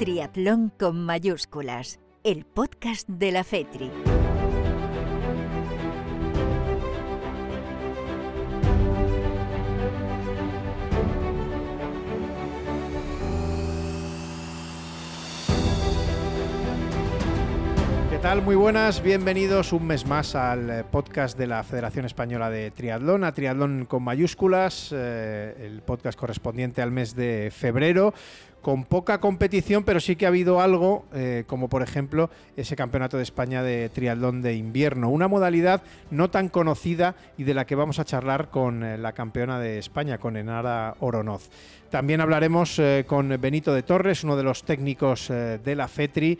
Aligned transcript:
Triatlón 0.00 0.72
con 0.78 1.04
mayúsculas, 1.04 2.00
el 2.24 2.46
podcast 2.46 3.06
de 3.06 3.32
la 3.32 3.44
FETRI. 3.44 3.90
¿Qué 18.20 18.24
tal? 18.24 18.42
Muy 18.42 18.54
buenas, 18.54 19.02
bienvenidos 19.02 19.72
un 19.72 19.86
mes 19.86 20.06
más 20.06 20.34
al 20.34 20.68
eh, 20.68 20.84
podcast 20.84 21.38
de 21.38 21.46
la 21.46 21.64
Federación 21.64 22.04
Española 22.04 22.50
de 22.50 22.70
Triatlón, 22.70 23.24
a 23.24 23.32
Triatlón 23.32 23.86
con 23.86 24.02
mayúsculas, 24.02 24.90
eh, 24.94 25.56
el 25.58 25.80
podcast 25.80 26.18
correspondiente 26.18 26.82
al 26.82 26.90
mes 26.90 27.16
de 27.16 27.50
febrero, 27.50 28.12
con 28.60 28.84
poca 28.84 29.20
competición, 29.20 29.84
pero 29.84 30.00
sí 30.00 30.16
que 30.16 30.26
ha 30.26 30.28
habido 30.28 30.60
algo, 30.60 31.06
eh, 31.14 31.44
como 31.46 31.70
por 31.70 31.82
ejemplo 31.82 32.28
ese 32.58 32.76
Campeonato 32.76 33.16
de 33.16 33.22
España 33.22 33.62
de 33.62 33.88
Triatlón 33.88 34.42
de 34.42 34.54
Invierno, 34.54 35.08
una 35.08 35.26
modalidad 35.26 35.80
no 36.10 36.28
tan 36.28 36.50
conocida 36.50 37.14
y 37.38 37.44
de 37.44 37.54
la 37.54 37.64
que 37.64 37.74
vamos 37.74 38.00
a 38.00 38.04
charlar 38.04 38.50
con 38.50 39.00
la 39.00 39.12
campeona 39.12 39.58
de 39.58 39.78
España, 39.78 40.18
con 40.18 40.36
Enara 40.36 40.94
Oronoz. 41.00 41.48
También 41.88 42.20
hablaremos 42.20 42.80
con 43.06 43.40
Benito 43.40 43.74
de 43.74 43.82
Torres, 43.82 44.22
uno 44.22 44.36
de 44.36 44.44
los 44.44 44.62
técnicos 44.62 45.26
de 45.28 45.74
la 45.74 45.88
FETRI, 45.88 46.38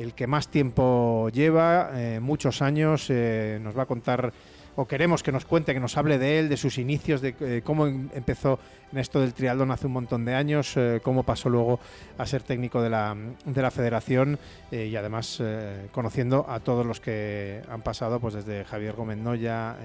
el 0.00 0.14
que 0.14 0.26
más 0.26 0.48
tiempo 0.48 1.28
lleva, 1.30 1.90
muchos 2.20 2.62
años, 2.62 3.10
nos 3.10 3.76
va 3.76 3.82
a 3.82 3.86
contar 3.86 4.32
o 4.76 4.86
queremos 4.86 5.22
que 5.22 5.32
nos 5.32 5.44
cuente, 5.44 5.74
que 5.74 5.80
nos 5.80 5.96
hable 5.96 6.18
de 6.18 6.38
él, 6.38 6.48
de 6.48 6.56
sus 6.56 6.78
inicios, 6.78 7.20
de 7.20 7.34
eh, 7.40 7.62
cómo 7.64 7.86
em, 7.86 8.08
empezó 8.14 8.58
en 8.92 8.98
esto 8.98 9.20
del 9.20 9.34
triatlón 9.34 9.70
hace 9.70 9.86
un 9.86 9.92
montón 9.92 10.24
de 10.24 10.34
años, 10.34 10.74
eh, 10.76 11.00
cómo 11.02 11.22
pasó 11.22 11.48
luego 11.48 11.80
a 12.18 12.26
ser 12.26 12.42
técnico 12.42 12.80
de 12.80 12.90
la, 12.90 13.16
de 13.44 13.62
la 13.62 13.70
federación 13.70 14.38
eh, 14.70 14.86
y 14.86 14.96
además 14.96 15.42
conociendo 15.92 16.46
a 16.48 16.60
todos 16.60 16.84
los 16.86 17.00
que 17.00 17.62
han 17.68 17.82
pasado, 17.82 18.20
pues 18.20 18.34
desde 18.34 18.64
Javier 18.64 18.94
Gómez 18.94 19.18
Noya 19.18 19.76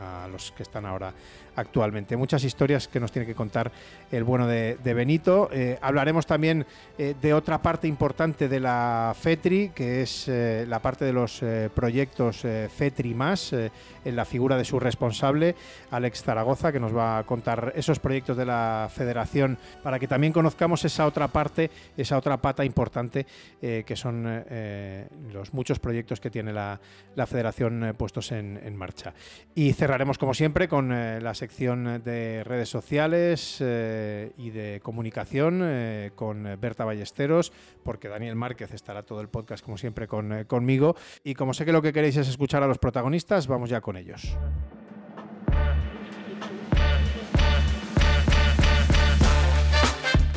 a 0.00 0.28
los 0.30 0.52
que 0.52 0.62
están 0.62 0.86
ahora 0.86 1.12
actualmente. 1.56 2.16
Muchas 2.16 2.44
historias 2.44 2.88
que 2.88 3.00
nos 3.00 3.12
tiene 3.12 3.26
que 3.26 3.34
contar 3.34 3.70
el 4.10 4.24
bueno 4.24 4.46
de, 4.46 4.76
Benito. 4.94 5.48
hablaremos 5.80 6.26
también 6.26 6.66
de 6.98 7.34
otra 7.34 7.62
parte 7.62 7.86
importante 7.86 8.48
de 8.48 8.60
la 8.60 9.14
FETRI, 9.18 9.70
que 9.70 10.02
es 10.02 10.28
la 10.28 10.80
parte 10.80 11.04
de 11.04 11.12
los 11.12 11.42
proyectos 11.74 12.38
FETRI 12.40 13.14
más, 13.14 13.52
en 13.52 14.16
la 14.16 14.24
figura 14.24 14.56
de 14.56 14.64
su 14.64 14.80
responsable, 14.80 15.54
Alex 15.90 16.22
Zaragoza, 16.22 16.72
que 16.72 16.80
nos 16.80 16.96
va 16.96 17.18
a 17.18 17.24
contar 17.24 17.72
esos 17.76 17.98
proyectos 17.98 18.36
de 18.36 18.46
la 18.46 18.88
federación 18.92 19.58
para 19.82 19.98
que 19.98 20.08
también 20.08 20.32
conozcamos 20.32 20.84
esa 20.84 21.06
otra 21.06 21.28
parte, 21.28 21.70
esa 21.96 22.16
otra 22.16 22.36
pata 22.38 22.64
importante 22.64 23.26
eh, 23.60 23.84
que 23.86 23.96
son 23.96 24.24
eh, 24.26 25.06
los 25.32 25.52
muchos 25.52 25.78
proyectos 25.78 26.20
que 26.20 26.30
tiene 26.30 26.52
la, 26.52 26.78
federación 27.26 27.84
eh, 27.84 27.94
puestos 27.94 28.32
en, 28.32 28.76
marcha. 28.76 29.12
Y 29.54 29.72
cerraremos 29.72 30.16
como 30.16 30.32
siempre 30.32 30.68
con 30.68 30.88
la 30.88 31.34
sección 31.40 32.02
de 32.04 32.44
redes 32.44 32.68
sociales 32.68 33.56
y 33.60 34.50
de 34.50 34.80
comunicación 34.82 36.12
con 36.14 36.44
Berta 36.60 36.84
Ballesteros, 36.84 37.50
porque 37.82 38.08
Daniel 38.08 38.36
Márquez 38.36 38.74
estará 38.74 39.02
todo 39.04 39.22
el 39.22 39.28
podcast 39.28 39.64
como 39.64 39.78
siempre 39.78 40.06
con, 40.06 40.44
conmigo. 40.44 40.96
Y 41.24 41.34
como 41.34 41.54
sé 41.54 41.64
que 41.64 41.72
lo 41.72 41.80
que 41.80 41.94
queréis 41.94 42.18
es 42.18 42.28
escuchar 42.28 42.62
a 42.62 42.66
los 42.66 42.76
protagonistas, 42.76 43.46
vamos 43.46 43.70
ya 43.70 43.80
con 43.80 43.96
ellos. 43.96 44.36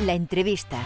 La 0.06 0.14
entrevista. 0.14 0.80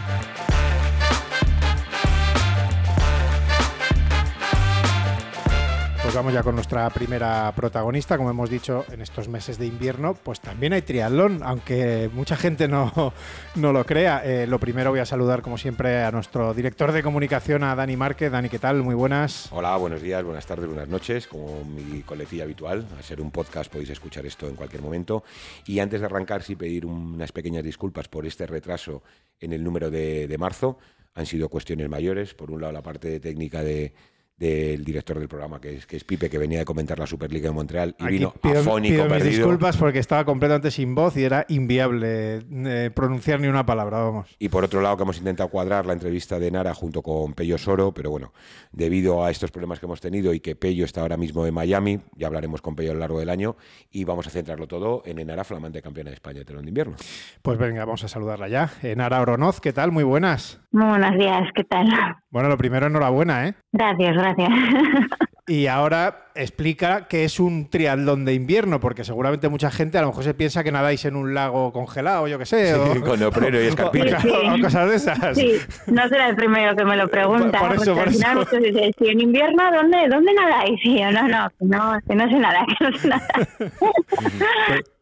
Pues 6.09 6.15
vamos 6.15 6.33
ya 6.33 6.41
con 6.41 6.55
nuestra 6.55 6.89
primera 6.89 7.53
protagonista. 7.55 8.17
Como 8.17 8.31
hemos 8.31 8.49
dicho, 8.49 8.83
en 8.91 8.99
estos 8.99 9.27
meses 9.27 9.59
de 9.59 9.67
invierno, 9.67 10.15
pues 10.15 10.39
también 10.41 10.73
hay 10.73 10.81
triatlón, 10.81 11.41
aunque 11.43 12.09
mucha 12.11 12.35
gente 12.35 12.67
no, 12.67 13.13
no 13.55 13.71
lo 13.71 13.85
crea. 13.85 14.23
Eh, 14.25 14.47
lo 14.47 14.59
primero 14.59 14.89
voy 14.89 15.01
a 15.01 15.05
saludar, 15.05 15.43
como 15.43 15.59
siempre, 15.59 16.01
a 16.01 16.09
nuestro 16.09 16.55
director 16.55 16.93
de 16.93 17.03
comunicación, 17.03 17.63
a 17.63 17.75
Dani 17.75 17.95
Márquez. 17.95 18.31
Dani, 18.31 18.49
¿qué 18.49 18.57
tal? 18.57 18.81
Muy 18.81 18.95
buenas. 18.95 19.49
Hola, 19.51 19.77
buenos 19.77 20.01
días, 20.01 20.23
buenas 20.23 20.47
tardes, 20.47 20.65
buenas 20.65 20.87
noches. 20.87 21.27
Como 21.27 21.63
mi 21.63 22.01
coletilla 22.01 22.45
habitual, 22.45 22.87
a 22.97 23.03
ser 23.03 23.21
un 23.21 23.29
podcast 23.29 23.71
podéis 23.71 23.91
escuchar 23.91 24.25
esto 24.25 24.47
en 24.47 24.55
cualquier 24.55 24.81
momento. 24.81 25.23
Y 25.67 25.77
antes 25.77 25.99
de 25.99 26.07
arrancar, 26.07 26.41
sí 26.41 26.55
pedir 26.55 26.87
unas 26.87 27.31
pequeñas 27.31 27.63
disculpas 27.63 28.07
por 28.07 28.25
este 28.25 28.47
retraso 28.47 29.03
en 29.39 29.53
el 29.53 29.63
número 29.63 29.91
de, 29.91 30.27
de 30.27 30.37
marzo. 30.39 30.79
Han 31.13 31.27
sido 31.27 31.49
cuestiones 31.49 31.87
mayores. 31.87 32.33
Por 32.33 32.49
un 32.49 32.61
lado, 32.61 32.73
la 32.73 32.81
parte 32.81 33.19
técnica 33.19 33.61
de 33.61 33.93
del 34.39 34.85
director 34.85 35.19
del 35.19 35.27
programa, 35.27 35.59
que 35.59 35.75
es, 35.75 35.85
que 35.85 35.97
es 35.97 36.05
Pipe, 36.05 36.29
que 36.29 36.37
venía 36.37 36.59
de 36.59 36.65
comentar 36.65 36.97
la 36.97 37.05
Superliga 37.05 37.49
de 37.49 37.53
Montreal 37.53 37.95
y 37.99 38.07
vino 38.07 38.31
pido, 38.41 38.61
afónico, 38.61 39.03
pido 39.03 39.15
mis 39.15 39.23
disculpas 39.25 39.75
porque 39.75 39.99
estaba 39.99 40.23
completamente 40.23 40.71
sin 40.71 40.95
voz 40.95 41.17
y 41.17 41.25
era 41.25 41.45
inviable 41.49 42.39
eh, 42.49 42.89
pronunciar 42.93 43.41
ni 43.41 43.47
una 43.47 43.65
palabra, 43.65 43.99
vamos. 43.99 44.33
Y 44.39 44.47
por 44.47 44.63
otro 44.63 44.81
lado, 44.81 44.95
que 44.95 45.03
hemos 45.03 45.17
intentado 45.17 45.49
cuadrar 45.49 45.85
la 45.85 45.91
entrevista 45.91 46.39
de 46.39 46.51
Nara 46.51 46.73
junto 46.73 47.01
con 47.01 47.33
Pello 47.33 47.57
Soro, 47.57 47.93
pero 47.93 48.11
bueno, 48.11 48.31
debido 48.71 49.25
a 49.25 49.29
estos 49.29 49.51
problemas 49.51 49.79
que 49.79 49.87
hemos 49.87 49.99
tenido 49.99 50.33
y 50.33 50.39
que 50.39 50.55
Pello 50.55 50.85
está 50.85 51.01
ahora 51.01 51.17
mismo 51.17 51.45
en 51.45 51.53
Miami, 51.53 51.99
ya 52.15 52.27
hablaremos 52.27 52.61
con 52.61 52.77
Pello 52.77 52.91
a 52.91 52.93
lo 52.93 53.01
largo 53.01 53.19
del 53.19 53.29
año 53.29 53.57
y 53.91 54.05
vamos 54.05 54.25
a 54.27 54.29
centrarlo 54.29 54.67
todo 54.67 55.03
en 55.05 55.19
Enara, 55.19 55.43
flamante 55.43 55.81
campeona 55.81 56.11
de 56.11 56.15
España 56.15 56.39
de 56.39 56.45
telón 56.45 56.63
de 56.63 56.69
invierno. 56.69 56.95
Pues 57.41 57.57
venga, 57.57 57.83
vamos 57.83 58.05
a 58.05 58.07
saludarla 58.07 58.47
ya. 58.47 58.71
Enara 58.83 59.21
Oronoz, 59.21 59.59
¿qué 59.59 59.73
tal? 59.73 59.91
Muy 59.91 60.05
buenas. 60.05 60.61
Muy 60.71 60.87
buenos 60.87 61.17
días, 61.17 61.49
¿qué 61.55 61.63
tal? 61.65 61.89
Bueno, 62.29 62.47
lo 62.47 62.57
primero, 62.57 62.87
enhorabuena, 62.87 63.47
¿eh? 63.47 63.55
Gracias, 63.73 64.13
gracias. 64.13 64.28
Y 65.49 65.65
ahora 65.65 66.27
explica 66.35 67.07
que 67.07 67.23
es 67.23 67.39
un 67.39 67.71
triatlón 67.71 68.23
de 68.23 68.35
invierno, 68.35 68.79
porque 68.79 69.03
seguramente 69.03 69.49
mucha 69.49 69.71
gente 69.71 69.97
a 69.97 70.01
lo 70.01 70.09
mejor 70.09 70.23
se 70.23 70.35
piensa 70.35 70.63
que 70.63 70.71
nadáis 70.71 71.05
en 71.05 71.15
un 71.15 71.33
lago 71.33 71.73
congelado, 71.73 72.27
yo 72.27 72.37
qué 72.37 72.45
sé. 72.45 72.75
o, 72.75 73.01
con 73.03 73.19
neopreno 73.19 73.59
y 73.59 73.63
escarpita. 73.65 74.19
O, 74.19 74.61
cosas 74.61 74.89
de 74.89 74.95
esas. 74.95 75.35
Sí, 75.35 75.53
no 75.87 76.07
será 76.07 76.29
el 76.29 76.35
primero 76.35 76.75
que 76.75 76.85
me 76.85 76.95
lo 76.95 77.07
pregunta. 77.07 77.57
Por, 77.57 77.73
eso, 77.73 77.99
al 77.99 78.11
final 78.11 78.37
muchos 78.37 78.61
dicen, 78.61 78.91
si 78.99 79.07
en 79.07 79.21
invierno, 79.21 79.63
¿dónde, 79.73 80.07
dónde 80.07 80.31
nadáis? 80.35 80.79
Y 80.83 80.99
yo, 80.99 81.11
no, 81.11 81.27
no, 81.27 81.49
no, 81.61 81.99
que 82.07 82.15
no 82.15 82.29
sé 82.29 82.35
nada, 82.35 82.65
que 82.67 82.85
no 82.85 82.97
sé 82.99 83.07
nada. 83.07 83.27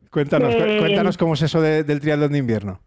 cuéntanos, 0.09 0.55
cuéntanos 0.55 1.17
cómo 1.17 1.33
es 1.33 1.41
eso 1.41 1.59
del 1.59 1.99
triatlón 1.99 2.31
de 2.31 2.37
invierno. 2.37 2.79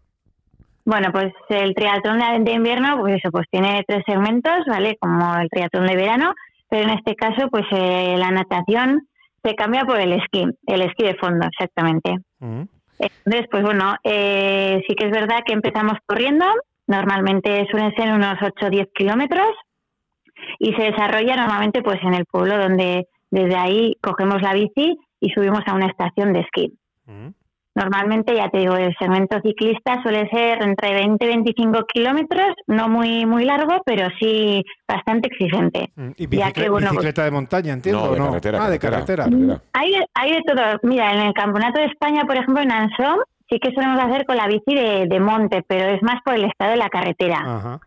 Bueno, 0.85 1.11
pues 1.11 1.31
el 1.49 1.75
triatlón 1.75 2.43
de 2.43 2.51
invierno, 2.51 2.99
pues 2.99 3.15
eso, 3.15 3.31
pues 3.31 3.45
tiene 3.51 3.83
tres 3.87 4.03
segmentos, 4.05 4.65
¿vale? 4.67 4.97
Como 4.99 5.35
el 5.37 5.49
triatlón 5.49 5.87
de 5.87 5.95
verano, 5.95 6.33
pero 6.69 6.89
en 6.89 6.97
este 6.97 7.15
caso, 7.15 7.49
pues 7.49 7.65
eh, 7.71 8.15
la 8.17 8.31
natación 8.31 9.07
se 9.43 9.55
cambia 9.55 9.85
por 9.85 9.99
el 9.99 10.13
esquí, 10.13 10.45
el 10.65 10.81
esquí 10.81 11.03
de 11.03 11.15
fondo, 11.15 11.45
exactamente. 11.47 12.17
Mm. 12.39 12.63
Entonces, 12.99 13.47
pues 13.49 13.63
bueno, 13.63 13.95
eh, 14.03 14.83
sí 14.87 14.95
que 14.95 15.05
es 15.05 15.11
verdad 15.11 15.39
que 15.45 15.53
empezamos 15.53 15.93
corriendo, 16.05 16.45
normalmente 16.87 17.67
suelen 17.69 17.93
ser 17.95 18.11
unos 18.13 18.35
8 18.41 18.67
o 18.67 18.69
10 18.69 18.87
kilómetros, 18.93 19.49
y 20.59 20.73
se 20.73 20.83
desarrolla 20.83 21.35
normalmente 21.35 21.81
pues 21.81 21.99
en 22.03 22.13
el 22.13 22.25
pueblo 22.25 22.57
donde 22.57 23.07
desde 23.29 23.55
ahí 23.55 23.97
cogemos 24.01 24.41
la 24.41 24.53
bici 24.53 24.97
y 25.19 25.29
subimos 25.29 25.61
a 25.65 25.73
una 25.73 25.87
estación 25.87 26.33
de 26.33 26.41
esquí. 26.41 26.73
Mm. 27.05 27.29
Normalmente, 27.81 28.35
ya 28.35 28.47
te 28.49 28.59
digo, 28.59 28.75
el 28.75 28.95
segmento 28.99 29.39
ciclista 29.41 30.01
suele 30.03 30.29
ser 30.29 30.61
entre 30.61 30.93
20 30.93 31.25
y 31.25 31.27
25 31.29 31.85
kilómetros, 31.91 32.49
no 32.67 32.87
muy 32.89 33.25
muy 33.25 33.43
largo, 33.43 33.81
pero 33.83 34.07
sí 34.19 34.63
bastante 34.87 35.29
exigente. 35.29 35.89
Mm, 35.95 36.11
¿Y 36.15 36.27
bicicleta, 36.27 37.23
de 37.23 37.31
montaña, 37.31 37.73
entiendo? 37.73 38.15
No, 38.15 38.25
de 38.25 38.29
carretera. 38.29 38.65
Ah, 38.65 38.69
de 38.69 38.79
carretera. 38.79 39.25
Hay, 39.73 39.95
hay 40.13 40.31
de 40.31 40.41
todo. 40.45 40.61
Mira, 40.83 41.11
en 41.13 41.21
el 41.21 41.33
Campeonato 41.33 41.79
de 41.79 41.87
España, 41.87 42.21
por 42.27 42.35
ejemplo, 42.37 42.61
en 42.61 42.71
Ansom, 42.71 43.19
sí 43.49 43.57
que 43.59 43.73
solemos 43.73 43.99
hacer 43.99 44.25
con 44.25 44.37
la 44.37 44.47
bici 44.47 44.75
de, 44.75 45.19
monte, 45.19 45.63
pero 45.67 45.89
es 45.89 46.03
más 46.03 46.21
por 46.23 46.35
el 46.35 46.45
estado 46.45 46.71
de 46.71 46.77
la 46.77 46.89
carretera. 46.89 47.79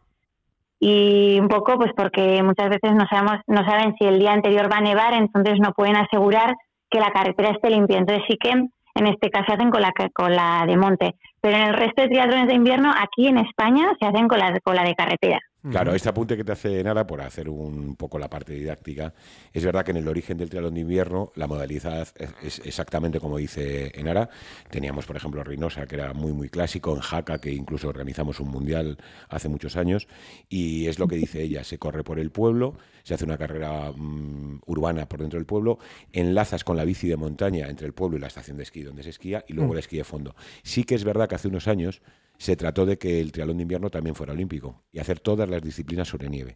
Y 0.81 1.39
un 1.41 1.49
poco, 1.49 1.77
pues 1.77 1.93
porque 1.97 2.43
muchas 2.43 2.69
veces 2.69 2.93
no, 2.95 3.07
sabemos, 3.07 3.41
no 3.47 3.65
saben 3.65 3.95
si 3.99 4.07
el 4.07 4.19
día 4.19 4.33
anterior 4.33 4.71
va 4.71 4.79
a 4.79 4.83
nevar, 4.83 5.15
entonces 5.15 5.55
no 5.61 5.73
pueden 5.73 5.97
asegurar 5.97 6.57
que 6.91 6.99
la 6.99 7.13
carretera 7.13 7.51
esté 7.51 7.71
limpia. 7.71 7.99
Entonces 7.99 8.25
sí 8.29 8.37
que 8.39 8.51
en 8.94 9.06
este 9.06 9.31
caso 9.31 9.52
hacen 9.52 9.70
con 9.70 9.82
la, 9.82 9.93
con 10.12 10.35
la 10.35 10.64
de 10.67 10.76
monte. 10.76 11.14
Pero 11.41 11.56
en 11.56 11.62
el 11.64 11.75
resto 11.75 12.02
de 12.02 12.08
triatlones 12.08 12.49
de 12.49 12.55
invierno, 12.55 12.93
aquí 12.96 13.26
en 13.26 13.38
España, 13.38 13.93
se 14.00 14.06
hacen 14.06 14.29
con 14.29 14.38
la, 14.38 14.58
con 14.61 14.76
la 14.76 14.85
de 14.85 14.94
carretera. 14.94 15.41
Claro, 15.71 15.95
este 15.95 16.11
apunte 16.11 16.37
que 16.37 16.45
te 16.45 16.53
hace 16.53 16.85
Nara, 16.85 17.07
por 17.07 17.23
hacer 17.23 17.49
un 17.49 17.97
poco 17.97 18.19
la 18.19 18.29
parte 18.29 18.53
didáctica, 18.53 19.15
es 19.51 19.65
verdad 19.65 19.83
que 19.83 19.93
en 19.93 19.97
el 19.97 20.09
origen 20.09 20.37
del 20.37 20.51
triatlón 20.51 20.75
de 20.75 20.81
invierno 20.81 21.33
la 21.37 21.47
modalidad 21.47 22.07
es 22.43 22.61
exactamente 22.65 23.19
como 23.19 23.39
dice 23.39 23.91
Enara. 23.99 24.29
Teníamos, 24.71 25.07
por 25.07 25.17
ejemplo, 25.17 25.43
Reynosa, 25.43 25.87
que 25.87 25.95
era 25.95 26.13
muy, 26.13 26.33
muy 26.35 26.51
clásico, 26.51 26.95
en 26.95 27.01
Jaca, 27.01 27.39
que 27.39 27.51
incluso 27.51 27.89
organizamos 27.89 28.41
un 28.41 28.49
mundial 28.49 28.99
hace 29.31 29.49
muchos 29.49 29.77
años, 29.77 30.07
y 30.51 30.87
es 30.87 30.99
lo 30.99 31.09
que 31.09 31.17
dice 31.17 31.43
ella, 31.43 31.65
se 31.65 31.79
corre 31.79 32.05
por 32.05 32.19
el 32.19 32.31
pueblo, 32.31 32.77
se 33.03 33.15
hace 33.15 33.25
una 33.25 33.39
carrera 33.39 33.91
mm, 33.91 34.61
urbana 34.67 35.09
por 35.09 35.21
dentro 35.21 35.39
del 35.39 35.47
pueblo, 35.47 35.79
enlazas 36.13 36.63
con 36.63 36.77
la 36.77 36.85
bici 36.85 37.09
de 37.09 37.17
montaña 37.17 37.69
entre 37.69 37.87
el 37.87 37.95
pueblo 37.95 38.19
y 38.19 38.21
la 38.21 38.27
estación 38.27 38.59
de 38.59 38.65
esquí 38.65 38.83
donde 38.83 39.03
se 39.03 39.11
esquía, 39.11 39.47
y 39.49 39.55
luego 39.55 39.71
mm. 39.71 39.73
el 39.73 39.79
esquí 39.79 39.97
de 39.97 40.05
fondo. 40.05 40.37
Sí 40.63 40.85
que 40.85 40.95
es 40.95 41.05
verdad 41.05 41.27
que 41.27 41.37
hace 41.37 41.49
unos 41.49 41.69
años 41.69 42.03
se 42.44 42.56
trató 42.56 42.85
de 42.85 42.99
que 42.99 43.23
el 43.23 43.32
triatlón 43.32 43.56
de 43.56 43.62
invierno 43.62 43.88
también 43.88 44.14
fuera 44.14 44.35
olímpico 44.35 44.82
y 44.93 44.99
hacer 44.99 45.19
todas 45.19 45.49
las 45.49 45.62
disciplinas 45.62 46.08
sobre 46.08 46.29
nieve. 46.29 46.52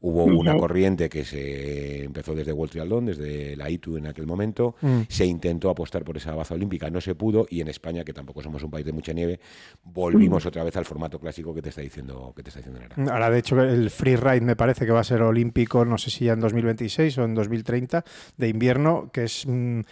Hubo 0.00 0.24
una 0.24 0.56
corriente 0.56 1.10
que 1.10 1.22
se 1.22 2.02
empezó 2.02 2.34
desde 2.34 2.50
World 2.50 2.72
Triathlon, 2.72 3.04
desde 3.04 3.54
la 3.54 3.68
ITU 3.70 3.98
en 3.98 4.06
aquel 4.06 4.26
momento. 4.26 4.74
Mm. 4.80 5.02
Se 5.06 5.26
intentó 5.26 5.68
apostar 5.68 6.02
por 6.02 6.16
esa 6.16 6.34
baza 6.34 6.54
olímpica, 6.54 6.88
no 6.88 7.00
se 7.02 7.14
pudo. 7.14 7.46
Y 7.50 7.60
en 7.60 7.68
España, 7.68 8.04
que 8.04 8.14
tampoco 8.14 8.42
somos 8.42 8.62
un 8.62 8.70
país 8.70 8.86
de 8.86 8.92
mucha 8.92 9.12
nieve, 9.12 9.38
volvimos 9.84 10.44
mm. 10.44 10.48
otra 10.48 10.64
vez 10.64 10.76
al 10.78 10.86
formato 10.86 11.20
clásico 11.20 11.54
que 11.54 11.60
te 11.60 11.68
está 11.68 11.82
diciendo 11.82 12.32
que 12.34 12.42
te 12.42 12.48
está 12.48 12.60
diciendo 12.60 12.80
Nara. 12.80 13.12
Ahora, 13.12 13.30
de 13.30 13.38
hecho, 13.38 13.60
el 13.60 13.90
freeride 13.90 14.40
me 14.40 14.56
parece 14.56 14.86
que 14.86 14.92
va 14.92 15.00
a 15.00 15.04
ser 15.04 15.20
olímpico, 15.20 15.84
no 15.84 15.98
sé 15.98 16.10
si 16.10 16.24
ya 16.24 16.32
en 16.32 16.40
2026 16.40 17.18
o 17.18 17.24
en 17.24 17.34
2030, 17.34 18.02
de 18.38 18.48
invierno, 18.48 19.10
que 19.12 19.24
es. 19.24 19.44
Mm, 19.46 19.82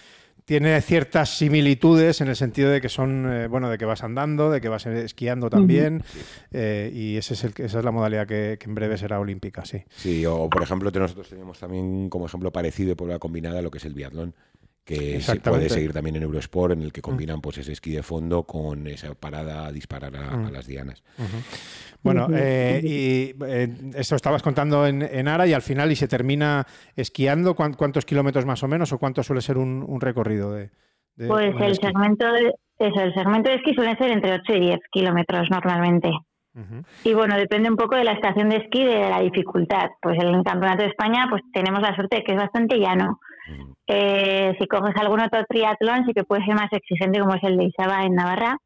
tiene 0.51 0.81
ciertas 0.81 1.39
similitudes 1.39 2.21
en 2.21 2.27
el 2.27 2.35
sentido 2.35 2.71
de 2.71 2.81
que 2.81 2.89
son, 2.89 3.33
eh, 3.33 3.47
bueno, 3.47 3.71
de 3.71 3.79
que 3.79 3.85
vas 3.85 4.03
andando, 4.03 4.51
de 4.51 4.61
que 4.61 4.69
vas 4.69 4.85
esquiando 4.85 5.49
también, 5.49 6.03
eh, 6.51 6.91
y 6.93 7.17
ese 7.17 7.35
es 7.35 7.45
el, 7.45 7.53
esa 7.59 7.79
es 7.79 7.85
la 7.85 7.93
modalidad 7.93 8.27
que, 8.27 8.59
en 8.61 8.75
breve 8.75 8.99
será 8.99 9.21
olímpica, 9.21 9.65
sí. 9.65 9.85
Sí, 9.95 10.27
o 10.27 10.51
por 10.51 10.65
ejemplo, 10.65 10.91
nosotros 10.91 11.29
tenemos 11.29 11.61
también 11.61 12.09
como 12.09 12.27
ejemplo 12.27 12.51
parecido 12.51 12.97
por 12.97 13.09
la 13.09 13.21
combinada 13.21 13.63
lo 13.63 13.71
que 13.71 13.79
es 13.79 13.85
el 13.85 13.95
biatlón 13.95 14.35
que 14.91 15.21
se 15.21 15.41
puede 15.41 15.69
seguir 15.69 15.93
también 15.93 16.17
en 16.17 16.25
Eurosport, 16.25 16.73
en 16.73 16.83
el 16.83 16.93
que 16.93 17.01
combinan 17.01 17.41
pues 17.41 17.59
ese 17.59 17.73
esquí 17.73 17.93
de 17.93 18.03
fondo 18.03 18.43
con 18.43 18.87
esa 18.89 19.15
parada 19.15 19.67
a 19.67 19.73
disparar 19.73 20.17
a, 20.17 20.51
las 20.51 20.67
dianas. 20.67 21.03
Bueno, 22.03 22.29
eh, 22.35 22.81
y 22.83 23.45
eh, 23.45 23.69
eso 23.95 24.17
estabas 24.17 24.43
contando 24.43 24.87
en, 24.87 25.29
Ara 25.29 25.47
y 25.47 25.53
al 25.53 25.63
final 25.63 25.93
y 25.93 25.97
se 25.97 26.09
termina 26.09 26.67
esquiando. 26.97 27.55
¿Cuántos 27.55 28.05
kilómetros 28.05 28.47
más 28.47 28.63
o 28.63 28.69
menos 28.69 28.93
o 28.93 28.99
cuánto 28.99 29.23
suele 29.23 29.43
ser 29.43 29.59
un, 29.59 30.01
recorrido 30.01 30.53
de, 30.53 30.71
Pues 31.29 31.55
el 31.61 31.77
segmento 31.77 32.33
de, 32.33 32.55
eso, 32.79 33.01
el 33.01 33.15
segmento 33.15 33.51
de 33.51 33.57
esquí 33.57 33.75
suele 33.75 33.97
ser 33.97 34.11
entre 34.11 34.35
8 34.35 34.55
y 34.55 34.61
10 34.61 34.81
kilómetros 34.91 35.49
normalmente. 35.51 36.11
Y 37.05 37.15
bueno, 37.15 37.37
depende 37.37 37.71
un 37.71 37.77
poco 37.77 37.95
de 37.95 38.03
la 38.03 38.13
estación 38.13 38.49
de 38.49 38.57
esquí 38.57 38.81
y 38.81 38.87
de 38.87 39.09
la 39.09 39.21
dificultad. 39.21 39.91
Pues 40.03 40.19
en 40.21 40.35
el 40.35 40.43
Campeonato 40.43 40.83
de 40.83 40.89
España 40.89 41.27
pues 41.31 41.43
tenemos 41.53 41.81
la 41.81 41.95
suerte 41.95 42.17
de 42.17 42.25
que 42.25 42.33
es 42.33 42.39
bastante 42.39 42.77
llano. 42.79 43.21
Eh, 43.87 44.55
si 44.59 44.67
coges 44.67 44.95
algún 44.97 45.21
otro 45.21 45.45
triatlón 45.49 46.07
sí 46.07 46.13
que 46.15 46.25
puede 46.25 46.45
ser 46.45 46.55
más 46.55 46.73
exigente 46.73 47.21
como 47.21 47.35
es 47.35 47.43
el 47.43 47.57
de 47.57 47.65
Isaba 47.65 48.05
en 48.05 48.15
Navarra, 48.15 48.57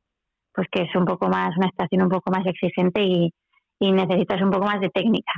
pues 0.53 0.69
que 0.71 0.83
es 0.83 0.95
un 0.95 1.05
poco 1.05 1.29
más, 1.29 1.57
una 1.57 1.69
estación 1.69 2.03
un 2.03 2.09
poco 2.09 2.31
más 2.31 2.47
exigente 2.47 3.03
y, 3.03 3.33
necesitas 3.81 4.41
un 4.41 4.51
poco 4.51 4.65
más 4.65 4.81
de 4.81 4.89
técnica. 4.89 5.33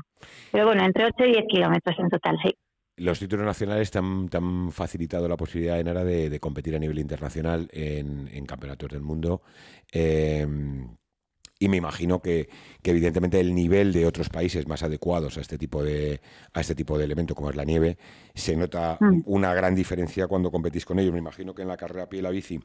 Pero 0.52 0.66
bueno, 0.66 0.84
entre 0.84 1.06
8 1.06 1.14
y 1.24 1.32
10 1.32 1.44
kilómetros 1.48 1.98
en 1.98 2.08
total, 2.08 2.38
sí. 2.44 2.54
Los 2.98 3.18
títulos 3.18 3.44
nacionales 3.44 3.90
te 3.90 3.98
han, 3.98 4.70
facilitado 4.70 5.28
la 5.28 5.36
posibilidad 5.36 5.80
en 5.80 5.88
Ara 5.88 6.04
de, 6.04 6.38
competir 6.38 6.76
a 6.76 6.78
nivel 6.78 7.00
internacional 7.00 7.68
en, 7.72 8.46
campeonatos 8.46 8.90
del 8.90 9.02
mundo. 9.02 9.42
Eh, 9.92 10.46
y 11.58 11.68
me 11.68 11.76
imagino 11.76 12.20
que, 12.20 12.48
evidentemente 12.82 13.40
el 13.40 13.54
nivel 13.54 13.92
de 13.92 14.06
otros 14.06 14.28
países 14.28 14.68
más 14.68 14.82
adecuados 14.82 15.38
a 15.38 15.40
este 15.40 15.58
tipo 15.58 15.82
de 15.82 16.20
a 16.54 16.60
este 16.60 16.74
tipo 16.74 16.96
de 16.96 17.04
elemento 17.04 17.34
como 17.34 17.50
es 17.50 17.56
la 17.56 17.64
nieve 17.64 17.96
se 18.32 18.54
nota 18.54 18.96
mm. 19.00 19.22
una 19.24 19.52
gran 19.54 19.74
diferencia 19.74 20.28
cuando 20.28 20.52
competís 20.52 20.84
con 20.84 21.00
ellos 21.00 21.12
me 21.12 21.18
imagino 21.18 21.52
que 21.52 21.62
en 21.62 21.68
la 21.68 21.76
carrera 21.76 22.04
a 22.04 22.08
pie 22.08 22.20
y 22.20 22.22
la 22.22 22.30
bici 22.30 22.60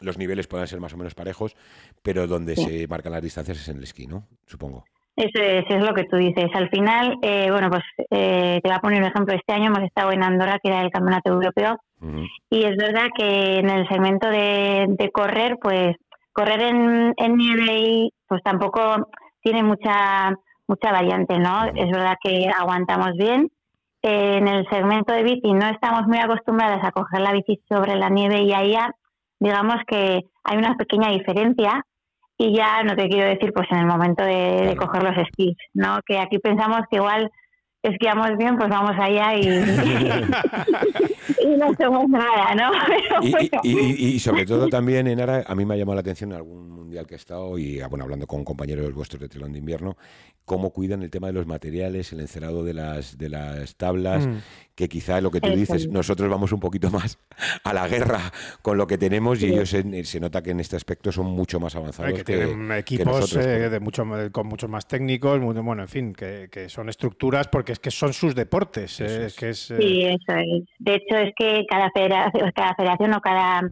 los 0.00 0.16
niveles 0.16 0.46
puedan 0.46 0.66
ser 0.66 0.80
más 0.80 0.94
o 0.94 0.96
menos 0.96 1.14
parejos 1.14 1.54
pero 2.02 2.26
donde 2.26 2.56
se 2.56 2.88
marcan 2.88 3.12
las 3.12 3.22
distancias 3.22 3.60
es 3.60 3.68
en 3.68 3.76
el 3.76 3.82
esquí 3.82 4.06
no 4.06 4.26
supongo 4.46 4.84
eso 5.14 5.42
es, 5.42 5.84
lo 5.84 5.92
que 5.92 6.04
tú 6.04 6.16
dices. 6.16 6.46
Al 6.54 6.70
final, 6.70 7.18
eh, 7.20 7.48
bueno, 7.50 7.68
pues 7.68 7.82
eh, 8.10 8.60
te 8.62 8.68
voy 8.68 8.74
a 8.74 8.80
poner 8.80 9.02
un 9.02 9.08
ejemplo. 9.08 9.34
Este 9.34 9.52
año 9.52 9.66
hemos 9.66 9.82
estado 9.82 10.10
en 10.10 10.22
Andorra, 10.22 10.58
que 10.58 10.70
era 10.70 10.80
el 10.80 10.90
campeonato 10.90 11.30
europeo, 11.30 11.78
y 12.48 12.64
es 12.64 12.76
verdad 12.78 13.08
que 13.14 13.58
en 13.58 13.68
el 13.68 13.86
segmento 13.88 14.28
de, 14.28 14.86
de 14.88 15.10
correr, 15.10 15.58
pues 15.60 15.96
correr 16.32 16.62
en, 16.62 17.14
en 17.16 17.36
nieve 17.36 17.78
y 17.78 18.14
pues 18.26 18.42
tampoco 18.42 19.08
tiene 19.42 19.62
mucha 19.62 20.34
mucha 20.68 20.92
variante, 20.92 21.38
¿no? 21.38 21.64
Es 21.64 21.90
verdad 21.90 22.16
que 22.22 22.48
aguantamos 22.48 23.12
bien. 23.18 23.50
en 24.02 24.48
el 24.48 24.66
segmento 24.68 25.12
de 25.12 25.22
bici 25.22 25.52
no 25.52 25.66
estamos 25.68 26.06
muy 26.06 26.18
acostumbradas 26.18 26.82
a 26.82 26.92
coger 26.92 27.20
la 27.20 27.32
bici 27.32 27.60
sobre 27.68 27.94
la 27.96 28.08
nieve 28.08 28.42
y 28.42 28.52
ahí 28.52 28.72
ya, 28.72 28.90
digamos 29.38 29.76
que 29.86 30.24
hay 30.44 30.56
una 30.56 30.76
pequeña 30.76 31.10
diferencia 31.10 31.84
y 32.38 32.56
ya 32.56 32.82
no 32.82 32.96
te 32.96 33.08
quiero 33.08 33.28
decir 33.28 33.52
pues 33.52 33.68
en 33.70 33.78
el 33.78 33.86
momento 33.86 34.24
de, 34.24 34.66
de 34.66 34.76
coger 34.76 35.02
los 35.04 35.14
skis, 35.28 35.56
¿no? 35.74 36.00
Que 36.06 36.18
aquí 36.18 36.38
pensamos 36.38 36.80
que 36.90 36.96
igual 36.96 37.30
esquiamos 37.82 38.36
bien, 38.38 38.56
pues 38.56 38.68
vamos 38.68 38.92
allá 38.98 39.36
y, 39.36 39.42
y 41.44 41.56
no 41.56 41.70
hacemos 41.70 42.08
nada, 42.08 42.54
¿no? 42.54 42.70
y, 43.62 44.18
sobre 44.18 44.46
todo 44.46 44.68
también, 44.68 45.06
Enara, 45.06 45.44
a 45.46 45.54
mí 45.54 45.64
me 45.64 45.74
ha 45.74 45.76
llamado 45.76 45.96
la 45.96 46.00
atención 46.00 46.32
algún 46.32 46.70
mundial 46.70 47.06
que 47.06 47.14
he 47.14 47.16
estado 47.16 47.58
y, 47.58 47.80
ah, 47.80 47.88
bueno, 47.88 48.04
hablando 48.04 48.26
con 48.26 48.44
compañeros 48.44 48.92
vuestros 48.94 49.20
de 49.20 49.28
telón 49.28 49.52
de 49.52 49.58
invierno, 49.58 49.96
cómo 50.44 50.70
cuidan 50.70 51.02
el 51.02 51.10
tema 51.10 51.28
de 51.28 51.32
los 51.32 51.46
materiales, 51.46 52.12
el 52.12 52.20
encerado 52.20 52.64
de 52.64 52.74
las, 52.74 53.18
de 53.18 53.28
las 53.28 53.76
tablas, 53.76 54.26
mm. 54.26 54.36
Que 54.74 54.88
quizá 54.88 55.20
lo 55.20 55.30
que 55.30 55.40
tú 55.40 55.50
dices, 55.50 55.88
nosotros 55.88 56.28
vamos 56.30 56.52
un 56.52 56.60
poquito 56.60 56.90
más 56.90 57.18
a 57.64 57.74
la 57.74 57.86
guerra 57.88 58.20
con 58.62 58.78
lo 58.78 58.86
que 58.86 58.98
tenemos 58.98 59.42
y 59.42 59.46
ellos 59.46 59.68
se, 59.70 60.20
nota 60.20 60.42
que 60.42 60.50
en 60.50 60.60
este 60.60 60.76
aspecto 60.76 61.12
son 61.12 61.26
mucho 61.26 61.60
más 61.60 61.74
avanzados. 61.76 62.14
que, 62.14 62.24
tienen 62.24 62.72
equipos 62.72 63.36
eh, 63.36 63.68
de 63.68 63.80
mucho, 63.80 64.04
con 64.32 64.46
muchos 64.46 64.70
más 64.70 64.86
técnicos, 64.86 65.40
bueno, 65.40 65.82
en 65.82 65.88
fin, 65.88 66.12
que, 66.14 66.48
son 66.68 66.88
estructuras 66.88 67.48
porque 67.48 67.72
es 67.72 67.78
que 67.78 67.90
son 67.90 68.12
sus 68.12 68.34
deportes. 68.34 69.00
Eh, 69.00 69.28
que 69.38 69.50
es, 69.50 69.70
eh, 69.70 69.76
Sí, 69.78 70.02
eso 70.04 70.38
es. 70.38 70.64
De 70.78 70.94
hecho, 70.94 71.16
es 71.16 71.32
que 71.36 71.64
cada 71.68 71.90
federación, 71.90 72.52
cada 72.54 72.74
federación 72.74 73.14
o 73.14 73.20
cada, 73.20 73.70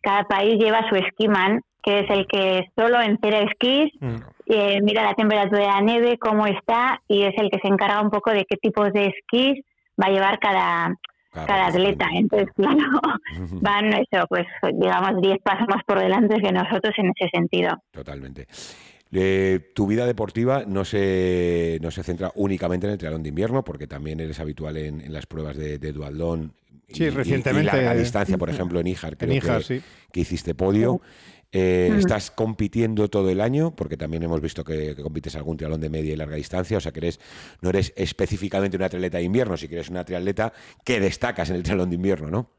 cada 0.00 0.24
país 0.24 0.58
lleva 0.58 0.88
su 0.88 0.96
esquiman 0.96 1.60
que 1.86 2.00
es 2.00 2.10
el 2.10 2.26
que 2.26 2.68
solo 2.76 3.00
encera 3.00 3.42
esquís, 3.42 3.92
mm. 4.00 4.16
eh, 4.46 4.80
mira 4.82 5.04
la 5.04 5.14
temperatura 5.14 5.60
de 5.60 5.66
la 5.68 5.80
nieve, 5.80 6.18
cómo 6.18 6.44
está, 6.48 7.00
y 7.06 7.22
es 7.22 7.34
el 7.38 7.48
que 7.48 7.60
se 7.62 7.68
encarga 7.68 8.02
un 8.02 8.10
poco 8.10 8.32
de 8.32 8.44
qué 8.44 8.56
tipos 8.56 8.92
de 8.92 9.06
esquís 9.06 9.64
va 10.00 10.06
a 10.06 10.10
llevar 10.10 10.38
cada, 10.38 10.94
cada, 11.32 11.66
atleta. 11.66 12.06
Entonces, 12.14 12.48
claro, 12.54 13.00
van 13.60 13.92
eso, 13.92 14.26
pues 14.28 14.46
digamos 14.74 15.20
10 15.20 15.38
pasos 15.42 15.66
más 15.68 15.82
por 15.84 16.00
delante 16.00 16.40
que 16.40 16.52
nosotros 16.52 16.94
en 16.98 17.12
ese 17.16 17.30
sentido. 17.32 17.76
Totalmente. 17.90 18.46
Eh, 19.12 19.72
tu 19.74 19.86
vida 19.86 20.04
deportiva 20.04 20.64
no 20.66 20.84
se, 20.84 21.78
no 21.80 21.90
se 21.90 22.02
centra 22.02 22.32
únicamente 22.34 22.86
en 22.86 22.92
el 22.92 22.98
triatlón 22.98 23.22
de 23.22 23.28
invierno, 23.30 23.62
porque 23.62 23.86
también 23.86 24.20
eres 24.20 24.40
habitual 24.40 24.76
en, 24.76 25.12
las 25.12 25.26
pruebas 25.26 25.56
de, 25.56 25.78
de 25.78 25.92
dualdón 25.92 26.52
Sí, 26.88 27.10
recientemente. 27.10 27.70
Y, 27.70 27.72
larga 27.72 27.94
distancia, 27.94 28.38
por 28.38 28.50
ejemplo, 28.50 28.80
en 28.80 28.86
Ijar, 28.86 29.16
creo 29.16 29.40
que, 29.40 29.82
que, 30.12 30.20
hiciste 30.20 30.54
podio. 30.54 31.00
Eh, 31.52 31.90
mm. 31.92 31.98
¿Estás 31.98 32.30
compitiendo 32.30 33.08
todo 33.08 33.30
el 33.30 33.40
año? 33.40 33.74
Porque 33.74 33.96
también 33.96 34.22
hemos 34.22 34.40
visto 34.40 34.64
que, 34.64 34.94
compites 34.96 35.36
algún 35.36 35.56
triatlón 35.56 35.80
de 35.80 35.90
media 35.90 36.12
y 36.12 36.16
larga 36.16 36.36
distancia, 36.36 36.78
o 36.78 36.80
sea 36.80 36.92
que 36.92 37.00
eres, 37.00 37.20
no 37.62 37.70
eres 37.70 37.92
específicamente 37.96 38.76
una 38.76 38.86
atleta 38.86 39.18
de 39.18 39.24
invierno, 39.24 39.56
si 39.56 39.68
que 39.68 39.76
eres 39.76 39.88
una 39.88 40.04
triatleta 40.04 40.52
que 40.84 41.00
destacas 41.00 41.50
en 41.50 41.56
el 41.56 41.62
triatlón 41.62 41.90
de 41.90 41.96
invierno, 41.96 42.30
¿no? 42.30 42.50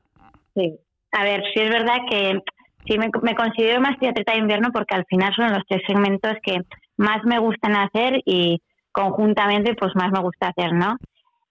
Sí, 0.56 0.79
a 1.12 1.24
ver, 1.24 1.44
sí 1.53 1.62
es 1.62 1.70
verdad 1.70 1.98
que 2.10 2.41
sí 2.88 2.98
me, 2.98 3.36
considero 3.36 3.82
más 3.82 3.98
triatleta 3.98 4.34
de 4.34 4.39
invierno 4.39 4.70
porque 4.72 4.96
al 4.96 5.06
final 5.06 5.34
son 5.36 5.51
los 5.51 5.63
tres 5.67 5.82
segmentos 5.86 6.34
que 6.41 6.62
más 6.96 7.24
me 7.25 7.39
gustan 7.39 7.75
hacer 7.75 8.22
y 8.25 8.62
conjuntamente 8.91 9.75
pues 9.75 9.91
más 9.96 10.12
me 10.12 10.22
gusta 10.22 10.48
hacer, 10.48 10.74
¿no? 10.74 10.98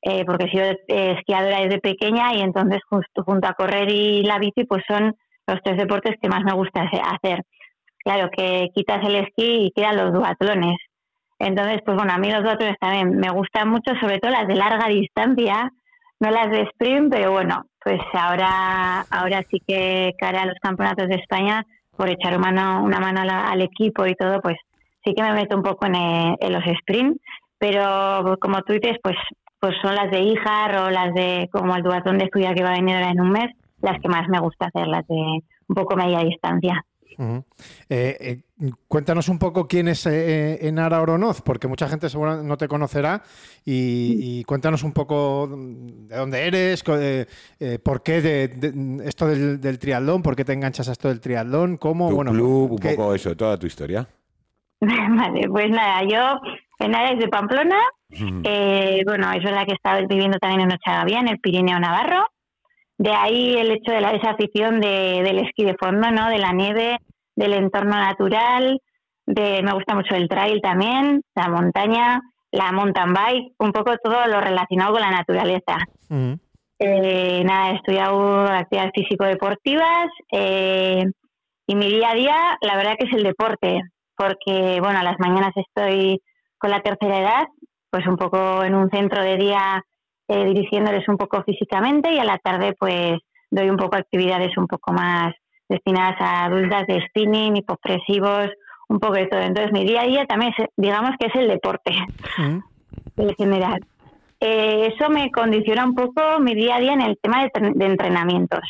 Eh, 0.02 0.25
porque 0.25 0.45
he 0.45 0.50
sido 0.50 0.64
esquiadora 0.88 1.61
desde 1.61 1.81
pequeña 1.81 2.35
y 2.35 2.40
entonces 2.40 2.81
justo 2.88 3.25
junto 3.25 3.49
a 3.49 3.55
correr 3.55 3.90
y 3.90 4.23
la 4.23 4.38
bici 4.38 4.64
pues 4.64 4.83
son 4.87 5.16
los 5.47 5.62
tres 5.62 5.76
deportes 5.76 6.17
que 6.21 6.29
más 6.29 6.45
me 6.45 6.53
gusta 6.53 6.83
hacer. 6.83 7.43
Claro, 7.99 8.31
que 8.31 8.69
quitas 8.75 9.05
el 9.05 9.17
esquí 9.17 9.67
y 9.67 9.73
quedan 9.73 9.97
los 9.97 10.12
duatlones. 10.12 10.76
Entonces, 11.38 11.81
pues 11.85 11.97
bueno, 11.97 12.12
a 12.12 12.19
mí 12.19 12.31
los 12.31 12.43
duatlones 12.43 12.79
también 12.79 13.17
me 13.19 13.31
gustan 13.31 13.69
mucho, 13.69 13.93
sobre 14.00 14.19
todo 14.19 14.31
las 14.31 14.47
de 14.47 14.55
larga 14.55 14.88
distancia, 14.88 15.71
no 16.21 16.31
las 16.31 16.50
de 16.50 16.62
sprint, 16.62 17.12
pero 17.12 17.33
bueno, 17.33 17.65
pues 17.83 18.00
ahora, 18.15 19.00
ahora 19.11 19.43
sí 19.50 19.61
que 19.67 20.12
cara 20.19 20.43
a 20.43 20.47
los 20.47 20.59
campeonatos 20.61 21.09
de 21.09 21.17
España, 21.17 21.65
por 21.97 22.09
echar 22.09 22.37
una 22.38 22.50
mano, 22.53 22.85
una 22.85 23.00
mano 23.00 23.21
al 23.23 23.61
equipo 23.61 24.07
y 24.07 24.15
todo, 24.15 24.41
pues 24.41 24.57
sí 25.05 25.15
que 25.15 25.23
me 25.23 25.33
meto 25.33 25.57
un 25.57 25.62
poco 25.62 25.87
en, 25.87 25.95
eh, 25.95 26.37
los 26.50 26.65
sprint, 26.65 27.21
pero 27.59 28.37
como 28.41 28.62
tú 28.62 28.75
dices, 28.75 28.99
pues, 29.03 29.17
pues 29.61 29.75
son 29.83 29.95
las 29.95 30.11
de 30.11 30.21
Ijar 30.21 30.76
o 30.79 30.91
las 30.91 31.15
de 31.15 31.49
como 31.53 31.76
el 31.76 31.83
duatlón 31.83 32.19
de 32.19 32.25
estudia 32.25 32.55
que 32.55 32.62
va 32.62 32.71
a 32.71 32.76
venir 32.76 32.97
ahora 32.97 33.11
en 33.11 33.21
un 33.21 33.31
mes, 33.31 33.53
las 33.80 34.00
que 34.00 34.09
más 34.09 34.28
me 34.28 34.40
gusta 34.40 34.66
hacer, 34.66 34.87
las 34.87 35.06
de 35.06 35.14
un 35.14 35.75
poco 35.75 35.97
media 35.97 36.21
distancia. 36.21 36.85
Eh, 37.18 37.37
eh, 37.88 38.71
cuéntanos 38.88 39.28
un 39.28 39.38
poco 39.38 39.66
quién 39.66 39.88
es 39.88 40.06
eh, 40.06 40.66
Enara 40.66 41.00
Oronoz, 41.00 41.40
porque 41.40 41.66
mucha 41.66 41.88
gente 41.88 42.09
seguro 42.09 42.42
no 42.42 42.56
te 42.56 42.68
conocerá 42.68 43.23
y, 43.64 44.45
cuéntanos 44.45 44.83
un 44.83 44.92
poco 44.92 45.49
de 45.49 46.16
dónde 46.16 46.47
eres, 46.47 46.83
por 46.83 48.02
qué 48.02 48.21
de, 48.21 49.04
esto 49.04 49.26
del, 49.26 49.78
triatlón, 49.78 50.23
por 50.23 50.37
qué 50.37 50.45
te 50.45 50.52
enganchas 50.52 50.88
a 50.88 50.92
esto 50.92 51.09
del 51.09 51.21
triatlón, 51.21 51.78
cómo, 51.78 52.11
bueno, 52.11 52.33
club, 52.33 52.73
un 52.73 52.78
poco 52.78 53.14
eso, 53.14 53.37
toda 53.37 53.59
tu 53.59 53.66
historia. 53.66 54.06
vale, 54.80 55.49
pues 55.49 55.71
nada, 55.71 56.02
yo 56.02 56.38
Enara 56.78 57.12
es 57.12 57.18
de 57.18 57.28
Pamplona, 57.28 57.78
bueno, 58.11 59.33
es 59.33 59.42
verdad 59.42 59.64
que 59.64 59.73
he 59.73 59.76
estado 59.76 60.06
viviendo 60.06 60.38
también 60.38 60.62
en 60.62 60.73
Ochagavía, 60.73 61.21
en 61.21 61.28
el 61.28 61.40
Pirineo 61.40 61.80
Navarro, 61.80 62.28
de 62.99 63.11
ahí 63.11 63.55
el 63.57 63.73
hecho 63.73 63.93
de 63.93 64.00
la, 64.00 64.12
esa 64.12 64.31
afición 64.31 64.81
de, 64.81 65.23
del 65.23 65.38
esquí 65.38 65.65
de 65.65 65.76
fondo, 65.76 66.11
¿no? 66.11 66.29
De 66.29 66.38
la 66.38 66.53
nieve, 66.53 66.99
del 67.35 67.53
entorno 67.53 67.97
natural, 67.97 68.81
de, 69.26 69.62
me 69.62 69.73
gusta 69.73 69.95
mucho 69.95 70.15
el 70.15 70.29
trail 70.29 70.61
también, 70.62 71.23
la 71.35 71.49
montaña, 71.49 72.21
la 72.50 72.73
mountain 72.73 73.12
bike, 73.12 73.53
un 73.59 73.73
poco 73.73 73.97
todo 74.03 74.26
lo 74.26 74.41
relacionado 74.41 74.93
con 74.93 75.03
la 75.03 75.11
naturaleza. 75.11 75.76
Eh, 76.79 77.43
nada, 77.45 77.71
he 77.71 77.76
estudiado 77.76 78.47
actividades 78.47 78.93
físico-deportivas 78.95 80.09
eh, 80.31 81.05
y 81.67 81.75
mi 81.75 81.88
día 81.88 82.11
a 82.11 82.15
día, 82.15 82.59
la 82.61 82.76
verdad 82.76 82.95
que 82.99 83.07
es 83.07 83.12
el 83.15 83.25
deporte, 83.25 83.81
porque, 84.17 84.79
bueno, 84.81 84.99
a 84.99 85.03
las 85.03 85.19
mañanas 85.19 85.53
estoy 85.57 86.21
con 86.59 86.71
la 86.71 86.81
tercera 86.81 87.19
edad, 87.19 87.47
pues 87.91 88.07
un 88.07 88.17
poco 88.17 88.62
en 88.65 88.75
un 88.75 88.91
centro 88.91 89.23
de 89.23 89.37
día 89.37 89.83
eh, 90.28 90.45
dirigiéndoles 90.45 91.09
un 91.09 91.16
poco 91.16 91.42
físicamente 91.45 92.12
y 92.12 92.18
a 92.18 92.25
la 92.25 92.38
tarde, 92.38 92.75
pues 92.78 93.18
doy 93.50 93.71
un 93.71 93.76
poco 93.76 93.97
actividades 93.97 94.56
un 94.56 94.66
poco 94.66 94.92
más 94.92 95.35
destinadas 95.68 96.16
a 96.21 96.45
adultas 96.45 96.87
de 96.87 97.00
spinning, 97.09 97.56
hipopresivos, 97.56 98.49
un 98.88 99.00
poco 99.00 99.14
de 99.14 99.26
todo. 99.26 99.40
Entonces, 99.40 99.73
mi 99.73 99.85
día 99.85 100.02
a 100.02 100.06
día 100.06 100.26
también, 100.26 100.52
digamos 100.76 101.12
que 101.18 101.26
es 101.26 101.35
el 101.35 101.49
deporte 101.49 101.92
en 103.16 103.35
general. 103.37 103.80
Eh, 104.40 104.92
eso 104.95 105.11
me 105.11 105.30
condiciona 105.30 105.85
un 105.85 105.95
poco 105.95 106.40
mi 106.40 106.54
día 106.54 106.76
a 106.76 106.80
día 106.80 106.92
en 106.92 107.00
el 107.00 107.18
tema 107.23 107.45
de, 107.45 107.87
entrenamientos, 107.87 108.61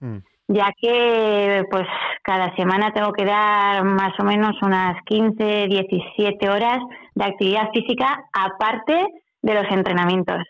mm. 0.00 0.16
ya 0.48 0.72
que 0.80 1.62
pues 1.70 1.86
cada 2.22 2.54
semana 2.56 2.92
tengo 2.92 3.12
que 3.12 3.24
dar 3.24 3.84
más 3.84 4.18
o 4.18 4.24
menos 4.24 4.60
unas 4.62 4.96
15, 5.04 5.68
17 5.68 6.48
horas 6.48 6.78
de 7.14 7.24
actividad 7.24 7.70
física 7.72 8.24
aparte 8.32 9.06
de 9.42 9.54
los 9.54 9.70
entrenamientos. 9.70 10.42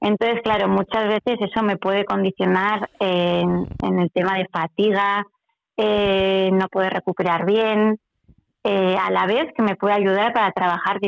Entonces, 0.00 0.40
claro, 0.42 0.68
muchas 0.68 1.08
veces 1.08 1.38
eso 1.40 1.62
me 1.62 1.76
puede 1.76 2.04
condicionar 2.04 2.88
en, 3.00 3.66
el 4.00 4.10
tema 4.12 4.36
de 4.36 4.46
fatiga, 4.52 5.26
eh, 5.76 6.50
no 6.52 6.68
poder 6.68 6.92
recuperar 6.92 7.46
bien, 7.46 7.98
eh, 8.64 8.96
a 9.00 9.10
la 9.10 9.26
vez 9.26 9.52
que 9.56 9.62
me 9.62 9.76
puede 9.76 9.94
ayudar 9.94 10.32
para 10.32 10.52
trabajar 10.52 10.98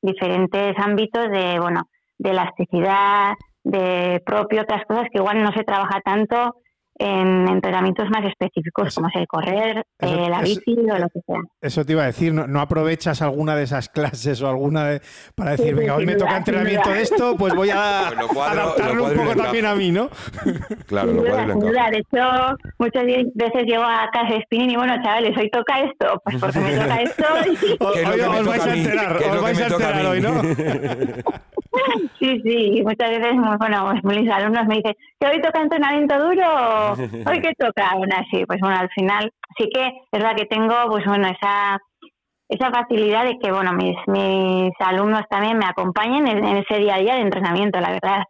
diferentes 0.00 0.78
ámbitos 0.78 1.30
de, 1.30 1.58
bueno, 1.60 1.82
de 2.18 2.30
elasticidad, 2.30 3.34
de 3.64 4.22
propio, 4.24 4.62
otras 4.62 4.84
cosas 4.86 5.06
que 5.12 5.18
igual 5.18 5.42
no 5.42 5.52
se 5.52 5.64
trabaja 5.64 6.00
tanto 6.00 6.54
en 6.98 7.48
entrenamientos 7.48 8.08
más 8.10 8.24
específicos, 8.24 8.94
como 8.94 9.08
es 9.08 9.16
el 9.16 9.26
correr, 9.26 9.84
eh, 10.00 10.26
la 10.28 10.40
bici 10.40 10.76
o 10.76 10.98
lo 10.98 11.08
que 11.08 11.20
sea. 11.26 11.40
Eso 11.60 11.84
te 11.84 11.92
iba 11.92 12.02
a 12.02 12.06
decir, 12.06 12.32
¿no, 12.32 12.60
aprovechas 12.60 13.22
alguna 13.22 13.54
de 13.56 13.64
esas 13.64 13.88
clases 13.88 14.42
o 14.42 14.48
alguna 14.48 14.86
de, 14.86 15.02
para 15.34 15.52
decir, 15.52 15.74
venga, 15.74 15.94
hoy 15.94 16.06
me 16.06 16.16
toca 16.16 16.36
entrenamiento 16.36 16.90
de 16.90 17.02
esto, 17.02 17.36
pues 17.36 17.54
voy 17.54 17.70
a 17.70 18.08
adaptarlo 18.08 19.04
un 19.04 19.14
poco 19.14 19.36
también 19.36 19.66
a 19.66 19.74
mí, 19.74 19.90
¿no? 19.90 20.10
claro, 20.86 21.12
lo 21.12 21.54
duda, 21.54 21.90
De 21.90 21.98
hecho, 21.98 22.56
muchas 22.78 23.04
veces 23.34 23.64
llego 23.64 23.84
a 23.84 24.08
casa 24.12 24.34
de 24.34 24.42
spinning 24.42 24.70
y 24.70 24.76
bueno, 24.76 24.94
chavales, 25.02 25.36
hoy 25.36 25.50
toca 25.50 25.80
esto, 25.80 26.20
pues 26.24 26.36
porque 26.38 26.58
me 26.58 26.76
toca 26.76 26.96
esto. 27.02 27.24
hoy 27.80 28.20
os 28.20 28.46
vais 28.46 28.66
a 28.66 28.74
enterar, 28.74 29.16
os 29.16 29.42
vais 29.42 29.60
a 29.60 29.66
enterar 29.66 30.06
hoy, 30.06 30.20
¿no? 30.20 30.32
Sí, 32.18 32.40
sí, 32.42 32.82
muchas 32.84 33.10
veces, 33.10 33.32
bueno, 33.58 33.92
mis 34.02 34.30
alumnos 34.30 34.66
me 34.66 34.76
dicen, 34.76 34.94
¿que 35.20 35.26
hoy 35.26 35.40
toca 35.40 35.60
entrenamiento 35.60 36.18
duro? 36.18 36.92
¿Hoy 37.26 37.40
que 37.40 37.52
toca? 37.58 37.90
Aún 37.90 38.12
así, 38.12 38.44
pues 38.46 38.60
bueno, 38.60 38.76
al 38.76 38.90
final 38.90 39.32
sí 39.56 39.68
que 39.72 39.86
es 39.86 39.92
verdad 40.12 40.36
que 40.36 40.46
tengo, 40.46 40.74
pues 40.88 41.04
bueno, 41.04 41.28
esa 41.28 41.78
esa 42.48 42.70
facilidad 42.70 43.24
de 43.24 43.38
que, 43.38 43.52
bueno, 43.52 43.72
mis, 43.74 43.96
mis 44.06 44.72
alumnos 44.78 45.22
también 45.28 45.58
me 45.58 45.66
acompañen 45.66 46.26
en, 46.26 46.44
ese 46.56 46.78
día 46.78 46.94
a 46.94 46.98
día 46.98 47.14
de 47.16 47.20
entrenamiento, 47.20 47.78
la 47.78 47.90
verdad. 47.90 48.22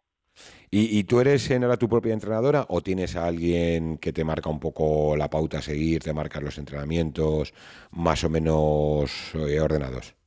¿Y, 0.71 1.05
tú 1.05 1.21
eres 1.21 1.51
ahora 1.51 1.79
tu 1.79 1.89
propia 1.89 2.13
entrenadora 2.13 2.67
o 2.69 2.83
tienes 2.83 3.17
a 3.17 3.25
alguien 3.25 3.97
que 3.97 4.13
te 4.13 4.25
marca 4.25 4.51
un 4.51 4.61
poco 4.61 5.17
la 5.17 5.31
pauta 5.31 5.59
a 5.59 5.63
seguir, 5.63 6.03
te 6.03 6.13
marca 6.13 6.41
los 6.41 6.59
entrenamientos 6.59 7.55
más 7.93 8.23
o 8.25 8.29
menos 8.29 9.33
eh, 9.35 9.61
ordenados? 9.61 10.18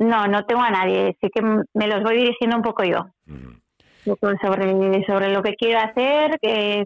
No, 0.00 0.26
no 0.26 0.44
tengo 0.46 0.62
a 0.62 0.70
nadie, 0.70 1.16
sí 1.20 1.28
que 1.32 1.42
me 1.42 1.86
los 1.86 2.02
voy 2.02 2.16
dirigiendo 2.16 2.56
un 2.56 2.62
poco 2.62 2.84
yo. 2.84 3.06
sobre, 4.40 5.04
sobre 5.06 5.32
lo 5.32 5.42
que 5.42 5.54
quiero 5.56 5.78
hacer, 5.78 6.38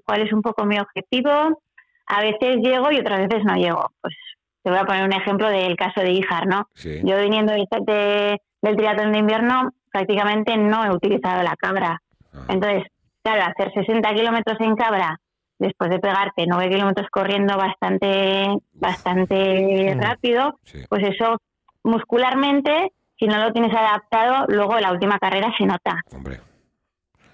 cuál 0.04 0.22
es 0.22 0.32
un 0.32 0.42
poco 0.42 0.66
mi 0.66 0.78
objetivo. 0.78 1.62
A 2.06 2.20
veces 2.20 2.56
llego 2.56 2.90
y 2.90 2.98
otras 2.98 3.20
veces 3.20 3.44
no 3.44 3.54
llego. 3.54 3.88
Pues 4.00 4.14
te 4.62 4.70
voy 4.70 4.80
a 4.80 4.84
poner 4.84 5.04
un 5.04 5.12
ejemplo 5.12 5.48
del 5.48 5.76
caso 5.76 6.00
de 6.00 6.10
Ijar, 6.10 6.48
¿no? 6.48 6.68
Yo 6.74 7.20
viniendo 7.20 7.52
de, 7.52 8.40
del 8.62 8.76
triatlón 8.76 9.12
de 9.12 9.18
invierno, 9.18 9.70
prácticamente 9.92 10.56
no 10.56 10.84
he 10.84 10.90
utilizado 10.90 11.42
la 11.44 11.54
cabra. 11.54 12.02
Ah. 12.32 12.46
Entonces, 12.48 12.82
claro, 13.22 13.42
hacer 13.42 13.72
60 13.72 14.12
kilómetros 14.12 14.60
en 14.60 14.74
cabra 14.74 15.20
después 15.58 15.88
de 15.88 16.00
pegarte 16.00 16.46
9 16.48 16.68
kilómetros 16.68 17.06
corriendo 17.10 17.56
bastante, 17.56 18.48
bastante 18.72 19.94
mm. 19.94 20.00
rápido, 20.00 20.58
pues 20.88 21.04
eso 21.04 21.38
muscularmente 21.84 22.90
si 23.24 23.30
no 23.30 23.38
lo 23.38 23.52
tienes 23.52 23.74
adaptado, 23.74 24.44
luego 24.48 24.78
la 24.78 24.92
última 24.92 25.18
carrera 25.18 25.52
se 25.56 25.64
nota. 25.64 26.02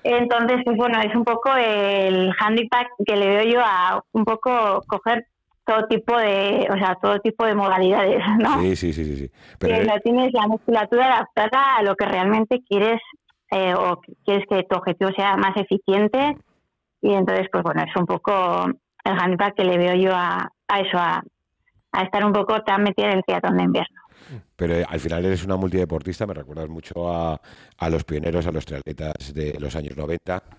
Entonces, 0.04 0.58
pues 0.64 0.76
bueno, 0.76 1.00
es 1.00 1.14
un 1.14 1.24
poco 1.24 1.50
el 1.56 2.32
handicap 2.38 2.86
que 3.04 3.16
le 3.16 3.26
veo 3.26 3.44
yo 3.44 3.60
a 3.60 4.02
un 4.12 4.24
poco 4.24 4.82
coger 4.86 5.26
todo 5.66 5.86
tipo 5.88 6.16
de, 6.16 6.68
o 6.70 6.78
sea, 6.78 6.96
todo 7.02 7.18
tipo 7.18 7.44
de 7.44 7.54
modalidades, 7.54 8.22
¿no? 8.38 8.60
Sí, 8.60 8.76
sí, 8.76 8.92
sí, 8.92 9.16
sí. 9.16 9.30
Pero 9.58 9.84
no 9.84 9.98
tienes 10.00 10.32
la 10.32 10.46
musculatura 10.46 11.06
adaptada 11.06 11.76
a 11.76 11.82
lo 11.82 11.96
que 11.96 12.06
realmente 12.06 12.62
quieres 12.66 13.00
eh, 13.50 13.74
o 13.74 14.00
quieres 14.24 14.46
que 14.48 14.62
tu 14.62 14.76
objetivo 14.76 15.10
sea 15.10 15.36
más 15.36 15.56
eficiente 15.56 16.36
y 17.02 17.12
entonces, 17.12 17.48
pues 17.50 17.62
bueno, 17.64 17.82
es 17.82 17.94
un 17.96 18.06
poco 18.06 18.66
el 19.04 19.18
handicap 19.18 19.54
que 19.54 19.64
le 19.64 19.76
veo 19.76 19.94
yo 19.94 20.12
a, 20.14 20.50
a 20.68 20.80
eso, 20.80 20.98
a, 20.98 21.22
a 21.92 22.02
estar 22.02 22.24
un 22.24 22.32
poco 22.32 22.62
tan 22.62 22.84
metida 22.84 23.10
en 23.10 23.18
el 23.18 23.24
triatlón 23.24 23.56
de 23.56 23.64
invierno. 23.64 23.99
Pero 24.56 24.76
eh, 24.76 24.84
al 24.88 25.00
final 25.00 25.24
eres 25.24 25.44
una 25.44 25.56
multideportista, 25.56 26.26
me 26.26 26.34
recuerdas 26.34 26.68
mucho 26.68 27.12
a, 27.12 27.40
los 27.88 28.04
pioneros, 28.04 28.46
a 28.46 28.52
los 28.52 28.64
triatletas 28.64 29.32
de 29.34 29.58
los 29.58 29.74
años 29.76 29.96
90. 29.96 30.42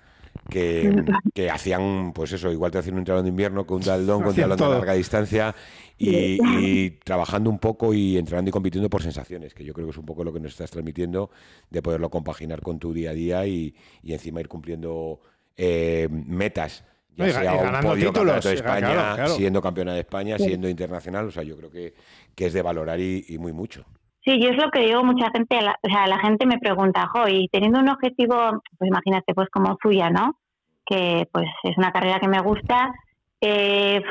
Que, 0.49 1.49
hacían, 1.51 2.13
pues 2.13 2.31
eso, 2.31 2.49
igual 2.51 2.71
te 2.71 2.77
hacían 2.77 2.97
un 2.97 3.03
triatlón 3.03 3.25
de 3.25 3.29
invierno 3.29 3.65
con 3.65 3.77
un 3.77 3.83
daldón, 3.83 4.19
con 4.19 4.29
un 4.29 4.33
triatlón 4.33 4.57
de 4.57 4.69
larga 4.69 4.93
distancia 4.93 5.53
y, 5.97 6.89
trabajando 7.03 7.49
un 7.49 7.59
poco 7.59 7.93
y 7.93 8.17
entrenando 8.17 8.47
y 8.47 8.51
compitiendo 8.51 8.89
por 8.89 9.03
sensaciones, 9.03 9.53
que 9.53 9.65
yo 9.65 9.73
creo 9.73 9.87
que 9.87 9.91
es 9.91 9.97
un 9.97 10.05
poco 10.05 10.23
lo 10.23 10.31
que 10.31 10.39
nos 10.39 10.53
estás 10.53 10.71
transmitiendo, 10.71 11.31
de 11.69 11.81
poderlo 11.81 12.09
compaginar 12.09 12.61
con 12.61 12.79
tu 12.79 12.93
día 12.93 13.09
a 13.09 13.13
día 13.13 13.45
y, 13.45 13.75
encima 14.05 14.39
ir 14.39 14.47
cumpliendo 14.47 15.19
eh, 15.57 16.07
metas 16.09 16.85
ya 17.15 17.41
sea 17.41 17.53
un 17.53 17.81
podio 17.81 18.07
títulos, 18.07 18.43
de 18.43 18.53
España, 18.53 19.27
siendo 19.27 19.61
campeona 19.61 19.93
de 19.93 19.99
España, 20.01 20.37
siendo 20.37 20.69
internacional, 20.69 21.27
o 21.27 21.31
sea, 21.31 21.43
yo 21.43 21.57
creo 21.57 21.69
que, 21.69 21.93
que 22.35 22.45
es 22.45 22.53
de 22.53 22.61
valorar 22.61 23.00
y, 23.00 23.38
muy 23.39 23.53
mucho. 23.53 23.85
Sí, 24.23 24.39
yo 24.41 24.50
es 24.50 24.57
lo 24.57 24.69
que 24.69 24.81
digo, 24.81 25.03
mucha 25.03 25.31
gente, 25.31 25.57
o 25.57 25.89
sea, 25.89 26.07
la 26.07 26.19
gente 26.19 26.45
me 26.45 26.59
pregunta, 26.59 27.07
jo, 27.07 27.27
y 27.27 27.47
teniendo 27.50 27.79
un 27.79 27.89
objetivo, 27.89 28.35
pues 28.77 28.88
imagínate, 28.88 29.33
pues 29.33 29.50
como 29.50 29.77
suya, 29.81 30.09
¿no? 30.09 30.38
Que 30.85 31.27
pues 31.31 31.47
es 31.63 31.77
una 31.77 31.91
carrera 31.91 32.19
que 32.19 32.27
me 32.27 32.39
gusta, 32.39 32.93
eh, 33.41 34.01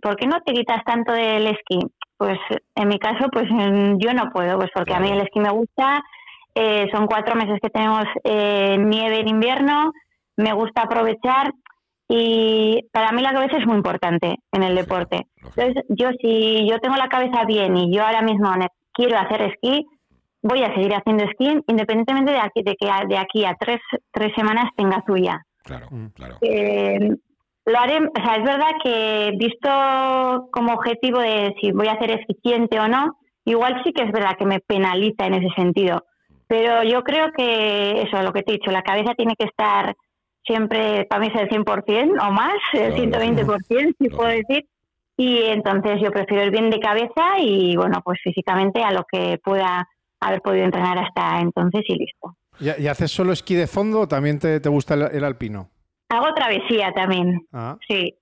¿por 0.00 0.16
qué 0.16 0.26
no 0.26 0.40
te 0.42 0.52
quitas 0.52 0.84
tanto 0.84 1.12
del 1.12 1.48
esquí? 1.48 1.80
Pues 2.16 2.38
en 2.76 2.88
mi 2.88 2.98
caso, 2.98 3.28
pues 3.32 3.48
yo 3.48 4.14
no 4.14 4.30
puedo, 4.32 4.58
pues 4.58 4.70
porque 4.72 4.94
a 4.94 5.00
mí 5.00 5.10
el 5.10 5.20
esquí 5.20 5.40
me 5.40 5.50
gusta, 5.50 6.02
eh, 6.54 6.88
son 6.92 7.06
cuatro 7.06 7.34
meses 7.34 7.58
que 7.60 7.70
tenemos 7.70 8.04
eh, 8.24 8.76
nieve 8.78 9.20
en 9.20 9.28
invierno, 9.28 9.92
me 10.36 10.52
gusta 10.52 10.82
aprovechar 10.82 11.52
y 12.12 12.88
para 12.92 13.12
mí 13.12 13.22
la 13.22 13.32
cabeza 13.32 13.56
es 13.56 13.66
muy 13.66 13.76
importante 13.76 14.34
en 14.50 14.62
el 14.64 14.74
deporte. 14.74 15.28
Entonces, 15.36 15.84
yo 15.90 16.08
si 16.20 16.68
yo 16.68 16.80
tengo 16.80 16.96
la 16.96 17.08
cabeza 17.08 17.44
bien 17.44 17.76
y 17.76 17.94
yo 17.94 18.04
ahora 18.04 18.20
mismo 18.20 18.50
quiero 18.92 19.16
hacer 19.16 19.42
esquí, 19.42 19.86
voy 20.42 20.60
a 20.64 20.74
seguir 20.74 20.92
haciendo 20.92 21.22
esquí 21.22 21.62
independientemente 21.68 22.32
de, 22.32 22.38
aquí, 22.38 22.62
de 22.64 22.74
que 22.74 22.88
de 23.08 23.16
aquí 23.16 23.44
a 23.44 23.54
tres, 23.54 23.78
tres 24.10 24.32
semanas 24.34 24.64
tenga 24.76 25.04
suya. 25.06 25.40
Claro, 25.62 25.86
mm. 25.88 26.06
claro. 26.08 26.38
Eh, 26.40 27.10
lo 27.66 27.78
haré, 27.78 27.98
o 27.98 28.24
sea, 28.24 28.36
es 28.38 28.44
verdad 28.44 28.72
que 28.82 29.32
visto 29.36 30.48
como 30.50 30.72
objetivo 30.72 31.20
de 31.20 31.54
si 31.60 31.70
voy 31.70 31.86
a 31.86 31.98
ser 32.00 32.10
eficiente 32.10 32.80
o 32.80 32.88
no, 32.88 33.18
igual 33.44 33.80
sí 33.84 33.92
que 33.92 34.02
es 34.02 34.10
verdad 34.10 34.36
que 34.36 34.46
me 34.46 34.58
penaliza 34.58 35.26
en 35.26 35.34
ese 35.34 35.54
sentido. 35.54 36.02
Pero 36.48 36.82
yo 36.82 37.04
creo 37.04 37.30
que 37.36 38.02
eso, 38.02 38.20
lo 38.20 38.32
que 38.32 38.42
te 38.42 38.50
he 38.50 38.58
dicho, 38.58 38.72
la 38.72 38.82
cabeza 38.82 39.14
tiene 39.14 39.36
que 39.38 39.46
estar 39.46 39.94
siempre 40.44 41.06
para 41.08 41.20
mí 41.20 41.28
es 41.32 41.40
el 41.40 41.48
100% 41.48 42.28
o 42.28 42.32
más, 42.32 42.54
el 42.72 42.94
120%, 42.94 43.94
si 43.98 44.08
puedo 44.08 44.28
decir. 44.28 44.66
Y 45.16 45.44
entonces 45.44 46.00
yo 46.02 46.10
prefiero 46.10 46.44
el 46.44 46.50
bien 46.50 46.70
de 46.70 46.80
cabeza 46.80 47.38
y, 47.38 47.76
bueno, 47.76 48.00
pues 48.02 48.18
físicamente 48.24 48.82
a 48.82 48.90
lo 48.90 49.04
que 49.10 49.38
pueda 49.44 49.86
haber 50.20 50.40
podido 50.40 50.64
entrenar 50.64 50.98
hasta 50.98 51.40
entonces 51.40 51.82
y 51.88 51.94
listo. 51.94 52.36
¿Y, 52.58 52.86
haces 52.86 53.10
solo 53.10 53.32
esquí 53.32 53.54
de 53.54 53.66
fondo 53.66 54.00
o 54.00 54.08
también 54.08 54.38
te, 54.38 54.58
gusta 54.68 54.94
el, 54.94 55.24
alpino? 55.24 55.68
Hago 56.08 56.34
travesía 56.34 56.92
también, 56.92 57.46
ah. 57.52 57.76
sí. 57.86 58.14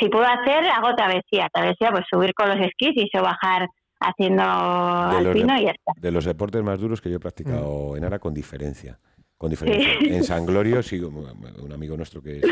Si 0.00 0.08
puedo 0.08 0.24
hacer, 0.24 0.66
hago 0.66 0.94
travesía. 0.96 1.48
Travesía, 1.52 1.90
pues 1.92 2.04
subir 2.10 2.34
con 2.34 2.48
los 2.48 2.58
esquís 2.58 2.90
y 2.96 3.08
se 3.08 3.20
bajar 3.20 3.68
haciendo 4.00 4.42
alpino 4.42 5.56
y 5.56 5.66
ya 5.66 5.70
está. 5.70 5.92
De 5.96 6.10
los 6.10 6.24
deportes 6.24 6.62
más 6.64 6.80
duros 6.80 7.00
que 7.00 7.10
yo 7.10 7.16
he 7.16 7.20
practicado 7.20 7.92
mm. 7.92 7.96
en 7.96 8.04
Ara 8.04 8.18
con 8.18 8.34
diferencia 8.34 8.98
con 9.40 9.48
diferencia. 9.48 9.88
En 10.02 10.22
San 10.22 10.44
Glorio, 10.44 10.82
sí, 10.82 11.00
un 11.00 11.72
amigo 11.72 11.96
nuestro 11.96 12.22
que 12.22 12.40
es 12.40 12.44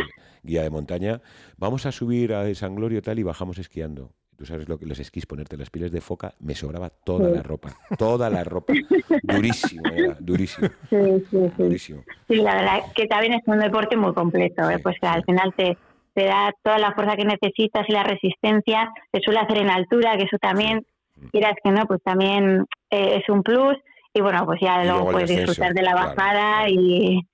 guía 0.43 0.63
de 0.63 0.71
montaña, 0.71 1.21
vamos 1.59 1.85
a 1.85 1.93
subir 1.93 2.33
a 2.33 2.53
San 2.55 2.75
Glorio 2.75 3.03
tal 3.03 3.19
y 3.19 3.23
bajamos 3.23 3.59
esquiando. 3.59 4.13
tú 4.39 4.47
sabes 4.47 4.71
lo 4.71 4.79
que 4.79 4.87
los 4.87 4.99
esquís, 4.99 5.27
ponerte 5.27 5.59
las 5.59 5.69
pieles 5.69 5.93
de 5.93 6.01
foca, 6.01 6.33
me 6.41 6.55
sobraba 6.55 6.89
toda 6.89 7.29
la 7.29 7.43
ropa, 7.43 7.77
toda 7.99 8.31
la 8.31 8.43
ropa. 8.43 8.73
durísimo, 9.23 9.83
era, 9.95 10.17
durísimo. 10.19 10.69
Sí, 10.89 10.97
sí, 11.31 11.39
sí. 11.57 11.63
Durísimo. 11.63 12.05
Sí, 12.27 12.37
la 12.37 12.55
verdad 12.55 12.79
que 12.95 13.07
también 13.07 13.35
es 13.35 13.43
un 13.45 13.59
deporte 13.59 13.95
muy 13.99 14.15
completo, 14.15 14.71
¿eh? 14.71 14.79
Pues 14.79 14.97
que 14.99 15.09
al 15.09 15.25
final 15.25 15.53
te, 15.55 15.77
te 16.15 16.25
da 16.25 16.55
toda 16.63 16.79
la 16.79 16.95
fuerza 16.95 17.17
que 17.17 17.27
necesitas 17.27 17.87
y 17.87 17.93
la 17.93 18.05
resistencia, 18.05 18.91
te 19.11 19.21
suele 19.21 19.41
hacer 19.41 19.59
en 19.59 19.69
altura, 19.69 20.17
que 20.17 20.25
eso 20.25 20.39
también, 20.41 20.87
quieras 21.33 21.57
que 21.63 21.71
no, 21.71 21.85
pues 21.85 22.01
también 22.03 22.65
eh, 22.89 23.21
es 23.21 23.29
un 23.29 23.43
plus. 23.43 23.77
Y 24.19 24.21
bueno, 24.21 24.45
pues 24.45 24.61
ya 24.61 24.83
luego 24.83 25.13
puedes 25.13 25.29
disfrutar 25.29 25.73
de 25.73 25.83
la 25.83 25.93
claro, 25.93 26.09
bajada 26.09 26.67
claro. 26.67 26.71
y, 26.73 27.29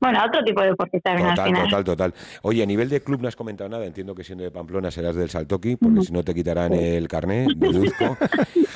bueno, 0.00 0.18
otro 0.26 0.42
tipo 0.44 0.60
de 0.62 0.68
deporte 0.68 1.00
también 1.00 1.28
al 1.28 1.34
Total, 1.34 1.46
final. 1.46 1.64
total, 1.68 1.84
total. 1.84 2.14
Oye, 2.42 2.62
a 2.62 2.66
nivel 2.66 2.88
de 2.88 3.02
club 3.02 3.20
no 3.20 3.28
has 3.28 3.36
comentado 3.36 3.68
nada. 3.68 3.84
Entiendo 3.84 4.14
que 4.14 4.24
siendo 4.24 4.44
de 4.44 4.50
Pamplona 4.50 4.90
serás 4.90 5.14
del 5.14 5.30
Saltoki, 5.30 5.76
porque 5.76 6.02
si 6.02 6.12
no 6.12 6.22
te 6.22 6.34
quitarán 6.34 6.72
el 6.72 7.06
carné, 7.08 7.46
deduzco. 7.56 8.16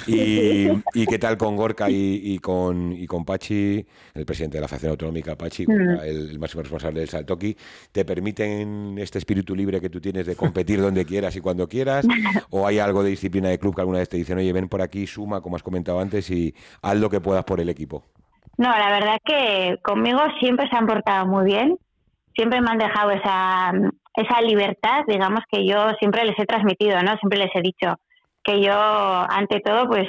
Y, 0.06 0.68
y 0.92 1.06
qué 1.06 1.18
tal 1.18 1.38
con 1.38 1.56
Gorka 1.56 1.88
y, 1.88 2.20
y 2.22 2.38
con, 2.38 2.92
y 2.92 3.06
con 3.06 3.24
Pachi, 3.24 3.86
el 4.12 4.26
presidente 4.26 4.58
de 4.58 4.60
la 4.60 4.68
Federación 4.68 4.90
Autonómica, 4.90 5.34
Pachi, 5.34 5.64
el, 5.66 5.98
el 6.30 6.38
máximo 6.38 6.62
responsable 6.62 7.00
del 7.00 7.08
Saltoki? 7.08 7.56
¿Te 7.90 8.04
permiten 8.04 8.96
este 8.98 9.16
espíritu 9.16 9.56
libre 9.56 9.80
que 9.80 9.88
tú 9.88 10.02
tienes 10.02 10.26
de 10.26 10.36
competir 10.36 10.82
donde 10.82 11.06
quieras 11.06 11.34
y 11.36 11.40
cuando 11.40 11.66
quieras? 11.68 12.06
¿O 12.50 12.66
hay 12.66 12.80
algo 12.80 13.02
de 13.02 13.10
disciplina 13.10 13.48
de 13.48 13.58
club 13.58 13.74
que 13.74 13.80
alguna 13.80 13.98
vez 14.00 14.10
te 14.10 14.18
dicen, 14.18 14.36
oye, 14.36 14.52
ven 14.52 14.68
por 14.68 14.82
aquí, 14.82 15.06
suma, 15.06 15.40
como 15.40 15.56
has 15.56 15.62
comentado 15.62 15.98
antes, 15.98 16.30
y 16.30 16.54
haz 16.82 16.96
lo 16.98 17.08
que 17.08 17.20
puedas 17.22 17.44
por 17.44 17.60
el 17.60 17.70
equipo? 17.70 18.04
No, 18.58 18.68
la 18.70 18.90
verdad 18.90 19.18
que 19.24 19.78
conmigo 19.82 20.20
siempre 20.40 20.68
se 20.68 20.76
han 20.76 20.86
portado 20.86 21.26
muy 21.26 21.44
bien, 21.44 21.76
siempre 22.34 22.60
me 22.60 22.70
han 22.70 22.78
dejado 22.78 23.10
esa, 23.10 23.72
esa 24.16 24.40
libertad, 24.42 25.02
digamos, 25.08 25.40
que 25.50 25.66
yo 25.66 25.90
siempre 25.98 26.24
les 26.24 26.38
he 26.38 26.46
transmitido, 26.46 27.00
¿no? 27.02 27.16
Siempre 27.18 27.38
les 27.38 27.50
he 27.54 27.60
dicho 27.62 27.96
que 28.44 28.60
yo, 28.60 28.72
ante 28.72 29.60
todo, 29.60 29.86
pues 29.88 30.06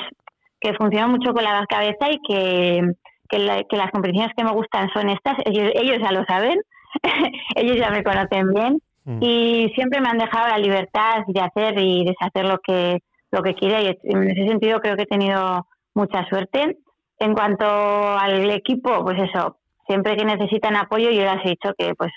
que 0.59 0.73
funciono 0.73 1.09
mucho 1.09 1.33
con 1.33 1.43
la 1.43 1.65
cabeza 1.67 2.09
y 2.11 2.19
que, 2.27 2.81
que, 3.29 3.39
la- 3.39 3.63
que 3.63 3.77
las 3.77 3.91
competiciones 3.91 4.33
que 4.35 4.43
me 4.43 4.51
gustan 4.51 4.89
son 4.93 5.09
estas, 5.09 5.35
ellos, 5.45 5.71
ellos 5.75 5.97
ya 6.01 6.11
lo 6.11 6.23
saben, 6.25 6.59
ellos 7.55 7.77
ya 7.77 7.89
me 7.89 8.03
conocen 8.03 8.53
bien 8.53 8.79
Mm. 9.07 9.19
y 9.21 9.71
siempre 9.75 10.01
me 10.01 10.09
han 10.09 10.17
dejado 10.17 10.47
la 10.47 10.57
libertad 10.57 11.25
de 11.27 11.39
hacer 11.39 11.77
y 11.77 12.03
deshacer 12.05 12.43
lo 12.43 12.57
que, 12.57 13.03
lo 13.31 13.43
que 13.43 13.53
quiera 13.53 13.79
y 13.79 13.95
en 14.01 14.23
ese 14.31 14.47
sentido 14.47 14.79
creo 14.79 14.95
que 14.95 15.03
he 15.03 15.05
tenido 15.05 15.67
mucha 15.93 16.25
suerte. 16.27 16.75
En 17.19 17.33
cuanto 17.33 17.65
al 17.65 18.49
equipo, 18.51 19.03
pues 19.03 19.17
eso, 19.21 19.57
siempre 19.87 20.15
que 20.17 20.25
necesitan 20.25 20.75
apoyo, 20.75 21.09
yo 21.11 21.21
les 21.23 21.45
he 21.45 21.49
dicho 21.49 21.73
que 21.77 21.93
pues 21.95 22.11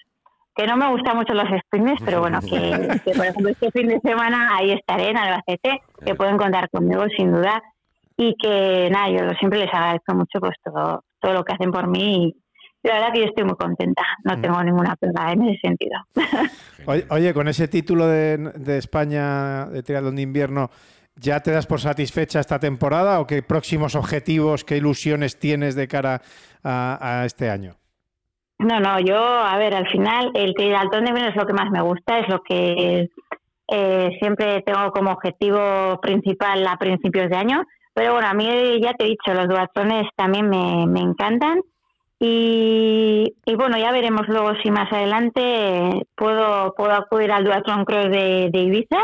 que 0.57 0.67
no 0.67 0.77
me 0.77 0.91
gustan 0.91 1.17
mucho 1.17 1.35
los 1.35 1.45
sprints, 1.67 2.03
pero 2.05 2.19
bueno, 2.21 2.41
que, 2.41 2.49
que, 3.05 3.13
por 3.13 3.27
ejemplo 3.27 3.53
este 3.53 3.71
fin 3.71 3.87
de 3.89 4.01
semana 4.01 4.57
ahí 4.57 4.73
estaré 4.73 5.11
en 5.11 5.17
Albacete, 5.17 5.83
que 6.05 6.15
pueden 6.17 6.37
contar 6.37 6.69
conmigo 6.71 7.05
sin 7.17 7.33
duda 7.33 7.63
y 8.17 8.35
que 8.35 8.89
nada, 8.91 9.09
yo 9.09 9.31
siempre 9.39 9.61
les 9.61 9.73
agradezco 9.73 10.15
mucho 10.17 10.41
pues 10.41 10.55
todo, 10.65 11.05
todo 11.21 11.33
lo 11.33 11.45
que 11.45 11.53
hacen 11.53 11.71
por 11.71 11.87
mí 11.87 12.35
y 12.83 12.89
la 12.89 12.95
verdad 12.95 13.13
que 13.13 13.21
yo 13.21 13.27
estoy 13.27 13.45
muy 13.45 13.55
contenta, 13.57 14.03
no 14.25 14.37
Mm. 14.37 14.41
tengo 14.43 14.63
ninguna 14.65 14.97
pega 14.97 15.33
en 15.33 15.43
ese 15.49 15.61
sentido. 15.61 15.99
Oye, 16.87 17.07
oye, 17.11 17.35
con 17.35 17.47
ese 17.49 17.69
título 17.69 18.07
de, 18.09 18.39
de 18.57 18.79
España 18.79 19.67
de 19.67 19.83
triatlón 19.83 20.17
de 20.17 20.23
invierno, 20.23 20.71
¿ya 21.21 21.41
te 21.41 21.51
das 21.51 21.67
por 21.67 21.81
satisfecha 21.81 22.41
esta 22.41 22.59
temporada 22.59 23.21
o 23.21 23.27
qué 23.27 23.43
próximos 23.43 23.95
objetivos, 23.95 24.65
qué 24.65 24.77
ilusiones 24.77 25.39
tienes 25.39 25.75
de 25.75 25.89
cara 25.89 26.23
a, 26.65 27.23
este 27.25 27.51
año? 27.51 27.75
No, 28.59 28.81
no, 28.81 28.99
yo, 29.01 29.17
a 29.17 29.57
ver, 29.57 29.75
al 29.75 29.89
final 29.89 30.31
el 30.35 30.55
triatlón 30.55 31.05
de 31.05 31.11
invierno 31.11 31.31
es 31.31 31.37
lo 31.37 31.47
que 31.47 31.53
más 31.53 31.71
me 31.71 31.81
gusta, 31.81 32.19
es 32.19 32.29
lo 32.29 32.43
que 32.43 33.09
eh, 33.69 34.17
siempre 34.19 34.63
tengo 34.63 34.91
como 34.91 35.13
objetivo 35.13 36.01
principal 36.01 36.67
a 36.67 36.77
principios 36.77 37.31
de 37.31 37.37
año. 37.37 37.63
Pero 37.95 38.13
bueno, 38.13 38.29
a 38.29 38.35
mí 38.35 38.47
ya 38.81 38.95
te 38.95 39.05
he 39.05 39.09
dicho, 39.09 39.35
los 39.35 39.49
duatrones 39.49 40.07
también 40.17 40.49
me, 40.49 41.01
encantan. 41.01 41.61
Y, 42.21 43.33
bueno, 43.57 43.79
ya 43.79 43.93
veremos 43.93 44.27
luego 44.29 44.55
si 44.63 44.71
más 44.71 44.93
adelante 44.93 46.07
puedo, 46.17 46.75
puedo 46.77 46.93
acudir 46.93 47.31
al 47.31 47.45
Duatron 47.45 47.85
Cross 47.85 48.11
de 48.11 48.51
Ibiza, 48.53 48.99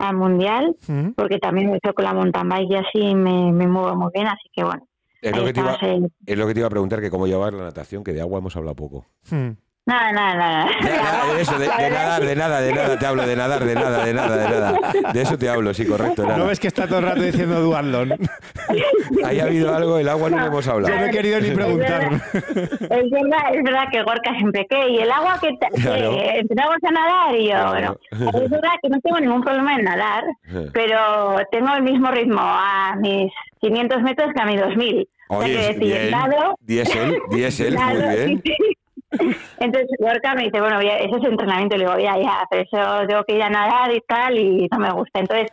al 0.00 0.16
Mundial, 0.16 0.74
¿Mm? 0.88 1.10
porque 1.16 1.38
también 1.38 1.70
me 1.70 1.76
hecho 1.76 1.92
con 1.94 2.04
la 2.04 2.14
mountain 2.14 2.48
bike 2.48 2.70
y 2.70 2.74
así 2.76 3.14
me, 3.14 3.52
me 3.52 3.66
muevo 3.66 3.94
muy 3.96 4.10
bien, 4.14 4.26
así 4.26 4.48
que 4.52 4.64
bueno. 4.64 4.86
Es 5.22 5.32
lo, 5.36 5.42
ahí 5.42 5.46
que 5.48 5.52
te 5.52 5.60
iba, 5.60 5.72
estamos 5.72 5.96
en- 5.96 6.12
es 6.26 6.38
lo 6.38 6.46
que 6.46 6.54
te 6.54 6.60
iba 6.60 6.66
a 6.66 6.70
preguntar, 6.70 7.00
que 7.00 7.10
cómo 7.10 7.26
llevar 7.26 7.52
la 7.52 7.64
natación, 7.64 8.02
que 8.02 8.12
de 8.12 8.20
agua 8.22 8.38
hemos 8.38 8.56
hablado 8.56 8.74
poco. 8.76 9.06
¿Mm? 9.30 9.50
Nada, 9.86 10.12
nada, 10.12 10.34
nada. 10.36 11.34
De 11.34 11.40
eso, 11.42 11.58
de, 11.58 11.66
verdad 11.66 11.90
nadar, 11.90 12.22
de 12.24 12.36
nada, 12.36 12.60
de 12.60 12.72
nada, 12.74 12.98
te 12.98 13.06
hablo, 13.06 13.26
de 13.26 13.34
nadar, 13.34 13.64
de 13.64 13.74
nada, 13.74 14.04
de 14.04 14.14
nada, 14.14 14.36
de 14.36 14.48
nada. 14.50 15.12
De 15.12 15.22
eso 15.22 15.36
te 15.38 15.48
hablo, 15.48 15.74
sí, 15.74 15.84
correcto. 15.86 16.22
Nada. 16.22 16.36
¿No 16.36 16.46
ves 16.46 16.60
que 16.60 16.68
está 16.68 16.86
todo 16.86 16.98
el 17.00 17.06
rato 17.06 17.22
diciendo 17.22 17.60
duatlón? 17.60 18.12
Ahí 19.24 19.40
ha 19.40 19.44
habido 19.44 19.74
algo, 19.74 19.98
el 19.98 20.08
agua 20.08 20.30
no 20.30 20.38
lo 20.38 20.46
hemos 20.46 20.64
Yo 20.64 20.72
hablado. 20.72 20.94
no 20.96 21.06
he 21.06 21.10
querido 21.10 21.40
ni 21.40 21.48
Es 21.48 21.54
preguntar. 21.54 22.02
Es 22.12 23.10
verdad, 23.10 23.54
es 23.54 23.62
verdad 23.64 23.84
que 23.90 24.02
Gorka 24.02 24.34
siempre 24.36 24.66
que 24.68 24.88
y 24.90 24.98
el 24.98 25.10
agua 25.10 25.38
que, 25.40 25.48
Claro. 25.80 26.12
empezamos 26.20 26.76
a 26.86 26.90
nadar 26.92 27.34
y 27.34 27.44
yo, 27.46 27.50
Claro. 27.50 27.98
bueno, 28.10 28.38
es 28.44 28.50
verdad 28.50 28.70
que 28.82 28.88
no 28.90 29.00
tengo 29.00 29.18
ningún 29.18 29.42
problema 29.42 29.74
en 29.74 29.84
nadar, 29.84 30.24
pero 30.72 31.38
tengo 31.50 31.74
el 31.74 31.82
mismo 31.82 32.10
ritmo 32.10 32.40
a 32.42 32.94
mis 33.00 33.32
500 33.60 34.02
metros 34.02 34.30
que 34.34 34.40
a 34.42 34.44
mis 34.46 34.60
2000. 34.60 35.08
O 35.32 35.38
sea, 35.42 35.46
que 35.46 35.56
Oye, 35.56 35.66
decir, 35.68 35.78
bien, 35.84 36.10
nado, 36.10 36.54
diésel, 36.60 37.18
diésel, 37.30 37.76
muy 37.78 37.96
bien. 37.96 38.42
sí, 38.44 38.52
sí. 38.58 38.76
Entonces 39.58 39.88
Gorka 39.98 40.34
me 40.34 40.44
dice, 40.44 40.60
bueno, 40.60 40.76
voy 40.76 40.88
a- 40.88 40.98
eso 40.98 41.16
es 41.16 41.24
entrenamiento, 41.24 41.76
le 41.76 41.84
digo, 41.84 41.98
ya, 41.98 42.16
ya, 42.18 42.44
pero 42.50 42.62
eso 42.62 43.06
tengo 43.06 43.24
que 43.24 43.34
ir 43.36 43.42
a 43.42 43.50
nadar 43.50 43.92
y 43.94 44.00
tal 44.06 44.38
y 44.38 44.68
no 44.70 44.78
me 44.78 44.90
gusta. 44.92 45.20
Entonces, 45.20 45.48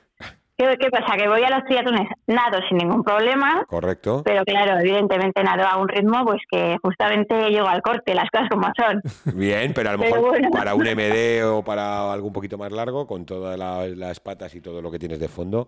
¿qué, 0.58 0.76
qué 0.80 0.89
pasa? 0.89 1.17
Que 1.17 1.28
voy 1.28 1.43
a 1.43 1.50
los 1.50 1.63
triatlones, 1.65 2.08
nado 2.28 2.60
sin 2.70 2.78
ningún 2.78 3.04
problema, 3.04 3.65
Correcto. 3.67 4.22
pero 4.24 4.43
claro, 4.46 4.80
evidentemente 4.80 5.43
nado 5.43 5.65
a 5.67 5.78
un 5.78 5.88
ritmo 5.88 6.24
pues 6.26 6.41
que 6.50 6.78
justamente 6.84 7.50
llego 7.50 7.67
al 7.67 7.82
corte, 7.82 8.13
las 8.15 8.30
cosas 8.30 8.50
como 8.50 8.67
son. 8.78 9.02
Bien, 9.38 9.74
pero 9.74 9.89
a 9.89 9.93
lo 9.93 10.00
mejor 10.00 10.20
bueno. 10.22 10.50
para 10.52 10.76
un 10.76 10.86
MD 10.88 11.43
o 11.46 11.63
para 11.63 12.12
algo 12.13 12.28
un 12.28 12.34
poquito 12.34 12.58
más 12.58 12.72
largo, 12.72 13.08
con 13.08 13.26
todas 13.26 13.58
la- 13.58 13.88
las 13.88 14.20
patas 14.20 14.54
y 14.56 14.62
todo 14.62 14.82
lo 14.82 14.91
que 14.91 15.00
tienes 15.00 15.20
de 15.20 15.28
fondo, 15.28 15.67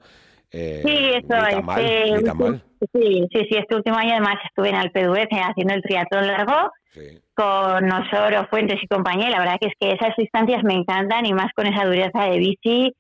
eh, 0.51 0.81
Sí, 0.85 1.09
eso 1.09 1.19
ni 1.21 1.27
tan 1.51 1.59
es. 1.59 1.63
mal, 1.65 1.81
eh, 1.85 2.13
ni 2.17 2.23
tan 2.23 2.38
mal. 2.38 2.63
Sí, 2.93 3.27
sí, 3.33 3.39
sí, 3.49 3.57
este 3.57 3.75
último 3.75 3.97
año 3.97 4.12
además 4.12 4.35
estuve 4.45 4.69
en 4.69 4.75
el 4.75 4.91
PDUF 4.91 5.27
haciendo 5.31 5.73
el 5.73 5.81
triatlón 5.81 6.27
largo 6.27 6.71
Sí. 6.93 7.19
con 7.35 7.91
Osoro, 7.91 8.47
Fuentes 8.49 8.79
y 8.81 8.88
compañía. 8.88 9.27
y 9.27 9.31
La 9.31 9.39
verdad 9.39 9.57
que 9.62 9.67
es 9.67 9.73
que 9.79 9.91
esas 9.91 10.15
distancias 10.17 10.63
me 10.63 10.73
encantan 10.73 11.25
y 11.25 11.33
más 11.33 11.51
con 11.55 11.67
esa 11.67 11.85
dureza 11.85 12.23
de 12.23 12.38
bici 12.39 12.95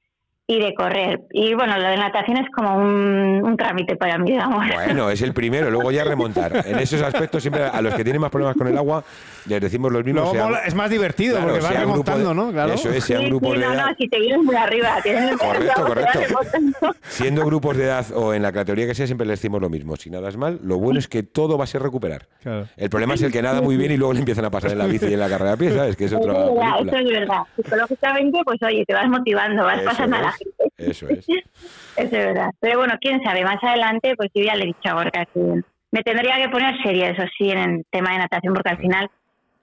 y 0.47 0.59
de 0.59 0.73
correr. 0.73 1.21
Y 1.31 1.53
bueno, 1.53 1.77
lo 1.77 1.87
de 1.87 1.97
natación 1.97 2.37
es 2.37 2.47
como 2.55 2.75
un, 2.77 3.41
un 3.43 3.55
trámite 3.57 3.95
para 3.95 4.17
mí, 4.17 4.31
digamos. 4.31 4.65
Bueno, 4.73 5.09
es 5.09 5.21
el 5.21 5.33
primero, 5.33 5.69
luego 5.69 5.91
ya 5.91 6.03
remontar. 6.03 6.63
En 6.65 6.77
esos 6.79 7.01
aspectos, 7.03 7.41
siempre 7.43 7.63
a 7.63 7.81
los 7.81 7.93
que 7.95 8.03
tienen 8.03 8.21
más 8.21 8.31
problemas 8.31 8.55
con 8.57 8.67
el 8.67 8.77
agua, 8.77 9.03
les 9.49 9.61
decimos 9.61 9.91
los 9.91 10.03
mismos. 10.05 10.31
Luego 10.33 10.47
mola- 10.49 10.63
es 10.65 10.73
más 10.75 10.89
divertido 10.89 11.35
claro, 11.35 11.47
porque 11.51 11.63
vas 11.63 11.73
de- 11.73 11.79
remontando, 11.79 12.33
¿no? 12.33 12.51
Claro. 12.51 12.73
Eso 12.73 12.89
es, 12.89 13.03
Sí, 13.03 13.13
sean 13.13 13.25
grupos 13.25 13.53
sí, 13.53 13.59
de 13.59 13.65
no, 13.65 13.73
edad. 13.73 13.85
no, 13.87 13.95
si 13.97 14.07
te 14.07 14.19
vienes 14.19 14.39
muy 14.43 14.55
arriba, 14.55 14.97
tienes 15.03 15.37
Correcto, 15.37 15.85
correcto. 15.85 16.19
Siendo 17.09 17.45
grupos 17.45 17.77
de 17.77 17.85
edad 17.85 18.05
o 18.15 18.33
en 18.33 18.41
la 18.41 18.51
categoría 18.51 18.87
que 18.87 18.95
sea, 18.95 19.05
siempre 19.07 19.25
les 19.27 19.39
decimos 19.39 19.61
lo 19.61 19.69
mismo. 19.69 19.95
Si 19.95 20.09
nadas 20.09 20.37
mal, 20.37 20.59
lo 20.63 20.77
bueno 20.77 20.99
es 20.99 21.07
que 21.07 21.23
todo 21.23 21.57
va 21.57 21.63
a 21.63 21.67
ser 21.67 21.81
recuperar. 21.81 22.27
Claro. 22.41 22.67
El 22.77 22.89
problema 22.89 23.13
es 23.15 23.21
el 23.23 23.31
que 23.31 23.41
nada 23.41 23.61
muy 23.61 23.77
bien 23.77 23.91
y 23.91 23.97
luego 23.97 24.13
le 24.13 24.19
empiezan 24.19 24.45
a 24.45 24.51
pasar 24.51 24.71
en 24.71 24.77
la 24.77 24.85
bici 24.85 25.07
y 25.07 25.13
en 25.13 25.19
la 25.19 25.29
carrera 25.29 25.53
a 25.53 25.57
pie, 25.57 25.71
¿sabes? 25.71 25.95
Que 25.95 26.05
es 26.05 26.11
Eso 26.19 26.19
otra 26.19 26.33
es 26.33 26.53
verdad, 26.55 26.79
eso 26.81 26.97
es 26.97 27.09
verdad. 27.19 27.41
Psicológicamente, 27.55 28.39
pues 28.45 28.59
oye, 28.63 28.83
te 28.85 28.93
vas 28.93 29.09
motivando, 29.09 29.63
vas 29.63 29.77
Eso 29.79 29.85
pasando 29.89 30.15
a 30.17 30.21
la 30.21 30.29
es, 30.29 30.35
gente. 30.37 30.63
Eso 30.91 31.07
es. 31.09 31.25
Eso 31.97 32.05
es 32.05 32.11
verdad. 32.11 32.51
Pero 32.59 32.77
bueno, 32.79 32.93
quién 33.01 33.21
sabe, 33.23 33.43
más 33.43 33.61
adelante, 33.63 34.13
pues 34.15 34.29
yo 34.33 34.43
ya 34.43 34.55
le 34.55 34.63
he 34.63 34.67
dicho 34.67 34.79
a 34.85 34.93
Gorka 34.93 35.25
que 35.33 35.61
me 35.91 36.03
tendría 36.03 36.35
que 36.37 36.49
poner 36.49 36.75
seria, 36.83 37.09
eso 37.09 37.23
sí, 37.37 37.49
en 37.49 37.57
el 37.57 37.85
tema 37.91 38.11
de 38.13 38.19
natación, 38.19 38.53
porque 38.53 38.69
al 38.69 38.77
final 38.77 39.09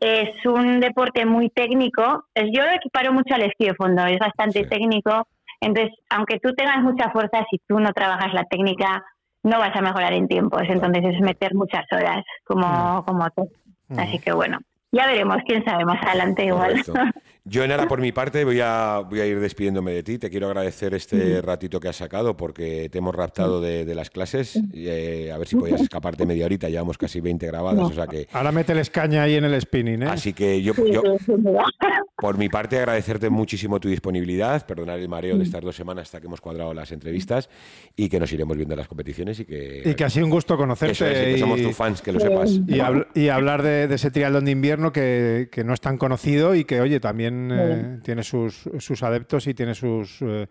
es 0.00 0.44
un 0.46 0.80
deporte 0.80 1.24
muy 1.26 1.48
técnico. 1.50 2.24
Yo 2.34 2.62
lo 2.64 2.72
equiparo 2.72 3.12
mucho 3.12 3.34
al 3.34 3.42
esquí 3.42 3.66
de 3.66 3.74
fondo, 3.74 4.04
es 4.06 4.18
bastante 4.18 4.60
Sí. 4.60 4.66
técnico. 4.68 5.26
Entonces, 5.60 5.94
aunque 6.10 6.38
tú 6.38 6.52
tengas 6.54 6.82
mucha 6.82 7.10
fuerza, 7.10 7.44
si 7.50 7.58
tú 7.66 7.80
no 7.80 7.92
trabajas 7.92 8.32
la 8.34 8.44
técnica, 8.44 9.02
no 9.42 9.58
vas 9.58 9.74
a 9.74 9.80
mejorar 9.80 10.12
en 10.12 10.28
tiempos. 10.28 10.62
Entonces, 10.68 11.02
es 11.04 11.20
meter 11.20 11.54
muchas 11.54 11.84
horas, 11.92 12.24
como, 12.44 13.04
como 13.06 13.28
todo. 13.30 13.48
Así 13.96 14.18
que 14.18 14.32
bueno, 14.32 14.58
ya 14.92 15.06
veremos, 15.06 15.38
quién 15.46 15.64
sabe, 15.64 15.84
más 15.84 16.02
adelante 16.02 16.44
igual. 16.44 16.84
Correcto. 16.84 16.92
Yo, 17.48 17.62
Enara, 17.62 17.86
por 17.86 18.00
mi 18.00 18.10
parte, 18.10 18.44
voy 18.44 18.58
a, 18.60 18.98
voy 19.08 19.20
a 19.20 19.26
ir 19.26 19.38
despidiéndome 19.38 19.92
de 19.92 20.02
ti. 20.02 20.18
Te 20.18 20.30
quiero 20.30 20.48
agradecer 20.48 20.94
este 20.94 21.40
ratito 21.42 21.78
que 21.78 21.86
has 21.88 21.94
sacado 21.96 22.36
porque 22.36 22.88
te 22.90 22.98
hemos 22.98 23.14
raptado 23.14 23.60
de, 23.60 23.84
de 23.84 23.94
las 23.94 24.10
clases. 24.10 24.58
Eh, 24.74 25.30
a 25.32 25.38
ver 25.38 25.46
si 25.46 25.54
podías 25.54 25.80
escaparte 25.80 26.26
media 26.26 26.44
horita. 26.44 26.68
Llevamos 26.68 26.98
casi 26.98 27.20
20 27.20 27.46
grabadas, 27.46 27.84
o 27.88 27.92
sea 27.92 28.08
que... 28.08 28.26
Ahora 28.32 28.50
mételes 28.50 28.90
caña 28.90 29.22
ahí 29.22 29.36
en 29.36 29.44
el 29.44 29.60
spinning, 29.60 30.02
¿eh? 30.02 30.06
Así 30.08 30.32
que 30.32 30.60
yo, 30.60 30.72
yo. 30.90 31.02
Por 32.16 32.36
mi 32.36 32.48
parte, 32.48 32.78
agradecerte 32.78 33.30
muchísimo 33.30 33.78
tu 33.78 33.88
disponibilidad, 33.88 34.66
perdonar 34.66 34.98
el 34.98 35.08
mareo 35.08 35.36
de 35.38 35.44
estas 35.44 35.62
dos 35.62 35.76
semanas 35.76 36.04
hasta 36.04 36.20
que 36.20 36.26
hemos 36.26 36.40
cuadrado 36.40 36.74
las 36.74 36.90
entrevistas 36.90 37.48
y 37.94 38.08
que 38.08 38.18
nos 38.18 38.32
iremos 38.32 38.56
viendo 38.56 38.74
las 38.74 38.88
competiciones 38.88 39.38
y 39.40 39.44
que... 39.44 39.82
Y 39.84 39.94
que 39.94 40.02
ha 40.04 40.10
sido 40.10 40.24
un 40.26 40.30
gusto 40.32 40.56
conocerte. 40.56 40.92
Eso 40.92 41.06
es, 41.06 41.28
y 41.28 41.32
que 41.34 41.38
somos 41.38 41.62
tus 41.62 41.76
fans, 41.76 42.02
que 42.02 42.12
lo 42.12 42.18
sepas. 42.18 42.50
Y, 42.50 42.78
habl- 42.80 43.06
y 43.14 43.28
hablar 43.28 43.62
de, 43.62 43.86
de 43.86 43.94
ese 43.94 44.10
triatlón 44.10 44.46
de 44.46 44.50
invierno 44.50 44.92
que, 44.92 45.48
que 45.52 45.62
no 45.62 45.74
es 45.74 45.80
tan 45.80 45.96
conocido 45.98 46.54
y 46.54 46.64
que, 46.64 46.80
oye, 46.80 46.98
también 46.98 47.35
eh, 47.52 47.98
tiene 48.02 48.22
sus, 48.22 48.68
sus 48.78 49.02
adeptos 49.02 49.46
y 49.46 49.54
tiene 49.54 49.74
sus, 49.74 50.18
eh, 50.22 50.46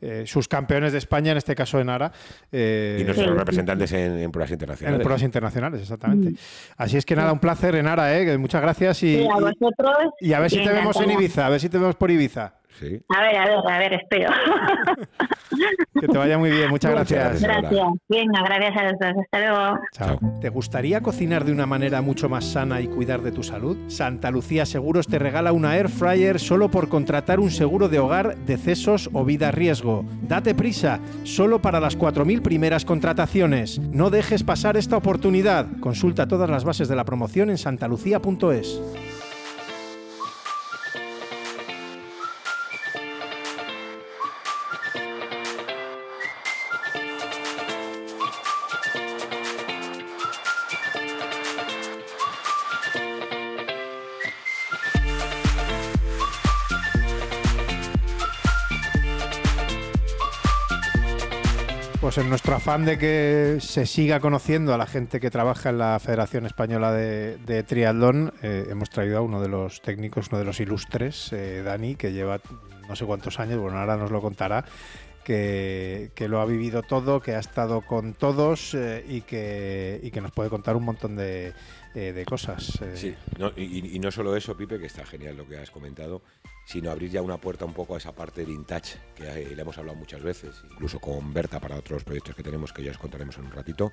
eh, 0.00 0.24
sus 0.26 0.46
campeones 0.48 0.92
de 0.92 0.98
España, 0.98 1.32
en 1.32 1.38
este 1.38 1.54
caso 1.54 1.80
en 1.80 1.88
Ara. 1.88 2.12
eh, 2.52 2.98
Y 3.00 3.04
nuestros 3.04 3.36
representantes 3.36 3.92
en, 3.92 4.18
en 4.18 4.30
pruebas 4.30 4.50
en 4.50 4.54
internacionales. 4.54 5.00
pruebas 5.02 5.22
internacionales, 5.22 5.80
exactamente. 5.82 6.38
Así 6.76 6.96
es 6.96 7.04
que 7.06 7.16
nada, 7.16 7.32
un 7.32 7.38
placer, 7.40 7.74
Enara, 7.76 8.16
¿eh? 8.18 8.24
que 8.24 8.36
Muchas 8.38 8.60
gracias 8.62 9.02
y, 9.02 9.16
Sí, 9.16 9.22
a 9.22 9.38
y- 9.38 9.40
vosotros. 9.40 9.96
y 10.20 10.32
a 10.32 10.40
ver 10.40 10.50
si 10.50 10.60
y 10.60 10.64
te 10.64 10.72
vemos 10.72 10.96
en. 11.00 11.10
Ibiza, 11.10 11.46
a 11.46 11.50
ver 11.50 11.60
si 11.60 11.68
te 11.68 11.78
vemos 11.78 11.96
por 11.96 12.10
Ibiza. 12.10 12.54
Sí. 12.78 13.00
A 13.08 13.20
ver, 13.22 13.36
a 13.36 13.44
ver, 13.46 13.58
a 13.72 13.78
ver, 13.78 13.92
espero. 13.94 14.30
Que 15.98 16.08
te 16.08 16.18
vaya 16.18 16.36
muy 16.36 16.50
bien, 16.50 16.68
muchas 16.68 16.90
Muchas 16.92 17.10
gracias. 17.10 17.42
gracias. 17.42 17.70
Gracias. 17.72 17.88
Venga, 18.08 18.42
gracias 18.44 18.76
a 18.76 18.82
los 18.84 18.92
dos. 18.98 19.24
Hasta 19.24 19.38
luego. 19.38 19.78
Chao. 19.92 20.18
¿Te 20.40 20.48
gustaría 20.50 21.00
cocinar 21.00 21.44
de 21.44 21.52
una 21.52 21.64
manera 21.64 22.02
mucho 22.02 22.28
más 22.28 22.44
sana 22.44 22.80
y 22.82 22.88
cuidar 22.88 23.22
de 23.22 23.32
tu 23.32 23.42
salud? 23.42 23.76
Santa 23.88 24.30
Lucía 24.30 24.66
Seguros 24.66 25.06
te 25.06 25.18
regala 25.18 25.52
una 25.52 25.76
air 25.76 25.88
fryer 25.88 26.38
solo 26.38 26.70
por 26.70 26.88
contratar 26.90 27.40
un 27.40 27.50
seguro 27.50 27.88
de 27.88 27.98
hogar, 27.98 28.36
decesos 28.38 29.08
o 29.14 29.24
vida 29.24 29.48
a 29.48 29.52
riesgo. 29.52 30.04
Date 30.22 30.54
prisa, 30.54 31.00
solo 31.24 31.62
para 31.62 31.80
las 31.80 31.96
4.000 31.98 32.42
primeras 32.42 32.84
contrataciones. 32.84 33.78
No 33.78 34.10
dejes 34.10 34.42
pasar 34.42 34.76
esta 34.76 34.96
oportunidad. 34.98 35.66
Consulta 35.80 36.28
todas 36.28 36.50
las 36.50 36.64
bases 36.64 36.88
de 36.88 36.96
la 36.96 37.04
promoción 37.04 37.48
en 37.48 37.56
santalucía.es. 37.58 38.80
Pues 62.06 62.18
en 62.18 62.28
nuestro 62.28 62.54
afán 62.54 62.84
de 62.84 62.98
que 62.98 63.56
se 63.58 63.84
siga 63.84 64.20
conociendo 64.20 64.72
a 64.72 64.78
la 64.78 64.86
gente 64.86 65.18
que 65.18 65.28
trabaja 65.28 65.70
en 65.70 65.78
la 65.78 65.98
Federación 65.98 66.46
Española 66.46 66.92
de, 66.92 67.36
de 67.38 67.64
Triatlón, 67.64 68.32
eh, 68.42 68.68
hemos 68.70 68.90
traído 68.90 69.18
a 69.18 69.22
uno 69.22 69.42
de 69.42 69.48
los 69.48 69.82
técnicos, 69.82 70.28
uno 70.28 70.38
de 70.38 70.44
los 70.44 70.60
ilustres, 70.60 71.32
eh, 71.32 71.62
Dani, 71.64 71.96
que 71.96 72.12
lleva 72.12 72.40
no 72.88 72.94
sé 72.94 73.04
cuántos 73.06 73.40
años, 73.40 73.58
bueno, 73.58 73.80
ahora 73.80 73.96
nos 73.96 74.12
lo 74.12 74.20
contará, 74.20 74.64
que, 75.24 76.12
que 76.14 76.28
lo 76.28 76.40
ha 76.40 76.46
vivido 76.46 76.84
todo, 76.84 77.18
que 77.20 77.34
ha 77.34 77.40
estado 77.40 77.80
con 77.80 78.14
todos 78.14 78.74
eh, 78.74 79.04
y, 79.08 79.22
que, 79.22 79.98
y 80.00 80.12
que 80.12 80.20
nos 80.20 80.30
puede 80.30 80.48
contar 80.48 80.76
un 80.76 80.84
montón 80.84 81.16
de, 81.16 81.54
de 81.92 82.24
cosas. 82.24 82.78
Sí, 82.94 83.16
y 83.56 83.98
no 83.98 84.12
solo 84.12 84.36
eso, 84.36 84.56
Pipe, 84.56 84.78
que 84.78 84.86
está 84.86 85.04
genial 85.04 85.36
lo 85.36 85.48
que 85.48 85.58
has 85.58 85.72
comentado, 85.72 86.22
sino 86.66 86.90
abrir 86.90 87.10
ya 87.10 87.22
una 87.22 87.38
puerta 87.38 87.64
un 87.64 87.72
poco 87.72 87.94
a 87.94 87.98
esa 87.98 88.12
parte 88.12 88.40
de 88.40 88.48
vintage, 88.48 88.98
que 89.14 89.24
eh, 89.24 89.54
le 89.54 89.62
hemos 89.62 89.78
hablado 89.78 89.96
muchas 89.96 90.20
veces, 90.20 90.62
incluso 90.72 90.98
con 90.98 91.32
Berta 91.32 91.60
para 91.60 91.76
otros 91.76 92.02
proyectos 92.02 92.34
que 92.34 92.42
tenemos, 92.42 92.72
que 92.72 92.82
ya 92.82 92.90
os 92.90 92.98
contaremos 92.98 93.38
en 93.38 93.46
un 93.46 93.52
ratito, 93.52 93.92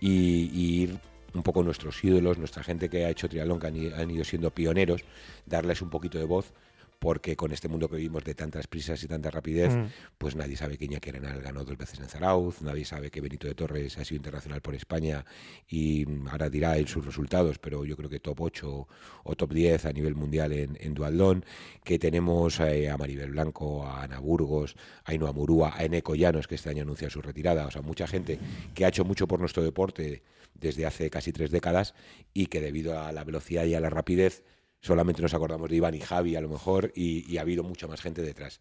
y, 0.00 0.82
ir 0.82 0.98
un 1.34 1.42
poco 1.42 1.62
nuestros 1.62 2.02
ídolos, 2.02 2.38
nuestra 2.38 2.64
gente 2.64 2.88
que 2.88 3.04
ha 3.04 3.10
hecho 3.10 3.28
triatlón, 3.28 3.60
que 3.60 3.66
han 3.94 4.10
ido 4.10 4.24
siendo 4.24 4.50
pioneros, 4.50 5.04
darles 5.44 5.82
un 5.82 5.90
poquito 5.90 6.18
de 6.18 6.24
voz, 6.24 6.54
porque 7.00 7.34
con 7.34 7.50
este 7.50 7.66
mundo 7.66 7.88
que 7.88 7.96
vivimos 7.96 8.22
de 8.24 8.34
tantas 8.34 8.66
prisas 8.68 9.02
y 9.02 9.08
tanta 9.08 9.30
rapidez, 9.30 9.74
Mm. 9.74 9.86
pues 10.18 10.36
nadie 10.36 10.56
sabe 10.56 10.76
que 10.78 10.84
Iñaki 10.84 11.08
Arenal 11.08 11.40
ganó 11.40 11.64
dos 11.64 11.76
veces 11.78 11.98
en 11.98 12.06
Zarauz, 12.08 12.60
nadie 12.60 12.84
sabe 12.84 13.10
que 13.10 13.20
Benito 13.22 13.48
de 13.48 13.54
Torres 13.54 13.96
ha 13.98 14.04
sido 14.04 14.18
internacional 14.18 14.60
por 14.60 14.74
España 14.74 15.24
y 15.66 16.04
mm, 16.06 16.28
ahora 16.28 16.50
dirá 16.50 16.76
él 16.76 16.86
sus 16.88 17.04
resultados, 17.04 17.58
pero 17.58 17.84
yo 17.86 17.96
creo 17.96 18.10
que 18.10 18.20
top 18.20 18.42
8 18.42 18.88
o 19.24 19.34
top 19.34 19.52
10 19.52 19.86
a 19.86 19.92
nivel 19.92 20.14
mundial 20.14 20.52
en, 20.52 20.76
en 20.78 20.92
dualdón, 20.94 21.44
que 21.84 21.98
tenemos 21.98 22.60
eh, 22.60 22.90
a 22.90 22.98
Maribel 22.98 23.30
Blanco, 23.30 23.86
a 23.86 24.02
Ana 24.02 24.18
Burgos, 24.18 24.76
a 25.04 25.12
Ainhoa 25.12 25.32
Murúa, 25.32 25.72
a 25.74 25.84
Eneco 25.84 26.14
Llanos, 26.14 26.46
que 26.46 26.56
este 26.56 26.68
año 26.68 26.82
anuncia 26.82 27.08
su 27.08 27.22
retirada, 27.22 27.66
o 27.66 27.70
sea, 27.70 27.80
mucha 27.80 28.06
gente 28.06 28.38
que 28.74 28.84
ha 28.84 28.88
hecho 28.88 29.06
mucho 29.06 29.26
por 29.26 29.40
nuestro 29.40 29.62
deporte 29.62 30.22
desde 30.52 30.84
hace 30.84 31.08
casi 31.08 31.32
tres 31.32 31.50
décadas 31.50 31.94
y 32.34 32.46
que 32.46 32.60
debido 32.60 33.00
a 33.00 33.10
la 33.12 33.24
velocidad 33.24 33.64
y 33.64 33.74
a 33.74 33.80
la 33.80 33.88
rapidez 33.88 34.44
solamente 34.80 35.20
nos 35.20 35.34
acordamos 35.34 35.68
de 35.68 35.76
Iván 35.76 35.94
y 35.94 36.00
Javi 36.00 36.36
a 36.36 36.40
lo 36.40 36.48
mejor 36.48 36.92
y, 36.94 37.30
y 37.30 37.38
ha 37.38 37.42
habido 37.42 37.62
mucha 37.62 37.86
más 37.86 38.00
gente 38.00 38.22
detrás. 38.22 38.60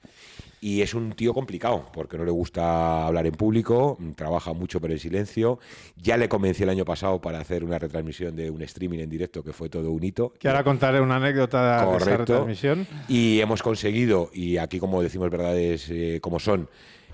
Y 0.61 0.81
es 0.81 0.93
un 0.93 1.13
tío 1.13 1.33
complicado 1.33 1.85
porque 1.93 2.17
no 2.17 2.25
le 2.25 2.31
gusta 2.31 3.05
hablar 3.07 3.25
en 3.25 3.33
público, 3.33 3.97
trabaja 4.15 4.53
mucho 4.53 4.81
por 4.81 4.91
el 4.91 4.99
silencio. 4.99 5.59
Ya 5.95 6.17
le 6.17 6.27
convencí 6.27 6.63
el 6.63 6.69
año 6.69 6.83
pasado 6.83 7.21
para 7.21 7.39
hacer 7.39 7.63
una 7.63 7.79
retransmisión 7.79 8.35
de 8.35 8.49
un 8.49 8.61
streaming 8.63 8.99
en 8.99 9.09
directo 9.09 9.43
que 9.43 9.53
fue 9.53 9.69
todo 9.69 9.91
un 9.91 10.03
hito. 10.03 10.33
Que 10.37 10.49
ahora 10.49 10.63
contaré 10.63 10.99
una 10.99 11.15
anécdota 11.15 11.61
de 11.63 11.77
esa 11.77 11.85
Correcto. 11.85 12.17
retransmisión. 12.17 12.87
Y 13.07 13.39
hemos 13.39 13.63
conseguido, 13.63 14.29
y 14.33 14.57
aquí 14.57 14.79
como 14.79 15.01
decimos 15.01 15.29
verdades 15.29 15.89
eh, 15.89 16.19
como 16.21 16.39
son, 16.39 16.67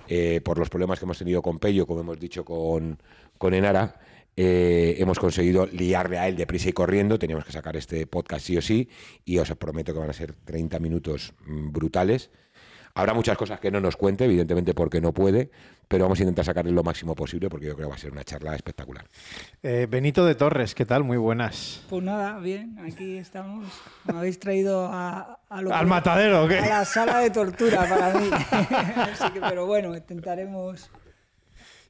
eh, 0.07 0.41
por 0.43 0.57
los 0.57 0.69
problemas 0.69 0.99
que 0.99 1.05
hemos 1.05 1.17
tenido 1.17 1.41
con 1.41 1.59
Pello, 1.59 1.85
como 1.85 2.01
hemos 2.01 2.19
dicho 2.19 2.43
con, 2.45 2.97
con 3.37 3.53
Enara, 3.53 3.99
eh, 4.37 4.95
hemos 4.99 5.19
conseguido 5.19 5.65
liarle 5.67 6.17
a 6.19 6.27
él 6.27 6.35
deprisa 6.35 6.69
y 6.69 6.73
corriendo. 6.73 7.17
Teníamos 7.19 7.45
que 7.45 7.51
sacar 7.51 7.75
este 7.77 8.05
podcast 8.07 8.45
sí 8.45 8.57
o 8.57 8.61
sí, 8.61 8.89
y 9.23 9.37
os 9.37 9.49
prometo 9.55 9.93
que 9.93 9.99
van 9.99 10.09
a 10.09 10.13
ser 10.13 10.33
30 10.33 10.79
minutos 10.79 11.33
mm, 11.45 11.71
brutales. 11.71 12.29
Habrá 12.97 13.13
muchas 13.13 13.37
cosas 13.37 13.59
que 13.59 13.71
no 13.71 13.81
nos 13.81 13.97
cuente, 13.97 14.23
evidentemente 14.23 14.73
porque 14.73 15.01
no 15.01 15.13
puede, 15.13 15.51
pero 15.89 16.05
vamos 16.05 16.17
a 16.17 16.23
intentar 16.23 16.45
sacarle 16.45 16.71
lo 16.71 16.81
máximo 16.81 17.13
posible 17.13 17.49
porque 17.49 17.65
yo 17.65 17.73
creo 17.75 17.87
que 17.87 17.89
va 17.89 17.95
a 17.95 17.99
ser 17.99 18.13
una 18.13 18.23
charla 18.23 18.55
espectacular. 18.55 19.05
Eh, 19.61 19.85
Benito 19.89 20.25
de 20.25 20.35
Torres, 20.35 20.73
¿qué 20.73 20.85
tal? 20.85 21.03
Muy 21.03 21.17
buenas. 21.17 21.83
Pues 21.89 22.01
nada, 22.05 22.39
bien, 22.39 22.79
aquí 22.79 23.17
estamos. 23.17 23.65
Me 24.05 24.17
habéis 24.17 24.39
traído 24.39 24.85
a, 24.87 25.41
a 25.49 25.61
lo 25.61 25.73
¿Al 25.73 25.81
que- 25.81 25.85
matadero 25.87 26.45
o 26.45 26.47
qué? 26.47 26.59
A 26.59 26.69
la 26.69 26.85
sala 26.85 27.19
de 27.19 27.31
tortura 27.31 27.81
para 27.85 28.17
mí. 28.17 28.29
Así 28.95 29.29
que, 29.33 29.41
pero 29.41 29.65
bueno, 29.65 29.93
intentaremos, 29.93 30.89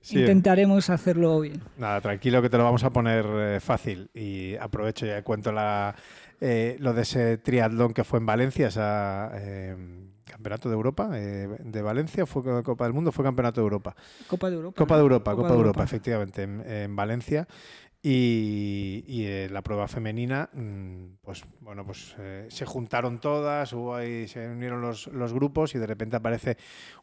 Sí. 0.06 0.20
intentaremos 0.20 0.90
hacerlo 0.92 1.40
bien. 1.40 1.60
Nada, 1.78 2.00
tranquilo 2.00 2.40
que 2.42 2.50
te 2.50 2.58
lo 2.58 2.64
vamos 2.64 2.84
a 2.84 2.92
poner 2.92 3.26
eh, 3.26 3.60
fácil. 3.60 4.10
Y 4.14 4.56
aprovecho 4.56 5.08
ya 5.08 5.18
y 5.18 5.24
cuento 5.24 5.52
la, 5.52 5.96
eh, 6.40 6.76
lo 6.80 6.94
de 6.94 7.02
ese 7.02 7.38
triatlón 7.40 7.92
que 7.92 8.04
fue 8.04 8.20
en 8.20 8.28
Valencia, 8.28 8.68
esa, 8.68 9.32
eh, 9.34 9.76
Campeonato 10.26 10.70
de 10.70 10.76
Europa 10.76 11.10
eh, 11.14 11.48
de 11.60 11.82
Valencia, 11.82 12.26
fue 12.26 12.44
Copa 12.64 12.84
del 12.84 12.94
Mundo, 12.94 13.12
fue 13.12 13.24
Campeonato 13.24 13.62
de 13.62 13.64
Europa. 13.64 13.96
Copa 14.28 14.50
de 14.50 14.56
Europa. 14.58 14.78
Copa 14.78 14.96
de. 14.96 15.02
Europa, 15.02 15.36
Copa, 15.36 15.48
de 15.48 15.56
Europa, 15.56 15.84
efectivamente, 15.84 16.44
en, 16.44 16.62
en 16.70 16.96
Valencia. 16.96 17.48
Y, 18.08 19.04
y, 19.08 19.26
eh, 19.26 19.50
la 19.52 19.64
prueba 19.64 19.88
femenina, 19.88 20.48
mm, 20.54 21.06
pues 21.24 21.44
bueno, 21.62 21.84
pues 21.84 22.16
eh, 22.20 22.46
se 22.50 22.64
juntaron 22.64 23.20
todas, 23.20 23.74
hubo 23.74 23.96
ahí, 23.96 24.28
se 24.28 24.48
unieron 24.48 24.80
los, 24.80 25.08
los 25.08 25.34
grupos 25.34 25.74
y 25.74 25.80
de 25.80 25.88
repente 25.88 26.16
aparece 26.16 26.56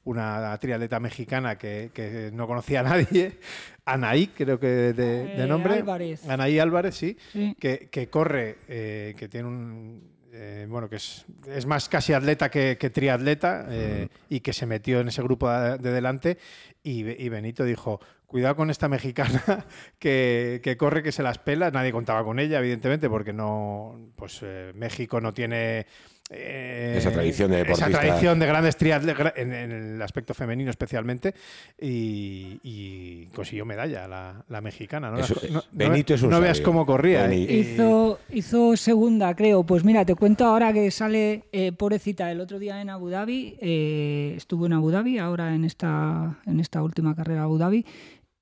una 0.05 0.57
triatleta 0.59 1.01
mexicana 1.01 1.59
que, 1.59 1.91
que 1.93 2.31
no 2.33 2.47
conocía 2.47 2.81
a 2.81 2.83
nadie, 2.85 3.37
Anaí, 3.85 4.29
creo 4.29 4.61
que 4.61 4.67
de, 4.69 4.93
de 4.93 5.43
Eh, 5.43 5.47
nombre. 5.49 5.75
Álvarez. 5.75 6.29
Anaí 6.29 6.61
Álvarez, 6.61 6.95
sí, 6.95 7.17
Sí. 7.33 7.57
que, 7.59 7.89
que 7.91 8.09
corre, 8.09 8.59
eh, 8.69 9.17
que 9.19 9.29
tiene 9.29 9.49
un. 9.49 10.13
eh, 10.33 10.67
bueno, 10.71 10.89
que 10.89 10.97
es, 10.97 11.27
es 11.49 11.67
más 11.67 11.89
casi 11.89 12.13
atleta 12.13 12.49
que, 12.49 12.77
que 12.79 12.91
triatleta 12.91 13.67
eh, 13.71 14.09
y 14.29 14.39
que 14.39 14.53
se 14.53 14.67
metió 14.67 15.01
en 15.01 15.09
ese 15.09 15.21
grupo 15.23 15.51
de, 15.51 15.79
de 15.79 15.91
delante. 15.91 16.39
Y 16.85 17.03
Benito 17.29 17.65
dijo: 17.65 18.01
Cuidado 18.33 18.57
con 18.57 18.71
esta 18.71 18.89
mexicana 18.89 19.43
que, 20.01 20.61
que 20.65 20.77
corre, 20.77 21.03
que 21.05 21.13
se 21.13 21.23
las 21.23 21.39
pela. 21.39 21.71
Nadie 21.71 21.93
contaba 21.93 22.25
con 22.25 22.39
ella, 22.41 22.59
evidentemente, 22.59 23.09
porque 23.09 23.33
no. 23.33 23.95
Pues 24.17 24.41
eh, 24.43 24.73
México 24.75 25.21
no 25.21 25.33
tiene. 25.35 25.85
eh, 26.31 26.95
Esa 26.97 27.13
tradición 27.13 27.51
de 27.51 27.61
Esa 27.61 27.91
tradición 27.91 28.39
de 28.39 28.47
grandes 28.47 28.77
triatletas, 28.79 29.35
en, 29.37 29.53
en 29.53 29.71
el 29.97 30.03
aspecto 30.03 30.33
femenino 30.33 30.71
especialmente. 30.71 31.35
Y, 31.79 32.59
y 32.63 33.27
consiguió 33.35 33.67
medalla 33.67 34.09
la, 34.09 34.43
la 34.49 34.61
mexicana. 34.63 35.11
¿no? 35.11 35.19
Eso- 35.19 35.35
no, 35.49 35.55
no- 35.57 35.63
Benito 35.73 36.15
es 36.15 36.23
un 36.23 36.31
no 36.31 36.41
veas 36.41 36.57
sabio. 36.57 36.73
cómo 36.73 36.87
corría. 36.87 37.33
Y- 37.35 37.43
Hizo, 37.53 38.19
hizo 38.31 38.77
segunda, 38.79 39.35
creo. 39.37 39.63
Pues 39.65 39.85
mira, 39.85 40.07
te 40.07 40.15
cuento 40.15 40.47
ahora 40.47 40.73
que 40.73 40.91
sale, 40.91 41.45
eh, 41.53 41.73
pobrecita, 41.73 42.31
el 42.31 42.41
otro 42.41 42.59
día 42.59 42.81
en 42.81 42.89
Abu 42.89 43.11
Dhabi, 43.11 43.59
eh, 43.61 44.33
estuvo 44.39 44.65
en 44.67 44.73
Abu 44.73 44.91
Dhabi, 44.91 45.19
ahora 45.19 45.55
en 45.55 45.65
esta, 45.65 46.39
en 46.47 46.61
esta 46.61 46.83
última 46.83 47.15
carrera 47.15 47.43
Abu 47.43 47.59
Dhabi, 47.59 47.85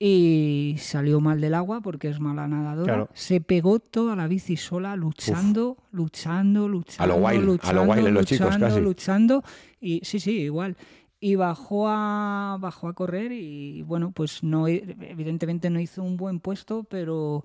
y 0.02 0.76
salió 0.78 1.20
mal 1.20 1.42
del 1.42 1.52
agua 1.52 1.82
porque 1.82 2.08
es 2.08 2.20
mala 2.20 2.48
nadadora. 2.48 2.84
Claro. 2.94 3.08
Se 3.12 3.42
pegó 3.42 3.80
toda 3.80 4.16
la 4.16 4.28
bici 4.28 4.56
sola, 4.56 4.96
luchando, 4.96 5.76
luchando, 5.92 6.68
luchando. 6.68 7.04
A 7.04 7.06
lo 7.06 7.22
Wild, 7.22 7.42
a 7.42 7.44
lo 7.44 7.52
luchando, 7.52 7.82
Wild 7.82 8.06
en 8.06 8.14
los 8.14 8.24
chicos, 8.24 8.46
luchando, 8.46 8.66
casi. 8.66 8.80
luchando. 8.80 9.44
Y 9.78 10.00
sí, 10.02 10.18
sí, 10.18 10.40
igual. 10.40 10.78
Y 11.20 11.34
bajó 11.34 11.86
a, 11.86 12.56
bajó 12.58 12.88
a 12.88 12.94
correr 12.94 13.30
y 13.32 13.82
bueno, 13.82 14.10
pues 14.12 14.42
no, 14.42 14.66
evidentemente 14.68 15.68
no 15.68 15.78
hizo 15.78 16.02
un 16.02 16.16
buen 16.16 16.40
puesto, 16.40 16.84
pero 16.84 17.44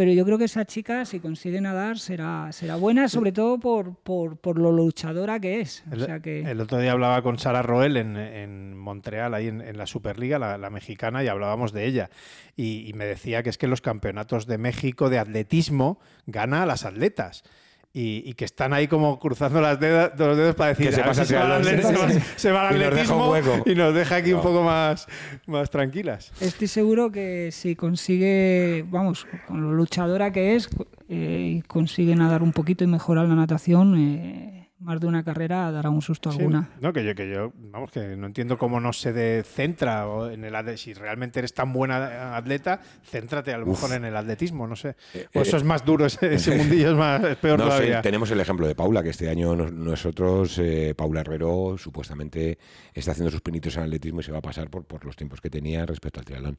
pero 0.00 0.12
yo 0.14 0.24
creo 0.24 0.38
que 0.38 0.44
esa 0.44 0.64
chica, 0.64 1.04
si 1.04 1.20
consigue 1.20 1.60
nadar, 1.60 1.98
será, 1.98 2.50
será 2.52 2.76
buena, 2.76 3.06
sobre 3.06 3.32
todo 3.32 3.60
por, 3.60 3.96
por, 3.96 4.38
por 4.38 4.58
lo 4.58 4.72
luchadora 4.72 5.38
que 5.38 5.60
es. 5.60 5.84
O 5.90 5.92
El, 5.94 6.06
sea 6.06 6.20
que... 6.20 6.40
el 6.40 6.58
otro 6.58 6.78
día 6.78 6.92
hablaba 6.92 7.20
con 7.20 7.38
Sara 7.38 7.60
Roel 7.60 7.98
en, 7.98 8.16
en 8.16 8.78
Montreal, 8.78 9.34
ahí 9.34 9.48
en, 9.48 9.60
en 9.60 9.76
la 9.76 9.84
Superliga, 9.84 10.38
la, 10.38 10.56
la 10.56 10.70
mexicana, 10.70 11.22
y 11.22 11.28
hablábamos 11.28 11.74
de 11.74 11.84
ella. 11.84 12.08
Y, 12.56 12.88
y 12.88 12.94
me 12.94 13.04
decía 13.04 13.42
que 13.42 13.50
es 13.50 13.58
que 13.58 13.66
los 13.66 13.82
campeonatos 13.82 14.46
de 14.46 14.56
México 14.56 15.10
de 15.10 15.18
atletismo 15.18 16.00
gana 16.24 16.62
a 16.62 16.66
las 16.66 16.86
atletas. 16.86 17.42
Y, 17.92 18.22
y 18.24 18.34
que 18.34 18.44
están 18.44 18.72
ahí 18.72 18.86
como 18.86 19.18
cruzando 19.18 19.60
las 19.60 19.80
dedos, 19.80 20.12
los 20.16 20.36
dedos 20.36 20.54
para 20.54 20.68
decir 20.70 20.86
Que 20.86 20.92
se 20.92 21.00
"A 21.00 21.04
ver 21.06 21.08
pasa 21.08 21.24
si 21.24 21.30
se 21.30 21.36
va 21.36 21.56
al 21.56 21.64
se 21.64 21.76
va- 21.82 22.08
se 22.36 22.52
va 22.52 22.68
al 22.68 22.76
Y 22.76 22.78
nos 22.78 22.86
atletismo 22.86 23.34
y 23.66 23.74
nos 23.74 23.94
deja 23.94 24.14
aquí 24.14 24.32
un 24.32 24.42
poco 24.42 24.62
más, 24.62 25.08
más 25.48 25.70
tranquilas. 25.70 26.30
Estoy 26.40 26.68
seguro 26.68 27.10
que 27.10 27.50
si 27.50 27.74
consigue, 27.74 28.84
vamos, 28.88 29.26
con 29.48 29.62
lo 29.62 29.72
luchadora 29.72 30.30
que 30.30 30.54
es, 30.54 30.68
eh, 31.08 31.56
y 31.58 31.62
consigue 31.62 32.14
nadar 32.14 32.44
un 32.44 32.52
poquito 32.52 32.84
y 32.84 32.86
mejorar 32.86 33.26
la 33.26 33.34
natación, 33.34 33.96
eh, 33.98 34.59
más 34.80 34.98
de 35.00 35.06
una 35.06 35.22
carrera 35.22 35.70
dará 35.70 35.90
un 35.90 36.00
susto 36.02 36.30
Sí, 36.32 36.38
alguna. 36.38 36.70
no, 36.80 36.92
que 36.92 37.04
yo, 37.04 37.14
que 37.14 37.30
yo, 37.30 37.52
vamos, 37.70 37.90
que 37.90 38.16
no 38.16 38.26
entiendo 38.26 38.56
cómo 38.58 38.80
no 38.80 38.92
se 38.92 39.12
de- 39.12 39.42
centra 39.44 40.08
o 40.08 40.30
en 40.30 40.44
el 40.44 40.78
si 40.78 40.94
realmente 40.94 41.38
eres 41.38 41.52
tan 41.54 41.72
buena 41.72 42.36
atleta, 42.36 42.80
céntrate 43.04 43.52
a 43.52 43.58
lo 43.58 43.66
mejor 43.66 43.92
en 43.92 44.04
el 44.06 44.16
atletismo, 44.16 44.66
no 44.66 44.76
sé. 44.76 44.96
O 45.34 45.40
eso 45.42 45.56
es 45.56 45.64
más 45.64 45.84
duro, 45.84 46.06
ese, 46.06 46.34
ese 46.34 46.50
mundillo 46.56 46.90
es 46.92 46.96
más 46.96 47.22
es 47.24 47.36
peor 47.36 47.58
No 47.58 47.66
todavía. 47.66 48.00
tenemos 48.02 48.30
el 48.30 48.40
ejemplo 48.40 48.66
de 48.66 48.74
Paula, 48.74 49.02
que 49.02 49.10
este 49.10 49.28
año 49.28 49.54
nos- 49.54 49.72
nosotros, 49.72 50.58
eh, 50.58 50.94
Paula 50.96 51.20
Herrero, 51.20 51.76
supuestamente 51.78 52.58
está 52.94 53.12
haciendo 53.12 53.30
sus 53.30 53.40
pinitos 53.42 53.76
en 53.76 53.82
atletismo 53.84 54.20
y 54.20 54.22
se 54.22 54.32
va 54.32 54.38
a 54.38 54.42
pasar 54.42 54.70
por, 54.70 54.84
por 54.84 55.04
los 55.04 55.14
tiempos 55.16 55.40
que 55.40 55.50
tenía 55.50 55.84
respecto 55.86 56.20
al 56.20 56.26
triatlón. 56.26 56.56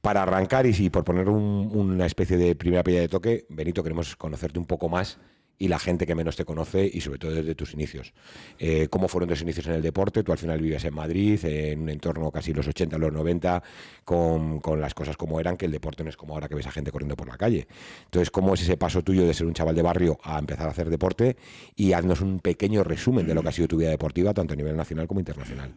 Para 0.00 0.22
arrancar 0.22 0.66
y 0.66 0.74
si 0.74 0.90
por 0.90 1.04
poner 1.04 1.28
un- 1.28 1.70
una 1.72 2.06
especie 2.06 2.36
de 2.36 2.54
primera 2.56 2.82
piedra 2.82 3.02
de 3.02 3.08
toque, 3.08 3.46
Benito, 3.48 3.82
queremos 3.82 4.16
conocerte 4.16 4.58
un 4.58 4.66
poco 4.66 4.88
más 4.88 5.18
y 5.58 5.68
la 5.68 5.78
gente 5.78 6.06
que 6.06 6.14
menos 6.14 6.36
te 6.36 6.44
conoce 6.44 6.90
y 6.92 7.00
sobre 7.00 7.18
todo 7.18 7.32
desde 7.32 7.54
tus 7.54 7.74
inicios. 7.74 8.12
Eh, 8.58 8.88
¿Cómo 8.90 9.08
fueron 9.08 9.28
tus 9.28 9.42
inicios 9.42 9.66
en 9.66 9.74
el 9.74 9.82
deporte? 9.82 10.22
Tú 10.22 10.32
al 10.32 10.38
final 10.38 10.60
vivías 10.60 10.84
en 10.84 10.94
Madrid, 10.94 11.44
en 11.44 11.82
un 11.82 11.88
entorno 11.88 12.30
casi 12.30 12.52
los 12.52 12.66
80, 12.66 12.98
los 12.98 13.12
90, 13.12 13.62
con, 14.04 14.60
con 14.60 14.80
las 14.80 14.94
cosas 14.94 15.16
como 15.16 15.40
eran, 15.40 15.56
que 15.56 15.66
el 15.66 15.72
deporte 15.72 16.02
no 16.04 16.10
es 16.10 16.16
como 16.16 16.34
ahora 16.34 16.48
que 16.48 16.54
ves 16.54 16.66
a 16.66 16.70
gente 16.70 16.90
corriendo 16.90 17.16
por 17.16 17.28
la 17.28 17.36
calle. 17.36 17.66
Entonces, 18.04 18.30
¿cómo 18.30 18.54
es 18.54 18.62
ese 18.62 18.76
paso 18.76 19.02
tuyo 19.02 19.26
de 19.26 19.34
ser 19.34 19.46
un 19.46 19.54
chaval 19.54 19.74
de 19.74 19.82
barrio 19.82 20.18
a 20.22 20.38
empezar 20.38 20.66
a 20.66 20.70
hacer 20.70 20.90
deporte? 20.90 21.36
Y 21.76 21.92
haznos 21.92 22.20
un 22.20 22.40
pequeño 22.40 22.84
resumen 22.84 23.26
de 23.26 23.34
lo 23.34 23.42
que 23.42 23.48
ha 23.48 23.52
sido 23.52 23.68
tu 23.68 23.76
vida 23.76 23.90
deportiva, 23.90 24.34
tanto 24.34 24.54
a 24.54 24.56
nivel 24.56 24.76
nacional 24.76 25.06
como 25.06 25.20
internacional. 25.20 25.74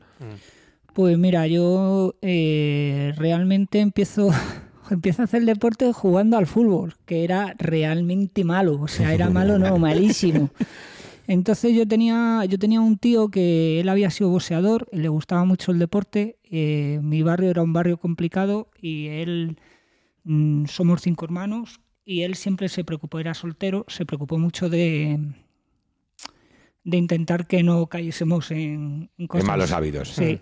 Pues 0.93 1.15
mira, 1.17 1.45
yo 1.45 2.15
eh, 2.23 3.13
realmente 3.17 3.79
empiezo, 3.79 4.31
empiezo 4.91 5.21
a 5.21 5.25
hacer 5.25 5.45
deporte 5.45 5.91
jugando 5.93 6.37
al 6.37 6.47
fútbol, 6.47 6.95
que 7.05 7.23
era 7.23 7.55
realmente 7.57 8.43
malo, 8.43 8.79
o 8.81 8.87
sea, 8.87 9.13
era 9.13 9.29
malo, 9.29 9.57
no, 9.57 9.77
malísimo. 9.79 10.49
Entonces 11.27 11.75
yo 11.75 11.87
tenía, 11.87 12.45
yo 12.45 12.57
tenía 12.57 12.79
un 12.79 12.97
tío 12.97 13.29
que 13.29 13.81
él 13.81 13.89
había 13.89 14.09
sido 14.09 14.29
boxeador, 14.29 14.87
le 14.91 15.09
gustaba 15.09 15.43
mucho 15.43 15.71
el 15.71 15.79
deporte, 15.79 16.37
eh, 16.43 16.99
mi 17.03 17.21
barrio 17.21 17.49
era 17.49 17.61
un 17.61 17.73
barrio 17.73 17.97
complicado 17.97 18.69
y 18.81 19.07
él, 19.07 19.57
mm, 20.23 20.65
somos 20.67 21.01
cinco 21.01 21.25
hermanos, 21.25 21.81
y 22.05 22.21
él 22.21 22.35
siempre 22.35 22.69
se 22.69 22.85
preocupó, 22.85 23.19
era 23.19 23.33
soltero, 23.33 23.83
se 23.89 24.05
preocupó 24.05 24.37
mucho 24.37 24.69
de, 24.69 25.19
de 26.85 26.97
intentar 26.97 27.45
que 27.47 27.61
no 27.63 27.87
cayésemos 27.87 28.49
en, 28.51 29.09
en 29.17 29.27
cosas. 29.27 29.45
malos 29.45 29.71
hábitos. 29.73 30.07
Sí. 30.09 30.39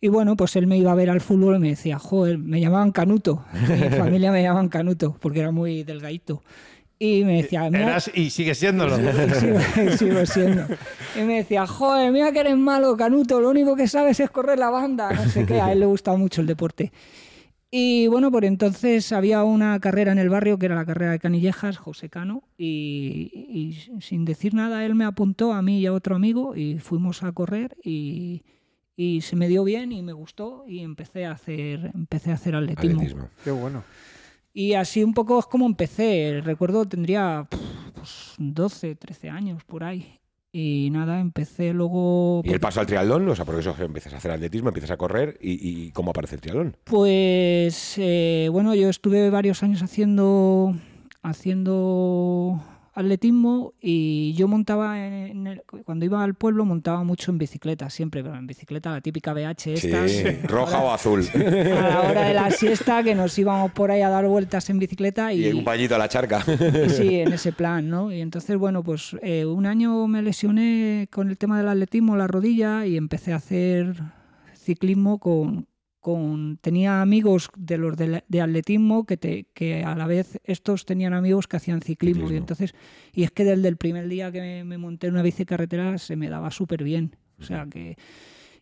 Y 0.00 0.08
bueno, 0.08 0.34
pues 0.34 0.56
él 0.56 0.66
me 0.66 0.78
iba 0.78 0.92
a 0.92 0.94
ver 0.94 1.10
al 1.10 1.20
fútbol 1.20 1.56
y 1.56 1.58
me 1.58 1.68
decía, 1.68 1.98
joder, 1.98 2.38
me 2.38 2.60
llamaban 2.60 2.90
Canuto. 2.90 3.44
Mi 3.52 3.90
familia 3.96 4.32
me 4.32 4.42
llamaban 4.42 4.68
Canuto 4.68 5.16
porque 5.20 5.40
era 5.40 5.50
muy 5.50 5.82
delgadito. 5.82 6.42
Y 6.98 7.24
me 7.24 7.42
decía, 7.42 7.68
mira, 7.70 7.86
Eras 7.86 8.10
y 8.14 8.30
sigues 8.30 8.58
siéndolo. 8.58 8.96
y 8.98 9.34
sigo, 9.34 9.58
y 9.86 9.96
sigo 9.96 10.26
siendo. 10.26 10.66
Y 11.16 11.20
me 11.22 11.36
decía, 11.36 11.66
joder, 11.66 12.12
mira 12.12 12.32
que 12.32 12.40
eres 12.40 12.56
malo, 12.56 12.96
Canuto, 12.96 13.40
lo 13.40 13.50
único 13.50 13.74
que 13.76 13.88
sabes 13.88 14.20
es 14.20 14.30
correr 14.30 14.58
la 14.58 14.70
banda, 14.70 15.10
no 15.12 15.28
sé 15.28 15.46
qué, 15.46 15.60
a 15.60 15.72
él 15.72 15.80
le 15.80 15.86
gustaba 15.86 16.16
mucho 16.18 16.42
el 16.42 16.46
deporte. 16.46 16.92
Y 17.70 18.06
bueno, 18.08 18.30
por 18.30 18.44
entonces 18.44 19.12
había 19.12 19.44
una 19.44 19.78
carrera 19.80 20.12
en 20.12 20.18
el 20.18 20.28
barrio 20.28 20.58
que 20.58 20.66
era 20.66 20.74
la 20.74 20.84
carrera 20.84 21.12
de 21.12 21.20
Canillejas, 21.20 21.78
José 21.78 22.10
Cano, 22.10 22.42
y, 22.58 23.30
y 23.48 24.00
sin 24.00 24.24
decir 24.24 24.54
nada 24.54 24.84
él 24.84 24.94
me 24.94 25.04
apuntó 25.04 25.52
a 25.52 25.62
mí 25.62 25.78
y 25.78 25.86
a 25.86 25.92
otro 25.92 26.16
amigo 26.16 26.54
y 26.56 26.78
fuimos 26.80 27.22
a 27.22 27.32
correr 27.32 27.76
y, 27.82 28.42
y 29.02 29.22
se 29.22 29.34
me 29.34 29.48
dio 29.48 29.64
bien 29.64 29.92
y 29.92 30.02
me 30.02 30.12
gustó 30.12 30.64
y 30.68 30.80
empecé 30.80 31.24
a 31.24 31.32
hacer, 31.32 31.90
empecé 31.94 32.32
a 32.32 32.34
hacer 32.34 32.54
atletismo. 32.54 33.00
Atletismo. 33.00 33.28
Qué 33.42 33.50
bueno. 33.50 33.82
Y 34.52 34.74
así 34.74 35.02
un 35.02 35.14
poco 35.14 35.38
es 35.38 35.46
como 35.46 35.64
empecé. 35.64 36.42
Recuerdo 36.44 36.86
tendría 36.86 37.48
pues, 37.94 38.34
12, 38.36 38.96
13 38.96 39.30
años 39.30 39.64
por 39.64 39.84
ahí. 39.84 40.20
Y 40.52 40.90
nada, 40.92 41.18
empecé 41.18 41.72
luego... 41.72 42.42
¿Y 42.44 42.52
el 42.52 42.60
paso 42.60 42.80
al 42.80 42.86
triatlón? 42.86 43.26
O 43.26 43.34
sea, 43.34 43.46
porque 43.46 43.62
eso 43.62 43.74
empiezas 43.78 44.12
a 44.12 44.18
hacer 44.18 44.32
atletismo, 44.32 44.68
empiezas 44.68 44.90
a 44.90 44.98
correr 44.98 45.38
y, 45.40 45.86
y 45.86 45.92
¿cómo 45.92 46.10
aparece 46.10 46.34
el 46.34 46.42
triatlón? 46.42 46.76
Pues 46.84 47.94
eh, 47.96 48.50
bueno, 48.52 48.74
yo 48.74 48.90
estuve 48.90 49.30
varios 49.30 49.62
años 49.62 49.82
haciendo, 49.82 50.74
haciendo 51.22 52.62
atletismo 53.00 53.74
y 53.80 54.32
yo 54.34 54.46
montaba, 54.48 55.04
en, 55.06 55.46
el- 55.46 55.62
cuando 55.84 56.04
iba 56.04 56.22
al 56.22 56.34
pueblo 56.34 56.64
montaba 56.64 57.02
mucho 57.04 57.30
en 57.32 57.38
bicicleta, 57.38 57.90
siempre, 57.90 58.22
pero 58.22 58.36
en 58.36 58.46
bicicleta, 58.46 58.90
la 58.92 59.00
típica 59.00 59.32
BH 59.34 59.66
esta. 59.74 60.08
Sí, 60.08 60.22
roja 60.44 60.78
o 60.80 60.90
azul. 60.92 61.24
A 61.34 61.38
la 61.88 62.02
hora 62.08 62.22
de 62.28 62.34
la 62.34 62.50
siesta 62.50 63.02
que 63.02 63.14
nos 63.14 63.36
íbamos 63.38 63.72
por 63.72 63.90
ahí 63.90 64.02
a 64.02 64.08
dar 64.08 64.26
vueltas 64.26 64.70
en 64.70 64.78
bicicleta 64.78 65.32
y, 65.32 65.46
y 65.46 65.52
un 65.52 65.64
bañito 65.64 65.94
a 65.94 65.98
la 65.98 66.08
charca. 66.08 66.44
Sí, 66.88 67.20
en 67.20 67.32
ese 67.32 67.52
plan, 67.60 67.88
¿no? 67.88 68.12
Y 68.12 68.20
entonces, 68.20 68.56
bueno, 68.56 68.82
pues 68.82 69.16
eh, 69.22 69.44
un 69.44 69.66
año 69.66 70.06
me 70.06 70.22
lesioné 70.22 71.08
con 71.10 71.28
el 71.30 71.36
tema 71.38 71.58
del 71.58 71.68
atletismo, 71.68 72.16
la 72.16 72.26
rodilla, 72.26 72.86
y 72.86 72.96
empecé 72.96 73.32
a 73.32 73.36
hacer 73.36 73.94
ciclismo 74.54 75.18
con... 75.18 75.66
con 76.00 76.58
tenía 76.60 77.02
amigos 77.02 77.50
de 77.56 77.76
los 77.78 77.96
de, 77.96 78.24
de 78.26 78.40
atletismo 78.40 79.04
que, 79.04 79.16
te, 79.16 79.46
que 79.54 79.84
a 79.84 79.94
la 79.94 80.06
vez 80.06 80.40
estos 80.44 80.86
tenían 80.86 81.12
amigos 81.14 81.46
que 81.46 81.56
hacían 81.58 81.82
ciclismo. 81.82 82.22
Ciclismo. 82.22 82.34
Y 82.34 82.38
entonces, 82.38 82.74
y 83.12 83.22
es 83.24 83.30
que 83.30 83.44
desde 83.44 83.68
el 83.68 83.76
primer 83.76 84.08
día 84.08 84.32
que 84.32 84.40
me, 84.40 84.64
me 84.64 84.78
monté 84.78 85.06
en 85.08 85.12
una 85.14 85.22
bici 85.22 85.44
carretera 85.44 85.98
se 85.98 86.16
me 86.16 86.28
daba 86.28 86.50
súper 86.50 86.82
bien. 86.84 87.16
O 87.38 87.42
sea 87.44 87.66
que... 87.70 87.96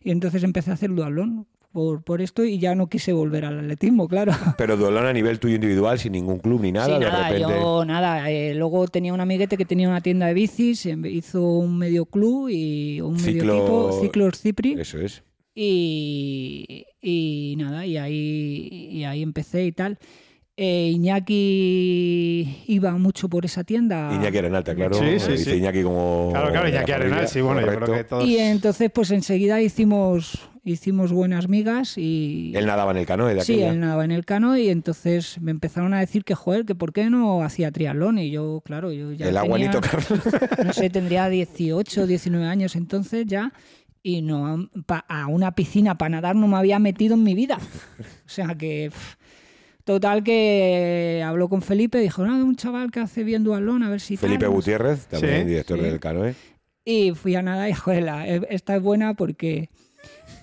Y 0.01 0.11
entonces 0.11 0.43
empecé 0.43 0.71
a 0.71 0.75
hacer 0.75 0.89
dualón 0.93 1.45
por, 1.71 2.01
por 2.03 2.21
esto 2.21 2.43
y 2.45 2.57
ya 2.57 2.73
no 2.73 2.87
quise 2.87 3.13
volver 3.13 3.45
al 3.45 3.59
atletismo, 3.59 4.07
claro. 4.07 4.31
Pero 4.57 4.75
duelón 4.77 5.05
a 5.05 5.13
nivel 5.13 5.39
tuyo 5.39 5.55
individual, 5.55 5.99
sin 5.99 6.13
ningún 6.13 6.39
club 6.39 6.61
ni 6.61 6.71
nada, 6.71 6.87
Sí, 6.87 6.93
de 6.93 6.99
nada, 7.11 7.29
repente. 7.29 7.53
yo 7.59 7.85
nada. 7.85 8.31
eh, 8.31 8.55
luego 8.55 8.87
tenía 8.87 9.13
un 9.13 9.19
amiguete 9.21 9.55
que 9.57 9.65
tenía 9.65 9.87
una 9.89 10.01
tienda 10.01 10.25
de 10.27 10.33
bicis, 10.33 10.85
em, 10.87 11.05
hizo 11.05 11.43
un 11.43 11.77
medio 11.77 12.05
club 12.05 12.49
y 12.49 13.01
un 13.01 13.13
medio 13.15 13.43
equipo, 13.43 13.99
Ciclos 14.01 14.39
Cipri, 14.41 14.73
Eso 14.79 14.99
es. 14.99 15.21
Y, 15.61 16.85
y 17.01 17.55
nada, 17.57 17.85
y 17.85 17.97
ahí, 17.97 18.69
y 18.91 19.03
ahí 19.03 19.21
empecé 19.21 19.65
y 19.65 19.71
tal. 19.73 19.97
Eh, 20.55 20.91
Iñaki 20.93 22.63
iba 22.67 22.91
mucho 22.97 23.27
por 23.29 23.45
esa 23.45 23.63
tienda. 23.63 24.09
Iñaki 24.13 24.37
Arenalta, 24.37 24.75
claro. 24.75 24.95
Sí, 24.95 25.19
sí, 25.19 25.31
Dice 25.31 25.51
sí. 25.51 25.57
Iñaki 25.57 25.83
como. 25.83 26.29
Claro, 26.31 26.51
claro, 26.51 26.69
Iñaki 26.69 26.91
Arenal, 26.91 27.27
sí, 27.27 27.41
bueno, 27.41 27.61
yo 27.61 27.67
creo 27.67 27.79
correcto. 27.79 27.95
que 27.97 28.03
todos... 28.09 28.25
Y 28.25 28.37
entonces, 28.37 28.89
pues 28.93 29.11
enseguida 29.11 29.61
hicimos, 29.61 30.49
hicimos 30.65 31.11
buenas 31.13 31.47
migas 31.47 31.97
y... 31.97 32.51
Él 32.55 32.65
nadaba 32.65 32.91
en 32.91 32.97
el 32.97 33.05
canoe 33.05 33.33
de 33.33 33.41
Sí, 33.41 33.53
aquella. 33.53 33.71
él 33.71 33.79
nadaba 33.79 34.03
en 34.05 34.11
el 34.11 34.25
cano 34.25 34.57
y 34.57 34.69
entonces 34.69 35.39
me 35.41 35.51
empezaron 35.51 35.93
a 35.93 35.99
decir 36.01 36.23
que, 36.25 36.35
joder, 36.35 36.65
que 36.65 36.75
por 36.75 36.91
qué 36.93 37.09
no 37.09 37.41
hacía 37.43 37.71
triatlón. 37.71 38.17
Y 38.19 38.29
yo, 38.29 38.61
claro, 38.65 38.91
yo 38.91 39.11
ya 39.13 39.27
el 39.29 39.37
agua 39.37 39.57
ni 39.57 39.65
tenía, 39.65 39.79
tocar. 39.79 40.01
no 40.65 40.73
sé, 40.73 40.89
tendría 40.89 41.29
18, 41.29 42.05
19 42.07 42.45
años 42.45 42.75
entonces 42.75 43.25
ya 43.25 43.53
y 44.03 44.21
no 44.21 44.69
pa- 44.85 45.05
a 45.07 45.27
una 45.27 45.51
piscina 45.53 45.97
para 45.97 46.09
nadar 46.09 46.35
no 46.35 46.47
me 46.47 46.57
había 46.57 46.79
metido 46.79 47.15
en 47.15 47.23
mi 47.23 47.33
vida. 47.35 47.57
O 48.25 48.29
sea 48.31 48.55
que... 48.55 48.89
pff, 48.91 49.15
Total 49.85 50.23
que 50.23 51.23
habló 51.25 51.49
con 51.49 51.63
Felipe, 51.63 51.97
dijo, 51.97 52.23
no, 52.23 52.35
un 52.45 52.55
chaval 52.55 52.91
que 52.91 52.99
hace 52.99 53.23
bien 53.23 53.43
dualón, 53.43 53.81
a 53.81 53.89
ver 53.89 53.99
si 54.01 54.17
tal, 54.17 54.29
Felipe 54.29 54.45
sé". 54.45 54.51
Gutiérrez, 54.51 55.07
también 55.07 55.41
Sí, 55.43 55.47
director 55.49 55.79
sí. 55.79 55.83
del 55.85 55.99
canoe. 55.99 56.35
Y 56.85 57.11
fui 57.15 57.33
a 57.35 57.41
nadar 57.41 57.69
y, 57.69 57.73
joder, 57.73 58.07
eh, 58.27 58.41
esta 58.51 58.75
es 58.75 58.83
buena 58.83 59.15
porque 59.15 59.69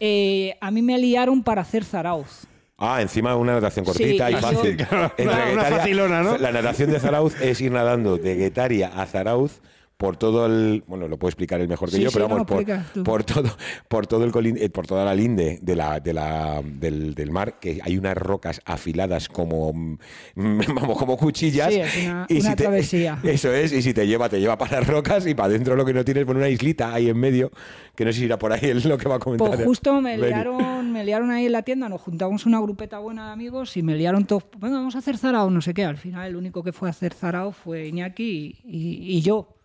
eh, 0.01 0.57
a 0.61 0.73
mí 0.73 0.83
me 0.83 0.99
liaron 0.99 1.45
para 1.45 1.62
hacer 1.62 1.85
Zarauz. 1.85 2.47
Ah, 2.77 3.01
encima 3.01 3.37
una 3.37 3.55
natación 3.55 3.85
cortita 3.85 4.27
Sí, 4.29 4.35
y 4.35 4.37
fácil. 4.37 4.77
yo- 4.79 4.85
Claro, 4.88 5.12
Entre 5.16 5.53
una- 5.55 5.64
facilona, 5.64 6.23
¿no? 6.25 6.38
La 6.38 6.51
natación 6.51 6.90
de 6.90 6.99
Zarauz 6.99 7.40
es 7.40 7.61
ir 7.61 7.71
nadando 7.71 8.19
de 8.19 8.35
Guetaria 8.35 8.88
a 9.01 9.07
Zarauz 9.07 9.61
por 9.97 10.19
todo 10.19 10.45
el, 10.45 10.85
bueno, 10.87 11.09
lo 11.09 11.19
puedo 11.19 11.31
explicar 11.31 11.59
el 11.61 11.69
mejor 11.69 11.89
que 11.89 11.97
Sí, 11.97 12.03
yo, 12.03 12.11
sí, 12.11 12.15
pero 12.17 12.29
no, 12.29 12.35
vamos, 12.45 12.47
por, 12.47 13.03
por 13.03 13.25
todo, 13.25 13.57
por 13.89 14.07
todo 14.07 14.25
el 14.25 14.33
colin- 14.33 14.59
eh, 14.61 14.69
por 14.69 14.87
toda 14.87 15.07
la 15.07 15.15
linde 15.15 15.59
de 15.63 15.75
la, 15.75 16.01
de 16.01 16.13
la, 16.13 16.61
del, 16.63 17.15
del 17.15 17.31
mar, 17.31 17.59
que 17.59 17.81
hay 17.83 17.97
unas 17.97 18.15
rocas 18.17 18.61
afiladas 18.67 19.29
como, 19.31 19.73
mm, 19.73 19.97
vamos, 20.75 20.99
como 20.99 21.17
cuchillas. 21.17 21.73
Sí, 21.73 21.81
es 21.81 21.97
una- 22.05 22.27
y 22.29 22.35
una 22.41 22.51
si 22.51 22.57
te- 22.57 22.63
travesía. 22.65 23.19
eso 23.25 23.53
es, 23.55 23.73
y 23.73 23.81
si 23.81 23.95
te 23.95 24.07
lleva, 24.07 24.29
te 24.29 24.39
lleva 24.39 24.59
para 24.59 24.81
las 24.81 24.87
rocas 24.87 25.27
y 25.27 25.35
para 25.35 25.47
adentro 25.49 25.75
lo 25.77 25.85
que 25.87 25.95
no 25.95 26.05
tienes, 26.05 26.27
bueno, 26.27 26.41
una 26.41 26.51
islita 26.51 26.93
ahí 26.93 27.09
en 27.09 27.17
medio, 27.19 27.51
que 27.95 28.05
no 28.05 28.13
sé 28.13 28.19
si 28.19 28.25
irá 28.27 28.39
por 28.39 28.53
ahí 28.53 28.61
es 28.65 28.85
lo 28.85 28.99
que 28.99 29.09
va 29.09 29.15
a 29.17 29.19
comentar. 29.19 29.49
Pues 29.49 29.65
justo 29.65 30.01
me 30.03 30.19
liaron, 30.19 30.93
me 30.93 31.05
liaron 31.07 31.31
ahí 31.31 31.47
en 31.47 31.53
la 31.53 31.63
tienda, 31.63 31.89
nos 31.89 32.03
juntamos 32.03 32.45
una 32.45 32.61
grupeta 32.61 32.99
buena 32.99 33.29
de 33.29 33.33
amigos 33.33 33.75
y 33.79 33.83
me 33.83 33.97
liaron 33.97 34.27
todos, 34.27 34.45
venga, 34.61 34.77
vamos 34.77 34.95
a 34.95 34.99
hacer 34.99 35.17
zarao, 35.17 35.49
no 35.49 35.63
sé 35.63 35.73
qué. 35.73 35.85
Al 35.87 35.97
final 35.97 36.29
el 36.29 36.37
único 36.37 36.63
que 36.63 36.73
fue 36.73 36.89
a 36.89 36.91
hacer 36.91 37.15
zarao 37.15 37.53
fue 37.53 37.87
Iñaki 37.89 38.57
y, 38.67 38.77
y- 38.77 39.17
y 39.17 39.23
yo. 39.23 39.56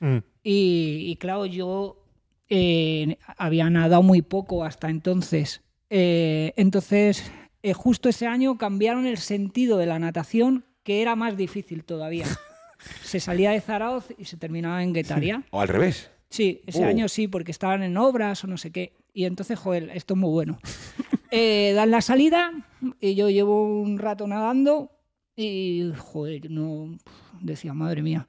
Mm. 0.00 0.18
Y, 0.42 1.04
y 1.10 1.16
claro, 1.16 1.46
yo 1.46 2.02
eh, 2.48 3.16
había 3.36 3.70
nadado 3.70 4.02
muy 4.02 4.22
poco 4.22 4.64
hasta 4.64 4.88
entonces. 4.90 5.62
Eh, 5.90 6.52
entonces, 6.56 7.30
eh, 7.62 7.72
justo 7.72 8.08
ese 8.08 8.26
año 8.26 8.56
cambiaron 8.58 9.06
el 9.06 9.18
sentido 9.18 9.76
de 9.78 9.86
la 9.86 9.98
natación, 9.98 10.64
que 10.82 11.02
era 11.02 11.14
más 11.16 11.36
difícil 11.36 11.84
todavía. 11.84 12.26
se 13.02 13.20
salía 13.20 13.50
de 13.50 13.60
Zaraoz 13.60 14.06
y 14.18 14.24
se 14.24 14.36
terminaba 14.36 14.82
en 14.82 14.92
Guetaria. 14.92 15.42
O 15.50 15.60
al 15.60 15.68
revés. 15.68 16.10
Sí, 16.30 16.62
ese 16.66 16.84
Oh. 16.84 16.88
año 16.88 17.08
sí, 17.08 17.26
porque 17.28 17.50
estaban 17.50 17.82
en 17.82 17.96
obras 17.96 18.42
o 18.44 18.46
no 18.46 18.56
sé 18.56 18.70
qué. 18.70 18.92
Y 19.12 19.24
entonces, 19.24 19.58
joder, 19.58 19.90
esto 19.94 20.14
es 20.14 20.20
muy 20.20 20.30
bueno. 20.30 20.58
Eh, 21.32 21.74
dan 21.76 21.92
la 21.92 22.00
salida 22.00 22.50
y 23.00 23.14
yo 23.14 23.30
llevo 23.30 23.62
un 23.80 24.00
rato 24.00 24.26
nadando 24.26 24.90
y, 25.36 25.92
joder, 25.96 26.50
no 26.50 26.98
decía, 27.40 27.72
madre 27.72 28.02
mía. 28.02 28.26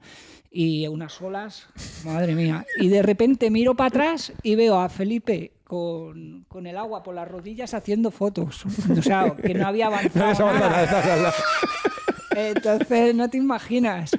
Y 0.54 0.86
unas 0.86 1.20
olas, 1.22 1.66
madre 2.04 2.34
mía. 2.34 2.66
Y 2.78 2.88
de 2.88 3.02
repente 3.02 3.50
miro 3.50 3.74
para 3.74 3.88
atrás 3.88 4.32
y 4.42 4.54
veo 4.54 4.78
a 4.78 4.88
Felipe 4.90 5.52
con, 5.64 6.44
con 6.48 6.66
el 6.66 6.76
agua 6.76 7.02
por 7.02 7.14
las 7.14 7.26
rodillas 7.26 7.72
haciendo 7.72 8.10
fotos. 8.10 8.62
O 8.98 9.02
sea, 9.02 9.34
que 9.34 9.54
no 9.54 9.66
había 9.66 9.86
avanzado. 9.86 10.46
No, 10.46 10.52
nada. 10.52 10.68
nada, 10.68 10.86
nada, 10.92 11.16
nada. 11.16 11.34
Entonces, 12.36 13.14
no 13.14 13.28
te 13.30 13.38
imaginas. 13.38 14.10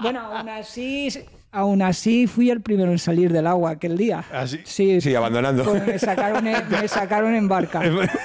Bueno, 0.00 0.20
aún 0.20 0.48
así, 0.50 1.08
aún 1.52 1.80
así 1.82 2.26
fui 2.26 2.50
el 2.50 2.60
primero 2.60 2.90
en 2.92 2.98
salir 2.98 3.32
del 3.32 3.46
agua 3.46 3.70
aquel 3.72 3.96
día. 3.96 4.24
¿Ah, 4.30 4.46
sí? 4.46 4.60
Sí, 4.64 5.00
Sí, 5.00 5.14
abandonando. 5.14 5.64
pues 5.64 5.86
me 5.86 5.98
sacaron 5.98 6.46
en, 6.46 6.68
me 6.68 6.86
sacaron 6.88 7.34
en 7.34 7.48
barca. 7.48 7.80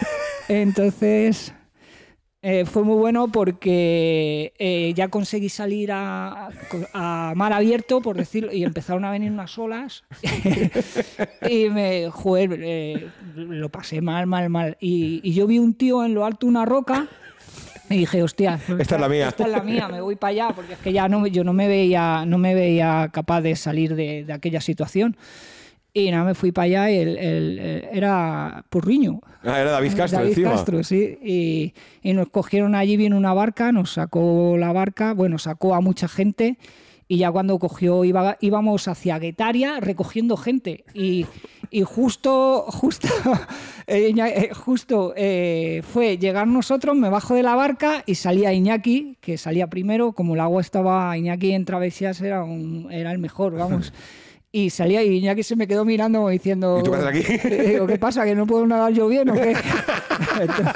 Entonces, 0.49 1.53
eh, 2.43 2.65
fue 2.65 2.83
muy 2.83 2.95
bueno 2.95 3.27
porque 3.27 4.53
eh, 4.57 4.93
ya 4.95 5.09
conseguí 5.09 5.47
salir 5.49 5.91
a, 5.91 6.49
a 6.93 7.33
mar 7.35 7.53
abierto, 7.53 8.01
por 8.01 8.17
decirlo, 8.17 8.51
y 8.51 8.63
empezaron 8.63 9.05
a 9.05 9.11
venir 9.11 9.31
unas 9.31 9.57
olas. 9.59 10.03
y 11.47 11.69
me, 11.69 12.09
joder, 12.09 12.59
eh, 12.63 13.09
lo 13.35 13.69
pasé 13.69 14.01
mal, 14.01 14.25
mal, 14.25 14.49
mal. 14.49 14.75
Y, 14.79 15.21
y 15.23 15.33
yo 15.33 15.45
vi 15.45 15.59
un 15.59 15.75
tío 15.75 16.03
en 16.03 16.15
lo 16.15 16.25
alto 16.25 16.47
de 16.47 16.49
una 16.49 16.65
roca. 16.65 17.07
Y 17.91 17.97
dije, 17.97 18.23
hostia, 18.23 18.59
Esta 18.79 18.95
es 18.95 19.01
la 19.01 19.09
mía. 19.09 19.27
Esta 19.27 19.43
es 19.43 19.51
la 19.51 19.61
mía, 19.61 19.87
me 19.87 20.01
voy 20.01 20.15
para 20.15 20.31
allá, 20.31 20.55
porque 20.55 20.73
es 20.73 20.79
que 20.79 20.93
ya 20.93 21.07
no, 21.09 21.27
yo 21.27 21.43
no 21.43 21.53
me 21.53 21.67
veía, 21.67 22.25
no 22.25 22.37
me 22.37 22.55
veía 22.55 23.09
capaz 23.11 23.41
de 23.41 23.55
salir 23.55 23.95
de, 23.95 24.23
de 24.23 24.33
aquella 24.33 24.61
situación. 24.61 25.15
Y 25.93 26.09
nada, 26.09 26.23
me 26.23 26.35
fui 26.35 26.51
para 26.53 26.65
allá 26.65 26.91
y 26.91 26.97
el, 26.97 27.17
el- 27.17 27.59
el- 27.59 27.87
era 27.91 28.63
Purriño. 28.69 29.19
Ah, 29.43 29.59
era 29.59 29.71
David 29.71 29.93
Castro 29.97 30.19
David 30.19 30.29
encima. 30.31 30.51
Castro, 30.51 30.83
sí. 30.83 31.17
Y, 31.21 31.73
y 32.01 32.13
nos 32.13 32.29
cogieron 32.29 32.75
allí, 32.75 32.95
vino 32.95 33.17
una 33.17 33.33
barca, 33.33 33.71
nos 33.73 33.91
sacó 33.93 34.55
la 34.57 34.71
barca, 34.71 35.13
bueno, 35.13 35.37
sacó 35.37 35.75
a 35.75 35.81
mucha 35.81 36.07
gente. 36.07 36.57
Y 37.09 37.17
ya 37.17 37.29
cuando 37.29 37.59
cogió, 37.59 38.05
iba, 38.05 38.37
íbamos 38.39 38.87
hacia 38.87 39.19
Guetaria 39.19 39.81
recogiendo 39.81 40.37
gente. 40.37 40.85
Y, 40.93 41.25
y 41.69 41.81
justo, 41.81 42.63
justo, 42.69 43.09
eh, 43.87 44.13
eh, 44.17 44.49
justo 44.53 45.13
eh, 45.17 45.81
fue 45.91 46.17
llegar 46.17 46.47
nosotros, 46.47 46.95
me 46.95 47.09
bajo 47.09 47.35
de 47.35 47.43
la 47.43 47.55
barca 47.55 48.03
y 48.05 48.15
salía 48.15 48.53
Iñaki, 48.53 49.17
que 49.19 49.37
salía 49.37 49.67
primero, 49.67 50.13
como 50.13 50.35
el 50.35 50.39
agua 50.39 50.61
estaba, 50.61 51.17
Iñaki 51.17 51.51
en 51.51 51.65
travesías 51.65 52.21
era, 52.21 52.45
un, 52.45 52.87
era 52.91 53.11
el 53.11 53.17
mejor, 53.19 53.57
vamos. 53.57 53.91
Y 54.53 54.69
salía 54.69 55.01
y 55.01 55.17
Iñaki 55.17 55.43
se 55.43 55.55
me 55.55 55.65
quedó 55.65 55.85
mirando 55.85 56.19
como 56.19 56.29
diciendo... 56.29 56.79
¿Y 56.79 56.83
tú 56.83 56.91
qué 56.91 56.97
haces 56.97 57.39
aquí? 57.39 57.47
Digo, 57.71 57.87
¿qué 57.87 57.97
pasa? 57.97 58.25
¿Que 58.25 58.35
no 58.35 58.45
puedo 58.45 58.67
nadar 58.67 58.91
yo 58.91 59.07
bien 59.07 59.29
o 59.29 59.33
qué? 59.33 59.51
Entonces, 60.41 60.75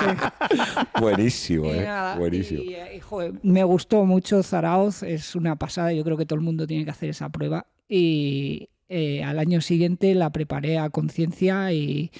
Buenísimo, 0.99 1.65
¿eh? 1.73 1.81
nada, 1.83 2.17
Buenísimo. 2.17 2.61
y, 2.63 2.73
eh, 2.73 2.95
y, 2.95 2.99
joder, 2.99 3.33
me 3.43 3.63
gustó 3.65 4.05
mucho 4.05 4.41
Zaraoz, 4.43 5.03
es 5.03 5.35
una 5.35 5.57
pasada, 5.57 5.91
yo 5.91 6.03
creo 6.05 6.15
que 6.17 6.25
todo 6.25 6.37
el 6.39 6.45
mundo 6.45 6.65
tiene 6.67 6.85
que 6.85 6.91
hacer 6.91 7.09
esa 7.09 7.29
prueba. 7.29 7.67
Y 7.89 8.69
eh, 8.87 9.23
al 9.23 9.39
año 9.39 9.59
siguiente 9.61 10.15
la 10.15 10.29
preparé 10.31 10.77
a 10.79 10.89
conciencia 10.89 11.73
y, 11.73 12.11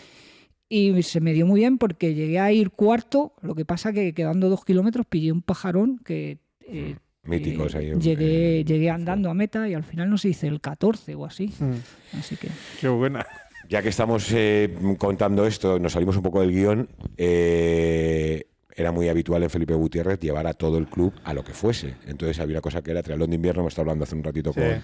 y 0.68 1.02
se 1.04 1.22
me 1.22 1.32
dio 1.34 1.46
muy 1.46 1.62
bien 1.62 1.78
porque 1.78 2.14
llegué 2.14 2.40
a 2.40 2.52
ir 2.52 2.72
cuarto, 2.72 3.34
lo 3.42 3.56
que 3.56 3.64
pasa 3.64 3.94
que 3.94 4.14
quedando 4.14 4.50
dos 4.50 4.66
kilómetros 4.66 5.06
pillé 5.06 5.32
un 5.32 5.42
pajarón 5.42 6.00
que... 6.04 6.40
eh, 6.68 6.98
Míticos 7.26 7.76
eh, 7.76 7.78
ahí 7.80 7.94
llegué, 8.00 8.64
llegué 8.64 8.90
andando 8.90 9.30
a 9.30 9.34
meta 9.34 9.68
y 9.68 9.74
al 9.74 9.84
final 9.84 10.10
no 10.10 10.18
se 10.18 10.30
hice 10.30 10.48
el 10.48 10.62
14 10.62 11.16
o 11.16 11.26
así. 11.26 11.54
Mm. 11.60 12.18
Así 12.20 12.36
que... 12.36 12.50
Qué 12.80 12.88
buena. 12.88 13.26
Ya 13.70 13.82
que 13.82 13.90
estamos 13.90 14.32
eh, 14.32 14.76
contando 15.00 15.46
esto, 15.48 15.80
nos 15.80 15.94
salimos 15.94 16.16
un 16.18 16.24
poco 16.24 16.42
del 16.42 16.52
guion. 16.52 16.88
eh, 17.18 18.48
era 18.78 18.92
muy 18.92 19.08
habitual 19.08 19.42
en 19.42 19.50
Felipe 19.50 19.74
Gutiérrez 19.74 20.20
llevar 20.20 20.48
a 20.48 20.54
todo 20.54 20.78
el 20.78 20.88
club 20.88 21.14
a 21.24 21.34
lo 21.34 21.46
que 21.46 21.54
fuese. 21.54 21.96
Entonces 22.08 22.38
había 22.40 22.56
una 22.56 22.62
cosa 22.62 22.82
que 22.82 22.92
era 22.92 23.02
triatlón 23.02 23.30
de 23.30 23.38
invierno, 23.38 23.62
hemos 23.62 23.72
estado 23.72 23.84
hablando 23.84 24.04
hace 24.04 24.16
un 24.16 24.24
ratito 24.24 24.52
Sí. 24.52 24.60
con, 24.60 24.84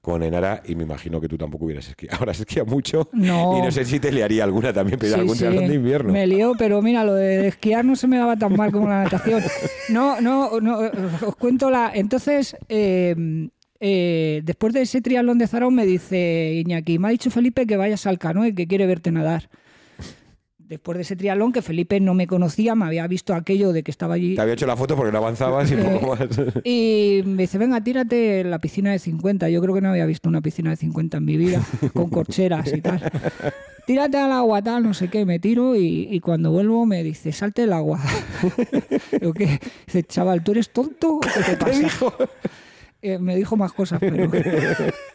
con 0.00 0.22
Enara 0.22 0.62
y 0.66 0.74
me 0.74 0.84
imagino 0.84 1.20
que 1.20 1.28
tú 1.28 1.36
tampoco 1.36 1.64
hubieras 1.66 1.88
esquiado. 1.88 2.16
Ahora 2.20 2.34
se 2.34 2.42
esquía 2.42 2.64
mucho 2.64 3.08
No. 3.12 3.58
y 3.58 3.62
no 3.62 3.70
sé 3.70 3.84
si 3.84 4.00
te 4.00 4.12
liaría 4.12 4.44
alguna 4.44 4.72
también 4.72 4.98
Sí, 5.00 5.12
algún 5.12 5.34
sí, 5.34 5.40
triatlón 5.44 5.68
de 5.68 5.74
invierno. 5.74 6.12
Me 6.12 6.26
lío, 6.26 6.52
pero 6.58 6.80
mira, 6.82 7.04
lo 7.04 7.14
de 7.14 7.48
esquiar 7.48 7.84
no 7.84 7.96
se 7.96 8.06
me 8.06 8.18
daba 8.18 8.36
tan 8.36 8.54
mal 8.56 8.70
como 8.72 8.88
la 8.88 9.04
natación. 9.04 9.42
No, 9.90 10.20
no, 10.20 10.60
no, 10.60 10.80
os 11.26 11.36
cuento 11.36 11.70
la. 11.70 11.90
Entonces, 11.94 12.54
eh, 12.68 13.48
eh, 13.80 14.42
después 14.44 14.74
de 14.74 14.82
ese 14.82 15.00
triatlón 15.00 15.38
de 15.38 15.46
Zarón, 15.46 15.74
me 15.74 15.86
dice 15.86 16.52
Iñaki, 16.54 16.98
me 16.98 17.08
ha 17.08 17.10
dicho 17.10 17.30
Felipe 17.30 17.66
que 17.66 17.76
vayas 17.76 18.06
al 18.06 18.18
canoe, 18.18 18.54
que 18.54 18.66
quiere 18.66 18.86
verte 18.86 19.10
nadar. 19.12 19.48
Después 20.68 20.96
de 20.98 21.02
ese 21.02 21.16
triatlón, 21.16 21.50
que 21.52 21.62
Felipe 21.62 21.98
no 21.98 22.12
me 22.12 22.26
conocía, 22.26 22.74
me 22.74 22.84
había 22.84 23.06
visto 23.06 23.32
aquello 23.34 23.72
de 23.72 23.82
que 23.82 23.90
estaba 23.90 24.14
allí. 24.14 24.34
Te 24.34 24.42
había 24.42 24.52
hecho 24.52 24.66
la 24.66 24.76
foto 24.76 24.96
porque 24.96 25.10
no 25.12 25.16
avanzabas 25.18 25.70
y 25.70 25.74
Eh, 25.74 25.78
poco 25.78 26.14
más. 26.14 26.28
Y 26.62 27.22
me 27.24 27.44
dice, 27.44 27.56
venga, 27.56 27.80
tírate 27.82 28.40
en 28.40 28.50
la 28.50 28.58
piscina 28.58 28.92
de 28.92 28.98
50. 28.98 29.48
Yo 29.48 29.62
creo 29.62 29.74
que 29.74 29.80
no 29.80 29.88
había 29.88 30.04
visto 30.04 30.28
una 30.28 30.42
piscina 30.42 30.68
de 30.68 30.76
50 30.76 31.16
en 31.16 31.24
mi 31.24 31.38
vida, 31.38 31.62
con 31.94 32.10
corcheras 32.10 32.70
y 32.74 32.82
tal. 32.82 33.00
Tírate 33.86 34.18
al 34.18 34.30
agua, 34.32 34.60
tal, 34.60 34.82
no 34.82 34.92
sé 34.92 35.08
qué. 35.08 35.24
Me 35.24 35.38
tiro 35.38 35.74
y, 35.74 36.06
y 36.10 36.20
cuando 36.20 36.50
vuelvo 36.50 36.84
me 36.84 37.02
dice, 37.02 37.32
salte 37.32 37.62
el 37.62 37.72
agua. 37.72 37.98
Digo, 39.18 39.32
¿qué? 39.32 39.58
Dice, 39.86 40.02
chaval, 40.02 40.44
¿tú 40.44 40.52
eres 40.52 40.68
tonto 40.68 41.18
qué 41.20 41.42
te 41.42 41.56
pasa? 41.56 42.12
Eh, 43.00 43.18
me 43.18 43.36
dijo 43.36 43.56
más 43.56 43.72
cosas, 43.72 44.00
pero... 44.00 44.30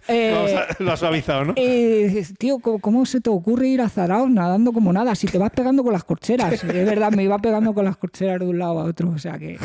Eh, 0.10 0.32
Lo 0.34 0.58
has- 0.60 0.80
Lo 0.82 0.92
has 0.92 1.00
suavizado, 1.00 1.46
¿no? 1.46 1.54
dices, 1.54 2.34
tío, 2.38 2.60
¿cómo, 2.60 2.80
cómo 2.80 3.06
se 3.06 3.22
te 3.22 3.30
ocurre 3.30 3.70
ir 3.70 3.80
a 3.80 3.88
Zaraos 3.88 4.30
nadando 4.30 4.74
como 4.74 4.92
nada? 4.92 5.16
Si 5.16 5.28
te 5.28 5.38
vas 5.38 5.52
pegando 5.52 5.82
con 5.82 5.94
las 5.94 6.04
corcheras. 6.04 6.52
Es 6.64 6.86
verdad, 6.86 7.12
me 7.14 7.24
iba 7.24 7.38
pegando 7.40 7.74
con 7.74 7.86
las 7.86 7.96
corcheras 7.96 8.40
de 8.42 8.46
un 8.46 8.60
lado 8.60 8.80
a 8.80 8.84
otro. 8.84 9.10
O 9.12 9.18
sea 9.18 9.40
que. 9.40 9.58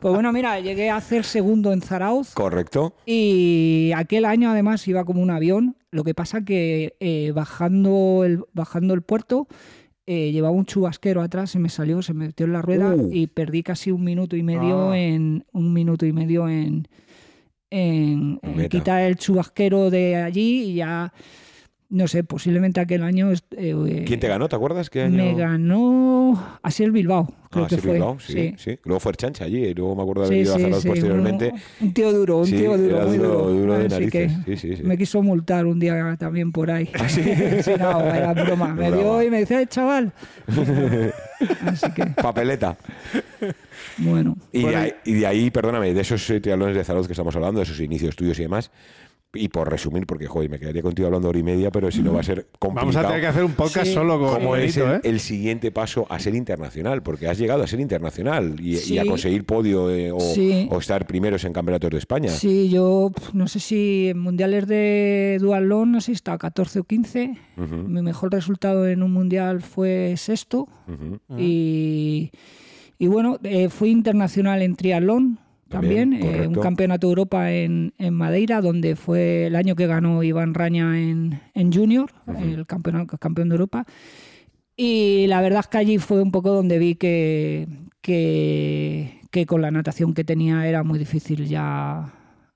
Pues 0.00 0.14
bueno, 0.14 0.32
mira, 0.32 0.60
llegué 0.60 0.88
a 0.88 0.96
hacer 0.96 1.24
segundo 1.24 1.72
en 1.72 1.80
Zarauz. 1.82 2.30
Correcto. 2.32 2.94
Y 3.06 3.90
aquel 3.96 4.24
año 4.24 4.50
además 4.50 4.86
iba 4.86 5.04
como 5.04 5.20
un 5.20 5.30
avión. 5.30 5.76
Lo 5.90 6.04
que 6.04 6.14
pasa 6.14 6.42
que 6.44 6.94
eh, 7.00 7.32
bajando, 7.34 8.22
el, 8.24 8.44
bajando 8.52 8.94
el 8.94 9.02
puerto. 9.02 9.48
eh, 10.06 10.30
llevaba 10.30 10.54
un 10.54 10.64
chubasquero 10.64 11.22
atrás, 11.22 11.50
se 11.50 11.58
me 11.58 11.68
salió, 11.70 12.02
se 12.02 12.14
me 12.14 12.26
metió 12.26 12.46
en 12.46 12.52
la 12.52 12.62
rueda 12.62 12.94
Uh. 12.94 13.10
y 13.12 13.26
perdí 13.26 13.64
casi 13.64 13.90
un 13.90 14.04
minuto 14.04 14.36
y 14.36 14.44
medio 14.44 14.92
Ah. 14.92 14.98
en 14.98 15.44
un 15.52 15.72
minuto 15.72 16.06
y 16.06 16.12
medio 16.12 16.48
en, 16.48 16.86
en, 17.70 18.40
en 18.42 18.68
quitar 18.68 19.02
el 19.02 19.16
chubasquero 19.16 19.90
de 19.90 20.16
allí 20.16 20.70
y 20.70 20.74
ya 20.74 21.12
no 21.90 22.08
sé, 22.08 22.24
posiblemente 22.24 22.80
aquel 22.80 23.02
año 23.02 23.30
est- 23.32 23.52
eh, 23.56 24.04
¿Quién 24.06 24.20
te 24.20 24.28
ganó? 24.28 24.48
¿Te 24.48 24.56
acuerdas 24.56 24.88
qué 24.90 25.02
año? 25.02 25.16
me 25.16 25.34
ganó 25.34 26.58
así 26.62 26.84
el 26.84 26.92
Bilbao, 26.92 27.28
creo 27.50 27.64
Ah, 27.64 27.68
que 27.68 27.74
sí, 27.76 27.80
fue. 27.82 27.92
Bilbao, 27.94 28.18
sí, 28.20 28.54
sí. 28.56 28.78
Luego 28.84 29.00
fue 29.00 29.12
Chancha 29.14 29.44
allí 29.44 29.58
y 29.64 29.74
luego 29.74 29.96
me 29.96 30.02
acuerdo 30.02 30.22
de 30.22 30.26
haber 30.28 30.38
Sí, 30.38 30.42
ido 30.44 30.54
a 30.54 30.58
sí, 30.74 30.80
sí, 30.82 30.88
posteriormente. 30.88 31.52
Un, 31.80 31.86
un 31.88 31.92
tío 31.94 32.12
duro, 32.12 32.38
un 32.38 32.46
Sí, 32.46 32.56
tío 32.58 32.78
duro, 32.78 33.06
muy 33.08 33.16
duro, 33.18 33.28
duro. 33.28 33.50
duro 33.50 33.78
de 33.78 33.88
narices. 33.88 34.10
que 34.46 34.56
Sí, 34.56 34.68
sí, 34.68 34.76
sí. 34.76 34.82
Me 34.84 34.96
quiso 34.96 35.20
multar 35.22 35.66
un 35.66 35.78
día 35.80 36.16
también 36.18 36.52
por 36.52 36.70
ahí. 36.70 36.88
¿Ah, 36.94 37.08
sí? 37.08 37.22
Sí, 37.62 37.72
no, 37.78 38.00
era 38.14 38.32
broma. 38.34 38.68
Me 38.74 38.90
dio 38.92 39.22
y 39.22 39.28
me 39.30 39.40
decía, 39.40 39.60
"Eh, 39.60 39.66
chaval. 39.66 40.12
Así 41.66 41.90
que, 41.92 42.04
Papeleta. 42.22 42.76
bueno. 43.98 44.36
Y, 44.52 44.62
de 44.66 44.76
ahí, 44.76 44.92
y 45.04 45.12
de 45.14 45.26
ahí, 45.26 45.50
perdóname, 45.50 45.92
de 45.94 46.00
esos 46.00 46.28
eh, 46.30 46.40
triatlones 46.40 46.76
de 46.76 46.84
Zaragoza 46.84 47.08
que 47.08 47.12
estamos 47.12 47.34
hablando, 47.36 47.58
de 47.60 47.64
esos 47.64 47.80
inicios 47.80 48.16
tuyos 48.16 48.38
y 48.38 48.42
demás, 48.42 48.70
y 49.32 49.48
por 49.48 49.70
resumir, 49.70 50.06
porque 50.06 50.26
joder, 50.26 50.50
me 50.50 50.58
quedaría 50.58 50.82
contigo 50.82 51.06
hablando 51.06 51.28
hora 51.28 51.38
y 51.38 51.44
media, 51.44 51.70
pero 51.70 51.88
si 51.92 52.02
no 52.02 52.12
va 52.12 52.18
a 52.20 52.22
ser 52.24 52.48
complicado. 52.58 52.86
Vamos 52.92 52.96
a 52.96 53.06
tener 53.06 53.20
que 53.20 53.26
hacer 53.28 53.44
un 53.44 53.52
podcast 53.52 53.86
Sí. 53.86 53.94
solo 53.94 54.18
con 54.18 54.34
¿Cómo 54.34 54.56
es 54.56 54.76
el, 54.76 54.90
¿eh? 54.96 55.00
el 55.04 55.20
siguiente 55.20 55.70
paso 55.70 56.04
a 56.10 56.18
ser 56.18 56.34
internacional? 56.34 57.02
Porque 57.04 57.28
has 57.28 57.38
llegado 57.38 57.62
a 57.62 57.66
ser 57.68 57.78
internacional 57.78 58.56
y, 58.58 58.76
y 58.92 58.98
a 58.98 59.04
conseguir 59.04 59.44
podio 59.44 59.88
eh, 59.90 60.10
o, 60.10 60.18
Sí. 60.18 60.66
o 60.70 60.78
estar 60.78 61.06
primeros 61.06 61.44
en 61.44 61.52
campeonatos 61.52 61.90
de 61.90 61.98
España. 61.98 62.30
Sí, 62.30 62.68
yo 62.70 63.12
no 63.32 63.46
sé 63.46 63.60
si 63.60 64.08
en 64.08 64.18
mundiales 64.18 64.66
de 64.66 65.38
dualón, 65.40 65.92
no 65.92 66.00
sé 66.00 66.06
si 66.06 66.12
está 66.12 66.36
14 66.36 66.80
o 66.80 66.84
15. 66.84 67.36
Ujú, 67.56 67.74
Mi 67.88 68.02
mejor 68.02 68.32
resultado 68.32 68.88
en 68.88 69.02
un 69.04 69.12
mundial 69.12 69.60
fue 69.62 70.14
sexto. 70.16 70.66
y 71.38 72.30
bueno, 73.06 73.38
eh, 73.44 73.68
fui 73.68 73.90
internacional 73.90 74.62
en 74.62 74.74
triatlón 74.76 75.38
También, 75.70 76.10
también, 76.10 76.42
eh, 76.42 76.46
un 76.48 76.54
campeonato 76.54 77.06
de 77.06 77.10
Europa 77.12 77.52
en, 77.52 77.94
en 77.96 78.12
Madeira, 78.12 78.60
donde 78.60 78.96
fue 78.96 79.46
el 79.46 79.54
año 79.56 79.76
que 79.76 79.86
ganó 79.86 80.22
Iván 80.22 80.52
Raña 80.52 81.00
en, 81.00 81.40
en 81.54 81.72
Junior, 81.72 82.10
el 82.38 82.66
campeón, 82.66 83.06
campeón 83.06 83.48
de 83.48 83.54
Europa. 83.54 83.86
Y 84.76 85.26
la 85.28 85.40
verdad 85.40 85.60
es 85.60 85.66
que 85.68 85.78
allí 85.78 85.98
fue 85.98 86.20
un 86.20 86.32
poco 86.32 86.50
donde 86.50 86.78
vi 86.78 86.96
que, 86.96 87.68
que, 88.00 89.20
que 89.30 89.46
con 89.46 89.62
la 89.62 89.70
natación 89.70 90.12
que 90.12 90.24
tenía 90.24 90.66
era 90.66 90.82
muy 90.82 90.98
difícil 90.98 91.46
ya. 91.46 92.12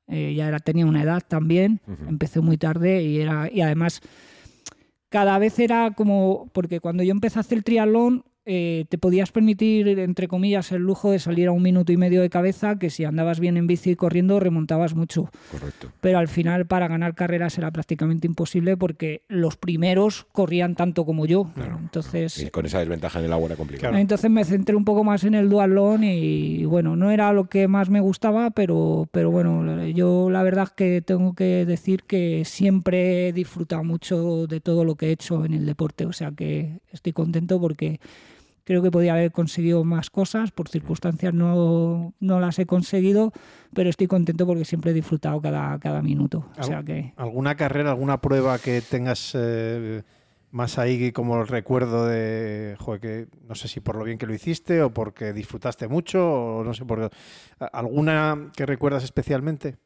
eh, 0.09 0.35
ya 0.35 0.49
era, 0.49 0.59
tenía 0.59 0.87
una 0.87 1.03
edad 1.03 1.23
también, 1.27 1.81
Ujú. 1.87 2.09
empecé 2.09 2.41
muy 2.41 2.57
tarde 2.57 3.03
y, 3.03 3.21
era, 3.21 3.49
y 3.53 3.61
además 3.61 4.01
cada 5.09 5.39
vez 5.39 5.59
era 5.59 5.93
como, 5.93 6.51
porque 6.53 6.81
cuando 6.81 7.03
yo 7.05 7.13
empecé 7.13 7.39
a 7.39 7.41
hacer 7.41 7.63
triatlón, 7.63 8.25
eh, 8.47 8.85
te 8.89 8.99
podías 8.99 9.33
permitir, 9.33 9.89
entre 9.99 10.29
comillas, 10.29 10.71
el 10.73 10.83
lujo 10.83 11.11
de 11.11 11.19
salir 11.19 11.49
a 11.49 11.53
un 11.53 11.63
minuto 11.63 11.93
y 11.93 11.97
medio 11.97 12.21
de 12.21 12.29
cabeza, 12.29 12.79
que 12.79 12.91
si 12.91 13.05
andabas 13.05 13.41
bien 13.41 13.57
en 13.57 13.67
bici 13.67 13.93
y 13.93 13.97
corriendo 13.97 14.39
remontabas 14.39 14.95
mucho. 14.95 15.31
Correcto. 15.51 15.91
Pero 16.01 16.19
al 16.19 16.29
final 16.29 16.67
para 16.67 16.89
ganar 16.89 17.15
carreras 17.15 17.57
era 17.57 17.71
prácticamente 17.71 18.27
imposible 18.27 18.77
porque 18.77 19.23
los 19.29 19.57
primeros 19.57 20.27
corrían 20.33 20.75
tanto 20.75 21.05
como 21.05 21.27
yo. 21.27 21.51
Entonces, 21.81 22.39
Y 22.39 22.51
con 22.51 22.67
esa 22.67 22.81
desventaja 22.81 23.19
en 23.19 23.27
el 23.27 23.33
agua 23.33 23.47
era 23.47 23.57
complicado. 23.57 23.91
Claro. 23.91 23.99
entonces 23.99 24.31
me 24.31 24.45
centré 24.45 24.77
un 24.77 24.85
poco 24.85 25.05
más 25.05 25.25
en 25.25 25.35
el 25.35 25.49
dualón 25.49 26.05
y 26.05 26.65
bueno, 26.65 26.97
no 26.97 27.11
era 27.11 27.33
lo 27.33 27.49
que 27.49 27.69
más 27.69 27.91
me 27.91 28.01
gustaba, 28.01 28.51
pero, 28.51 29.09
pero 29.11 29.31
bueno, 29.31 29.87
yo 29.89 30.31
la 30.31 30.43
verdad 30.43 30.65
es 30.65 30.71
que 30.71 31.03
tengo 31.03 31.35
que 31.35 31.65
decir 31.67 32.03
que 32.05 32.45
siempre 32.45 33.29
he 33.29 33.33
disfrutado 33.33 33.85
mucho 33.85 34.47
de 34.47 34.61
todo 34.61 34.85
lo 34.85 34.97
que 34.97 35.07
he 35.07 35.13
hecho 35.13 35.45
en 35.45 35.55
el 35.55 35.67
deporte, 35.67 36.07
o 36.07 36.13
sea 36.13 36.33
que 36.33 36.81
estoy 36.93 37.13
contento 37.13 37.61
porque 37.61 38.01
creo 38.65 38.83
que 38.83 38.91
podía 38.91 39.13
haber 39.13 39.31
conseguido 39.31 39.85
más 39.85 40.11
cosas, 40.11 40.51
por 40.51 40.69
circunstancias 40.69 41.33
no, 41.33 42.15
no 42.21 42.41
las 42.41 42.59
he 42.59 42.67
conseguido, 42.67 43.33
pero 43.73 43.91
estoy 43.91 44.07
contento 44.07 44.47
porque 44.47 44.65
siempre 44.65 44.91
he 44.91 44.95
disfrutado 44.95 45.41
cada, 45.41 45.79
cada 45.79 46.03
minuto, 46.03 46.47
o 46.59 46.63
sea 46.63 46.83
que... 46.83 47.13
¿Alguna 47.17 47.55
carrera, 47.55 47.91
alguna 47.91 48.21
prueba 48.21 48.59
que 48.59 48.81
tengas 48.81 49.33
eh, 49.35 50.03
más 50.51 50.79
ahí 50.79 51.13
como 51.13 51.41
el 51.41 51.49
recuerdo 51.49 52.07
de, 52.07 52.77
joder, 52.79 53.01
que 53.01 53.27
no 53.47 53.55
sé 53.55 53.69
si 53.69 53.81
por 53.81 53.97
lo 53.97 54.05
bien 54.05 54.19
que 54.19 54.27
lo 54.27 54.35
hiciste 54.35 54.83
o 54.83 54.91
porque 54.91 55.33
disfrutaste 55.33 55.89
mucho 55.89 56.59
o 56.59 56.65
no 56.65 56.75
sé 56.75 56.85
por 56.85 57.11
alguna 57.59 58.53
que 58.57 58.65
recuerdas 58.65 59.05
especialmente? 59.05 59.77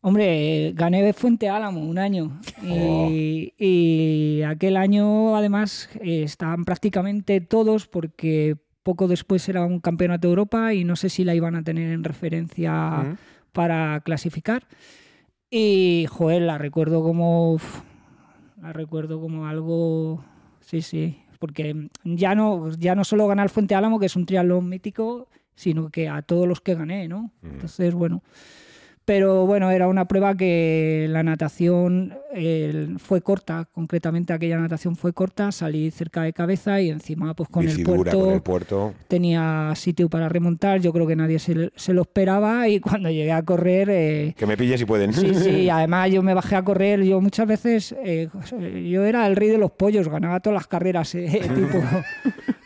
Hombre, 0.00 0.72
gané 0.74 1.12
Fuente 1.12 1.48
Álamo 1.48 1.80
un 1.80 1.98
año 1.98 2.40
Oh. 2.70 3.08
y, 3.10 3.52
y 3.58 4.42
aquel 4.42 4.76
año 4.76 5.36
además 5.36 5.88
eh, 6.00 6.22
estaban 6.22 6.64
prácticamente 6.64 7.40
todos 7.40 7.86
porque 7.86 8.56
poco 8.82 9.08
después 9.08 9.48
era 9.48 9.64
un 9.64 9.80
campeonato 9.80 10.28
de 10.28 10.32
Europa 10.32 10.72
y 10.74 10.84
no 10.84 10.96
sé 10.96 11.08
si 11.08 11.24
la 11.24 11.34
iban 11.34 11.56
a 11.56 11.62
tener 11.62 11.90
en 11.92 12.04
referencia 12.04 13.02
Ujú. 13.06 13.16
para 13.52 14.00
clasificar. 14.00 14.66
Y, 15.50 16.06
joder, 16.08 16.42
la 16.42 16.58
recuerdo 16.58 17.02
como. 17.02 17.58
la 18.60 18.72
recuerdo 18.72 19.20
como 19.20 19.46
algo. 19.46 20.24
Sí, 20.60 20.82
sí. 20.82 21.18
Porque 21.38 21.88
ya 22.04 22.34
no, 22.34 22.70
ya 22.72 22.94
no 22.94 23.04
solo 23.04 23.26
ganar 23.26 23.48
Fuente 23.48 23.74
Álamo, 23.74 23.98
que 23.98 24.06
es 24.06 24.16
un 24.16 24.26
triatlón 24.26 24.68
mítico, 24.68 25.28
sino 25.54 25.88
que 25.90 26.08
a 26.08 26.22
todos 26.22 26.46
los 26.48 26.60
que 26.60 26.74
gané, 26.74 27.08
¿no? 27.08 27.30
Ujú. 27.42 27.52
Entonces, 27.52 27.94
bueno. 27.94 28.22
Pero 29.08 29.46
bueno, 29.46 29.70
era 29.70 29.88
una 29.88 30.04
prueba 30.06 30.34
que 30.36 31.06
la 31.08 31.22
natación 31.22 32.12
eh, 32.34 32.88
fue 32.98 33.22
corta, 33.22 33.66
concretamente 33.72 34.34
aquella 34.34 34.58
natación 34.58 34.96
fue 34.96 35.14
corta, 35.14 35.50
salí 35.50 35.90
cerca 35.90 36.24
de 36.24 36.34
cabeza 36.34 36.78
y 36.82 36.90
encima 36.90 37.32
pues 37.32 37.48
con 37.48 37.66
el 37.66 37.82
puerto 37.82 38.20
con 38.20 38.34
el 38.34 38.42
puerto. 38.42 38.92
tenía 39.08 39.72
sitio 39.76 40.10
para 40.10 40.28
remontar, 40.28 40.82
yo 40.82 40.92
creo 40.92 41.06
que 41.06 41.16
nadie 41.16 41.38
se, 41.38 41.72
se 41.74 41.94
lo 41.94 42.02
esperaba 42.02 42.68
y 42.68 42.80
cuando 42.86 43.08
llegué 43.08 43.32
a 43.32 43.42
correr, 43.42 43.88
eh, 43.90 44.34
Que 44.36 44.44
me 44.44 44.58
pilles 44.58 44.78
si 44.80 44.84
pueden. 44.84 45.14
sí, 45.14 45.32
sí, 45.34 45.70
además 45.72 46.10
yo 46.10 46.22
me 46.22 46.34
bajé 46.34 46.56
a 46.56 46.62
correr, 46.62 47.02
yo 47.02 47.18
muchas 47.22 47.46
veces, 47.46 47.94
eh, 48.04 48.28
yo 48.90 49.04
era 49.06 49.26
el 49.26 49.36
rey 49.36 49.48
de 49.48 49.56
los 49.56 49.70
pollos, 49.70 50.06
ganaba 50.10 50.40
todas 50.40 50.56
las 50.56 50.66
carreras, 50.66 51.14
eh, 51.14 51.40
tipo, 51.54 51.78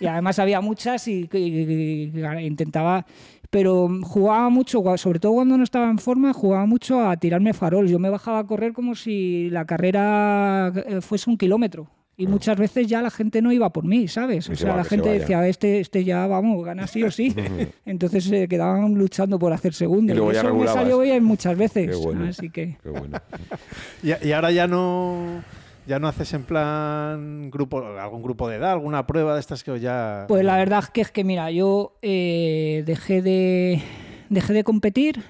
y 0.00 0.06
además 0.06 0.40
había 0.40 0.60
muchas 0.60 1.06
y, 1.06 1.28
y- 1.32 1.38
y- 1.38 2.12
y 2.20 2.46
intentaba, 2.46 3.06
pero 3.52 3.86
jugaba 4.02 4.48
mucho, 4.48 4.82
sobre 4.96 5.20
todo 5.20 5.34
cuando 5.34 5.58
no 5.58 5.62
estaba 5.62 5.90
en 5.90 5.98
forma, 5.98 6.32
jugaba 6.32 6.64
mucho 6.64 7.06
a 7.06 7.14
tirarme 7.18 7.52
farol, 7.52 7.86
yo 7.86 7.98
me 7.98 8.08
bajaba 8.08 8.38
a 8.38 8.46
correr 8.46 8.72
como 8.72 8.94
si 8.94 9.50
la 9.50 9.66
carrera 9.66 10.72
eh, 10.74 11.02
fuese 11.02 11.28
un 11.28 11.36
kilómetro. 11.36 11.86
Y 12.16 12.26
muchas 12.26 12.56
veces 12.56 12.86
ya 12.86 13.02
la 13.02 13.10
gente 13.10 13.42
no 13.42 13.52
iba 13.52 13.70
por 13.70 13.84
mí, 13.84 14.08
¿sabes? 14.08 14.48
O 14.48 14.54
se 14.54 14.62
sea, 14.62 14.70
va, 14.70 14.76
la 14.78 14.84
se 14.84 14.90
gente 14.90 15.10
decía, 15.10 15.46
este, 15.46 15.80
este 15.80 16.02
ya, 16.02 16.26
vamos, 16.26 16.64
gana 16.64 16.86
sí 16.86 17.02
o 17.02 17.10
sí. 17.10 17.34
Entonces 17.84 18.24
se 18.24 18.48
quedaban 18.48 18.94
luchando 18.94 19.38
por 19.38 19.52
hacer 19.52 19.74
segundos. 19.74 20.14
Y 20.14 20.16
luego 20.16 20.32
ya 20.32 20.40
eso 20.40 20.54
me 20.54 20.66
salió 20.66 21.00
bien 21.00 21.22
muchas 21.22 21.54
veces. 21.54 21.90
Qué 21.90 21.96
bueno. 21.96 22.24
Así 22.24 22.48
que... 22.48 22.78
Qué 22.82 22.88
bueno. 22.88 23.18
Y, 24.02 24.28
y 24.28 24.32
ahora 24.32 24.50
ya 24.50 24.66
no 24.66 25.42
ya 25.86 25.98
no 25.98 26.08
haces 26.08 26.32
en 26.34 26.44
plan 26.44 27.50
grupo 27.50 27.84
algún 27.98 28.22
grupo 28.22 28.48
de 28.48 28.56
edad, 28.56 28.72
alguna 28.72 29.06
prueba 29.06 29.34
de 29.34 29.40
estas 29.40 29.64
que 29.64 29.80
ya 29.80 30.26
Pues 30.28 30.44
la 30.44 30.56
verdad 30.56 30.84
que 30.84 31.00
es 31.00 31.10
que, 31.10 31.24
mira, 31.24 31.50
yo 31.50 31.96
eh, 32.02 32.82
dejé, 32.86 33.22
de, 33.22 33.82
dejé 34.28 34.52
de 34.52 34.64
competir 34.64 35.22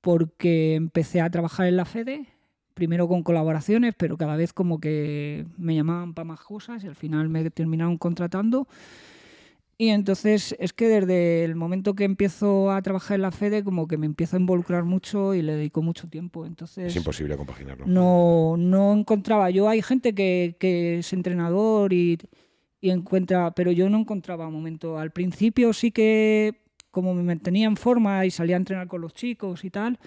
porque 0.00 0.74
empecé 0.74 1.20
a 1.20 1.30
trabajar 1.30 1.66
en 1.66 1.76
la 1.76 1.84
FEDE, 1.84 2.26
primero 2.74 3.08
con 3.08 3.22
colaboraciones, 3.22 3.94
pero 3.96 4.16
cada 4.16 4.36
vez 4.36 4.52
como 4.52 4.80
que 4.80 5.46
me 5.56 5.74
llamaban 5.74 6.14
para 6.14 6.24
más 6.24 6.40
cosas 6.40 6.84
y 6.84 6.86
al 6.86 6.94
final 6.94 7.28
me 7.28 7.50
terminaron 7.50 7.98
contratando. 7.98 8.68
Y 9.80 9.90
entonces 9.90 10.56
es 10.58 10.72
que 10.72 10.88
desde 10.88 11.44
el 11.44 11.54
momento 11.54 11.94
que 11.94 12.02
empiezo 12.02 12.72
a 12.72 12.82
trabajar 12.82 13.14
en 13.14 13.22
la 13.22 13.30
FEDE 13.30 13.62
como 13.62 13.86
que 13.86 13.96
me 13.96 14.06
empiezo 14.06 14.36
a 14.36 14.40
involucrar 14.40 14.82
mucho 14.82 15.34
y 15.34 15.42
le 15.42 15.54
dedico 15.54 15.82
mucho 15.82 16.08
tiempo. 16.08 16.44
Entonces 16.44 16.86
Es 16.88 16.96
imposible 16.96 17.36
compaginarlo. 17.36 17.86
no, 17.86 18.56
no 18.58 18.92
encontraba. 18.92 19.50
Yo 19.50 19.68
hay 19.68 19.80
gente 19.80 20.16
que, 20.16 20.56
que 20.58 20.98
es 20.98 21.12
entrenador 21.12 21.92
y, 21.92 22.18
y 22.80 22.90
encuentra, 22.90 23.52
pero 23.52 23.70
yo 23.70 23.88
no 23.88 23.98
encontraba 24.00 24.50
momento. 24.50 24.98
Al 24.98 25.12
principio 25.12 25.72
sí 25.72 25.92
que, 25.92 26.56
como 26.90 27.14
me 27.14 27.22
mantenía 27.22 27.68
en 27.68 27.76
forma 27.76 28.26
y 28.26 28.32
salía 28.32 28.56
a 28.56 28.58
entrenar 28.58 28.88
con 28.88 29.00
los 29.00 29.14
chicos 29.14 29.64
y 29.64 29.70
tal, 29.70 30.00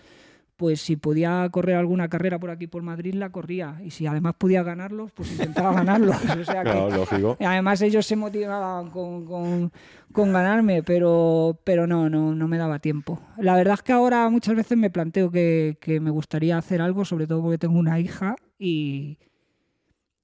pues 0.62 0.80
si 0.80 0.96
podía 0.96 1.50
correr 1.50 1.76
alguna 1.76 2.08
carrera 2.08 2.38
por 2.38 2.52
aquí 2.52 2.68
por 2.68 2.84
Madrid 2.84 3.16
la 3.16 3.32
corría. 3.32 3.82
Y 3.84 3.90
si 3.90 4.06
además 4.06 4.36
podía 4.38 4.62
ganarlos, 4.62 5.12
pues 5.12 5.32
intentaba 5.32 5.74
ganarlos. 5.74 6.16
O 6.40 6.46
sea 6.46 6.62
que, 6.64 6.70
Claro, 6.70 7.36
Además 7.40 7.82
ellos 7.82 8.06
se 8.06 8.16
motivaban 8.16 8.92
con, 8.92 9.26
con- 9.26 9.72
con 10.14 10.32
ganarme, 10.32 10.84
pero, 10.84 11.58
pero 11.64 11.88
no, 11.88 12.12
no, 12.12 12.36
no 12.36 12.48
me 12.48 12.60
daba 12.60 12.78
tiempo. 12.78 13.20
La 13.40 13.56
verdad 13.56 13.74
es 13.74 13.82
que 13.82 13.92
ahora 13.92 14.30
muchas 14.30 14.56
veces 14.56 14.78
me 14.78 14.92
planteo 14.92 15.32
que, 15.32 15.80
que 15.82 16.00
me 16.00 16.12
gustaría 16.12 16.60
hacer 16.60 16.80
algo, 16.80 17.06
sobre 17.06 17.26
todo 17.26 17.42
porque 17.42 17.58
tengo 17.58 17.80
una 17.80 18.00
hija 18.00 18.36
y, 18.60 19.18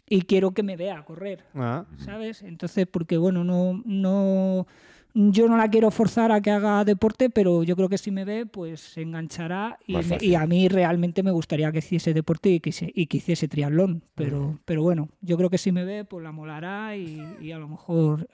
y 0.07 0.21
quiero 0.21 0.51
que 0.51 0.61
me 0.61 0.77
vea 0.77 1.03
correr, 1.03 1.45
Ah, 1.55 1.85
¿sabes? 1.97 2.43
Entonces, 2.43 2.85
porque 2.85 3.17
bueno, 3.17 3.43
no, 3.43 3.81
no, 3.85 4.67
yo 5.13 5.47
no 5.47 5.57
la 5.57 5.69
quiero 5.69 5.89
forzar 5.91 6.31
a 6.31 6.41
que 6.41 6.51
haga 6.51 6.83
deporte, 6.85 7.29
pero 7.29 7.63
yo 7.63 7.75
creo 7.75 7.89
que 7.89 7.97
si 7.97 8.11
me 8.11 8.23
ve, 8.25 8.45
pues 8.45 8.79
se 8.81 9.01
enganchará 9.01 9.79
y, 9.87 9.93
me- 9.95 10.17
y 10.21 10.35
a 10.35 10.45
mí 10.45 10.67
realmente 10.67 11.23
me 11.23 11.31
gustaría 11.31 11.71
que 11.71 11.79
hiciese 11.79 12.13
deporte 12.13 12.49
y 12.49 12.59
que, 12.59 12.71
se- 12.71 12.91
y 12.93 13.07
que 13.07 13.17
hiciese 13.17 13.47
triatlón, 13.47 14.03
pero, 14.15 14.59
pero 14.65 14.83
bueno, 14.83 15.09
yo 15.21 15.37
creo 15.37 15.49
que 15.49 15.57
si 15.57 15.71
me 15.71 15.85
ve, 15.85 16.05
pues 16.05 16.23
la 16.23 16.31
molará 16.31 16.95
y, 16.95 17.19
y 17.41 17.51
a 17.51 17.57
lo 17.57 17.67
mejor 17.67 18.27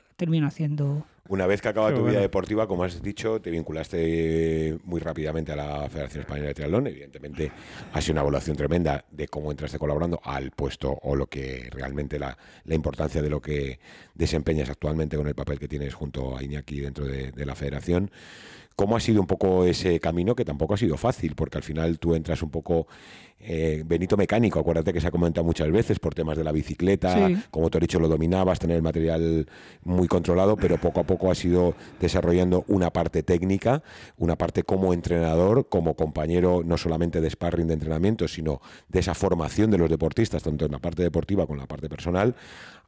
haciendo... 0.46 1.06
Una 1.30 1.48
vez 1.48 1.62
que 1.62 1.70
acaba 1.70 1.94
tu 1.96 2.04
vida 2.06 2.20
deportiva, 2.20 2.68
como 2.68 2.84
has 2.84 3.02
dicho, 3.02 3.40
te 3.40 3.50
vinculaste 3.50 4.78
muy 4.84 5.00
rápidamente 5.00 5.54
a 5.54 5.56
la 5.56 5.90
Federación 5.90 6.22
Española 6.22 6.50
de 6.50 6.54
Triatlón. 6.54 6.88
Evidentemente, 6.88 7.50
ha 7.94 8.02
sido 8.02 8.14
una 8.16 8.22
evaluación 8.22 8.58
tremenda 8.58 9.06
de 9.10 9.30
cómo 9.30 9.50
entraste 9.50 9.80
colaborando 9.80 10.20
al 10.22 10.52
puesto 10.52 10.92
o 11.02 11.16
lo 11.16 11.28
que 11.28 11.70
realmente 11.72 12.20
la, 12.20 12.38
la 12.66 12.76
importancia 12.76 13.22
de 13.22 13.30
lo 13.30 13.42
que 13.42 13.80
desempeñas 14.14 14.70
actualmente 14.70 15.16
con 15.16 15.28
el 15.28 15.34
papel 15.34 15.60
que 15.60 15.70
tienes 15.70 15.94
junto 15.94 16.38
a 16.38 16.44
Iñaki 16.44 16.82
dentro 16.82 17.06
de, 17.06 17.32
de 17.32 17.46
la 17.46 17.56
Federación. 17.56 18.12
¿Cómo 18.76 18.96
ha 18.96 19.00
sido 19.00 19.22
un 19.22 19.28
poco 19.28 19.66
ese 19.66 20.00
camino 20.00 20.36
que 20.36 20.46
tampoco 20.46 20.74
ha 20.74 20.78
sido 20.78 20.98
fácil? 20.98 21.36
Porque 21.36 21.58
al 21.58 21.64
final 21.64 22.00
tú 22.00 22.16
entras 22.16 22.42
un 22.42 22.50
poco 22.50 22.88
eh, 23.46 23.84
Benito 23.86 24.16
mecánico, 24.16 24.58
acuérdate 24.60 24.94
que 24.94 25.02
se 25.02 25.08
ha 25.08 25.12
comentado 25.12 25.44
muchas 25.46 25.70
veces 25.70 26.00
por 26.00 26.16
temas 26.16 26.38
de 26.38 26.46
la 26.46 26.54
bicicleta, 26.54 27.30
como 27.52 27.70
tú 27.70 27.78
has 27.78 27.82
dicho, 27.82 28.00
lo 28.00 28.08
dominabas, 28.08 28.58
tener 28.58 28.78
el 28.78 28.82
material 28.82 29.48
muy 29.84 30.08
controlado, 30.08 30.56
pero 30.56 30.78
poco 30.78 31.02
a 31.02 31.04
poco 31.04 31.30
has 31.30 31.44
ido 31.44 31.76
desarrollando 32.00 32.64
una 32.70 32.92
parte 32.92 33.22
técnica, 33.22 33.84
una 34.18 34.38
parte 34.38 34.64
como 34.64 34.94
entrenador, 34.94 35.68
como 35.68 35.96
compañero 35.96 36.62
no 36.64 36.78
solamente 36.78 37.20
de 37.20 37.30
sparring 37.30 37.68
de 37.68 37.74
entrenamiento, 37.74 38.30
sino 38.30 38.62
de 38.88 39.02
esa 39.02 39.14
formación 39.14 39.72
de 39.72 39.78
los 39.78 39.90
deportistas, 39.90 40.42
tanto 40.42 40.66
en 40.66 40.72
la 40.72 40.80
parte 40.80 41.04
deportiva 41.04 41.46
como 41.46 41.56
en 41.56 41.62
la 41.62 41.68
parte 41.68 41.90
personal, 41.90 42.36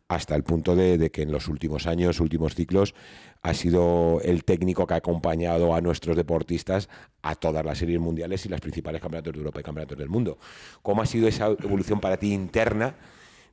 hasta 0.08 0.36
el 0.36 0.44
punto 0.44 0.76
de, 0.76 1.10
que 1.10 1.24
en 1.24 1.32
los 1.32 1.48
últimos 1.48 1.88
años, 1.88 2.20
últimos 2.20 2.54
ciclos, 2.54 2.94
ha 3.42 3.54
sido 3.54 4.22
el 4.24 4.44
técnico 4.44 4.86
que 4.86 4.94
ha 4.94 4.98
acompañado 4.98 5.74
a 5.74 5.82
nuestros 5.82 6.16
deportistas 6.16 6.90
a 7.24 7.36
todas 7.36 7.66
las 7.66 7.80
series 7.80 8.00
mundiales 8.00 8.46
y 8.46 8.50
las 8.50 8.62
principales 8.62 9.02
campeonatos 9.02 9.34
de 9.34 9.40
Europa 9.40 9.60
y 9.60 9.64
campeonatos 9.64 9.98
del 9.98 10.10
mundo. 10.10 10.38
¿Cómo 10.84 11.02
ha 11.02 11.06
sido 11.06 11.28
esa 11.28 11.48
evolución 11.48 12.00
para 12.00 12.18
ti 12.18 12.34
interna 12.34 12.96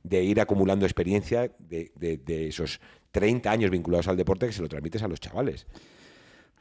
de 0.03 0.23
ir 0.23 0.39
acumulando 0.39 0.85
experiencia 0.85 1.51
de, 1.57 2.47
esos 2.47 2.79
30 3.11 3.49
años 3.49 3.71
vinculados 3.71 4.07
al 4.07 4.17
deporte 4.17 4.45
que 4.45 4.53
se 4.53 4.61
lo 4.61 4.69
transmites 4.69 5.01
a 5.01 5.07
los 5.07 5.19
chavales? 5.19 5.65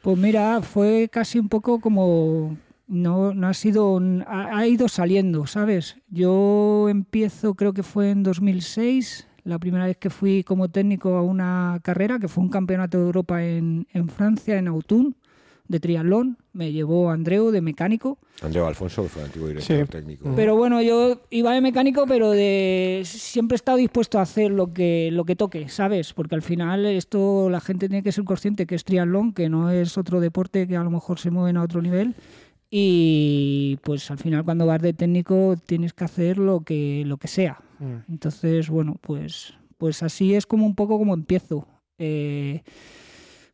Pues 0.00 0.16
mira, 0.16 0.62
fue 0.62 1.08
casi 1.12 1.38
un 1.38 1.48
poco 1.48 1.80
como 1.80 2.56
no, 2.88 3.34
no 3.34 3.46
ha 3.46 3.54
sido, 3.54 4.00
ha, 4.26 4.56
ha, 4.56 4.66
ido 4.66 4.88
saliendo, 4.88 5.46
¿sabes? 5.46 5.96
Yo 6.08 6.88
empiezo, 6.88 7.54
creo 7.54 7.72
que 7.72 7.82
fue 7.82 8.10
en 8.10 8.22
2006, 8.22 9.28
la 9.44 9.58
primera 9.58 9.86
vez 9.86 9.96
que 9.96 10.10
fui 10.10 10.44
como 10.44 10.68
técnico 10.68 11.16
a 11.16 11.22
una 11.22 11.80
carrera, 11.82 12.18
que 12.18 12.28
fue 12.28 12.44
un 12.44 12.50
campeonato 12.50 12.98
de 12.98 13.04
Europa 13.04 13.42
en, 13.42 13.86
Francia, 14.14 14.56
en 14.56 14.68
Autun, 14.68 15.16
de 15.68 15.80
triatlón, 15.80 16.36
me 16.52 16.70
llevó 16.70 17.10
Andreu 17.10 17.50
de 17.50 17.62
mecánico. 17.62 18.18
Andreu 18.42 18.66
Alfonso 18.66 19.04
fue 19.04 19.22
antiguo 19.22 19.48
director 19.48 19.86
técnico. 19.88 20.30
Pero 20.36 20.54
bueno, 20.54 20.82
yo 20.82 21.22
iba 21.30 21.54
de 21.54 21.60
mecánico, 21.60 22.04
pero 22.06 22.30
de 22.30 23.02
siempre 23.04 23.54
he 23.54 23.56
estado 23.56 23.78
dispuesto 23.78 24.18
a 24.18 24.22
hacer 24.22 24.50
lo 24.50 24.72
que, 24.72 25.08
lo 25.12 25.24
que 25.24 25.34
toque, 25.34 25.68
¿sabes? 25.68 26.12
Porque 26.12 26.34
al 26.34 26.42
final 26.42 26.84
esto 26.84 27.48
la 27.48 27.60
gente 27.60 27.88
tiene 27.88 28.02
que 28.02 28.12
ser 28.12 28.24
consciente 28.24 28.66
que 28.66 28.74
es 28.74 28.84
triatlón, 28.84 29.32
que 29.32 29.48
no 29.48 29.70
es 29.70 29.96
otro 29.96 30.20
deporte 30.20 30.68
que 30.68 30.76
a 30.76 30.84
lo 30.84 30.90
mejor 30.90 31.18
se 31.18 31.30
mueven 31.30 31.56
a 31.56 31.62
otro 31.62 31.80
nivel. 31.80 32.14
Y 32.74 33.78
pues 33.82 34.10
al 34.10 34.16
final 34.16 34.46
cuando 34.46 34.64
vas 34.64 34.80
de 34.80 34.94
técnico 34.94 35.56
tienes 35.66 35.92
que 35.92 36.04
hacer 36.04 36.38
lo 36.38 36.62
que, 36.62 37.02
lo 37.04 37.18
que 37.18 37.28
sea. 37.28 37.60
Mm. 37.78 38.10
Entonces, 38.10 38.70
bueno, 38.70 38.96
pues, 39.02 39.52
pues 39.76 40.02
así 40.02 40.34
es 40.34 40.46
como 40.46 40.64
un 40.64 40.74
poco 40.74 40.96
como 40.96 41.12
empiezo. 41.12 41.68
Eh, 41.98 42.62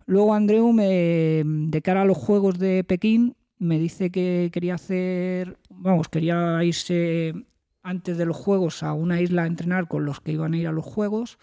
luego 0.06 0.34
Andreu, 0.34 0.72
me, 0.72 1.42
de 1.44 1.82
cara 1.82 2.02
a 2.02 2.04
los 2.04 2.16
Juegos 2.16 2.60
de 2.60 2.84
Pekín, 2.84 3.34
me 3.58 3.80
dice 3.80 4.10
que 4.10 4.50
quería 4.52 4.76
hacer, 4.76 5.58
vamos, 5.68 6.08
quería 6.08 6.62
irse 6.62 7.34
antes 7.82 8.18
de 8.18 8.24
los 8.24 8.36
Juegos 8.36 8.84
a 8.84 8.92
una 8.92 9.20
isla 9.20 9.42
a 9.42 9.46
entrenar 9.48 9.88
con 9.88 10.04
los 10.04 10.20
que 10.20 10.30
iban 10.30 10.54
a 10.54 10.58
ir 10.58 10.68
a 10.68 10.72
los 10.72 10.84
Juegos 10.84 11.38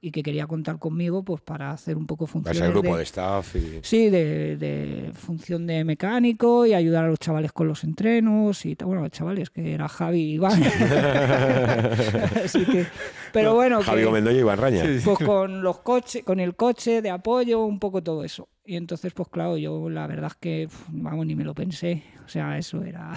y 0.00 0.12
que 0.12 0.22
quería 0.22 0.46
contar 0.46 0.78
conmigo 0.78 1.24
pues 1.24 1.40
para 1.40 1.72
hacer 1.72 1.96
un 1.96 2.06
poco 2.06 2.26
función 2.26 2.56
de 2.56 2.68
grupo 2.68 2.96
de, 2.96 3.02
staff 3.02 3.56
sí 3.82 4.10
de, 4.10 5.10
función 5.14 5.66
de 5.66 5.82
mecánico 5.84 6.66
y 6.66 6.74
ayudar 6.74 7.06
a 7.06 7.08
los 7.08 7.18
chavales 7.18 7.52
con 7.52 7.66
los 7.66 7.82
entrenos 7.82 8.64
y 8.64 8.76
bueno 8.76 9.02
los 9.02 9.10
chavales 9.10 9.50
que 9.50 9.74
era 9.74 9.88
Javi 9.88 10.20
y 10.20 10.34
Iván. 10.34 10.62
Pero 13.32 13.54
bueno 13.54 13.82
Javi 13.82 14.06
Mendoza 14.08 14.36
y 14.36 14.38
Iván 14.40 14.58
Raña. 14.58 14.84
Pues 15.04 15.18
con 15.18 15.62
los 15.62 15.80
coches 15.80 16.22
con 16.22 16.38
el 16.40 16.54
coche 16.54 17.02
de 17.02 17.10
apoyo 17.10 17.64
un 17.64 17.78
poco 17.78 18.02
todo 18.02 18.22
eso. 18.24 18.48
Y 18.64 18.76
entonces 18.76 19.12
pues 19.12 19.28
claro 19.28 19.56
yo 19.56 19.90
la 19.90 20.06
verdad 20.06 20.30
es 20.30 20.36
que 20.36 20.68
vamos 20.88 21.26
ni 21.26 21.34
me 21.34 21.44
lo 21.44 21.54
pensé. 21.54 22.04
O 22.24 22.28
sea 22.28 22.56
eso 22.56 22.84
era. 22.84 23.12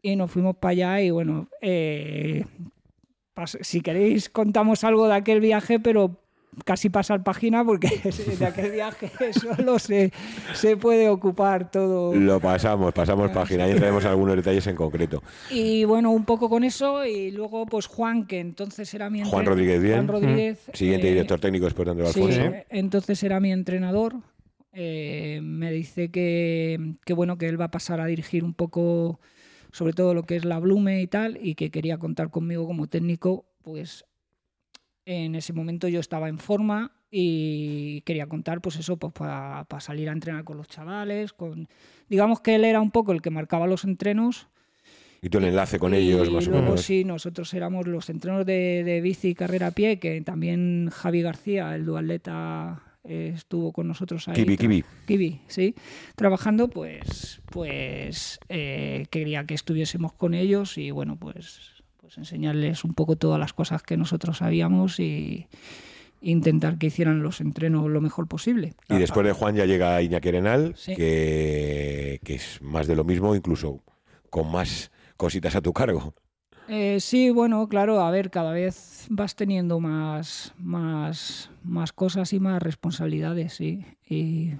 Y 0.00 0.14
nos 0.14 0.30
fuimos 0.30 0.56
para 0.56 0.70
allá 0.70 1.00
y 1.00 1.10
bueno 1.10 1.48
eh, 1.60 2.44
si 3.46 3.80
queréis 3.80 4.28
contamos 4.28 4.84
algo 4.84 5.06
de 5.06 5.14
aquel 5.14 5.40
viaje, 5.40 5.78
pero 5.80 6.18
casi 6.64 6.90
pasar 6.90 7.22
página 7.22 7.64
porque 7.64 7.88
de 8.38 8.46
aquel 8.46 8.72
viaje 8.72 9.10
solo 9.32 9.78
se, 9.78 10.12
se 10.54 10.76
puede 10.76 11.08
ocupar 11.08 11.70
todo. 11.70 12.14
Lo 12.14 12.40
pasamos, 12.40 12.92
pasamos 12.92 13.30
página 13.30 13.68
y 13.68 13.74
traemos 13.74 14.04
algunos 14.04 14.36
detalles 14.36 14.66
en 14.66 14.76
concreto. 14.76 15.22
Y 15.50 15.84
bueno, 15.84 16.10
un 16.10 16.24
poco 16.24 16.48
con 16.48 16.64
eso 16.64 17.04
y 17.04 17.30
luego 17.30 17.66
pues 17.66 17.86
Juan, 17.86 18.26
que 18.26 18.40
entonces 18.40 18.92
era 18.94 19.10
mi 19.10 19.22
Juan 19.22 19.46
Rodríguez 19.46 19.82
bien. 19.82 19.94
Juan 19.94 20.08
Rodríguez. 20.08 20.70
Siguiente 20.72 21.08
eh, 21.08 21.10
director 21.10 21.40
técnico 21.40 21.66
después 21.66 21.86
de 21.86 21.90
Andrés 21.92 22.16
Alfonso. 22.16 22.40
entonces 22.70 23.22
era 23.22 23.40
mi 23.40 23.52
entrenador. 23.52 24.16
Eh, 24.72 25.40
me 25.42 25.72
dice 25.72 26.10
que, 26.10 26.94
que 27.04 27.12
bueno, 27.12 27.36
que 27.38 27.48
él 27.48 27.60
va 27.60 27.66
a 27.66 27.70
pasar 27.70 28.00
a 28.00 28.06
dirigir 28.06 28.44
un 28.44 28.54
poco 28.54 29.18
sobre 29.78 29.92
todo 29.92 30.12
lo 30.12 30.24
que 30.24 30.34
es 30.34 30.44
la 30.44 30.58
Blume 30.58 31.00
y 31.00 31.06
tal, 31.06 31.38
y 31.40 31.54
que 31.54 31.70
quería 31.70 31.98
contar 31.98 32.30
conmigo 32.30 32.66
como 32.66 32.88
técnico, 32.88 33.46
pues 33.62 34.04
en 35.04 35.36
ese 35.36 35.52
momento 35.52 35.86
yo 35.86 36.00
estaba 36.00 36.28
en 36.28 36.38
forma 36.38 36.96
y 37.12 38.00
quería 38.00 38.26
contar 38.26 38.60
pues 38.60 38.74
eso 38.76 38.96
pues 38.96 39.12
para 39.12 39.64
salir 39.78 40.08
a 40.08 40.12
entrenar 40.12 40.44
con 40.44 40.58
los 40.58 40.68
chavales 40.68 41.32
con 41.32 41.66
digamos 42.10 42.40
que 42.40 42.56
él 42.56 42.64
era 42.66 42.82
un 42.82 42.90
poco 42.90 43.12
el 43.12 43.22
que 43.22 43.30
marcaba 43.30 43.66
los 43.68 43.84
entrenos. 43.84 44.48
Y 45.22 45.30
tú 45.30 45.38
el 45.38 45.44
enlace 45.44 45.78
con 45.78 45.94
ellos 45.94 46.28
más 46.30 46.48
o 46.48 46.50
menos. 46.50 46.82
sí 46.82 47.04
nosotros 47.04 47.54
éramos 47.54 47.86
los 47.86 48.10
entrenos 48.10 48.44
de, 48.44 48.82
de 48.84 49.00
bici 49.00 49.28
y 49.28 49.34
carrera 49.34 49.68
a 49.68 49.70
pie 49.70 50.00
que 50.00 50.20
también 50.22 50.90
Javi 50.90 51.22
García 51.22 51.74
el 51.76 51.84
dualeta 53.04 53.34
estuvo 53.34 53.72
con 53.72 53.88
nosotros 53.88 54.28
ahí. 54.28 54.34
Kibi, 54.34 54.56
Kibi. 54.56 54.84
Kibi, 55.06 55.40
sí. 55.46 55.74
Trabajando, 56.14 56.68
pues, 56.68 57.40
pues 57.50 58.38
eh, 58.48 59.06
quería 59.10 59.44
que 59.44 59.54
estuviésemos 59.54 60.12
con 60.12 60.34
ellos 60.34 60.78
y 60.78 60.90
bueno, 60.90 61.16
pues, 61.16 61.82
pues 61.96 62.18
enseñarles 62.18 62.84
un 62.84 62.94
poco 62.94 63.16
todas 63.16 63.38
las 63.38 63.52
cosas 63.52 63.82
que 63.82 63.96
nosotros 63.96 64.38
sabíamos 64.38 65.00
y 65.00 65.46
intentar 66.20 66.78
que 66.78 66.88
hicieran 66.88 67.22
los 67.22 67.40
entrenos 67.40 67.88
lo 67.88 68.00
mejor 68.00 68.26
posible. 68.26 68.74
Y 68.88 68.96
después 68.96 69.26
de 69.26 69.32
Juan 69.32 69.54
ya 69.54 69.66
llega 69.66 70.02
Iñaki 70.02 70.28
Arenal, 70.28 70.74
que, 70.84 72.20
que 72.24 72.34
es 72.34 72.60
más 72.60 72.86
de 72.86 72.96
lo 72.96 73.04
mismo, 73.04 73.34
incluso 73.34 73.80
con 74.30 74.50
más 74.50 74.90
cositas 75.16 75.54
a 75.56 75.60
tu 75.60 75.72
cargo. 75.72 76.14
Eh, 76.68 77.00
sí, 77.00 77.30
bueno, 77.30 77.66
claro, 77.68 78.00
a 78.00 78.10
ver, 78.10 78.30
cada 78.30 78.52
vez 78.52 79.06
vas 79.08 79.34
teniendo 79.34 79.80
más, 79.80 80.52
más, 80.58 81.50
más 81.62 81.92
cosas 81.94 82.34
y 82.34 82.40
más 82.40 82.62
responsabilidades, 82.62 83.54
sí. 83.54 83.86
Y 84.06 84.52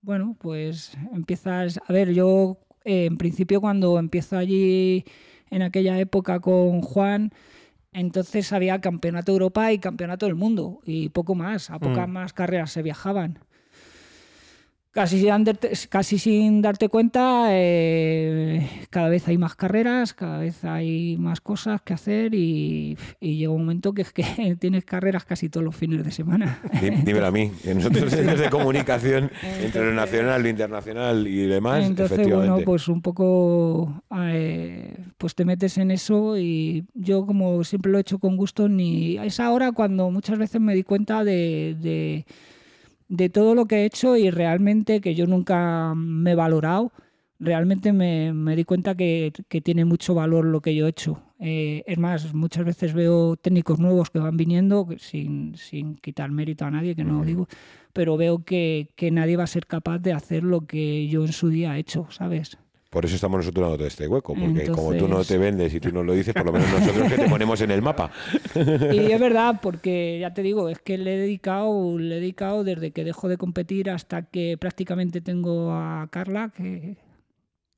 bueno, 0.00 0.36
pues 0.38 0.96
empiezas, 1.12 1.78
a 1.86 1.92
ver, 1.92 2.14
yo 2.14 2.58
eh, 2.84 3.04
en 3.04 3.18
principio 3.18 3.60
cuando 3.60 3.98
empiezo 3.98 4.38
allí 4.38 5.04
en 5.50 5.60
aquella 5.60 5.98
época 5.98 6.40
con 6.40 6.80
Juan, 6.80 7.30
entonces 7.92 8.52
había 8.54 8.80
campeonato 8.80 9.32
de 9.32 9.36
Europa 9.36 9.70
y 9.72 9.78
campeonato 9.78 10.24
del 10.26 10.36
mundo 10.36 10.80
y 10.86 11.10
poco 11.10 11.34
más, 11.34 11.70
a 11.70 11.78
pocas 11.78 12.08
mm. 12.08 12.12
más 12.12 12.32
carreras 12.32 12.72
se 12.72 12.82
viajaban. 12.82 13.38
Casi 14.92 15.20
sin, 15.20 15.44
darte, 15.44 15.70
casi 15.88 16.18
sin 16.18 16.62
darte 16.62 16.88
cuenta, 16.88 17.46
eh, 17.50 18.68
cada 18.90 19.08
vez 19.08 19.28
hay 19.28 19.38
más 19.38 19.54
carreras, 19.54 20.14
cada 20.14 20.38
vez 20.38 20.64
hay 20.64 21.16
más 21.16 21.40
cosas 21.40 21.80
que 21.82 21.94
hacer 21.94 22.34
y, 22.34 22.98
llega 23.20 23.52
un 23.52 23.60
momento 23.60 23.92
que, 23.92 24.04
que 24.04 24.56
tienes 24.58 24.84
carreras 24.84 25.24
casi 25.24 25.48
todos 25.48 25.64
los 25.64 25.76
fines 25.76 26.04
de 26.04 26.10
semana. 26.10 26.60
dímelo 27.04 27.26
a 27.26 27.30
mí, 27.30 27.52
que 27.62 27.72
nosotros 27.72 28.10
de 28.10 28.50
comunicación 28.50 29.30
entre 29.62 29.84
lo 29.84 29.92
nacional, 29.92 30.42
lo 30.42 30.48
internacional 30.48 31.24
y 31.28 31.46
demás. 31.46 31.84
Entonces, 31.84 32.28
bueno, 32.28 32.58
pues 32.64 32.88
un 32.88 33.00
poco 33.00 34.02
eh, 34.16 34.96
pues 35.18 35.36
te 35.36 35.44
metes 35.44 35.78
en 35.78 35.92
eso 35.92 36.36
y 36.36 36.84
yo 36.94 37.26
como 37.26 37.62
siempre 37.62 37.92
lo 37.92 37.98
he 37.98 38.00
hecho 38.00 38.18
con 38.18 38.36
gusto, 38.36 38.68
ni 38.68 39.18
es 39.18 39.38
ahora 39.38 39.70
cuando 39.70 40.10
muchas 40.10 40.36
veces 40.36 40.60
me 40.60 40.74
di 40.74 40.82
cuenta 40.82 41.22
de 41.22 41.76
de 41.80 42.26
todo 43.32 43.54
lo 43.54 43.66
que 43.66 43.76
he 43.76 43.84
hecho 43.84 44.16
y 44.16 44.30
realmente 44.30 45.00
que 45.00 45.14
yo 45.14 45.26
nunca 45.26 45.94
me 45.96 46.32
he 46.32 46.34
valorado, 46.34 46.92
realmente 47.38 47.92
me, 47.92 48.54
di 48.54 48.64
cuenta 48.64 48.94
que, 48.94 49.32
tiene 49.62 49.84
mucho 49.84 50.14
valor 50.14 50.44
lo 50.44 50.60
que 50.60 50.74
yo 50.74 50.86
he 50.86 50.90
hecho. 50.90 51.22
Eh, 51.38 51.82
es 51.86 51.98
más, 51.98 52.34
muchas 52.34 52.64
veces 52.64 52.92
veo 52.92 53.36
técnicos 53.36 53.78
nuevos 53.78 54.10
que 54.10 54.18
van 54.18 54.36
viniendo, 54.36 54.86
sin, 54.98 55.56
sin 55.56 55.96
quitar 55.96 56.30
mérito 56.30 56.66
a 56.66 56.70
nadie, 56.70 56.94
que 56.94 57.04
no 57.04 57.18
lo 57.18 57.24
digo, 57.24 57.48
pero 57.92 58.16
veo 58.16 58.44
que, 58.44 58.90
que 58.94 59.10
nadie 59.10 59.36
va 59.36 59.44
a 59.44 59.48
ser 59.48 59.66
capaz 59.66 59.98
de 59.98 60.12
hacer 60.12 60.44
lo 60.44 60.66
que 60.66 61.08
yo 61.08 61.24
en 61.24 61.32
su 61.32 61.48
día 61.48 61.76
he 61.76 61.80
hecho, 61.80 62.06
¿sabes? 62.10 62.58
Por 62.90 63.04
eso 63.04 63.14
estamos 63.14 63.38
nosotros 63.38 63.70
dando 63.70 63.86
este 63.86 64.08
hueco, 64.08 64.34
porque 64.34 64.66
como 64.66 64.92
tú 64.94 65.06
no 65.06 65.24
te 65.24 65.38
vendes 65.38 65.72
y 65.72 65.78
tú 65.78 65.92
no 65.92 66.02
lo 66.02 66.12
dices, 66.12 66.34
por 66.34 66.44
lo 66.44 66.52
menos 66.52 66.68
nosotros 66.72 67.08
que 67.08 67.18
te 67.18 67.28
ponemos 67.28 67.60
en 67.60 67.70
el 67.70 67.82
mapa. 67.82 68.10
Y 68.92 69.12
es 69.12 69.20
verdad, 69.20 69.60
porque 69.62 70.18
ya 70.20 70.34
te 70.34 70.42
digo, 70.42 70.68
es 70.68 70.80
que 70.80 70.98
le 70.98 71.14
he 71.14 71.18
dedicado, 71.18 71.96
le 71.96 72.16
he 72.16 72.20
dedicado 72.20 72.64
desde 72.64 72.90
que 72.90 73.04
dejo 73.04 73.28
de 73.28 73.36
competir 73.36 73.90
hasta 73.90 74.22
que 74.22 74.58
prácticamente 74.58 75.20
tengo 75.20 75.72
a 75.72 76.08
Carla, 76.10 76.52
que 76.56 76.96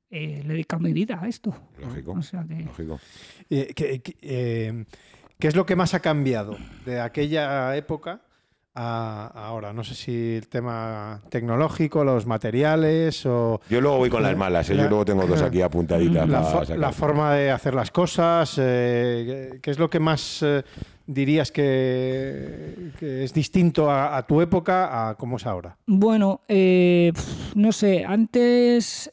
eh, 0.09 0.41
le 0.43 0.49
he 0.49 0.53
dedicado 0.53 0.81
mi 0.81 0.93
vida 0.93 1.19
a 1.21 1.27
esto. 1.27 1.55
Lógico. 1.79 2.15
lógico. 2.15 2.99
Eh, 3.51 3.71
¿qué, 3.75 5.47
es 5.47 5.55
lo 5.55 5.67
que 5.67 5.75
más 5.75 5.93
ha 5.93 5.99
cambiado 5.99 6.57
de 6.85 6.99
aquella 6.99 7.77
época 7.77 8.21
ahora? 8.73 9.73
No 9.73 9.83
sé 9.83 9.95
si 9.95 10.35
el 10.35 10.47
tema 10.47 11.21
tecnológico, 11.29 12.03
los 12.03 12.25
materiales 12.25 13.25
o... 13.25 13.61
Yo 13.69 13.81
luego 13.81 13.97
voy 13.97 14.09
con 14.09 14.23
las 14.23 14.35
malas, 14.35 14.69
¿eh? 14.69 14.75
yo 14.75 14.87
luego 14.87 15.05
tengo 15.05 15.25
dos 15.25 15.41
aquí 15.41 15.61
apuntaditas. 15.61 16.27
La, 16.69 16.91
forma 16.91 17.33
de 17.33 17.51
hacer 17.51 17.73
las 17.73 17.91
cosas, 17.91 18.55
eh, 18.59 19.59
¿qué 19.61 19.71
es 19.71 19.79
lo 19.79 19.89
que 19.89 19.99
más 19.99 20.41
eh, 20.43 20.63
dirías 21.05 21.51
que, 21.51 22.91
es 23.01 23.33
distinto 23.33 23.91
a, 23.91 24.25
tu 24.25 24.41
época 24.41 25.09
a 25.09 25.15
cómo 25.15 25.37
es 25.37 25.45
ahora? 25.45 25.77
Bueno, 25.85 26.41
no 26.47 27.71
sé, 27.71 28.05
antes 28.05 29.11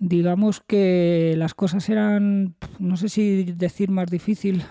digamos 0.00 0.60
que 0.60 1.34
las 1.36 1.54
cosas 1.54 1.88
eran, 1.88 2.54
no 2.78 2.96
sé 2.96 3.08
si 3.08 3.44
decir 3.44 3.90
más 3.90 4.10
difícil. 4.10 4.64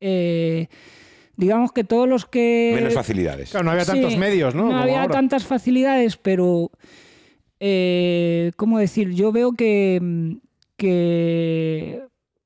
Eh, 0.00 0.68
digamos 1.40 1.72
que 1.72 1.82
todos 1.82 2.08
los 2.08 2.26
que... 2.26 2.72
Menos 2.74 2.94
facilidades. 2.94 3.50
Claro, 3.50 3.64
no 3.64 3.70
había 3.72 3.84
tantos 3.84 4.16
medios, 4.16 4.54
¿no? 4.54 4.70
No 4.70 4.78
había 4.78 5.08
tantas 5.08 5.44
facilidades, 5.44 6.16
pero... 6.16 6.70
Eh, 7.58 8.52
¿Cómo 8.56 8.78
decir? 8.78 9.10
Yo 9.12 9.32
veo 9.32 9.52
que, 9.52 10.38
que, 10.76 12.02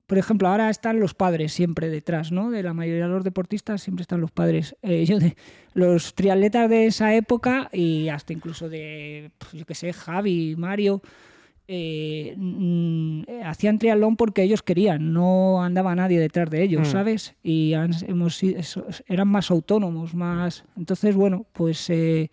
por 0.06 0.18
ejemplo, 0.18 0.48
ahora 0.48 0.70
están 0.70 0.98
los 0.98 1.14
padres 1.14 1.52
siempre 1.52 1.88
detrás, 1.88 2.32
¿no? 2.32 2.50
De 2.50 2.62
la 2.62 2.72
mayoría 2.72 3.04
de 3.04 3.12
los 3.12 3.24
deportistas 3.24 3.82
siempre 3.82 4.02
están 4.02 4.20
los 4.20 4.32
padres. 4.32 4.76
Eh, 4.82 5.04
yo 5.04 5.18
de, 5.18 5.36
los 5.72 6.14
triatletas 6.14 6.68
de 6.70 6.86
esa 6.86 7.14
época 7.14 7.68
y 7.72 8.08
hasta 8.08 8.32
incluso 8.32 8.68
de, 8.68 9.30
pues, 9.38 9.52
yo 9.52 9.66
qué 9.66 9.74
sé, 9.74 9.92
Javi, 9.92 10.56
Mario, 10.56 11.02
eh, 11.66 12.34
mm, 12.36 13.22
hacían 13.44 13.78
triatlón 13.78 14.16
porque 14.16 14.42
ellos 14.42 14.62
querían, 14.62 15.12
no 15.12 15.62
andaba 15.62 15.94
nadie 15.94 16.20
detrás 16.20 16.50
de 16.50 16.62
ellos, 16.62 16.88
mm. 16.88 16.90
¿sabes? 16.90 17.34
Y 17.42 17.72
hemos, 18.06 18.40
eran 19.06 19.28
más 19.28 19.50
autónomos, 19.50 20.14
más... 20.14 20.64
Entonces, 20.76 21.14
bueno, 21.14 21.46
pues 21.52 21.88
eh, 21.90 22.30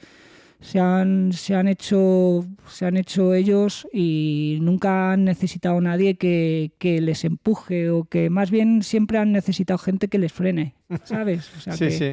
se, 0.60 0.80
han, 0.80 1.32
se, 1.34 1.56
han 1.56 1.68
hecho, 1.68 2.46
se 2.68 2.86
han 2.86 2.98
hecho 2.98 3.34
ellos 3.34 3.88
y 3.94 4.60
nunca 4.62 5.14
han 5.14 5.24
necesitado 5.24 5.80
nadie 5.80 6.16
que, 6.16 6.72
que 6.78 7.00
les 7.00 7.24
empuje 7.24 7.90
o 7.90 8.04
que 8.04 8.30
más 8.30 8.52
bien 8.52 8.84
siempre 8.84 9.18
han 9.18 9.32
necesitado 9.32 9.78
gente 9.78 10.08
que 10.08 10.20
les 10.20 10.34
frene. 10.34 10.76
¿Sabes? 11.04 11.50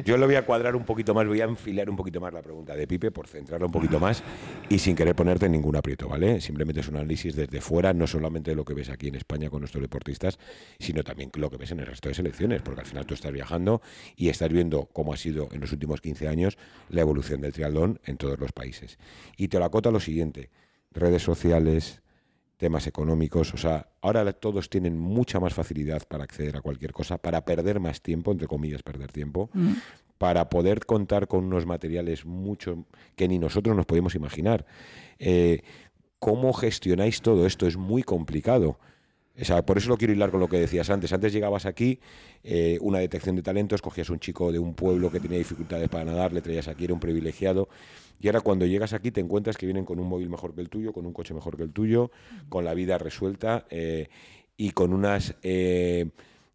Yo 0.05 0.17
lo 0.17 0.25
voy 0.25 0.35
a 0.35 0.45
cuadrar 0.45 0.75
un 0.75 0.83
poquito 0.83 1.13
más, 1.13 1.27
voy 1.27 1.41
a 1.41 1.45
enfilar 1.45 1.89
un 1.89 1.95
poquito 1.95 2.19
más 2.21 2.33
la 2.33 2.41
pregunta 2.41 2.75
de 2.75 2.87
Pipe 2.87 3.11
por 3.11 3.27
centrarlo 3.27 3.65
un 3.65 3.71
poquito 3.71 3.99
más 3.99 4.23
y 4.69 4.79
sin 4.79 4.95
querer 4.95 5.15
ponerte 5.15 5.49
ningún 5.49 5.75
aprieto, 5.75 6.07
¿vale? 6.07 6.41
Simplemente 6.41 6.81
es 6.81 6.87
un 6.87 6.95
análisis 6.97 7.35
desde 7.35 7.61
fuera, 7.61 7.93
no 7.93 8.07
solamente 8.07 8.51
de 8.51 8.55
lo 8.55 8.65
que 8.65 8.73
ves 8.73 8.89
aquí 8.89 9.07
en 9.07 9.15
España 9.15 9.49
con 9.49 9.61
nuestros 9.61 9.81
deportistas, 9.81 10.39
sino 10.79 11.03
también 11.03 11.31
lo 11.35 11.49
que 11.49 11.57
ves 11.57 11.71
en 11.71 11.79
el 11.79 11.85
resto 11.85 12.09
de 12.09 12.15
selecciones, 12.15 12.61
porque 12.61 12.81
al 12.81 12.87
final 12.87 13.05
tú 13.05 13.13
estás 13.13 13.31
viajando 13.31 13.81
y 14.15 14.29
estás 14.29 14.49
viendo 14.49 14.89
cómo 14.93 15.13
ha 15.13 15.17
sido 15.17 15.49
en 15.51 15.61
los 15.61 15.71
últimos 15.71 16.01
15 16.01 16.27
años 16.27 16.57
la 16.89 17.01
evolución 17.01 17.41
del 17.41 17.53
triatlón 17.53 17.99
en 18.05 18.17
todos 18.17 18.39
los 18.39 18.51
países. 18.51 18.97
Y 19.37 19.47
te 19.47 19.59
lo 19.59 19.65
acota 19.65 19.91
lo 19.91 19.99
siguiente, 19.99 20.49
redes 20.91 21.23
sociales, 21.23 22.01
temas 22.59 22.87
económicos. 22.87 23.53
O 23.53 23.57
sea, 23.57 23.87
ahora 24.01 24.31
todos 24.33 24.69
tienen 24.69 24.99
mucha 24.99 25.39
más 25.39 25.53
facilidad 25.53 26.03
para 26.07 26.25
acceder 26.25 26.57
a 26.57 26.61
cualquier 26.61 26.91
cosa, 26.91 27.17
para 27.17 27.45
perder 27.45 27.79
más 27.79 28.01
tiempo, 28.01 28.31
entre 28.33 28.47
comillas, 28.47 28.83
perder 28.83 29.11
tiempo, 29.13 29.49
mm. 29.53 29.73
para 30.17 30.49
poder 30.49 30.85
contar 30.85 31.27
con 31.27 31.45
unos 31.45 31.65
materiales 31.65 32.25
mucho 32.25 32.85
que 33.15 33.29
ni 33.29 33.39
nosotros 33.39 33.75
nos 33.77 33.85
podemos 33.85 34.13
imaginar. 34.13 34.65
Eh, 35.19 35.61
¿Cómo 36.19 36.51
gestionáis 36.51 37.21
todo 37.21 37.47
esto? 37.47 37.65
Es 37.65 37.77
muy 37.77 38.03
complicado. 38.03 38.77
O 39.41 39.45
sea, 39.45 39.65
por 39.65 39.77
eso 39.77 39.87
lo 39.87 39.97
quiero 39.97 40.11
hilar 40.11 40.29
con 40.29 40.41
lo 40.41 40.49
que 40.49 40.59
decías 40.59 40.89
antes. 40.89 41.13
Antes 41.13 41.31
llegabas 41.31 41.65
aquí, 41.65 42.01
eh, 42.43 42.77
una 42.81 42.99
detección 42.99 43.37
de 43.37 43.41
talentos, 43.41 43.81
cogías 43.81 44.09
un 44.09 44.19
chico 44.19 44.51
de 44.51 44.59
un 44.59 44.73
pueblo 44.73 45.09
que 45.09 45.21
tenía 45.21 45.37
dificultades 45.37 45.87
para 45.87 46.03
nadar, 46.03 46.33
le 46.33 46.41
traías 46.41 46.67
aquí, 46.67 46.83
era 46.83 46.93
un 46.93 46.99
privilegiado. 46.99 47.69
Y 48.19 48.27
ahora 48.27 48.41
cuando 48.41 48.65
llegas 48.65 48.93
aquí 48.93 49.11
te 49.11 49.21
encuentras 49.21 49.57
que 49.57 49.65
vienen 49.65 49.85
con 49.85 49.99
un 49.99 50.07
móvil 50.07 50.29
mejor 50.29 50.53
que 50.53 50.61
el 50.61 50.69
tuyo, 50.69 50.91
con 50.93 51.05
un 51.05 51.13
coche 51.13 51.33
mejor 51.33 51.55
que 51.55 51.63
el 51.63 51.71
tuyo, 51.71 52.11
con 52.49 52.65
la 52.65 52.73
vida 52.73 52.97
resuelta 52.97 53.65
eh, 53.69 54.09
y 54.57 54.71
con 54.71 54.93
unas, 54.93 55.35
eh, 55.41 56.09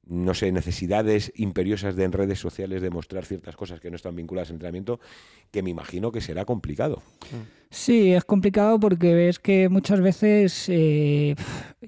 no 0.06 0.34
sé, 0.34 0.52
necesidades 0.52 1.32
imperiosas 1.36 1.96
de 1.96 2.04
en 2.04 2.12
redes 2.12 2.38
sociales 2.38 2.82
de 2.82 2.90
mostrar 2.90 3.24
ciertas 3.24 3.56
cosas 3.56 3.80
que 3.80 3.90
no 3.90 3.96
están 3.96 4.14
vinculadas 4.14 4.50
al 4.50 4.56
entrenamiento, 4.56 5.00
que 5.50 5.62
me 5.62 5.70
imagino 5.70 6.12
que 6.12 6.20
será 6.20 6.44
complicado. 6.44 7.02
Sí, 7.70 8.12
es 8.12 8.24
complicado 8.24 8.78
porque 8.78 9.14
ves 9.14 9.38
que 9.38 9.70
muchas 9.70 10.00
veces 10.00 10.66
eh, 10.68 11.34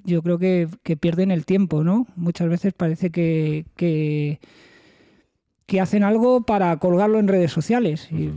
yo 0.03 0.23
creo 0.23 0.39
que, 0.39 0.67
pierden 0.99 1.29
el 1.29 1.45
tiempo, 1.45 1.83
¿no? 1.83 2.07
Muchas 2.15 2.49
veces 2.49 2.73
parece 2.73 3.11
que, 3.11 3.65
que, 3.75 4.39
hacen 5.79 6.03
algo 6.03 6.41
para 6.41 6.75
colgarlo 6.77 7.19
en 7.19 7.27
redes 7.27 7.51
sociales. 7.51 8.11
Y, 8.11 8.31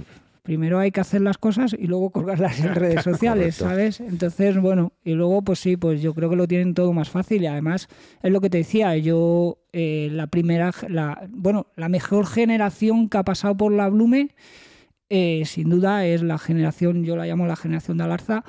primero 0.51 0.81
hay 0.81 0.91
que 0.91 1.01
hacer 1.01 1.21
las 1.21 1.39
cosas 1.39 1.77
y 1.79 1.87
luego 1.87 2.11
colgarlas 2.11 2.59
en 2.59 2.75
redes 2.75 3.05
sociales, 3.05 3.55
¿sabes? 3.55 4.01
Entonces, 4.01 4.61
bueno, 4.61 4.93
y 5.05 5.13
luego 5.13 5.43
pues 5.43 5.61
sí, 5.61 5.77
pues 5.77 6.03
yo 6.03 6.13
creo 6.13 6.29
que 6.29 6.35
lo 6.35 6.49
tienen 6.49 6.75
todo 6.75 6.93
más 6.93 7.09
fácil 7.09 7.45
y 7.45 7.47
además 7.47 7.87
es 8.21 8.33
lo 8.33 8.41
que 8.41 8.51
te 8.51 8.59
decía, 8.59 8.97
yo 8.97 9.59
eh, 9.73 10.09
la 10.11 10.27
primera, 10.27 10.73
la, 10.89 11.29
bueno, 11.31 11.69
la 11.77 11.89
mejor 11.89 12.27
generación 12.27 13.09
que 13.09 13.19
ha 13.19 13.23
pasado 13.23 13.57
por 13.57 13.71
la 13.71 13.89
Blume, 13.91 14.35
eh, 15.09 15.45
sin 15.47 15.71
duda 15.71 16.05
es 16.05 16.21
la 16.21 16.37
generación, 16.37 17.05
yo 17.05 17.15
la 17.15 17.27
llamo 17.27 17.47
la 17.47 17.55
generación 17.55 17.99
de 17.99 18.03
Alarza, 18.03 18.43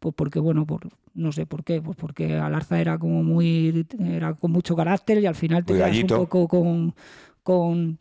pues 0.00 0.12
porque, 0.16 0.40
bueno, 0.40 0.66
por, 0.66 0.88
no 1.14 1.30
sé 1.30 1.46
por 1.46 1.62
qué, 1.62 1.80
pues 1.80 1.96
porque 1.96 2.34
Alarza 2.34 2.80
era 2.80 2.98
como 2.98 3.22
muy, 3.22 3.86
era 4.00 4.34
con 4.34 4.50
mucho 4.50 4.74
carácter 4.74 5.20
y 5.20 5.26
al 5.26 5.36
final 5.36 5.64
te 5.64 5.74
quedas 5.74 5.96
un 5.98 6.08
poco 6.08 6.48
con... 6.48 6.96
con 7.44 8.00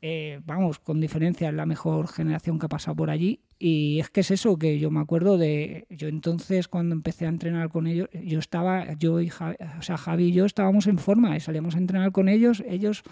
eh, 0.00 0.40
vamos, 0.44 0.78
con 0.78 1.00
diferencia 1.00 1.48
es 1.48 1.54
la 1.54 1.66
mejor 1.66 2.06
generación 2.08 2.58
que 2.58 2.66
ha 2.66 2.68
pasado 2.68 2.96
por 2.96 3.10
allí. 3.10 3.40
Y 3.58 3.98
es 3.98 4.10
que 4.10 4.20
es 4.20 4.30
eso, 4.30 4.56
que 4.56 4.78
yo 4.78 4.90
me 4.90 5.00
acuerdo 5.00 5.38
de, 5.38 5.86
yo 5.90 6.08
entonces 6.08 6.68
cuando 6.68 6.94
empecé 6.94 7.26
a 7.26 7.30
entrenar 7.30 7.68
con 7.70 7.86
ellos, 7.88 8.08
yo 8.12 8.38
estaba, 8.38 8.92
yo 8.94 9.20
y 9.20 9.30
o 9.30 9.82
sea, 9.82 9.96
Javi 9.96 10.26
y 10.26 10.32
yo 10.32 10.44
estábamos 10.44 10.86
en 10.86 10.98
forma 10.98 11.36
y 11.36 11.40
salíamos 11.40 11.74
a 11.74 11.78
entrenar 11.78 12.12
con 12.12 12.28
ellos, 12.28 12.62
ellos 12.68 13.02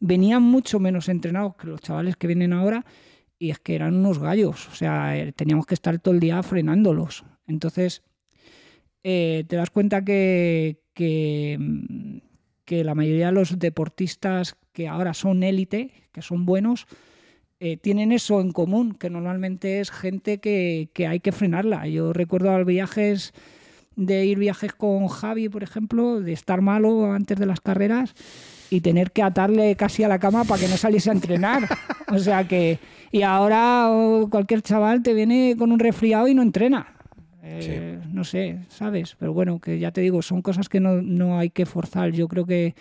venían 0.00 0.42
mucho 0.42 0.78
menos 0.78 1.08
entrenados 1.08 1.56
que 1.56 1.66
los 1.66 1.80
chavales 1.80 2.16
que 2.16 2.26
vienen 2.26 2.52
ahora 2.52 2.84
y 3.38 3.50
es 3.50 3.58
que 3.58 3.74
eran 3.74 3.94
unos 3.94 4.18
gallos, 4.18 4.68
o 4.68 4.74
sea, 4.74 5.16
eh, 5.16 5.32
teníamos 5.32 5.64
que 5.64 5.74
estar 5.74 5.98
todo 5.98 6.12
el 6.12 6.20
día 6.20 6.42
frenándolos. 6.42 7.24
Entonces, 7.46 8.02
eh, 9.02 9.44
te 9.48 9.56
das 9.56 9.70
cuenta 9.70 10.04
que, 10.04 10.82
que, 10.92 12.20
que 12.66 12.84
la 12.84 12.94
mayoría 12.94 13.26
de 13.26 13.32
los 13.32 13.58
deportistas 13.58 14.56
que 14.78 14.86
ahora 14.86 15.12
son 15.12 15.42
élite, 15.42 15.90
que 16.12 16.22
son 16.22 16.46
buenos, 16.46 16.86
eh, 17.58 17.76
tienen 17.78 18.12
eso 18.12 18.40
en 18.40 18.52
común, 18.52 18.94
que 18.94 19.10
normalmente 19.10 19.80
es 19.80 19.90
gente 19.90 20.38
que, 20.38 20.88
hay 21.04 21.18
que 21.18 21.32
frenarla. 21.32 21.88
Yo 21.88 22.12
recuerdo 22.12 22.56
los 22.56 22.64
viajes 22.64 23.34
de 23.96 24.24
ir 24.24 24.38
viajes 24.38 24.72
con 24.72 25.08
Javi, 25.08 25.48
por 25.48 25.64
ejemplo, 25.64 26.20
de 26.20 26.32
estar 26.32 26.60
malo 26.60 27.10
antes 27.10 27.36
de 27.40 27.46
las 27.46 27.60
carreras 27.60 28.14
y 28.70 28.80
tener 28.80 29.10
que 29.10 29.24
atarle 29.24 29.74
casi 29.74 30.04
a 30.04 30.08
la 30.08 30.20
cama 30.20 30.44
para 30.44 30.60
que 30.60 30.68
no 30.68 30.76
saliese 30.76 31.10
a 31.10 31.14
entrenar. 31.14 31.66
O 32.10 32.18
sea 32.20 32.46
que, 32.46 32.78
y 33.10 33.22
ahora 33.22 33.90
cualquier 34.30 34.62
chaval 34.62 35.02
te 35.02 35.12
viene 35.12 35.56
con 35.58 35.72
un 35.72 35.80
resfriado 35.80 36.28
y 36.28 36.34
no 36.34 36.42
entrena. 36.42 36.94
Eh, 37.42 37.98
no 38.12 38.22
sé, 38.22 38.60
¿sabes? 38.68 39.16
Pero 39.18 39.32
bueno, 39.32 39.58
que 39.58 39.80
ya 39.80 39.90
te 39.90 40.02
digo, 40.02 40.22
son 40.22 40.40
cosas 40.40 40.68
que 40.68 40.78
no, 40.78 41.02
no 41.02 41.36
hay 41.36 41.50
que 41.50 41.66
forzar. 41.66 42.12
Yo 42.12 42.28
creo 42.28 42.46
que 42.46 42.76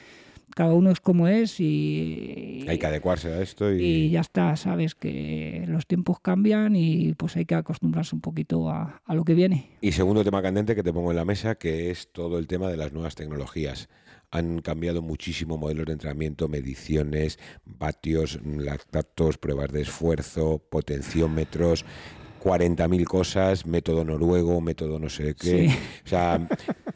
cada 0.58 0.74
uno 0.74 0.90
es 0.90 1.00
como 1.00 1.28
es 1.28 1.60
y... 1.60 2.66
Hay 2.68 2.80
que 2.80 2.88
adecuarse 2.88 3.32
a 3.32 3.42
esto 3.44 3.72
y... 3.72 3.80
y 3.80 4.10
ya 4.10 4.22
está, 4.22 4.56
sabes 4.56 4.96
que 4.96 5.64
los 5.68 5.86
tiempos 5.86 6.20
cambian 6.20 6.76
y 6.76 7.14
pues 7.14 7.36
hay 7.36 7.46
que 7.46 7.54
acostumbrarse 7.54 8.16
un 8.16 8.22
poquito 8.22 8.68
a, 8.68 9.00
a, 9.06 9.14
lo 9.14 9.24
que 9.24 9.36
viene. 9.36 9.70
Y 9.82 9.92
segundo 9.92 10.24
tema 10.24 10.42
candente 10.42 10.74
que 10.74 10.82
te 10.82 10.92
pongo 10.92 11.12
en 11.12 11.18
la 11.18 11.26
mesa, 11.26 11.60
que 11.60 11.92
es 11.92 12.12
todo 12.12 12.40
el 12.40 12.48
tema 12.48 12.70
de 12.70 12.78
las 12.78 12.92
nuevas 12.92 13.14
tecnologías. 13.14 13.88
Han 14.32 14.62
cambiado 14.62 15.04
muchísimo 15.04 15.60
modelos 15.60 15.86
de 15.86 15.92
entrenamiento, 15.94 16.48
mediciones, 16.48 17.38
vatios, 17.64 18.40
lactatos, 18.44 19.38
pruebas 19.38 19.72
de 19.72 19.82
esfuerzo, 19.82 20.60
potenciómetros, 20.72 21.86
40.000 22.44 23.04
cosas, 23.06 23.66
método 23.68 24.04
noruego, 24.04 24.60
método 24.60 24.98
no 24.98 25.10
sé 25.10 25.36
qué. 25.36 25.70
O 26.04 26.08
sea, 26.10 26.48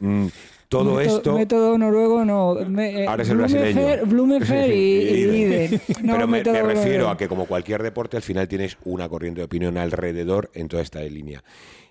todo 0.72 1.00
esto. 1.00 1.34
Método 1.34 1.76
noruego 1.78 2.24
no. 2.24 2.58
Eh, 2.80 3.06
ahora 3.06 3.22
es 3.22 3.28
el 3.28 3.36
brasileño. 3.36 4.06
Blumenfer 4.06 4.72
y, 4.72 5.80
Pero 6.00 6.26
me, 6.26 6.42
refiero 6.42 7.08
a 7.08 7.16
que, 7.16 7.28
como 7.28 7.46
cualquier 7.46 7.82
deporte, 7.82 8.16
al 8.16 8.22
final 8.22 8.48
tienes 8.48 8.78
una 8.84 9.08
corriente 9.08 9.40
de 9.40 9.44
opinión 9.44 9.76
alrededor 9.76 10.50
en 10.54 10.68
toda 10.68 10.82
esta 10.82 11.00
línea. 11.02 11.44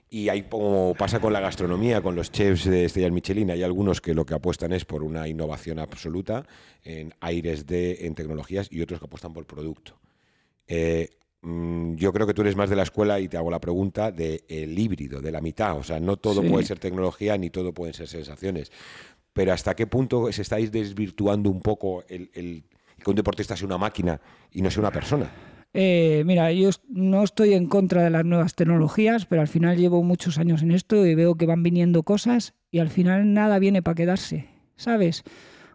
Y 0.10 0.28
hay 0.28 0.44
como 0.44 0.94
pasa 0.98 1.22
con 1.22 1.32
la 1.32 1.40
gastronomía, 1.40 2.02
con 2.02 2.16
los 2.16 2.32
chefs 2.32 2.66
de 2.66 2.84
Estrella 2.84 3.10
Michelin, 3.10 3.52
hay 3.52 3.64
algunos 3.64 4.02
que 4.02 4.14
lo 4.14 4.26
que 4.26 4.34
apuestan 4.34 4.74
es 4.74 4.84
por 4.84 5.04
una 5.04 5.28
innovación 5.30 5.80
absoluta 5.80 6.46
en 6.84 7.14
aires 7.22 7.66
de 7.66 8.06
en 8.06 8.16
tecnologías 8.16 8.68
y 8.70 8.82
otros 8.82 9.00
que 9.00 9.06
apuestan 9.06 9.32
por 9.32 9.46
producto. 9.46 9.98
Eh, 10.68 11.10
yo 11.44 12.14
creo 12.14 12.28
que 12.28 12.34
tú 12.34 12.42
eres 12.42 12.56
más 12.56 12.70
de 12.70 12.76
la 12.76 12.84
escuela 12.84 13.20
y 13.20 13.28
te 13.28 13.38
hago 13.38 13.50
la 13.50 13.60
pregunta 13.60 14.12
del 14.12 14.44
el 14.48 14.78
híbrido, 14.78 15.22
de 15.22 15.32
la 15.32 15.42
mitad. 15.42 15.78
O 15.78 15.84
sea, 15.84 16.00
no 16.00 16.18
todo 16.18 16.44
puede 16.44 16.66
ser 16.66 16.80
tecnología 16.80 17.38
ni 17.38 17.50
todo 17.50 17.74
pueden 17.74 17.94
ser 17.94 18.08
sensaciones. 18.08 18.72
Pero 19.34 19.54
¿hasta 19.54 19.76
qué 19.76 19.88
punto 19.88 20.32
se 20.32 20.42
estáis 20.42 20.72
desvirtuando 20.72 21.50
un 21.50 21.62
poco 21.62 22.04
el, 22.10 22.30
que 22.32 23.10
un 23.10 23.16
deportista 23.16 23.56
sea 23.56 23.66
una 23.66 23.78
máquina 23.78 24.22
y 24.52 24.62
no 24.62 24.70
sea 24.70 24.82
una 24.82 24.92
persona? 24.92 25.32
Eh, 25.74 26.24
mira, 26.26 26.52
yo 26.52 26.70
no 26.90 27.24
estoy 27.24 27.54
en 27.54 27.68
contra 27.68 28.04
de 28.04 28.10
las 28.10 28.26
nuevas 28.26 28.56
tecnologías, 28.56 29.26
pero 29.26 29.42
al 29.42 29.48
final 29.48 29.78
llevo 29.78 30.04
muchos 30.04 30.38
años 30.38 30.62
en 30.62 30.72
esto 30.72 31.06
y 31.06 31.16
veo 31.16 31.36
que 31.36 31.46
van 31.46 31.64
viniendo 31.64 32.04
cosas 32.04 32.54
y 32.72 32.80
al 32.80 32.90
final 32.90 33.34
nada 33.34 33.58
viene 33.58 33.82
para 33.82 33.96
quedarse, 33.96 34.50
¿sabes? 34.76 35.24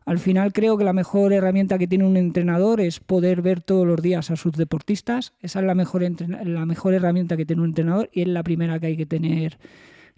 Al 0.07 0.19
final 0.19 0.53
creo 0.53 0.79
que 0.79 0.85
la 0.85 0.93
mejor 0.93 1.33
herramienta 1.33 1.79
que 1.79 1.89
tiene 1.89 2.05
un 2.05 2.17
entrenador 2.17 2.81
es 2.81 3.01
poder 3.01 3.43
ver 3.43 3.61
todos 3.61 3.87
los 3.87 4.01
días 4.01 4.31
a 4.31 4.37
sus 4.37 4.53
deportistas. 4.53 5.35
Esa 5.43 5.61
es 5.61 5.67
la 5.67 5.75
mejor, 5.75 6.03
la 6.45 6.65
mejor 6.65 6.95
herramienta 6.95 7.37
que 7.37 7.45
tiene 7.45 7.63
un 7.63 7.69
entrenador 7.69 8.09
y 8.13 8.23
es 8.23 8.29
la 8.29 8.43
primera 8.45 8.79
que 8.79 8.87
hay 8.87 8.97
que 8.97 9.07
tener, 9.07 9.59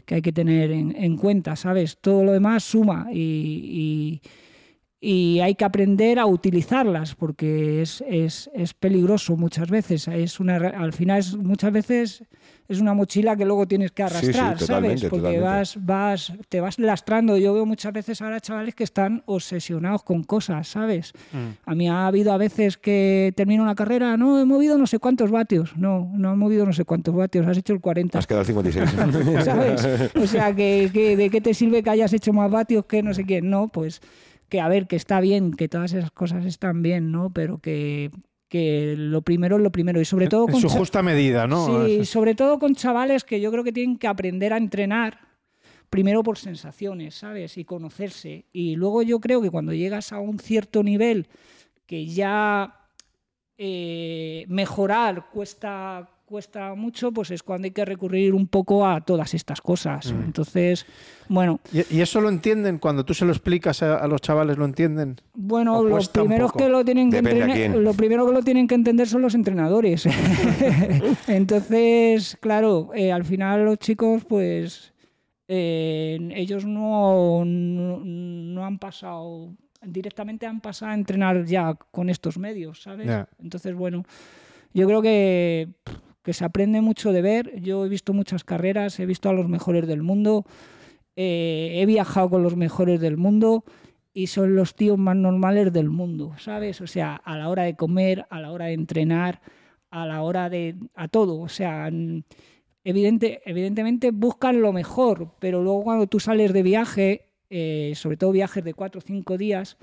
que 0.04 0.16
hay 0.16 0.22
que 0.22 0.32
tener 0.32 0.70
en, 0.70 1.16
cuenta, 1.16 1.56
¿sabes? 1.56 1.98
Todo 2.00 2.22
lo 2.22 2.32
demás 2.32 2.64
suma 2.64 3.08
y 3.10 4.20
y 4.20 4.20
hay 5.00 5.54
que 5.54 5.64
aprender 5.64 6.18
a 6.18 6.26
utilizarlas 6.26 7.14
porque 7.14 7.82
es, 7.82 8.02
es, 8.08 8.50
es, 8.52 8.74
peligroso 8.74 9.36
muchas 9.36 9.70
veces. 9.70 10.08
Es 10.08 10.40
una, 10.40 10.56
al 10.56 10.92
final 10.92 11.20
es, 11.20 11.36
muchas 11.36 11.72
veces 11.72 12.24
es 12.68 12.80
una 12.80 12.92
mochila 12.94 13.36
que 13.36 13.46
luego 13.46 13.66
tienes 13.66 13.92
que 13.92 14.02
arrastrar, 14.02 14.58
¿sabes? 14.58 15.04
Porque 15.04 15.38
vas, 15.38 15.78
vas, 15.80 16.32
te 16.48 16.60
vas 16.60 16.78
lastrando. 16.78 17.38
Yo 17.38 17.54
veo 17.54 17.64
muchas 17.64 17.92
veces 17.92 18.20
ahora 18.20 18.40
chavales 18.40 18.74
que 18.74 18.84
están 18.84 19.22
obsesionados 19.26 20.02
con 20.02 20.24
cosas, 20.24 20.68
¿sabes? 20.68 21.12
Mm. 21.32 21.70
A 21.70 21.74
mí 21.74 21.88
ha 21.88 22.06
habido 22.06 22.32
a 22.32 22.36
veces 22.36 22.76
que 22.76 23.32
termino 23.36 23.62
una 23.62 23.74
carrera, 23.74 24.16
no, 24.16 24.40
he 24.40 24.44
movido 24.44 24.76
no 24.76 24.86
sé 24.86 24.98
cuántos 24.98 25.30
vatios. 25.30 25.76
No, 25.76 26.10
no 26.14 26.32
he 26.32 26.36
movido 26.36 26.66
no 26.66 26.72
sé 26.72 26.84
cuántos 26.84 27.14
vatios, 27.14 27.46
has 27.46 27.56
hecho 27.56 27.72
el 27.72 27.80
40. 27.80 28.18
Has 28.18 28.26
quedado 28.26 28.42
el 28.42 28.46
56. 28.46 28.90
¿Sabes? 29.44 30.16
O 30.16 30.26
sea, 30.26 30.54
que, 30.54 30.90
que, 30.92 31.16
¿de 31.16 31.30
qué 31.30 31.40
te 31.40 31.54
sirve 31.54 31.82
que 31.82 31.90
hayas 31.90 32.12
hecho 32.12 32.32
más 32.32 32.50
vatios 32.50 32.84
que 32.84 33.02
no 33.02 33.14
sé 33.14 33.24
quién? 33.24 33.48
No, 33.48 33.68
pues 33.68 34.02
que 34.48 34.60
a 34.60 34.68
ver, 34.68 34.86
que 34.86 34.96
está 34.96 35.20
bien, 35.20 35.52
que 35.52 35.68
todas 35.68 35.92
esas 35.92 36.10
cosas 36.10 36.44
están 36.44 36.82
bien, 36.82 37.12
¿no? 37.12 37.30
Pero 37.30 37.58
que, 37.58 38.10
que 38.48 38.94
lo 38.96 39.22
primero 39.22 39.56
es 39.56 39.62
lo 39.62 39.70
primero 39.70 40.00
y 40.00 40.04
sobre 40.04 40.28
todo 40.28 40.46
con 40.46 40.60
su 40.60 40.68
justa 40.68 41.02
medida, 41.02 41.46
¿no? 41.46 41.86
Sí, 41.86 42.04
sobre 42.04 42.34
todo 42.34 42.58
con 42.58 42.74
chavales 42.74 43.24
que 43.24 43.40
yo 43.40 43.50
creo 43.50 43.64
que 43.64 43.72
tienen 43.72 43.96
que 43.96 44.06
aprender 44.06 44.52
a 44.52 44.56
entrenar 44.56 45.28
primero 45.90 46.22
por 46.22 46.38
sensaciones, 46.38 47.14
¿sabes? 47.14 47.58
Y 47.58 47.64
conocerse. 47.64 48.46
Y 48.52 48.76
luego 48.76 49.02
yo 49.02 49.20
creo 49.20 49.40
que 49.42 49.50
cuando 49.50 49.72
llegas 49.72 50.12
a 50.12 50.18
un 50.18 50.38
cierto 50.38 50.82
nivel 50.82 51.28
que 51.86 52.06
ya 52.06 52.88
eh, 53.56 54.44
mejorar 54.48 55.30
cuesta 55.30 56.08
cuesta 56.28 56.74
mucho, 56.74 57.10
pues 57.10 57.30
es 57.30 57.42
cuando 57.42 57.64
hay 57.64 57.70
que 57.70 57.84
recurrir 57.84 58.34
un 58.34 58.46
poco 58.46 58.86
a 58.86 59.00
todas 59.00 59.32
estas 59.32 59.60
cosas. 59.62 60.12
Mm. 60.12 60.24
Entonces, 60.24 60.84
bueno. 61.28 61.58
¿Y, 61.72 62.00
eso 62.00 62.20
lo 62.20 62.28
entienden? 62.28 62.78
Cuando 62.78 63.04
tú 63.04 63.14
se 63.14 63.24
lo 63.24 63.32
explicas 63.32 63.82
a, 63.82 64.06
los 64.06 64.20
chavales, 64.20 64.58
¿lo 64.58 64.66
entienden? 64.66 65.16
Bueno, 65.34 65.82
los 65.82 66.10
primeros 66.10 66.52
que 66.52 66.68
lo 66.68 66.84
tienen 66.84 67.10
que 67.10 67.18
entender, 67.18 67.76
lo 67.76 67.94
primero 67.94 68.26
que 68.26 68.32
lo 68.32 68.42
tienen 68.42 68.68
que 68.68 68.74
entender 68.74 69.08
son 69.08 69.22
los 69.22 69.34
entrenadores. 69.34 70.06
Entonces, 71.26 72.36
claro, 72.40 72.90
eh, 72.94 73.10
al 73.10 73.24
final 73.24 73.64
los 73.64 73.78
chicos, 73.78 74.24
pues 74.26 74.92
eh, 75.48 76.18
ellos 76.34 76.66
no, 76.66 77.42
no, 77.44 78.64
han 78.64 78.78
pasado 78.78 79.56
directamente 79.80 80.44
han 80.44 80.60
pasado 80.60 80.90
a 80.90 80.94
entrenar 80.94 81.44
ya 81.44 81.74
con 81.74 82.10
estos 82.10 82.36
medios, 82.36 82.82
¿sabes? 82.82 83.08
Entonces, 83.40 83.74
bueno, 83.74 84.04
yo 84.74 84.86
creo 84.86 85.00
que 85.00 85.68
que 86.28 86.34
se 86.34 86.44
aprende 86.44 86.82
mucho 86.82 87.10
de 87.10 87.22
ver. 87.22 87.58
Yo 87.62 87.86
he 87.86 87.88
visto 87.88 88.12
muchas 88.12 88.44
carreras, 88.44 89.00
he 89.00 89.06
visto 89.06 89.30
a 89.30 89.32
los 89.32 89.48
mejores 89.48 89.86
del 89.86 90.02
mundo, 90.02 90.44
eh, 91.16 91.70
he 91.76 91.86
viajado 91.86 92.28
con 92.28 92.42
los 92.42 92.54
mejores 92.54 93.00
del 93.00 93.16
mundo 93.16 93.64
y 94.12 94.26
son 94.26 94.54
los 94.54 94.74
tíos 94.74 94.98
más 94.98 95.16
normales 95.16 95.72
del 95.72 95.88
mundo, 95.88 96.34
¿sabes? 96.36 96.82
O 96.82 96.86
sea, 96.86 97.14
a 97.16 97.38
la 97.38 97.48
hora 97.48 97.62
de 97.62 97.76
comer, 97.76 98.26
a 98.28 98.42
la 98.42 98.52
hora 98.52 98.66
de 98.66 98.74
entrenar, 98.74 99.40
a 99.88 100.04
la 100.04 100.20
hora 100.20 100.50
de... 100.50 100.76
a 100.94 101.08
todo, 101.08 101.40
o 101.40 101.48
sea... 101.48 101.90
Evidente, 102.84 103.40
evidentemente 103.46 104.10
buscan 104.10 104.60
lo 104.60 104.74
mejor, 104.74 105.34
pero 105.40 105.62
luego 105.62 105.82
cuando 105.82 106.08
tú 106.08 106.20
sales 106.20 106.52
de 106.52 106.62
viaje, 106.62 107.32
eh, 107.48 107.94
sobre 107.96 108.18
todo 108.18 108.32
viajes 108.32 108.62
de 108.64 108.74
cuatro 108.74 108.98
o 108.98 109.02
cinco 109.02 109.38
días, 109.38 109.78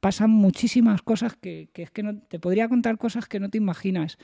pasan 0.00 0.28
muchísimas 0.28 1.00
cosas 1.00 1.36
que, 1.36 1.70
que 1.72 1.84
es 1.84 1.90
que 1.90 2.02
no, 2.02 2.18
te 2.18 2.38
podría 2.38 2.68
contar 2.68 2.98
cosas 2.98 3.28
que 3.28 3.40
no 3.40 3.48
te 3.48 3.56
imaginas. 3.56 4.18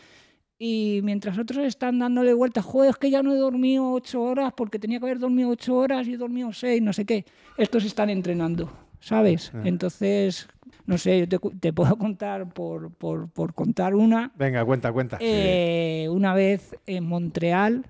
Y 0.64 1.00
mientras 1.02 1.36
otros 1.38 1.66
están 1.66 1.98
dándole 1.98 2.32
vueltas, 2.34 2.64
joder, 2.64 2.90
es 2.90 2.96
que 2.96 3.10
ya 3.10 3.20
no 3.20 3.32
he 3.32 3.36
dormido 3.36 3.90
ocho 3.90 4.22
horas 4.22 4.52
porque 4.56 4.78
tenía 4.78 5.00
que 5.00 5.06
haber 5.06 5.18
dormido 5.18 5.48
ocho 5.48 5.76
horas 5.76 6.06
y 6.06 6.12
he 6.12 6.16
dormido 6.16 6.52
seis, 6.52 6.80
no 6.80 6.92
sé 6.92 7.04
qué. 7.04 7.24
Estos 7.56 7.84
están 7.84 8.10
entrenando, 8.10 8.70
¿sabes? 9.00 9.50
Ah. 9.52 9.62
Entonces, 9.64 10.46
no 10.86 10.98
sé, 10.98 11.26
yo 11.26 11.40
te, 11.50 11.72
puedo 11.72 11.98
contar 11.98 12.48
por, 12.54 12.92
por, 12.92 13.28
por, 13.28 13.54
contar 13.54 13.96
una. 13.96 14.30
Venga, 14.38 14.64
cuenta, 14.64 14.92
cuenta. 14.92 15.18
Eh, 15.20 16.06
una 16.08 16.32
vez 16.32 16.76
en 16.86 17.08
Montreal 17.08 17.84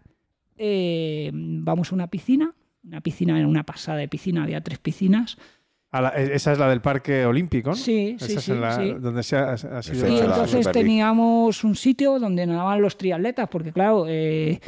eh, 0.56 1.30
vamos 1.34 1.92
a 1.92 1.94
una 1.94 2.06
piscina, 2.06 2.54
una 2.84 3.02
piscina, 3.02 3.38
en 3.38 3.44
una 3.44 3.64
pasada 3.64 3.98
de 3.98 4.08
piscina, 4.08 4.44
había 4.44 4.62
tres 4.62 4.78
piscinas. 4.78 5.36
E, 5.92 6.34
esa 6.34 6.52
es 6.52 6.58
la 6.58 6.68
del 6.70 6.80
Parque 6.80 7.26
Olímpico, 7.26 7.74
Sí, 7.74 8.16
sí, 8.18 8.38
sí, 8.38 8.52
Donde 8.52 9.22
se 9.22 9.36
ha, 9.36 9.56
sido 9.56 10.08
Y 10.08 10.18
entonces 10.20 10.70
teníamos 10.72 11.64
un 11.64 11.76
sitio 11.76 12.18
donde 12.18 12.46
nadaban 12.46 12.80
los 12.80 12.96
triatletas, 12.96 13.48
porque 13.48 13.72
claro, 13.72 14.06
eh, 14.08 14.58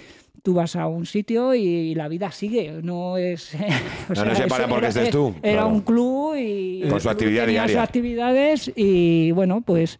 tú 0.43 0.53
vas 0.53 0.77
a 0.77 0.87
un 0.87 1.07
sitio 1.07 1.55
y 1.55 1.95
la 1.95 2.09
vida 2.09 2.31
sigue, 2.31 2.81
no 2.83 3.16
es... 3.16 3.57
no, 4.09 4.35
se 4.35 4.47
para 4.49 4.68
porque 4.68 4.89
estés 4.89 5.11
tú. 5.11 5.35
Era 5.43 5.64
un 5.64 5.81
club 5.81 6.37
y... 6.37 6.83
Con 6.91 7.01
su 7.01 7.09
actividad 7.09 7.47
diaria. 7.47 7.83
actividades 7.83 8.70
y 8.77 9.31
bueno, 9.31 9.62
pues 9.62 9.99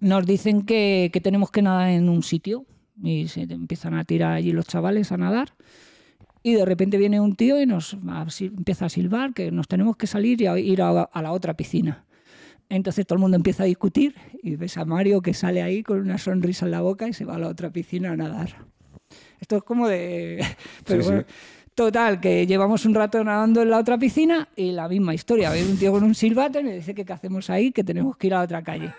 nos 0.00 0.26
dicen 0.26 0.66
que, 0.66 1.08
que 1.10 1.22
tenemos 1.22 1.50
que 1.50 1.62
nadar 1.62 1.88
en 1.88 2.10
un 2.10 2.22
sitio 2.22 2.66
y 3.02 3.28
se 3.28 3.42
empiezan 3.42 3.94
a 3.94 4.04
tirar 4.04 4.32
allí 4.32 4.52
los 4.52 4.66
chavales 4.66 5.10
a 5.10 5.16
nadar 5.16 5.54
y 6.46 6.52
de 6.52 6.64
repente 6.66 6.98
viene 6.98 7.20
un 7.20 7.34
tío 7.34 7.58
y 7.60 7.64
nos 7.64 7.96
empieza 8.38 8.84
a 8.84 8.88
silbar 8.90 9.32
que 9.32 9.50
nos 9.50 9.66
tenemos 9.66 9.96
que 9.96 10.06
salir 10.06 10.42
y 10.42 10.46
ir 10.46 10.82
a, 10.82 11.08
la 11.14 11.32
otra 11.32 11.54
piscina. 11.54 12.04
Entonces 12.68 13.06
todo 13.06 13.16
el 13.16 13.22
mundo 13.22 13.36
empieza 13.36 13.62
a 13.62 13.66
discutir 13.66 14.14
y 14.42 14.54
ves 14.56 14.76
a 14.76 14.84
Mario 14.84 15.22
que 15.22 15.32
sale 15.32 15.62
ahí 15.62 15.82
con 15.82 16.00
una 16.00 16.18
sonrisa 16.18 16.66
en 16.66 16.72
la 16.72 16.82
boca 16.82 17.08
y 17.08 17.14
se 17.14 17.24
va 17.24 17.36
a 17.36 17.38
la 17.38 17.48
otra 17.48 17.70
piscina 17.70 18.12
a 18.12 18.16
nadar. 18.16 18.56
Esto 19.40 19.56
es 19.56 19.62
como 19.62 19.88
de... 19.88 20.44
Pero 20.86 21.24
Total, 21.74 22.20
que 22.20 22.46
llevamos 22.46 22.84
un 22.84 22.94
rato 22.94 23.24
nadando 23.24 23.62
en 23.62 23.70
la 23.70 23.78
otra 23.78 23.98
piscina 23.98 24.48
y 24.54 24.70
la 24.70 24.86
misma 24.86 25.12
historia. 25.12 25.50
Hay 25.50 25.62
un 25.62 25.76
tío 25.76 25.90
con 25.90 26.04
un 26.04 26.14
silbato 26.14 26.60
y 26.60 26.62
me 26.62 26.74
dice 26.74 26.94
que 26.94 27.04
qué 27.04 27.12
hacemos 27.12 27.50
ahí, 27.50 27.72
que 27.72 27.82
tenemos 27.82 28.16
que 28.16 28.28
ir 28.28 28.34
a 28.34 28.38
la 28.38 28.44
otra 28.44 28.62
calle 28.62 28.92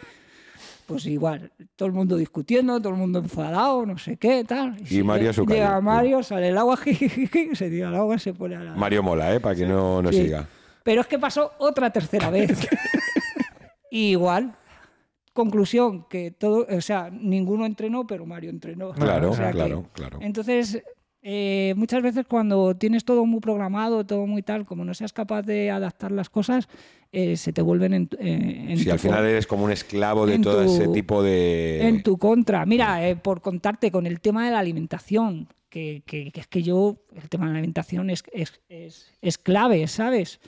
pues 0.86 1.05
igual, 1.05 1.51
todo 1.75 1.88
el 1.88 1.93
mundo 1.93 2.17
discutiendo, 2.17 2.79
todo 2.79 2.93
el 2.93 2.99
mundo 2.99 3.19
enfadado, 3.19 3.86
no 3.86 3.97
sé 3.97 4.17
qué, 4.17 4.43
tal. 4.43 4.75
Y, 4.89 5.03
Mario 5.03 5.33
su 5.33 5.45
Llega 5.45 5.79
Mario, 5.81 6.23
sale 6.23 6.49
el 6.49 6.57
agua, 6.57 6.77
se 7.53 7.69
tira 7.69 7.89
el 7.89 7.95
agua, 7.95 8.19
se 8.19 8.33
pone 8.33 8.55
a 8.55 8.63
la... 8.63 8.75
Mario 8.75 9.03
mola, 9.03 9.33
¿eh? 9.33 9.39
Para 9.39 9.55
que 9.55 9.65
no, 9.65 10.01
no 10.01 10.11
siga. 10.11 10.47
Pero 10.83 11.01
es 11.01 11.07
que 11.07 11.17
pasó 11.17 11.51
otra 11.57 11.89
tercera 11.89 12.29
vez. 12.29 12.67
igual. 13.91 14.55
Conclusión, 15.33 16.05
que 16.07 16.31
todo, 16.31 16.65
o 16.69 16.81
sea, 16.81 17.09
ninguno 17.11 17.65
entrenó, 17.65 18.07
pero 18.07 18.25
Mario 18.25 18.51
entrenó. 18.51 18.91
Claro, 18.91 19.31
claro, 19.31 19.86
claro. 19.91 20.19
Entonces, 20.21 20.81
eh, 21.28 21.73
muchas 21.76 22.03
veces 22.03 22.23
cuando 22.28 22.76
tienes 22.76 23.03
todo 23.03 23.26
muy 23.26 23.39
programado, 23.39 24.05
todo 24.05 24.28
muy 24.28 24.43
tal, 24.43 24.63
como 24.63 24.86
no 24.86 24.93
seas 24.93 25.11
capaz 25.11 25.41
de 25.41 25.71
adaptar 25.71 26.11
las 26.11 26.30
cosas, 26.30 26.69
eh, 27.11 27.36
se 27.36 27.51
te 27.51 27.63
vuelven 27.63 27.95
en, 27.95 28.09
eh, 28.19 28.67
en 28.69 28.78
Si 28.78 28.91
al 28.91 28.99
final 28.99 29.26
eres 29.26 29.47
como 29.47 29.65
un 29.65 29.71
esclavo 29.71 30.28
de 30.28 30.38
todo 30.38 30.61
ese 30.61 30.88
tipo 30.89 31.23
de... 31.23 31.88
En 31.88 32.03
tu 32.03 32.19
contra. 32.19 32.63
Mira, 32.67 32.99
por 33.23 33.41
contarte 33.41 33.89
con 33.89 34.05
el 34.05 34.21
tema 34.21 34.45
de 34.45 34.51
la 34.51 34.59
alimentación, 34.59 35.47
que, 35.67 36.03
que, 36.05 36.30
que, 36.32 36.41
es 36.41 36.47
que 36.47 36.61
yo, 36.61 36.97
el 37.15 37.28
tema 37.28 37.47
de 37.47 37.53
la 37.53 37.57
alimentación 37.57 38.11
es, 38.11 38.23
es, 38.32 38.61
es, 38.69 39.11
es 39.19 39.39
clave, 39.39 39.88
¿sabes? 39.88 40.39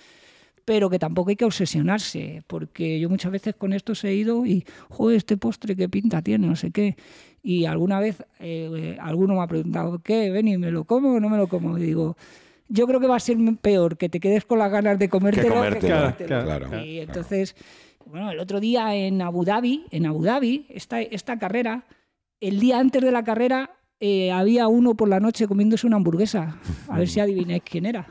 Pero 0.67 0.89
que 0.89 0.99
tampoco 0.99 1.29
hay 1.29 1.37
que 1.37 1.45
obsesionarse, 1.45 2.43
porque 2.45 2.99
yo 2.99 3.09
muchas 3.09 3.31
veces 3.31 3.55
con 3.55 3.71
esto 3.71 3.93
he 4.03 4.13
ido 4.13 4.45
y, 4.45 4.65
joder, 4.89 5.15
este 5.15 5.37
postre 5.37 5.77
qué 5.77 5.87
pinta 5.87 6.21
tiene, 6.21 6.45
no 6.45 6.57
sé 6.57 6.71
qué. 6.71 6.97
Y 7.41 7.63
alguna 7.63 8.01
vez 8.01 8.21
eh, 8.41 8.97
alguno 8.99 9.35
me 9.35 9.43
ha 9.43 9.47
preguntado, 9.47 9.99
¿qué, 9.99 10.29
Beni, 10.29 10.57
me 10.57 10.69
lo 10.69 10.83
como 10.83 11.13
o 11.13 11.19
no 11.21 11.29
me 11.29 11.37
lo 11.37 11.47
como? 11.47 11.77
Y 11.77 11.83
digo, 11.83 12.17
yo 12.67 12.85
creo 12.85 12.99
que 12.99 13.07
va 13.07 13.15
a 13.15 13.21
ser 13.21 13.37
peor 13.61 13.95
que 13.95 14.09
te 14.09 14.19
quedes 14.19 14.43
con 14.43 14.59
las 14.59 14.69
ganas 14.69 14.99
de 14.99 15.07
comértelo 15.07 15.47
que, 15.47 15.53
comértelo. 15.53 16.13
Claro, 16.27 16.83
y 16.83 16.99
entonces, 16.99 17.55
bueno, 18.05 18.29
el 18.29 18.39
otro 18.41 18.59
día 18.59 18.93
en 18.93 19.21
Abu 19.21 19.45
Dhabi, 19.45 19.85
en 19.91 20.05
Abu 20.05 20.21
Dhabi, 20.21 20.65
esta, 20.67 20.99
esta 20.99 21.39
carrera, 21.39 21.85
el 22.41 22.59
día 22.59 22.77
antes 22.77 23.01
de 23.01 23.11
la 23.13 23.23
carrera 23.23 23.71
eh, 24.01 24.33
había 24.33 24.67
uno 24.67 24.95
por 24.95 25.07
la 25.07 25.21
noche 25.21 25.47
comiéndose 25.47 25.87
una 25.87 25.95
hamburguesa. 25.95 26.57
A 26.89 26.99
ver 26.99 27.07
si 27.07 27.19
adivináis 27.21 27.63
quién 27.63 27.85
era. 27.85 28.05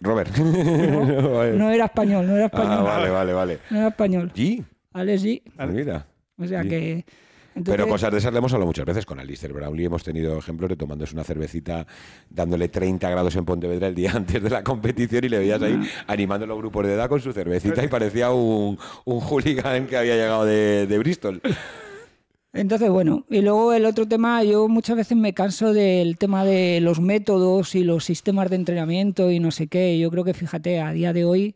Robert. 0.00 0.36
No, 0.36 1.70
era 1.70 1.86
español, 1.86 2.26
no 2.26 2.36
era 2.36 2.46
español. 2.46 2.78
Ah, 2.78 2.82
vale, 2.82 3.10
vale, 3.10 3.32
vale. 3.32 3.58
No 3.70 3.78
era 3.78 3.88
español. 3.88 4.32
¿Y? 4.34 4.62
Alex 4.92 5.24
G. 5.24 5.42
Ah, 5.58 5.66
mira. 5.66 6.06
O 6.38 6.46
sea 6.46 6.62
que... 6.62 7.04
Pero 7.64 7.88
cosas 7.88 8.12
de 8.12 8.18
esas 8.18 8.32
le 8.32 8.38
hemos 8.38 8.52
hablado 8.52 8.66
muchas 8.66 8.84
veces 8.84 9.06
con 9.06 9.18
Alistair 9.18 9.54
Brownlee. 9.54 9.86
Hemos 9.86 10.04
tenido 10.04 10.36
ejemplos 10.38 10.68
de 10.68 10.76
tomándose 10.76 11.14
una 11.14 11.24
cervecita, 11.24 11.86
dándole 12.28 12.68
30 12.68 13.08
grados 13.08 13.34
en 13.34 13.46
Pontevedra 13.46 13.86
el 13.86 13.94
día 13.94 14.12
antes 14.14 14.42
de 14.42 14.50
la 14.50 14.62
competición 14.62 15.24
y 15.24 15.30
le 15.30 15.38
veías 15.38 15.62
ahí 15.62 15.80
animando 16.06 16.44
a 16.44 16.48
los 16.48 16.58
grupos 16.58 16.86
de 16.86 16.92
edad 16.92 17.08
con 17.08 17.20
su 17.20 17.32
cervecita 17.32 17.82
y 17.84 17.88
parecía 17.88 18.30
un, 18.30 18.78
un 19.06 19.20
hooligan 19.20 19.86
que 19.86 19.96
había 19.96 20.16
llegado 20.16 20.44
de, 20.44 20.86
de 20.86 20.98
Bristol. 20.98 21.40
Entonces, 22.56 22.90
bueno, 22.90 23.24
y 23.30 23.40
luego 23.42 23.72
el 23.72 23.84
otro 23.84 24.06
tema, 24.08 24.42
yo 24.42 24.68
muchas 24.68 24.96
veces 24.96 25.16
me 25.16 25.34
canso 25.34 25.72
del 25.72 26.16
tema 26.18 26.44
de 26.44 26.80
los 26.80 27.00
métodos 27.00 27.74
y 27.74 27.84
los 27.84 28.04
sistemas 28.04 28.50
de 28.50 28.56
entrenamiento 28.56 29.30
y 29.30 29.38
no 29.40 29.50
sé 29.50 29.66
qué. 29.66 29.98
Yo 29.98 30.10
creo 30.10 30.24
que, 30.24 30.34
fíjate, 30.34 30.80
a 30.80 30.92
día 30.92 31.12
de 31.12 31.24
hoy, 31.24 31.54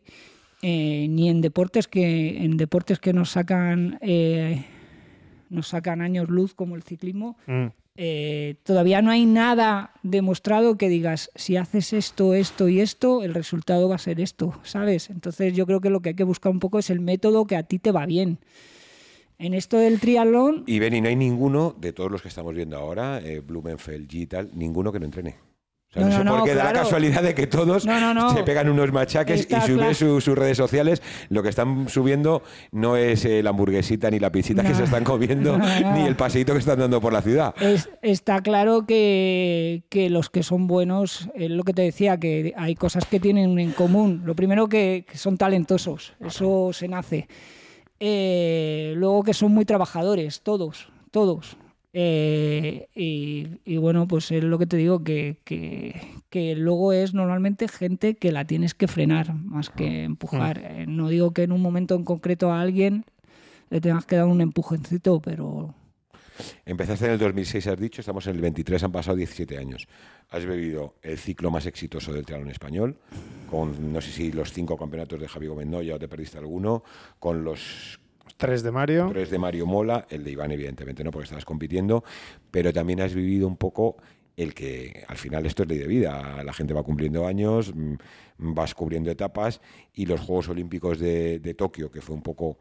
eh, 0.61 1.07
ni 1.09 1.27
en 1.29 1.41
deportes 1.41 1.87
que 1.87 2.43
en 2.43 2.55
deportes 2.55 2.99
que 2.99 3.13
nos 3.13 3.31
sacan 3.31 3.97
eh, 4.01 4.63
nos 5.49 5.67
sacan 5.69 6.01
años 6.01 6.29
luz 6.29 6.53
como 6.53 6.75
el 6.75 6.83
ciclismo, 6.83 7.35
Mm. 7.47 7.65
eh, 7.97 8.55
todavía 8.63 9.01
no 9.01 9.11
hay 9.11 9.25
nada 9.25 9.91
demostrado 10.03 10.77
que 10.77 10.87
digas, 10.87 11.29
si 11.35 11.57
haces 11.57 11.91
esto, 11.93 12.33
esto 12.35 12.69
y 12.69 12.79
esto, 12.79 13.23
el 13.23 13.33
resultado 13.33 13.89
va 13.89 13.95
a 13.95 13.97
ser 13.97 14.21
esto, 14.21 14.53
¿sabes? 14.63 15.09
Entonces 15.09 15.53
yo 15.53 15.65
creo 15.65 15.81
que 15.81 15.89
lo 15.89 16.01
que 16.01 16.09
hay 16.09 16.15
que 16.15 16.23
buscar 16.23 16.51
un 16.51 16.59
poco 16.59 16.79
es 16.79 16.89
el 16.89 17.01
método 17.01 17.45
que 17.47 17.57
a 17.57 17.63
ti 17.63 17.79
te 17.79 17.91
va 17.91 18.05
bien. 18.05 18.37
En 19.41 19.53
esto 19.55 19.77
del 19.77 19.99
triatlón, 19.99 20.63
Y 20.67 20.77
Beni, 20.79 21.01
no 21.01 21.07
hay 21.09 21.15
ninguno 21.15 21.75
de 21.79 21.93
todos 21.93 22.11
los 22.11 22.21
que 22.21 22.27
estamos 22.27 22.53
viendo 22.53 22.77
ahora, 22.77 23.19
eh, 23.23 23.39
Blumenfeld, 23.39 24.07
G 24.07 24.13
y 24.21 24.25
tal, 24.27 24.49
ninguno 24.53 24.91
que 24.91 24.99
no 24.99 25.05
entrene. 25.05 25.35
O 25.89 25.93
sea, 25.93 26.03
No, 26.03 26.09
no, 26.09 26.17
sé 26.19 26.23
no, 26.23 26.31
por 26.31 26.39
no, 26.41 26.45
qué 26.45 26.51
da 26.55 26.63
la 26.63 26.69
claro. 26.71 26.85
casualidad 26.85 27.21
de 27.23 27.33
que 27.35 27.47
todos 27.47 27.85
No, 27.85 27.99
no, 27.99 28.13
no. 28.13 28.33
se 28.33 28.43
pegan 28.43 28.69
unos 28.69 28.93
machaques 28.93 29.41
Está 29.41 29.57
y 29.57 29.61
suben 29.61 29.77
claro. 29.79 29.93
su- 29.95 30.21
sus 30.21 30.37
redes 30.37 30.55
sociales. 30.55 31.01
Lo 31.29 31.43
que 31.43 31.49
están 31.49 31.89
subiendo 31.89 32.43
no 32.71 32.95
es 32.95 33.25
eh, 33.25 33.43
la 33.43 33.49
hamburguesita 33.49 34.09
ni 34.09 34.17
la 34.19 34.31
pizzita 34.31 34.63
que 34.63 34.73
se 34.75 34.83
están 34.85 35.03
comiendo, 35.03 35.57
No, 35.57 35.79
no. 35.81 35.95
ni 35.97 36.05
el 36.07 36.15
paseíto 36.15 36.53
que 36.53 36.59
están 36.59 36.79
dando 36.79 37.01
por 37.01 37.11
la 37.11 37.21
ciudad. 37.21 37.53
es- 37.59 37.89
está 38.03 38.41
claro 38.41 38.85
que, 38.85 39.83
que 39.89 40.09
los 40.09 40.29
que 40.29 40.43
son 40.43 40.67
buenos, 40.67 41.29
es 41.35 41.49
lo 41.49 41.63
que 41.63 41.73
te 41.73 41.81
decía, 41.81 42.17
que 42.17 42.53
hay 42.55 42.75
cosas 42.75 43.05
que 43.05 43.19
tienen 43.19 43.57
en 43.59 43.71
común. 43.71 44.21
Lo 44.23 44.33
primero 44.35 44.69
que, 44.69 45.03
que 45.11 45.17
son 45.17 45.35
talentosos, 45.37 46.13
eso 46.25 46.71
se 46.71 46.87
nace. 46.87 47.27
Eh, 48.03 48.93
luego 48.97 49.21
que 49.21 49.35
son 49.35 49.51
muy 49.53 49.63
trabajadores, 49.63 50.41
todos, 50.41 50.89
todos. 51.11 51.55
Eh, 51.93 52.87
y, 52.95 53.59
y 53.63 53.77
bueno, 53.77 54.07
pues 54.07 54.31
es 54.31 54.43
lo 54.43 54.57
que 54.57 54.65
te 54.65 54.75
digo, 54.75 55.03
que, 55.03 55.37
que, 55.43 56.01
que 56.31 56.55
luego 56.55 56.93
es 56.93 57.13
normalmente 57.13 57.67
gente 57.67 58.15
que 58.15 58.31
la 58.31 58.45
tienes 58.45 58.73
que 58.73 58.87
frenar 58.87 59.35
más 59.35 59.69
que 59.69 60.03
empujar. 60.03 60.61
Eh, 60.63 60.85
no 60.87 61.09
digo 61.09 61.31
que 61.31 61.43
en 61.43 61.51
un 61.51 61.61
momento 61.61 61.93
en 61.93 62.03
concreto 62.03 62.51
a 62.51 62.61
alguien 62.61 63.05
le 63.69 63.81
tengas 63.81 64.07
que 64.07 64.15
dar 64.15 64.25
un 64.25 64.41
empujoncito, 64.41 65.21
pero 65.21 65.75
Empezaste 66.65 67.05
en 67.05 67.11
el 67.11 67.19
2006, 67.19 67.67
has 67.67 67.79
dicho, 67.79 68.01
estamos 68.01 68.27
en 68.27 68.35
el 68.35 68.41
23, 68.41 68.83
han 68.83 68.91
pasado 68.91 69.17
17 69.17 69.57
años. 69.57 69.87
Has 70.29 70.45
bebido 70.45 70.95
el 71.01 71.17
ciclo 71.17 71.51
más 71.51 71.65
exitoso 71.65 72.13
del 72.13 72.25
triatlón 72.25 72.49
español, 72.49 72.97
con 73.49 73.91
no 73.91 74.01
sé 74.01 74.11
si 74.11 74.31
los 74.31 74.51
cinco 74.53 74.77
campeonatos 74.77 75.19
de 75.19 75.27
Javi 75.27 75.47
Gómez 75.47 75.67
Noya 75.67 75.95
o 75.95 75.99
te 75.99 76.07
perdiste 76.07 76.37
alguno, 76.37 76.83
con 77.19 77.43
los 77.43 77.99
Tres 78.37 78.63
de 78.63 78.71
Mario. 78.71 79.09
tres 79.11 79.29
de 79.29 79.37
Mario 79.37 79.67
Mola, 79.67 80.07
el 80.09 80.23
de 80.23 80.31
Iván 80.31 80.51
evidentemente 80.51 81.03
no, 81.03 81.11
porque 81.11 81.25
estabas 81.25 81.45
compitiendo, 81.45 82.03
pero 82.49 82.73
también 82.73 83.01
has 83.01 83.13
vivido 83.13 83.47
un 83.47 83.57
poco 83.57 83.97
el 84.37 84.53
que 84.53 85.03
al 85.07 85.17
final 85.17 85.45
esto 85.45 85.63
es 85.63 85.69
ley 85.69 85.77
de 85.77 85.87
vida, 85.87 86.43
la 86.43 86.53
gente 86.53 86.73
va 86.73 86.83
cumpliendo 86.83 87.27
años, 87.27 87.73
mm, 87.75 87.95
vas 88.37 88.73
cubriendo 88.73 89.11
etapas 89.11 89.61
y 89.93 90.05
los 90.05 90.21
Juegos 90.21 90.49
Olímpicos 90.49 90.99
de, 90.99 91.39
de 91.39 91.53
Tokio, 91.53 91.91
que 91.91 92.01
fue 92.01 92.15
un 92.15 92.21
poco 92.21 92.57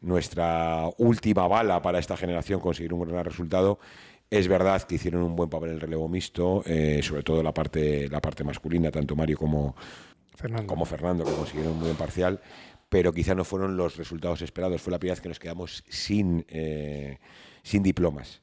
nuestra 0.00 0.88
última 0.98 1.46
bala 1.46 1.82
para 1.82 1.98
esta 1.98 2.16
generación 2.16 2.60
conseguir 2.60 2.92
un 2.92 3.08
gran 3.08 3.24
resultado, 3.24 3.78
es 4.30 4.46
verdad 4.46 4.80
que 4.82 4.94
hicieron 4.94 5.24
un 5.24 5.34
buen 5.34 5.50
papel 5.50 5.70
en 5.70 5.74
el 5.74 5.80
relevo 5.80 6.08
mixto, 6.08 6.62
eh, 6.64 7.00
sobre 7.02 7.24
todo 7.24 7.42
la 7.42 7.52
parte, 7.52 8.08
la 8.08 8.20
parte 8.20 8.44
masculina, 8.44 8.90
tanto 8.90 9.16
Mario 9.16 9.36
como, 9.36 9.74
Fernando. 10.36 10.66
como 10.68 10.84
Fernando, 10.84 11.24
que 11.24 11.32
consiguieron 11.32 11.72
un 11.72 11.78
muy 11.78 11.86
buen 11.86 11.96
parcial, 11.96 12.40
pero 12.88 13.12
quizá 13.12 13.34
no 13.34 13.44
fueron 13.44 13.76
los 13.76 13.96
resultados 13.96 14.40
esperados. 14.42 14.80
Fue 14.80 14.92
la 14.92 15.00
primera 15.00 15.14
vez 15.14 15.20
que 15.20 15.28
nos 15.28 15.40
quedamos 15.40 15.84
sin, 15.88 16.44
eh, 16.48 17.18
sin 17.64 17.82
diplomas. 17.82 18.40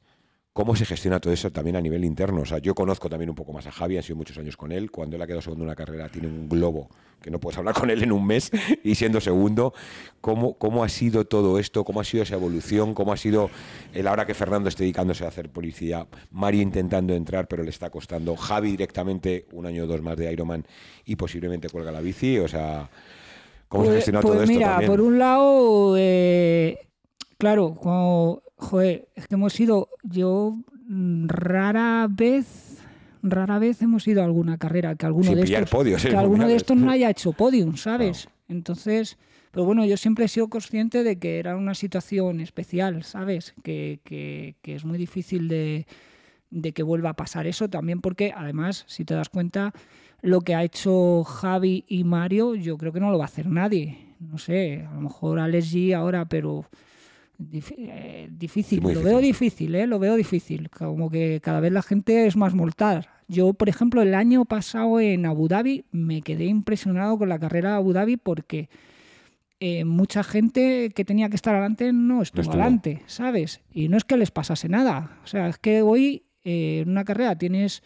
¿Cómo 0.58 0.74
se 0.74 0.84
gestiona 0.84 1.20
todo 1.20 1.32
eso 1.32 1.52
también 1.52 1.76
a 1.76 1.80
nivel 1.80 2.04
interno? 2.04 2.40
O 2.40 2.44
sea, 2.44 2.58
yo 2.58 2.74
conozco 2.74 3.08
también 3.08 3.30
un 3.30 3.36
poco 3.36 3.52
más 3.52 3.68
a 3.68 3.70
Javi, 3.70 3.96
han 3.96 4.02
sido 4.02 4.16
muchos 4.16 4.36
años 4.38 4.56
con 4.56 4.72
él. 4.72 4.90
Cuando 4.90 5.14
él 5.14 5.22
ha 5.22 5.26
quedado 5.28 5.40
segundo 5.40 5.62
en 5.62 5.68
una 5.68 5.76
carrera, 5.76 6.08
tiene 6.08 6.26
un 6.26 6.48
globo 6.48 6.88
que 7.22 7.30
no 7.30 7.38
puedes 7.38 7.56
hablar 7.58 7.76
con 7.76 7.90
él 7.90 8.02
en 8.02 8.10
un 8.10 8.26
mes 8.26 8.50
y 8.82 8.96
siendo 8.96 9.20
segundo. 9.20 9.72
¿Cómo, 10.20 10.54
cómo 10.54 10.82
ha 10.82 10.88
sido 10.88 11.26
todo 11.26 11.60
esto? 11.60 11.84
¿Cómo 11.84 12.00
ha 12.00 12.04
sido 12.04 12.24
esa 12.24 12.34
evolución? 12.34 12.92
¿Cómo 12.92 13.12
ha 13.12 13.16
sido 13.16 13.50
el 13.94 14.08
ahora 14.08 14.26
que 14.26 14.34
Fernando 14.34 14.68
esté 14.68 14.82
dedicándose 14.82 15.24
a 15.24 15.28
hacer 15.28 15.48
policía? 15.48 16.08
Mario 16.32 16.62
intentando 16.62 17.14
entrar, 17.14 17.46
pero 17.46 17.62
le 17.62 17.70
está 17.70 17.90
costando. 17.90 18.34
Javi 18.34 18.72
directamente 18.72 19.46
un 19.52 19.64
año 19.64 19.84
o 19.84 19.86
dos 19.86 20.02
más 20.02 20.16
de 20.16 20.32
Ironman 20.32 20.66
y 21.04 21.14
posiblemente 21.14 21.68
cuelga 21.68 21.92
la 21.92 22.00
bici. 22.00 22.36
O 22.40 22.48
sea, 22.48 22.90
¿cómo 23.68 23.84
se 23.84 23.90
Pues- 23.90 23.96
gestiona 23.98 24.20
pues 24.22 24.32
todo 24.32 24.42
esto 24.42 24.52
mira, 24.54 24.80
por 24.84 25.00
un 25.02 25.20
lado, 25.20 25.94
eh, 25.96 26.87
claro, 27.38 27.74
como, 27.74 28.42
joder, 28.56 29.08
es 29.14 29.26
que 29.28 29.34
hemos 29.36 29.58
ido, 29.58 29.88
yo 30.02 30.56
mm, 30.88 31.26
rara 31.28 32.06
vez, 32.10 32.78
rara 33.22 33.58
vez 33.58 33.80
hemos 33.82 34.06
ido 34.08 34.22
a 34.22 34.24
alguna 34.24 34.58
carrera 34.58 34.94
que 34.96 35.06
alguno 35.06 35.26
Sin 35.28 35.36
de 35.36 35.42
estos, 35.44 35.70
podios, 35.70 36.04
¿eh? 36.04 36.08
que 36.10 36.16
alguno 36.16 36.46
de 36.46 36.56
estos 36.56 36.76
no 36.76 36.90
haya 36.90 37.10
hecho 37.10 37.32
podium, 37.32 37.76
¿sabes? 37.76 38.28
Entonces, 38.48 39.18
pero 39.50 39.64
bueno, 39.64 39.84
yo 39.84 39.96
siempre 39.96 40.24
he 40.24 40.28
sido 40.28 40.48
consciente 40.48 41.02
de 41.04 41.18
que 41.18 41.38
era 41.38 41.56
una 41.56 41.74
situación 41.74 42.40
especial, 42.40 43.02
¿sabes? 43.04 43.54
Que, 43.62 44.00
que- 44.04 44.56
que 44.62 44.74
es 44.74 44.84
muy 44.84 44.98
difícil 44.98 45.48
de, 45.48 45.86
de 46.50 46.72
que 46.72 46.82
vuelva 46.82 47.10
a 47.10 47.14
pasar 47.16 47.46
eso, 47.46 47.68
también 47.68 48.00
porque 48.00 48.32
además, 48.36 48.84
si 48.88 49.04
te 49.04 49.14
das 49.14 49.28
cuenta, 49.28 49.72
lo 50.22 50.40
que 50.40 50.54
ha 50.54 50.64
hecho 50.64 51.22
Javi 51.24 51.84
y 51.86 52.04
Mario, 52.04 52.54
yo 52.56 52.76
creo 52.76 52.92
que 52.92 53.00
no 53.00 53.10
lo 53.10 53.18
va 53.18 53.24
a 53.24 53.28
hacer 53.28 53.46
nadie. 53.46 53.98
No 54.18 54.36
sé, 54.38 54.84
a 54.90 54.94
lo 54.94 55.00
mejor 55.02 55.38
Alex 55.38 55.72
G 55.72 55.94
ahora, 55.94 56.24
pero 56.28 56.64
dif- 57.38 57.74
eh, 57.76 58.28
difícil. 58.30 58.78
Sí, 58.78 58.82
lo 58.82 58.88
difícil. 58.90 59.04
veo 59.04 59.18
difícil, 59.20 59.74
¿eh? 59.74 59.86
Lo 59.86 59.98
veo 59.98 60.16
difícil. 60.16 60.70
Como 60.70 61.10
que 61.10 61.40
cada 61.42 61.60
vez 61.60 61.72
la 61.72 61.82
gente 61.82 62.26
es 62.26 62.36
más 62.36 62.54
mortal. 62.54 63.08
Yo, 63.28 63.52
por 63.52 63.68
ejemplo, 63.68 64.02
el 64.02 64.14
año 64.14 64.44
pasado 64.44 65.00
en 65.00 65.26
Abu 65.26 65.48
Dhabi 65.48 65.84
me 65.92 66.22
quedé 66.22 66.46
impresionado 66.46 67.18
con 67.18 67.28
la 67.28 67.38
carrera 67.38 67.70
de 67.72 67.76
Abu 67.76 67.92
Dhabi 67.92 68.16
porque 68.16 68.68
eh, 69.60 69.84
mucha 69.84 70.22
gente 70.22 70.90
que 70.94 71.04
tenía 71.04 71.28
que 71.28 71.36
estar 71.36 71.54
adelante 71.54 71.92
no 71.92 72.22
estuvo, 72.22 72.42
estuvo. 72.42 72.54
adelante, 72.60 73.02
¿sabes? 73.06 73.60
Y 73.72 73.88
no 73.88 73.96
es 73.96 74.04
que 74.04 74.16
les 74.16 74.30
pasase 74.30 74.68
nada. 74.68 75.18
O 75.24 75.26
sea, 75.26 75.48
es 75.48 75.58
que 75.58 75.82
hoy 75.82 76.24
eh, 76.44 76.80
en 76.82 76.90
una 76.90 77.04
carrera 77.04 77.36
tienes 77.36 77.82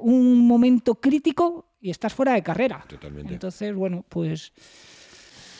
un 0.00 0.46
momento 0.46 0.96
crítico 1.00 1.72
y 1.80 1.90
estás 1.90 2.14
fuera 2.14 2.32
de 2.34 2.42
carrera. 2.42 2.84
Totalmente. 2.88 3.34
Entonces, 3.34 3.74
bueno, 3.74 4.04
pues. 4.08 4.52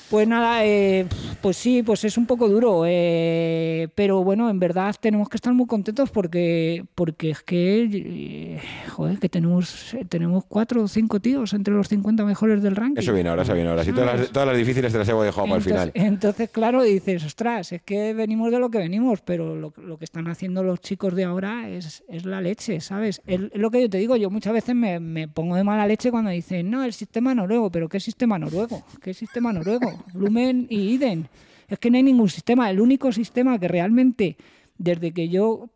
Pues 0.09 0.29
nada, 0.29 0.65
eh, 0.65 1.07
pues 1.43 1.57
sí, 1.57 1.83
pues 1.83 2.05
es 2.05 2.17
un 2.17 2.27
poco 2.27 2.49
duro, 2.49 2.85
eh, 2.87 3.89
pero 3.97 4.23
bueno, 4.23 4.49
en 4.49 4.61
verdad 4.61 4.95
tenemos 5.01 5.29
que 5.29 5.37
estar 5.37 5.53
muy 5.53 5.67
contentos 5.67 6.11
porque, 6.11 6.85
porque 6.95 7.31
es 7.31 7.43
que, 7.43 7.89
eh, 7.93 8.61
joder, 8.89 9.19
que 9.19 9.29
tenemos, 9.29 9.97
tenemos 10.09 10.45
cuatro 10.47 10.85
o 10.85 10.89
cinco 10.89 11.19
tíos 11.19 11.55
entre 11.55 11.75
los 11.75 11.89
50 11.89 12.25
mejores 12.25 12.63
del 12.63 12.77
ranking. 12.77 13.01
Eso 13.01 13.13
viene 13.13 13.31
ahora, 13.31 13.43
eso 13.43 13.55
viene 13.55 13.69
ahora. 13.71 13.83
Si 13.83 13.93
todas 13.93 14.21
las, 14.21 14.31
todas 14.31 14.47
las 14.47 14.57
difíciles 14.57 14.93
te 14.93 14.99
las 14.99 15.09
hemos 15.09 15.25
dejado 15.25 15.47
para 15.49 15.57
el 15.57 15.63
final. 15.63 15.91
entonces, 15.95 16.51
claro, 16.51 16.85
dices, 16.85 17.25
ostras, 17.25 17.73
es 17.73 17.83
que 17.83 18.15
venimos 18.15 18.53
de 18.53 18.61
lo 18.61 18.71
que 18.71 18.79
venimos, 18.79 19.23
pero 19.23 19.57
lo, 19.57 19.73
lo 19.77 19.99
que 19.99 20.05
están 20.05 20.29
haciendo 20.29 20.63
los 20.63 20.81
chicos 20.81 21.17
de 21.17 21.25
ahora 21.25 21.69
es, 21.69 22.05
es 22.09 22.25
la 22.25 22.41
leche, 22.41 22.81
¿sabes? 22.81 23.21
Es, 23.27 23.41
es 23.53 23.61
lo 23.61 23.73
que 23.73 23.81
yo 23.81 23.91
te 23.91 23.99
digo, 23.99 24.15
yo 24.15 24.31
muchas 24.31 24.53
veces 24.53 24.77
me, 24.77 25.01
me 25.01 25.27
pongo 25.27 25.57
de 25.57 25.65
mala 25.65 25.85
leche 25.85 26.13
cuando 26.13 26.31
dicen, 26.31 26.71
no, 26.71 26.85
el 26.85 26.93
sistema 26.93 27.35
noruego, 27.35 27.71
pero 27.71 27.89
¿qué 27.89 27.99
sistema 27.99 28.39
noruego? 28.39 28.85
¿Qué 29.03 29.13
sistema 29.13 29.53
noruego? 29.53 29.96
Blumen 30.13 30.67
y 30.71 30.95
Iden. 30.95 31.29
Es 31.69 31.79
que 31.79 31.91
no 31.91 31.97
hay 31.97 32.03
ningún 32.03 32.29
sistema, 32.29 32.71
el 32.71 32.81
único 32.81 33.13
sistema 33.13 33.59
que 33.59 33.69
realmente, 33.69 34.37
desde 34.79 35.13
que 35.13 35.29
yo 35.29 35.71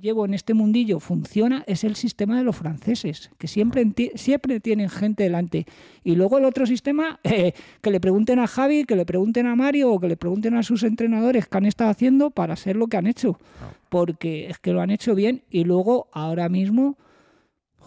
llevo 0.00 0.24
en 0.24 0.34
este 0.34 0.54
mundillo 0.54 1.00
funciona 1.00 1.64
es 1.66 1.84
el 1.84 1.96
sistema 1.96 2.38
de 2.38 2.44
los 2.44 2.56
franceses, 2.56 3.30
que 3.38 3.46
siempre, 3.46 3.84
siempre 4.14 4.60
tienen 4.60 4.88
gente 4.88 5.24
delante. 5.24 5.66
Y 6.02 6.14
luego 6.14 6.38
el 6.38 6.44
otro 6.44 6.66
sistema, 6.66 7.20
eh, 7.24 7.52
que 7.80 7.90
le 7.90 8.00
pregunten 8.00 8.38
a 8.38 8.46
Javi, 8.46 8.84
que 8.84 8.96
le 8.96 9.04
pregunten 9.04 9.46
a 9.46 9.56
Mario 9.56 9.92
o 9.92 10.00
que 10.00 10.08
le 10.08 10.16
pregunten 10.16 10.54
a 10.54 10.62
sus 10.62 10.82
entrenadores 10.82 11.46
qué 11.46 11.58
han 11.58 11.66
estado 11.66 11.90
haciendo 11.90 12.30
para 12.30 12.54
hacer 12.54 12.76
lo 12.76 12.86
que 12.86 12.96
han 12.96 13.06
hecho. 13.06 13.38
Porque 13.88 14.48
es 14.48 14.58
que 14.58 14.72
lo 14.72 14.80
han 14.80 14.90
hecho 14.90 15.14
bien 15.14 15.42
y 15.50 15.64
luego 15.64 16.08
ahora 16.12 16.48
mismo, 16.48 16.96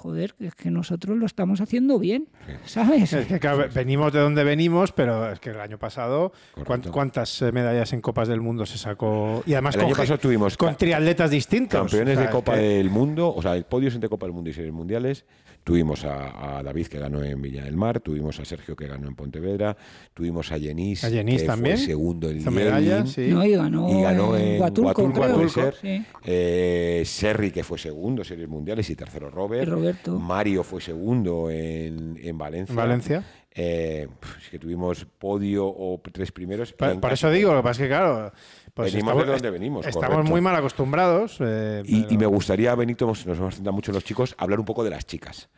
joder, 0.05 0.35
es 0.39 0.53
que 0.53 0.69
nosotros 0.69 1.17
lo 1.17 1.25
estamos 1.25 1.61
haciendo 1.61 1.97
bien, 1.97 2.27
¿sabes? 2.65 3.11
Es 3.13 3.25
que 3.25 3.39
claro, 3.39 3.65
venimos 3.73 4.13
de 4.13 4.19
donde 4.19 4.43
venimos, 4.43 4.91
pero 4.91 5.31
es 5.31 5.39
que 5.39 5.49
el 5.49 5.59
año 5.59 5.79
pasado, 5.79 6.31
¿cuán- 6.53 6.65
Correcto. 6.65 6.91
¿cuántas 6.91 7.41
eh, 7.41 7.51
medallas 7.51 7.91
en 7.91 8.01
Copas 8.01 8.27
del 8.27 8.39
Mundo 8.39 8.67
se 8.67 8.77
sacó? 8.77 9.41
Y 9.47 9.53
además 9.53 9.73
El 9.73 9.81
con, 9.81 9.87
año 9.89 9.97
pasado 9.97 10.19
tuvimos 10.19 10.57
con 10.57 10.75
triatletas 10.75 11.31
distintos. 11.31 11.79
campeones 11.79 12.17
O 12.17 12.19
sea, 12.21 12.27
de 12.27 12.31
Copa 12.31 12.53
que- 12.53 12.59
del 12.61 12.89
Mundo, 12.91 13.33
o 13.35 13.41
sea, 13.41 13.55
el 13.55 13.63
podio 13.65 13.89
entre 13.89 14.07
Copa 14.09 14.27
del 14.27 14.33
Mundo 14.33 14.49
y 14.51 14.53
series 14.53 14.71
mundiales. 14.73 15.25
Tuvimos 15.65 16.05
a, 16.05 16.59
a 16.59 16.63
David 16.63 16.85
que 16.85 16.99
ganó 16.99 17.23
en 17.23 17.41
Villa 17.41 17.63
del 17.65 17.75
Mar, 17.75 17.99
tuvimos 17.99 18.39
a 18.39 18.45
Sergio 18.45 18.75
que 18.75 18.85
ganó 18.85 19.07
en 19.07 19.15
Pontevedra, 19.15 19.75
tuvimos 20.13 20.51
a 20.51 20.57
Yenis, 20.59 21.03
A 21.03 21.09
Yenis 21.09 21.41
que 21.41 21.47
también. 21.47 21.75
fue 21.77 21.85
segundo 21.87 22.29
en 22.29 22.53
medalla, 22.53 23.05
sí. 23.07 23.29
No, 23.29 23.43
y 23.43 23.53
ganó, 23.55 23.89
y 23.89 24.03
ganó 24.03 24.37
en 24.37 24.61
en 24.61 25.11
creo. 25.11 25.11
puede 25.35 25.49
ser. 25.49 25.75
Sí. 25.81 26.05
Eh, 26.23 27.01
Serri, 27.03 27.49
que 27.49 27.63
fue 27.63 27.79
segundo 27.79 28.21
en 28.21 28.25
series 28.27 28.47
mundiales 28.47 28.87
y 28.91 28.95
tercero 28.95 29.31
Robert. 29.31 29.67
Y 29.67 29.71
Roberto. 29.71 30.19
Mario 30.19 30.63
fue 30.63 30.79
segundo 30.81 31.49
en, 31.49 32.15
en 32.21 32.37
Valencia. 32.37 32.71
En 32.71 32.77
Valencia. 32.77 33.23
Eh, 33.57 34.07
es 34.43 34.49
que 34.49 34.59
tuvimos 34.59 35.05
podio 35.17 35.65
o 35.65 35.99
tres 36.11 36.31
primeros. 36.31 36.73
Por, 36.73 36.99
por 36.99 37.11
eso 37.13 37.31
digo, 37.31 37.53
lo 37.53 37.61
que 37.61 37.63
pasa 37.63 37.81
es 37.81 37.85
que, 37.85 37.89
claro, 37.89 38.33
Pues 38.75 38.93
venimos 38.93 39.11
estamos- 39.13 39.25
de 39.25 39.31
donde 39.31 39.49
venimos. 39.49 39.85
Estamos 39.87 40.07
correcto. 40.09 40.31
muy 40.31 40.41
mal 40.41 40.55
acostumbrados. 40.55 41.37
eh, 41.39 41.81
Y, 41.85 42.01
pero- 42.01 42.13
y 42.13 42.17
me 42.17 42.25
gustaría, 42.27 42.75
Benito, 42.75 43.07
nos 43.07 43.25
hemos 43.25 43.55
centrado 43.55 43.73
mucho 43.73 43.89
en 43.91 43.95
los 43.95 44.03
chicos, 44.03 44.35
hablar 44.37 44.59
un 44.59 44.65
poco 44.65 44.83
de 44.83 44.89
las 44.91 45.05
chicas. 45.05 45.49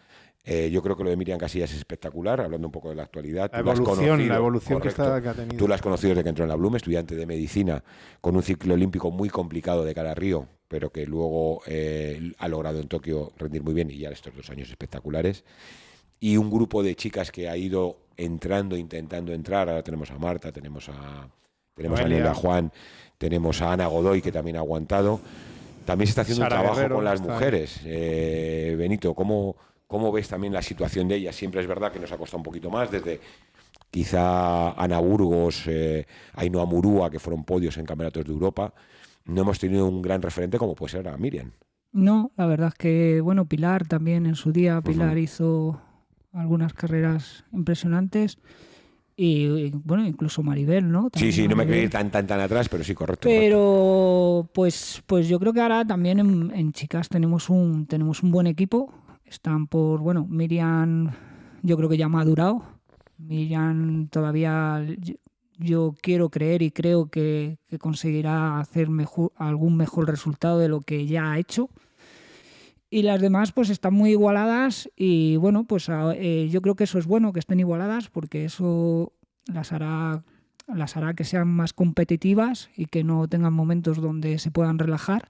Eh, 0.50 0.70
yo 0.72 0.82
creo 0.82 0.96
que 0.96 1.04
lo 1.04 1.10
de 1.10 1.18
Miriam 1.18 1.38
Casillas 1.38 1.72
es 1.72 1.78
espectacular, 1.80 2.40
hablando 2.40 2.68
un 2.68 2.72
poco 2.72 2.90
de 2.90 2.96
la 2.96 3.04
actualidad. 3.04 3.52
La 3.52 3.60
evolución, 3.60 3.86
conocido, 3.86 4.16
la 4.16 4.36
evolución 4.38 4.80
que, 4.80 4.88
está, 4.88 5.22
que 5.22 5.28
ha 5.28 5.34
tenido. 5.34 5.58
Tú 5.58 5.68
la 5.68 5.76
has 5.76 5.82
conocido 5.82 6.12
desde 6.12 6.24
que 6.24 6.30
entró 6.30 6.46
en 6.46 6.50
la 6.50 6.56
Blume, 6.56 6.78
estudiante 6.78 7.16
de 7.16 7.26
medicina, 7.26 7.84
con 8.22 8.36
un 8.38 8.44
ciclo 8.44 8.76
olímpico 8.76 9.12
muy 9.12 9.28
complicado 9.30 9.84
de 9.84 9.94
cara 9.94 10.12
a 10.12 10.16
Río, 10.16 10.48
pero 10.70 10.90
que 10.92 11.06
luego 11.06 11.64
eh, 11.66 12.32
ha 12.38 12.48
logrado 12.48 12.80
en 12.80 12.88
Tokio 12.88 13.34
rendir 13.38 13.62
muy 13.64 13.74
bien 13.74 13.90
y 13.92 13.98
ya 13.98 14.10
estos 14.10 14.34
dos 14.38 14.50
años 14.50 14.70
espectaculares. 14.70 15.44
Y 16.22 16.38
un 16.38 16.50
grupo 16.50 16.82
de 16.82 16.96
chicas 16.96 17.30
que 17.32 17.50
ha 17.50 17.58
ido 17.58 17.98
entrando, 18.16 18.78
intentando 18.78 19.34
entrar. 19.34 19.68
Ahora 19.68 19.84
tenemos 19.84 20.12
a 20.12 20.18
Marta, 20.18 20.54
tenemos 20.54 20.88
a, 20.88 21.28
tenemos 21.78 22.00
a. 22.02 22.08
Neila 22.08 22.34
Juan, 22.34 22.72
tenemos 23.18 23.62
a 23.62 23.72
Ana 23.72 23.88
Godoy, 23.88 24.22
que 24.22 24.32
también 24.32 24.58
ha 24.58 24.60
aguantado. 24.60 25.22
También 25.86 26.08
se 26.08 26.12
está 26.12 26.24
haciendo 26.24 26.44
Sara 26.44 26.56
un 26.56 26.62
trabajo 26.62 26.76
Guerrero 26.76 26.96
con 26.96 27.06
las 27.06 27.22
mujeres. 27.22 27.80
Eh, 27.86 28.76
Benito, 28.78 29.14
¿cómo, 29.14 29.56
¿cómo 29.88 30.12
ves 30.12 30.28
también 30.28 30.52
la 30.52 30.62
situación 30.62 31.08
de 31.08 31.16
ellas? 31.16 31.36
Siempre 31.36 31.62
es 31.62 31.68
verdad 31.68 31.94
que 31.94 32.00
nos 32.00 32.12
ha 32.12 32.18
costado 32.18 32.40
un 32.40 32.44
poquito 32.44 32.70
más 32.70 32.92
desde 32.92 33.22
quizá 33.90 34.72
Ana 34.72 35.00
Burgos, 35.00 35.64
eh, 35.68 36.06
Ainhoa 36.34 36.66
Murúa, 36.66 37.10
que 37.10 37.20
fueron 37.20 37.46
podios 37.46 37.78
en 37.78 37.86
campeonatos 37.86 38.26
de 38.26 38.32
Europa. 38.34 38.74
No 39.26 39.42
hemos 39.42 39.60
tenido 39.60 39.88
un 39.88 40.02
gran 40.02 40.22
referente 40.22 40.58
como 40.58 40.76
puede 40.76 40.92
ser 40.92 41.08
a 41.08 41.18
Miriam. 41.18 41.52
No, 41.94 42.32
la 42.36 42.48
verdad 42.48 42.70
es 42.70 42.76
que, 42.76 43.22
bueno, 43.22 43.46
Pilar 43.46 43.88
también 43.88 44.26
en 44.26 44.36
su 44.36 44.52
día, 44.52 44.82
Pilar 44.82 45.18
hizo 45.18 45.82
algunas 46.34 46.74
carreras 46.74 47.46
impresionantes 47.52 48.38
y, 49.20 49.72
bueno, 49.72 50.06
incluso 50.06 50.44
Maribel, 50.44 50.92
¿no? 50.92 51.06
Sí, 51.06 51.10
También 51.14 51.34
sí, 51.34 51.48
no 51.48 51.56
me 51.56 51.66
quería 51.66 51.84
ir 51.84 51.90
tan, 51.90 52.12
tan, 52.12 52.28
tan 52.28 52.40
atrás, 52.40 52.70
pero 52.70 52.84
sí, 52.84 52.94
correcto. 52.94 53.28
Pero 53.28 54.48
pues, 54.54 55.02
pues 55.08 55.28
yo 55.28 55.40
creo 55.40 55.54
que 55.54 55.62
ahora 55.62 55.84
también 55.84 56.20
en, 56.20 56.52
en 56.54 56.72
chicas 56.72 57.10
tenemos 57.10 57.50
un, 57.50 57.88
tenemos 57.88 58.22
un 58.22 58.30
buen 58.30 58.46
equipo. 58.46 58.94
Están 59.26 59.66
por, 59.66 60.02
bueno, 60.02 60.28
Miriam 60.30 61.12
yo 61.64 61.76
creo 61.78 61.90
que 61.90 61.98
ya 61.98 62.06
ha 62.06 62.10
madurado. 62.10 62.64
Miriam 63.18 64.08
todavía 64.10 64.86
yo, 65.00 65.16
yo 65.58 65.96
quiero 66.00 66.30
creer 66.30 66.62
y 66.62 66.70
creo 66.70 67.10
que, 67.10 67.58
que 67.68 67.80
conseguirá 67.80 68.60
hacer 68.60 68.90
mejor, 68.90 69.32
algún 69.36 69.76
mejor 69.78 70.08
resultado 70.08 70.60
de 70.60 70.70
lo 70.70 70.82
que 70.82 71.08
ya 71.08 71.32
ha 71.32 71.40
hecho. 71.40 71.72
Y 72.90 73.02
las 73.02 73.20
demás 73.22 73.52
pues 73.52 73.70
están 73.70 73.94
muy 73.94 74.12
igualadas 74.12 74.90
y 74.96 75.36
bueno, 75.38 75.66
pues 75.66 75.90
eh, 75.90 76.48
yo 76.50 76.62
creo 76.62 76.76
que 76.76 76.86
eso 76.86 76.98
es 77.00 77.06
bueno, 77.06 77.34
que 77.34 77.40
estén 77.40 77.60
igualadas 77.60 78.10
porque 78.10 78.46
eso 78.46 79.12
las 79.46 79.74
hará 79.74 80.24
las 80.68 80.98
hará 80.98 81.14
que 81.14 81.24
sean 81.24 81.48
más 81.48 81.72
competitivas 81.74 82.70
y 82.76 82.86
que 82.88 83.04
no 83.04 83.28
tengan 83.30 83.54
momentos 83.54 83.98
donde 84.02 84.38
se 84.38 84.52
puedan 84.52 84.80
relajar. 84.80 85.28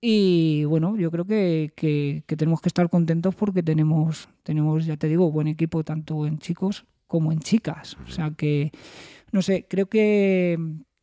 Y 0.00 0.64
bueno, 0.64 0.96
yo 0.96 1.10
creo 1.10 1.24
que, 1.24 1.72
que- 1.76 2.24
que 2.26 2.36
tenemos 2.36 2.60
que 2.60 2.68
estar 2.68 2.88
contentos 2.88 3.34
porque 3.34 3.62
tenemos, 3.62 4.28
tenemos, 4.42 4.86
ya 4.86 4.96
te 4.96 5.08
digo, 5.08 5.30
buen 5.30 5.46
equipo 5.46 5.84
tanto 5.84 6.26
en 6.26 6.38
chicos 6.38 6.84
como 7.06 7.32
en 7.32 7.40
chicas. 7.40 7.96
O 8.08 8.10
sea 8.10 8.30
que, 8.32 8.72
no 9.32 9.42
sé, 9.42 9.66
creo 9.68 9.86
que, 9.86 10.58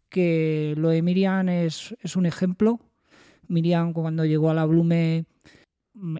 que 0.09 0.73
lo 0.77 0.89
de 0.89 1.01
Miriam 1.01 1.47
es, 1.49 1.95
es 2.01 2.15
un 2.15 2.25
ejemplo. 2.25 2.79
Miriam 3.47 3.93
cuando 3.93 4.25
llegó 4.25 4.49
a 4.49 4.53
la 4.53 4.65
Blume 4.65 5.25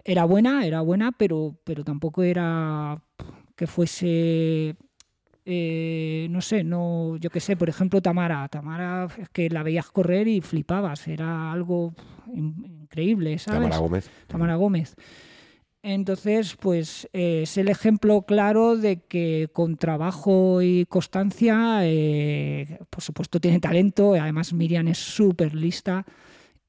era 0.03 0.25
buena, 0.25 0.65
era 0.65 0.81
buena, 0.81 1.11
pero, 1.11 1.55
pero 1.63 1.83
tampoco 1.83 2.23
era 2.23 3.01
que 3.55 3.67
fuese 3.67 4.75
eh, 5.49 6.27
no 6.29 6.41
sé, 6.41 6.63
no, 6.63 7.15
yo 7.17 7.29
qué 7.29 7.39
sé, 7.39 7.55
por 7.55 7.69
ejemplo, 7.69 8.01
Tamara. 8.01 8.47
Tamara 8.49 9.07
es 9.17 9.29
que 9.29 9.49
la 9.49 9.63
veías 9.63 9.89
correr 9.89 10.27
y 10.27 10.41
flipabas, 10.41 11.07
era 11.07 11.51
algo 11.53 11.93
in- 12.33 12.65
increíble, 12.81 13.37
¿sabes? 13.39 13.59
Tamara 13.61 13.77
Gómez. 13.77 14.09
Tamara 14.27 14.55
Gómez. 14.55 14.95
Entonces, 15.83 16.57
pues 16.59 17.07
eh, 17.13 17.43
es 17.43 17.57
el 17.57 17.69
ejemplo 17.69 18.23
claro 18.23 18.75
de 18.75 18.97
que 19.05 19.49
con 19.53 19.77
trabajo 19.77 20.61
y 20.61 20.85
constancia, 20.87 21.79
eh, 21.83 22.79
por 22.89 23.01
supuesto 23.01 23.39
tiene 23.39 23.59
talento, 23.61 24.13
además 24.15 24.51
Miriam 24.51 24.87
es 24.89 24.97
súper 24.97 25.55
lista. 25.55 26.05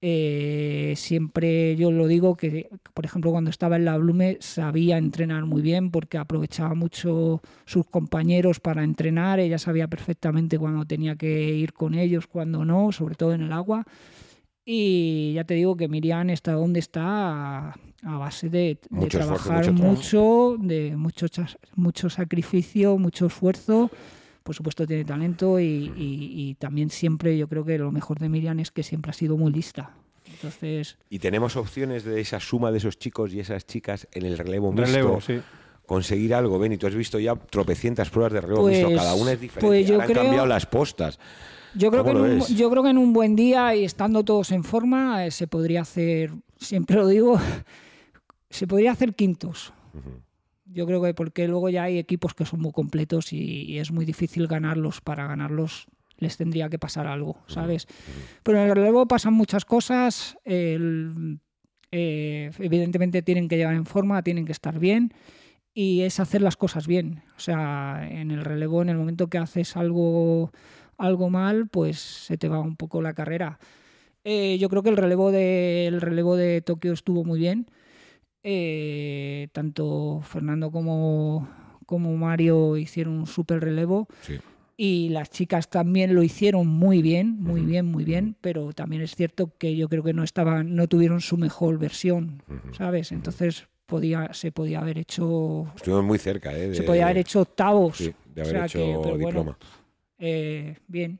Eh, 0.01 0.95
siempre 0.97 1.75
yo 1.75 1.91
lo 1.91 2.07
digo 2.07 2.37
que, 2.37 2.71
por 2.95 3.05
ejemplo, 3.05 3.33
cuando 3.33 3.51
estaba 3.51 3.77
en 3.77 3.85
la 3.85 3.97
Blume 3.97 4.37
sabía 4.41 4.97
entrenar 4.97 5.45
muy 5.45 5.61
bien 5.61 5.91
porque 5.91 6.19
aprovechaba 6.19 6.75
mucho 6.75 7.43
sus 7.65 7.87
compañeros 7.87 8.61
para 8.61 8.85
entrenar. 8.85 9.41
Ella 9.41 9.59
sabía 9.59 9.89
perfectamente 9.89 10.59
cuándo 10.59 10.85
tenía 10.85 11.17
que 11.17 11.53
ir 11.55 11.73
con 11.73 11.95
ellos, 11.95 12.29
cuándo 12.29 12.65
no, 12.65 12.93
sobre 12.93 13.17
todo 13.17 13.33
en 13.33 13.43
el 13.43 13.53
agua. 13.53 13.85
Y 14.65 15.33
ya 15.35 15.45
te 15.45 15.55
digo 15.55 15.77
que 15.77 15.89
Miriam 15.89 16.31
está 16.31 16.53
donde 16.53 16.79
está 16.79 17.03
a, 17.03 17.77
a 18.03 18.19
base 18.19 18.51
de, 18.51 18.59
de 18.59 18.79
Mucho 18.91 19.19
esfuerzo, 19.19 19.45
trabajar 19.47 19.73
mucho 19.73 20.57
de 20.61 20.95
mucho, 20.95 21.27
mucho 21.75 22.11
sacrificio, 22.11 22.99
mucho 22.99 23.27
esfuerzo. 23.27 23.91
Por 24.49 24.55
supuesto 24.55 24.87
tiene 24.87 25.05
talento 25.05 25.61
y, 25.61 25.93
y- 25.95 26.33
y 26.49 26.55
también 26.55 26.89
siempre 26.89 27.37
yo 27.37 27.49
creo 27.49 27.67
que 27.67 27.77
lo 27.77 27.93
mejor 27.93 28.19
de 28.19 28.31
Miriam 28.31 28.59
es 28.61 28.71
que 28.71 28.83
siempre 28.83 29.11
ha 29.11 29.13
sido 29.13 29.37
muy 29.37 29.53
lista. 29.53 29.91
Entonces, 30.27 30.97
Y 31.11 31.19
tenemos 31.19 31.55
opciones 31.57 32.03
de 32.05 32.19
esa 32.23 32.41
suma 32.41 32.73
de 32.73 32.79
esos 32.79 32.99
chicos 32.99 33.35
y 33.35 33.41
esas 33.41 33.67
chicas 33.67 34.09
en 34.13 34.25
el 34.25 34.39
relevo 34.39 34.73
mixto. 34.73 34.87
Relevo, 34.91 35.21
sí. 35.21 35.41
Conseguir 35.85 36.33
algo, 36.35 36.59
Beni, 36.59 36.79
tú 36.79 36.87
has 36.87 36.95
visto 36.95 37.19
ya 37.19 37.37
tropecientas 37.37 38.09
pruebas 38.09 38.33
de 38.33 38.41
relevo 38.41 38.67
mixto, 38.67 38.87
Pues- 38.87 38.97
cada 38.99 39.15
una 39.17 39.33
es 39.33 39.41
diferente. 39.43 39.67
pues 39.67 39.87
yo 39.87 39.95
Ahora 39.97 40.05
han 40.07 40.11
creo- 40.13 40.23
cambiado 40.23 40.47
las 40.47 40.65
postas. 40.65 41.19
Yo 41.75 41.91
creo, 41.91 42.03
que 42.05 42.11
en 42.11 42.17
¿Cómo 42.17 42.27
lo 42.29 42.35
un, 42.47 42.57
yo 42.57 42.71
creo 42.71 42.83
que 42.83 42.89
en 42.89 42.97
un 42.99 43.13
buen 43.13 43.37
día 43.37 43.75
y 43.77 43.85
estando 43.85 44.25
todos 44.25 44.51
en 44.53 44.65
forma 44.65 45.27
eh, 45.27 45.31
se 45.31 45.47
podría 45.47 45.83
hacer, 45.83 46.33
siempre 46.57 46.97
lo 46.97 47.07
digo, 47.07 47.39
se 48.49 48.67
podría 48.67 48.93
hacer 48.93 49.15
quintos. 49.15 49.75
Yo 50.71 50.87
creo 50.87 51.03
que 51.03 51.15
porque 51.15 51.49
luego 51.49 51.69
ya 51.71 51.85
hay 51.85 51.99
equipos 51.99 52.35
que 52.35 52.45
son 52.45 52.61
muy 52.61 52.73
completos 52.73 53.33
y, 53.33 53.63
y 53.63 53.79
es 53.79 53.91
muy 53.91 54.05
difícil 54.05 54.47
ganarlos. 54.47 55.01
Para 55.01 55.27
ganarlos 55.27 55.87
les 56.19 56.37
tendría 56.37 56.69
que 56.69 56.79
pasar 56.79 57.07
algo, 57.07 57.39
¿sabes? 57.47 57.87
Pero 58.43 58.59
en 58.61 58.69
el 58.69 58.75
relevo 58.75 59.07
pasan 59.07 59.35
muchas 59.35 59.65
cosas. 59.65 60.37
el- 60.45 61.41
eh, 61.91 62.51
evidentemente 62.59 63.23
tienen 63.23 63.49
que 63.49 63.57
llegar 63.57 63.75
en 63.75 63.87
forma, 63.87 64.23
tienen 64.23 64.45
que 64.45 64.53
estar 64.53 64.79
bien 64.79 65.15
y 65.73 66.03
es 66.03 66.21
hacer 66.21 66.43
las 66.43 66.57
cosas 66.57 66.87
bien. 66.87 67.23
O 67.37 67.41
sea, 67.41 68.07
en 68.11 68.31
el 68.31 68.45
relevo, 68.45 68.83
en 68.83 68.91
el 68.91 68.97
momento 68.99 69.29
que 69.29 69.39
haces 69.39 69.75
algo, 69.77 70.53
algo 70.99 71.31
mal, 71.31 71.69
pues 71.69 71.99
se 71.99 72.37
te 72.37 72.49
va 72.49 72.61
un 72.61 72.77
poco 72.77 73.01
la 73.01 73.15
carrera. 73.15 73.59
Eh, 74.25 74.59
yo 74.59 74.69
creo 74.69 74.83
que 74.83 74.91
el 74.91 74.97
relevo 74.99 75.31
de, 75.31 75.87
el 75.87 76.01
relevo 76.03 76.37
de 76.37 76.61
Tokio 76.61 76.93
estuvo 76.93 77.25
muy 77.25 77.39
bien. 77.39 77.71
Eh, 78.43 79.49
tanto 79.53 80.21
Fernando 80.23 80.71
como, 80.71 81.49
como 81.87 82.17
Mario 82.17 82.77
hicieron 82.77 83.15
un 83.15 83.27
súper 83.27 83.61
relevo 83.61 84.07
Sí. 84.23 84.39
y 84.77 85.09
las 85.09 85.31
chicas 85.31 85.69
también 85.69 86.15
lo 86.15 86.23
hicieron 86.23 86.67
muy 86.69 87.03
bien, 87.03 87.41
muy 87.41 87.65
bien, 87.65 87.87
muy 87.87 88.05
bien, 88.05 88.37
pero 88.41 88.73
también 88.73 89.03
es 89.03 89.15
cierto 89.17 89.53
que 89.59 89.75
yo 89.77 89.89
creo 89.89 90.05
que 90.05 90.13
no 90.15 90.23
estaban, 90.23 90.77
no 90.77 90.87
tuvieron 90.87 91.21
su 91.21 91.37
mejor 91.37 91.79
versión, 91.79 92.43
¿sabes? 92.77 93.11
Entonces 93.11 93.67
podía, 93.87 94.33
se 94.33 94.53
podía 94.53 94.81
haber 94.81 94.99
hecho, 94.99 95.67
Estuvimos 95.75 96.05
muy 96.05 96.19
cerca, 96.19 96.53
¿eh? 96.57 96.69
de- 96.69 96.75
se 96.77 96.83
podía 96.85 97.05
haber 97.07 97.19
hecho 97.19 97.41
octavos, 97.41 97.97
sí, 97.97 98.13
de 98.35 98.43
o 98.43 98.45
haber 98.45 98.57
sea 98.57 98.65
hecho 98.67 98.79
que, 98.79 98.85
pero 99.03 99.19
bueno, 99.19 99.41
diploma. 99.41 99.59
eh, 100.21 100.77
bien. 100.87 101.19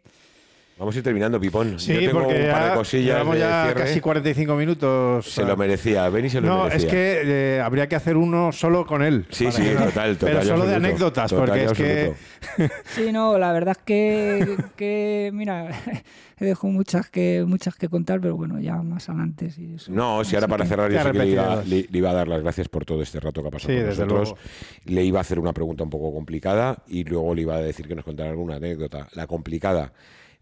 Vamos 0.79 0.95
a 0.95 0.99
ir 0.99 1.03
terminando, 1.05 1.41
Pipón. 1.41 1.79
Sí, 1.81 1.93
Yo 1.95 1.99
tengo 2.01 2.21
porque 2.23 2.35
un 2.45 2.51
par 2.53 2.63
de 2.63 2.69
ya 2.69 2.75
cosillas 2.77 3.05
llevamos 3.17 3.35
de 3.35 3.41
ya 3.41 3.65
cierre. 3.65 3.81
casi 3.81 4.01
45 4.01 4.55
minutos. 4.55 5.27
Se 5.27 5.43
lo 5.45 5.57
merecía, 5.57 6.09
Beni 6.09 6.31
se 6.31 6.41
lo 6.41 6.47
No, 6.47 6.65
merecía. 6.65 6.87
es 6.87 6.93
que 6.93 7.21
eh, 7.57 7.61
habría 7.61 7.89
que 7.89 7.97
hacer 7.97 8.17
uno 8.17 8.53
solo 8.53 8.87
con 8.87 9.03
él. 9.03 9.27
Sí, 9.31 9.51
sí, 9.51 9.63
que- 9.63 9.71
total, 9.75 10.17
total. 10.17 10.37
Pero 10.37 10.43
solo 10.45 10.67
de 10.67 10.77
anécdotas, 10.77 11.31
Total 11.31 11.47
porque 11.49 11.65
es 11.65 11.73
que. 11.73 12.15
Sí, 12.95 13.11
no, 13.13 13.37
la 13.39 13.51
verdad 13.53 13.77
es 13.77 13.83
que, 13.85 14.57
que 14.77 15.31
mira, 15.35 15.69
he 16.39 16.45
dejado 16.45 16.69
muchas 16.73 17.11
que, 17.11 17.45
muchas 17.45 17.75
que 17.75 17.89
contar, 17.89 18.21
pero 18.21 18.37
bueno, 18.37 18.61
ya 18.61 18.77
más 18.77 19.09
adelante. 19.09 19.51
Sí, 19.51 19.73
eso. 19.75 19.91
No, 19.91 20.23
si 20.23 20.37
ahora 20.37 20.47
para 20.47 20.65
cerrar, 20.65 20.93
yo 20.93 21.03
sí 21.03 21.11
que 21.11 21.19
le 21.19 21.27
iba, 21.27 21.57
le- 21.65 21.87
le 21.91 21.99
iba 21.99 22.11
a 22.11 22.15
dar 22.15 22.29
las 22.29 22.41
gracias 22.41 22.69
por 22.69 22.85
todo 22.85 23.03
este 23.03 23.19
rato 23.19 23.43
que 23.43 23.49
ha 23.49 23.51
pasado 23.51 23.73
Sí, 23.75 23.81
con 23.81 23.89
desde 23.89 24.05
nosotros. 24.07 24.29
luego. 24.31 24.95
Le 24.95 25.05
iba 25.05 25.19
a 25.19 25.23
hacer 25.23 25.41
una 25.41 25.53
pregunta 25.53 25.83
un 25.83 25.91
poco 25.91 26.13
complicada 26.15 26.85
y 26.87 27.03
luego 27.03 27.35
le 27.35 27.43
iba 27.43 27.57
a 27.57 27.61
decir 27.61 27.89
que 27.89 27.97
nos 27.97 28.05
contara 28.05 28.31
alguna 28.31 28.57
anécdota. 28.57 29.09
La 29.15 29.27
complicada, 29.27 29.93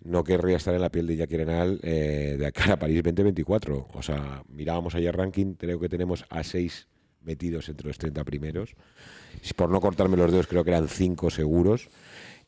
no 0.07 0.25
querría 0.25 0.57
estar 0.57 0.75
en 0.75 0.81
la 0.81 0.91
piel 0.91 1.07
de 1.07 1.17
Jackie 1.17 1.37
Renal 1.37 1.81
eh, 1.83 2.37
de 2.39 2.53
cara 2.53 2.75
a 2.75 2.79
París 2.79 2.97
2024. 3.03 3.89
O 3.93 4.03
sea, 4.03 4.43
mirábamos 4.49 4.95
ayer 4.95 5.15
ranking, 5.15 5.55
creo 5.55 5.79
que 5.81 5.89
tenemos 5.89 6.25
a 6.31 6.43
seis 6.43 6.87
metidos 7.23 7.69
entre 7.69 7.89
los 7.89 7.99
30 7.99 8.23
primeros. 8.25 8.75
Si 9.43 9.53
Por 9.55 9.69
no 9.71 9.81
cortarme 9.81 10.17
los 10.17 10.31
dedos, 10.31 10.47
creo 10.47 10.65
que 10.65 10.71
eran 10.71 10.89
cinco 10.89 11.31
seguros. 11.31 11.89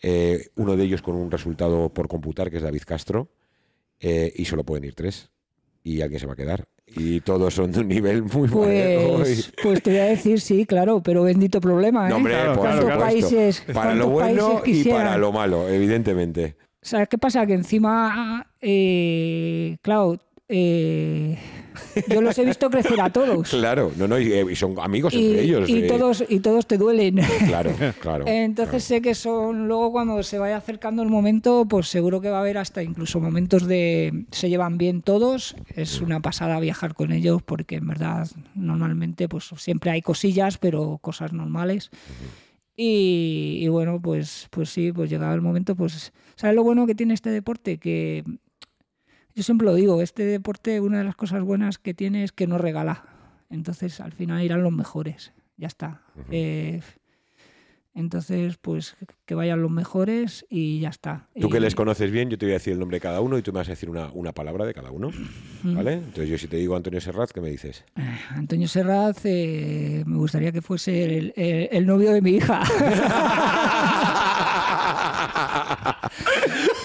Eh, 0.03 0.47
uno 0.55 0.77
de 0.77 0.85
ellos 0.85 1.03
con 1.03 1.17
un 1.17 1.31
resultado 1.31 1.89
por 1.93 2.07
computar, 2.09 2.51
que 2.51 2.59
es 2.59 2.63
David 2.63 2.83
Castro. 2.87 3.29
eh, 4.01 4.33
y 4.37 4.45
solo 4.45 4.63
pueden 4.65 4.85
ir 4.85 4.95
tres. 4.95 5.31
Y 5.83 6.01
alguien 6.03 6.21
se 6.21 6.27
va 6.27 6.35
a 6.35 6.37
quedar. 6.37 6.69
Y 6.87 7.21
todos 7.21 7.53
son 7.55 7.73
de 7.73 7.81
un 7.81 7.89
nivel 7.89 8.23
muy 8.23 8.49
Pues, 8.49 9.53
pues 9.63 9.83
te 9.83 9.91
voy 9.91 9.99
a 10.01 10.05
decir 10.05 10.41
sí, 10.41 10.65
claro, 10.67 11.03
pero 11.03 11.23
bendito 11.25 11.61
problema. 11.61 12.07
¿eh? 12.07 12.11
No, 12.11 12.17
hombre, 12.17 12.35
Claro, 12.35 12.55
por 12.55 12.63
claro, 12.63 12.81
supuesto. 12.83 12.99
¿Cuántos 13.01 13.31
países- 13.33 13.63
para 13.75 13.95
lo 13.95 14.09
bueno 14.09 14.63
y 14.65 14.85
para 14.85 15.19
lo 15.19 15.33
malo, 15.33 15.69
evidentemente. 15.69 16.57
¿Sabes 16.81 17.09
qué 17.09 17.19
pasa? 17.19 17.47
Que 17.47 17.55
encima, 17.55 18.47
eh, 18.61 19.77
claro, 19.83 20.19
eh, 20.51 21.37
yo 22.09 22.23
los 22.23 22.39
he 22.39 22.45
visto 22.45 22.71
crecer 22.71 22.99
a 23.01 23.11
todos. 23.11 23.51
Claro, 23.59 23.93
no, 23.97 24.09
no, 24.09 24.19
y, 24.19 24.33
eh, 24.33 24.47
y 24.51 24.57
son 24.57 24.77
amigos 24.81 25.13
Y, 25.13 25.27
entre 25.27 25.43
ellos. 25.43 25.69
y 25.69 25.85
eh, 25.85 25.87
todos, 25.89 26.25
y 26.27 26.41
todos 26.41 26.67
te 26.67 26.79
duelen. 26.79 27.21
Claro, 27.47 27.73
claro. 28.01 28.25
Entonces 28.27 28.85
sé 28.85 29.03
que 29.03 29.15
son, 29.15 29.69
luego 29.69 29.93
cuando 29.93 30.23
se 30.23 30.39
vaya 30.39 30.57
acercando 30.57 31.03
el 31.03 31.09
momento, 31.11 31.67
pues 31.69 31.89
seguro 31.89 32.21
que 32.21 32.31
va 32.31 32.39
a 32.39 32.41
haber 32.41 32.57
hasta 32.57 32.83
incluso 32.83 33.21
momentos 33.21 33.67
de 33.67 34.25
se 34.31 34.49
llevan 34.49 34.79
bien 34.79 35.03
todos. 35.03 35.55
Es 35.75 36.01
una 36.01 36.21
pasada 36.21 36.61
viajar 36.61 36.95
con 36.95 37.13
ellos 37.13 37.43
porque 37.43 37.77
en 37.77 37.89
verdad 37.89 38.27
normalmente 38.55 39.29
pues 39.29 39.51
siempre 39.57 39.91
hay 39.91 40.01
cosillas, 40.01 40.57
pero 40.57 40.99
cosas 41.03 41.33
normales. 41.33 41.91
Y, 42.81 43.59
y 43.61 43.67
bueno, 43.67 44.01
pues, 44.01 44.47
pues 44.53 44.71
sí, 44.71 44.93
pues 44.93 45.11
llegado 45.11 45.35
el 45.35 45.41
momento, 45.41 45.75
pues 45.75 46.13
¿sabes 46.37 46.55
lo 46.55 46.63
bueno 46.63 46.87
que 46.87 46.95
tiene 46.95 47.13
este 47.13 47.29
deporte? 47.31 47.79
Que 47.79 48.23
yo 49.35 49.43
siempre 49.43 49.65
lo 49.65 49.75
digo, 49.75 50.01
este 50.01 50.25
deporte 50.25 50.81
una 50.81 50.99
de 50.99 51.05
las 51.05 51.17
cosas 51.17 51.43
buenas 51.43 51.79
que 51.79 51.93
tiene 51.93 52.23
es 52.23 52.31
que 52.31 52.47
no 52.47 52.57
regala. 52.57 53.05
Entonces 53.51 54.01
al 54.01 54.13
final 54.13 54.45
irán 54.45 54.63
los 54.63 54.73
mejores. 54.73 55.33
Ya 55.57 55.67
está. 55.67 56.03
Eh, 56.31 56.81
entonces, 57.99 58.57
pues 58.61 58.97
que 59.27 59.35
vayan 59.35 59.61
los 59.61 59.71
mejores 59.71 60.47
y 60.49 60.81
ya 60.81 60.89
está. 60.89 61.27
Tú 61.41 61.51
que 61.51 61.61
les 61.61 61.75
conoces 61.75 62.11
bien, 62.11 62.31
yo 62.31 62.39
te 62.39 62.47
voy 62.47 62.53
a 62.53 62.55
decir 62.55 62.73
el 62.73 62.79
nombre 62.79 62.97
de 62.97 63.01
cada 63.01 63.21
uno 63.21 63.37
y 63.39 63.43
tú 63.43 63.53
me 63.53 63.59
vas 63.59 63.69
a 63.69 63.73
decir 63.73 63.91
una, 63.91 64.11
una 64.13 64.33
palabra 64.33 64.65
de 64.65 64.73
cada 64.75 64.91
uno. 64.91 65.11
¿Vale? 65.63 65.95
Entonces 65.95 66.29
yo 66.29 66.39
si 66.39 66.47
te 66.49 66.57
digo 66.57 66.77
Antonio 66.77 67.01
Serrat, 67.01 67.31
¿qué 67.31 67.41
me 67.41 67.51
dices? 67.51 67.85
Antonio 68.31 68.69
Serraz, 68.69 69.19
eh, 69.25 70.03
me 70.07 70.17
gustaría 70.17 70.53
que 70.53 70.63
fuese 70.63 71.05
el, 71.19 71.33
el- 71.37 71.69
el 71.73 71.87
novio 71.87 72.13
de 72.13 72.23
mi 72.23 72.31
hija. 72.37 72.63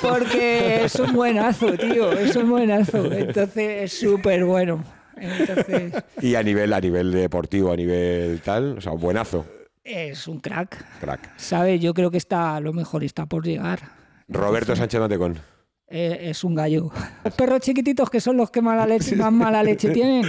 Porque 0.01 0.83
es 0.83 0.95
un 0.95 1.13
buenazo, 1.13 1.73
tío, 1.77 2.11
es 2.11 2.35
un 2.35 2.49
buenazo. 2.49 3.11
Entonces 3.11 3.83
es 3.83 3.99
súper 3.99 4.43
bueno. 4.45 4.83
Entonces 5.15 5.93
y 6.21 6.35
a 6.35 6.43
nivel, 6.43 6.73
a 6.73 6.81
nivel 6.81 7.11
deportivo, 7.11 7.71
a 7.71 7.75
nivel 7.75 8.41
tal, 8.43 8.77
o 8.79 8.81
sea, 8.81 8.91
un 8.93 8.99
buenazo, 9.01 9.45
es 9.83 10.27
un 10.27 10.39
crack. 10.39 10.83
crack. 10.99 11.37
¿Sabes? 11.37 11.79
Yo 11.81 11.93
creo 11.93 12.09
que 12.11 12.17
está 12.17 12.55
a 12.55 12.59
lo 12.59 12.73
mejor 12.73 13.03
está 13.03 13.25
por 13.25 13.45
llegar. 13.45 13.79
Roberto 14.27 14.75
Sánchez 14.75 14.99
Matecón. 14.99 15.39
Eh, 15.87 16.29
es 16.29 16.43
un 16.43 16.55
gallo. 16.55 16.91
Los 17.23 17.33
perros 17.35 17.59
chiquititos 17.61 18.09
que 18.09 18.19
son 18.21 18.37
los 18.37 18.49
que 18.49 18.61
mala 18.61 18.87
leche, 18.87 19.15
más 19.15 19.31
mala 19.31 19.61
leche 19.63 19.89
tienen. 19.89 20.25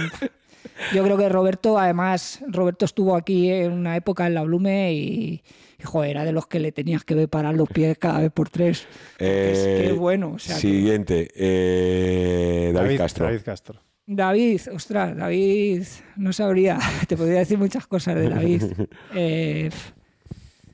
Yo 0.93 1.03
creo 1.03 1.17
que 1.17 1.29
Roberto, 1.29 1.79
además, 1.79 2.43
Roberto 2.47 2.85
estuvo 2.85 3.15
aquí 3.15 3.49
en 3.49 3.71
una 3.71 3.95
época 3.95 4.27
en 4.27 4.33
la 4.33 4.41
Blume 4.43 4.93
y, 4.93 5.43
y, 5.79 5.83
joder, 5.83 6.11
era 6.11 6.25
de 6.25 6.31
los 6.33 6.47
que 6.47 6.59
le 6.59 6.71
tenías 6.71 7.03
que 7.03 7.27
parar 7.27 7.55
los 7.55 7.69
pies 7.69 7.97
cada 7.97 8.19
vez 8.19 8.31
por 8.31 8.49
tres. 8.49 8.85
Porque 9.17 9.51
es 9.51 9.59
que 9.59 9.77
Eh, 9.85 9.89
es 9.91 9.95
bueno. 9.95 10.31
O 10.33 10.39
sea, 10.39 10.55
que- 10.55 10.61
Siguiente, 10.61 11.29
eh, 11.35 12.71
David, 12.73 12.97
Castro. 12.97 13.25
David 13.25 13.41
Castro. 13.45 13.79
David, 14.07 14.61
ostras, 14.73 15.15
David, 15.15 15.83
no 16.15 16.31
sabría. 16.33 16.79
Te 17.07 17.17
podría 17.17 17.39
decir 17.39 17.57
muchas 17.57 17.87
cosas 17.87 18.15
de 18.15 18.29
David. 18.29 18.63
Eh, 19.13 19.69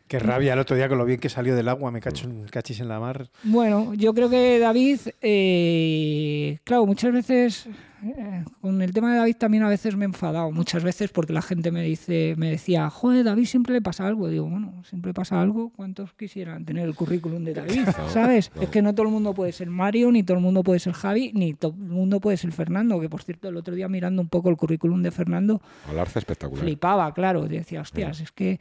Qué 0.07 0.19
rabia 0.19 0.51
el 0.53 0.59
otro 0.59 0.75
día 0.75 0.89
con 0.89 0.97
lo 0.97 1.05
bien 1.05 1.21
que 1.21 1.29
salió 1.29 1.55
del 1.55 1.69
agua, 1.69 1.89
me 1.89 2.01
cacho 2.01 2.27
en 2.27 2.43
cachis 2.47 2.81
en 2.81 2.89
la 2.89 2.99
mar. 2.99 3.29
Bueno, 3.43 3.93
yo 3.93 4.13
creo 4.13 4.29
que 4.29 4.59
David, 4.59 4.99
eh, 5.21 6.57
claro, 6.65 6.85
muchas 6.85 7.13
veces 7.13 7.67
eh, 8.03 8.43
con 8.61 8.81
el 8.81 8.93
tema 8.93 9.11
de 9.11 9.19
David 9.19 9.35
también 9.37 9.63
a 9.63 9.69
veces 9.69 9.95
me 9.95 10.05
he 10.05 10.07
enfadado, 10.07 10.51
muchas 10.51 10.83
veces 10.83 11.11
porque 11.11 11.33
la 11.33 11.41
gente 11.41 11.71
me 11.71 11.83
dice, 11.83 12.33
me 12.37 12.49
decía, 12.49 12.89
joder, 12.89 13.23
David 13.23 13.45
siempre 13.45 13.73
le 13.73 13.81
pasa 13.81 14.07
algo. 14.07 14.27
Digo, 14.27 14.49
bueno, 14.49 14.81
siempre 14.89 15.13
pasa 15.13 15.39
algo. 15.41 15.69
¿Cuántos 15.75 16.13
quisieran 16.13 16.65
tener 16.65 16.87
el 16.87 16.95
currículum 16.95 17.43
de 17.43 17.53
David? 17.53 17.87
¿Sabes? 18.09 18.51
Es 18.59 18.69
que 18.69 18.81
no 18.81 18.93
todo 18.95 19.05
el 19.07 19.11
mundo 19.11 19.33
puede 19.33 19.51
ser 19.51 19.69
Mario, 19.69 20.11
ni 20.11 20.23
todo 20.23 20.37
el 20.37 20.43
mundo 20.43 20.63
puede 20.63 20.79
ser 20.79 20.93
Javi, 20.93 21.31
ni 21.33 21.53
todo 21.53 21.73
el 21.77 21.89
mundo 21.89 22.19
puede 22.19 22.37
ser 22.37 22.51
Fernando. 22.51 22.99
Que 22.99 23.09
por 23.09 23.21
cierto, 23.23 23.49
el 23.49 23.57
otro 23.57 23.75
día 23.75 23.87
mirando 23.87 24.21
un 24.21 24.29
poco 24.29 24.49
el 24.49 24.57
currículum 24.57 25.01
de 25.03 25.11
Fernando, 25.11 25.61
Alarza 25.89 26.19
espectacular. 26.19 26.63
flipaba, 26.63 27.13
claro. 27.13 27.47
Decía, 27.47 27.81
hostias, 27.81 28.21
es 28.21 28.31
que, 28.31 28.59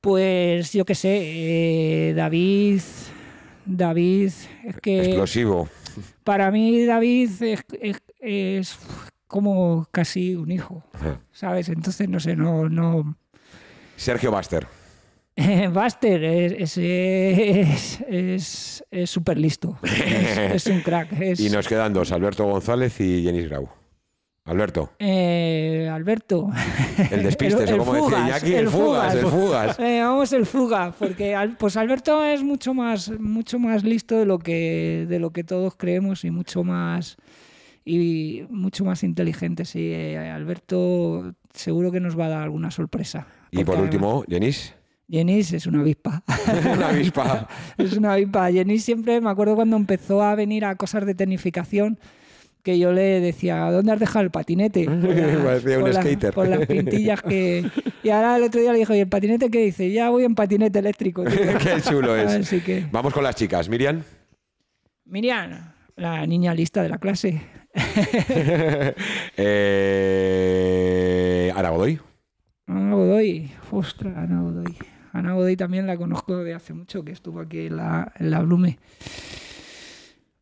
pues 0.00 0.72
yo 0.72 0.84
qué 0.84 0.94
sé, 0.94 1.18
eh, 2.10 2.14
David, 2.14 2.80
David, 3.66 4.30
es 4.64 4.76
que 4.80 5.00
Explosivo. 5.00 5.68
para 6.24 6.50
mí 6.50 6.84
David 6.84 7.30
es, 7.42 7.64
es- 7.80 8.02
es 8.28 8.78
como 9.26 9.86
casi 9.90 10.34
un 10.36 10.50
hijo. 10.50 10.84
¿sabes? 11.32 11.68
Entonces, 11.68 12.08
no 12.08 12.20
sé, 12.20 12.36
no, 12.36 12.68
no. 12.68 13.16
Sergio 13.96 14.30
Baster. 14.30 14.66
Buster 15.72 16.24
es 16.24 16.76
es 16.78 18.00
es 18.08 18.84
es 18.90 19.08
súper 19.10 19.38
listo, 19.38 19.78
es, 19.84 20.66
un 20.66 20.80
crack. 20.80 21.10
Y 21.38 21.48
nos 21.48 21.68
quedan 21.68 21.92
dos, 21.92 22.10
Alberto 22.10 22.44
González 22.44 23.00
y 23.00 23.22
Jenis 23.22 23.48
Grau. 23.48 23.68
Alberto, 24.46 24.92
Eh, 24.98 25.88
Alberto. 25.92 26.50
el 27.10 27.22
despiste, 27.22 27.62
El- 27.64 27.68
el 27.68 27.74
o 27.80 27.84
como 27.84 27.92
decía 27.94 28.08
fugas, 28.08 28.22
Iñaki, 28.28 28.46
el, 28.54 28.58
el 28.64 28.68
fugas, 28.68 29.14
el 29.14 29.26
fugas. 29.26 29.78
Eh, 29.78 30.00
vamos 30.02 30.32
el 30.32 30.46
fuga, 30.46 30.92
porque 30.98 31.36
pues 31.58 31.76
Alberto 31.76 32.24
es 32.24 32.42
mucho 32.42 32.74
más, 32.74 33.08
mucho 33.20 33.58
más 33.60 33.84
listo 33.84 34.16
de 34.18 34.24
lo 34.26 34.38
que 34.40 35.06
de 35.08 35.18
lo 35.20 35.30
que 35.30 35.44
todos 35.44 35.76
creemos 35.76 36.24
y 36.24 36.30
mucho 36.32 36.64
más 36.64 37.16
y 37.88 38.46
mucho 38.50 38.84
más 38.84 39.02
inteligente. 39.02 39.64
Sí, 39.64 39.90
Eh, 39.92 40.18
Alberto 40.18 41.34
seguro 41.54 41.90
que 41.90 42.00
nos 42.00 42.18
va 42.18 42.26
a 42.26 42.28
dar 42.28 42.42
alguna 42.42 42.70
sorpresa. 42.70 43.26
Y 43.50 43.64
por 43.64 43.80
último, 43.80 44.24
Jenis, 44.28 44.74
Jenis 45.10 45.52
es 45.54 45.66
una 45.66 45.80
avispa. 45.80 46.22
una 46.76 46.88
avispa. 46.90 47.48
es 47.78 47.94
una 47.94 48.12
avispa. 48.12 48.50
Jenis 48.52 48.84
siempre, 48.84 49.20
me 49.20 49.30
acuerdo 49.30 49.56
cuando 49.56 49.76
empezó 49.76 50.22
a 50.22 50.34
venir 50.34 50.64
a 50.66 50.76
cosas 50.76 51.06
de 51.06 51.14
tecnificación, 51.14 51.98
que 52.62 52.78
yo 52.78 52.92
le 52.92 53.20
decía, 53.20 53.70
¿dónde 53.70 53.92
has 53.92 54.00
dejado 54.00 54.24
el 54.24 54.30
patinete? 54.30 54.84
Por 54.84 55.44
Parecía 55.44 55.78
un 55.78 55.84
por 55.84 55.94
skater. 55.94 56.34
por 56.34 56.48
las 56.48 56.66
pintillas 56.66 57.22
que... 57.22 57.64
Y 58.02 58.10
ahora 58.10 58.36
el 58.36 58.42
otro 58.42 58.60
día 58.60 58.72
le 58.72 58.80
dijo, 58.80 58.94
¿y 58.94 58.98
el 58.98 59.08
patinete 59.08 59.50
qué 59.50 59.62
dice? 59.64 59.90
Ya 59.90 60.10
voy 60.10 60.24
en 60.24 60.34
patinete 60.34 60.78
eléctrico. 60.80 61.24
tío". 61.24 61.36
Qué 61.58 61.80
chulo 61.80 62.14
es. 62.14 62.30
Así 62.30 62.60
que... 62.60 62.86
Vamos 62.92 63.14
con 63.14 63.24
las 63.24 63.34
chicas. 63.36 63.68
Miriam. 63.70 64.02
Miriam, 65.06 65.72
la 65.96 66.26
niña 66.26 66.52
lista 66.52 66.82
de 66.82 66.90
la 66.90 66.98
clase. 66.98 67.40
eh, 70.18 71.52
Ana 71.54 71.70
Godoy. 71.70 71.98
Ana 72.66 72.94
Godoy, 72.94 73.50
ostras, 73.70 74.16
Ana 74.16 74.42
Godoy. 74.42 74.76
Ana 75.12 75.32
Godoy 75.34 75.56
también 75.56 75.86
la 75.86 75.96
conozco 75.96 76.38
de 76.44 76.54
hace 76.54 76.74
mucho, 76.74 77.04
que 77.04 77.12
estuvo 77.12 77.40
aquí 77.40 77.66
en 77.66 77.76
la, 77.76 78.12
en 78.18 78.30
la 78.30 78.40
Blume. 78.40 78.78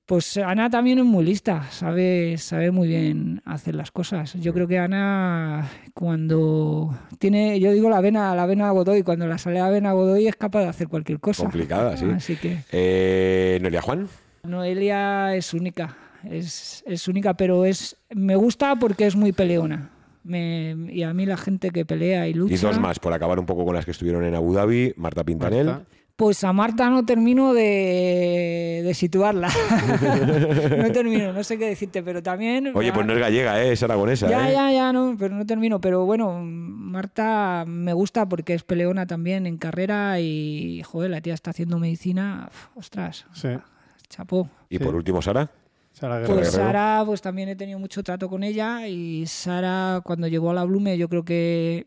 Pues 0.07 0.37
Ana 0.37 0.71
también 0.71 1.01
es 1.01 1.05
muy 1.05 1.25
lista, 1.25 1.65
sabe, 1.71 2.39
sabe 2.39 2.71
muy 2.71 2.87
bien 2.87 3.43
hacer 3.45 3.75
las 3.75 3.91
cosas. 3.91 4.35
Yo 4.35 4.53
creo 4.55 4.69
que 4.69 4.79
Ana, 4.79 5.69
cuando 5.95 6.97
tiene, 7.19 7.59
yo 7.59 7.73
digo 7.73 7.91
la 7.91 8.01
vena, 8.01 8.33
la 8.37 8.47
vena 8.47 8.71
Godoy, 8.71 9.03
cuando 9.03 9.27
la 9.27 9.37
sale 9.39 9.59
la 9.59 9.69
vena 9.69 9.93
Godoy 9.93 10.29
es 10.29 10.37
capaz 10.37 10.61
de 10.61 10.69
hacer 10.69 10.87
cualquier 10.87 11.19
cosa. 11.19 11.43
Complicada, 11.43 11.97
sí. 11.97 12.07
Así 12.15 12.37
que 12.37 12.59
Eh, 12.71 13.59
Noelia 13.61 13.83
Juan. 13.83 14.07
Noelia 14.45 15.35
es 15.35 15.53
única, 15.55 15.97
es, 16.31 16.83
es 16.87 17.09
única, 17.09 17.35
pero 17.35 17.65
es 17.65 17.97
me 18.15 18.37
gusta 18.37 18.77
porque 18.77 19.07
es 19.07 19.17
muy 19.17 19.33
peleona. 19.33 19.91
Me- 20.25 20.75
y 20.91 21.03
a 21.05 21.13
mí 21.15 21.25
la 21.27 21.37
gente 21.37 21.71
que 21.71 21.85
pelea 21.85 22.27
y 22.29 22.35
lucha. 22.35 22.55
Y 22.55 22.59
dos 22.59 22.81
más, 22.81 22.99
por 22.99 23.13
acabar 23.13 23.39
un 23.39 23.47
poco 23.47 23.65
con 23.65 23.75
las 23.75 23.85
que 23.85 23.93
estuvieron 23.93 24.25
en 24.25 24.35
Abu 24.35 24.53
Dhabi. 24.55 24.93
Marta 24.97 25.23
Pintanel. 25.25 25.67
Marta. 25.67 25.85
Pues 26.17 26.43
a 26.45 26.53
Marta 26.55 26.89
no 26.89 27.05
termino 27.05 27.53
de, 27.53 28.81
de 28.83 28.95
situarla. 28.95 29.51
no 30.79 30.91
termino, 30.91 31.33
no 31.33 31.45
sé 31.45 31.59
qué 31.59 31.67
decirte, 31.67 32.03
pero 32.03 32.23
también. 32.23 32.73
Oye, 32.75 32.91
pues 32.93 33.07
no 33.07 33.13
es 33.13 33.19
gallega, 33.19 33.63
¿eh? 33.63 33.73
es 33.73 33.83
aragonesa. 33.83 34.29
Ya, 34.29 34.49
¿eh? 34.49 34.53
ya, 34.55 34.73
ya, 34.73 34.93
no, 34.95 35.15
pero 35.19 35.35
no 35.35 35.45
termino. 35.45 35.79
Pero 35.81 36.07
bueno, 36.07 36.41
Marta 36.43 37.65
me 37.67 37.93
gusta 37.93 38.27
porque 38.29 38.55
es 38.55 38.63
peleona 38.63 39.07
también 39.07 39.47
en 39.47 39.59
carrera 39.59 40.19
y, 40.19 40.83
joder, 40.85 41.11
la 41.11 41.21
tía 41.21 41.35
está 41.35 41.51
haciendo 41.51 41.79
medicina. 41.79 42.49
Uf, 42.51 42.79
ostras, 42.79 43.27
Sí. 43.35 43.49
chapó. 44.09 44.49
Y 44.71 44.79
Sí. 44.79 44.85
por 44.85 44.95
último, 44.95 45.21
Sara. 45.21 45.51
Sara 45.99 46.19
Guerrero. 46.19 46.35
Pues 46.35 46.51
Guerrero. 46.53 46.67
Sara, 46.73 47.03
pues 47.07 47.23
también 47.23 47.49
he 47.49 47.57
tenido 47.57 47.79
mucho 47.79 48.03
trato 48.03 48.29
con 48.29 48.43
ella 48.43 48.87
y 48.87 49.25
Sara 49.27 50.01
cuando 50.05 50.29
llegó 50.29 50.51
a 50.51 50.55
la 50.55 50.65
Blume 50.65 50.99
yo 50.99 51.09
creo 51.09 51.25
que 51.25 51.87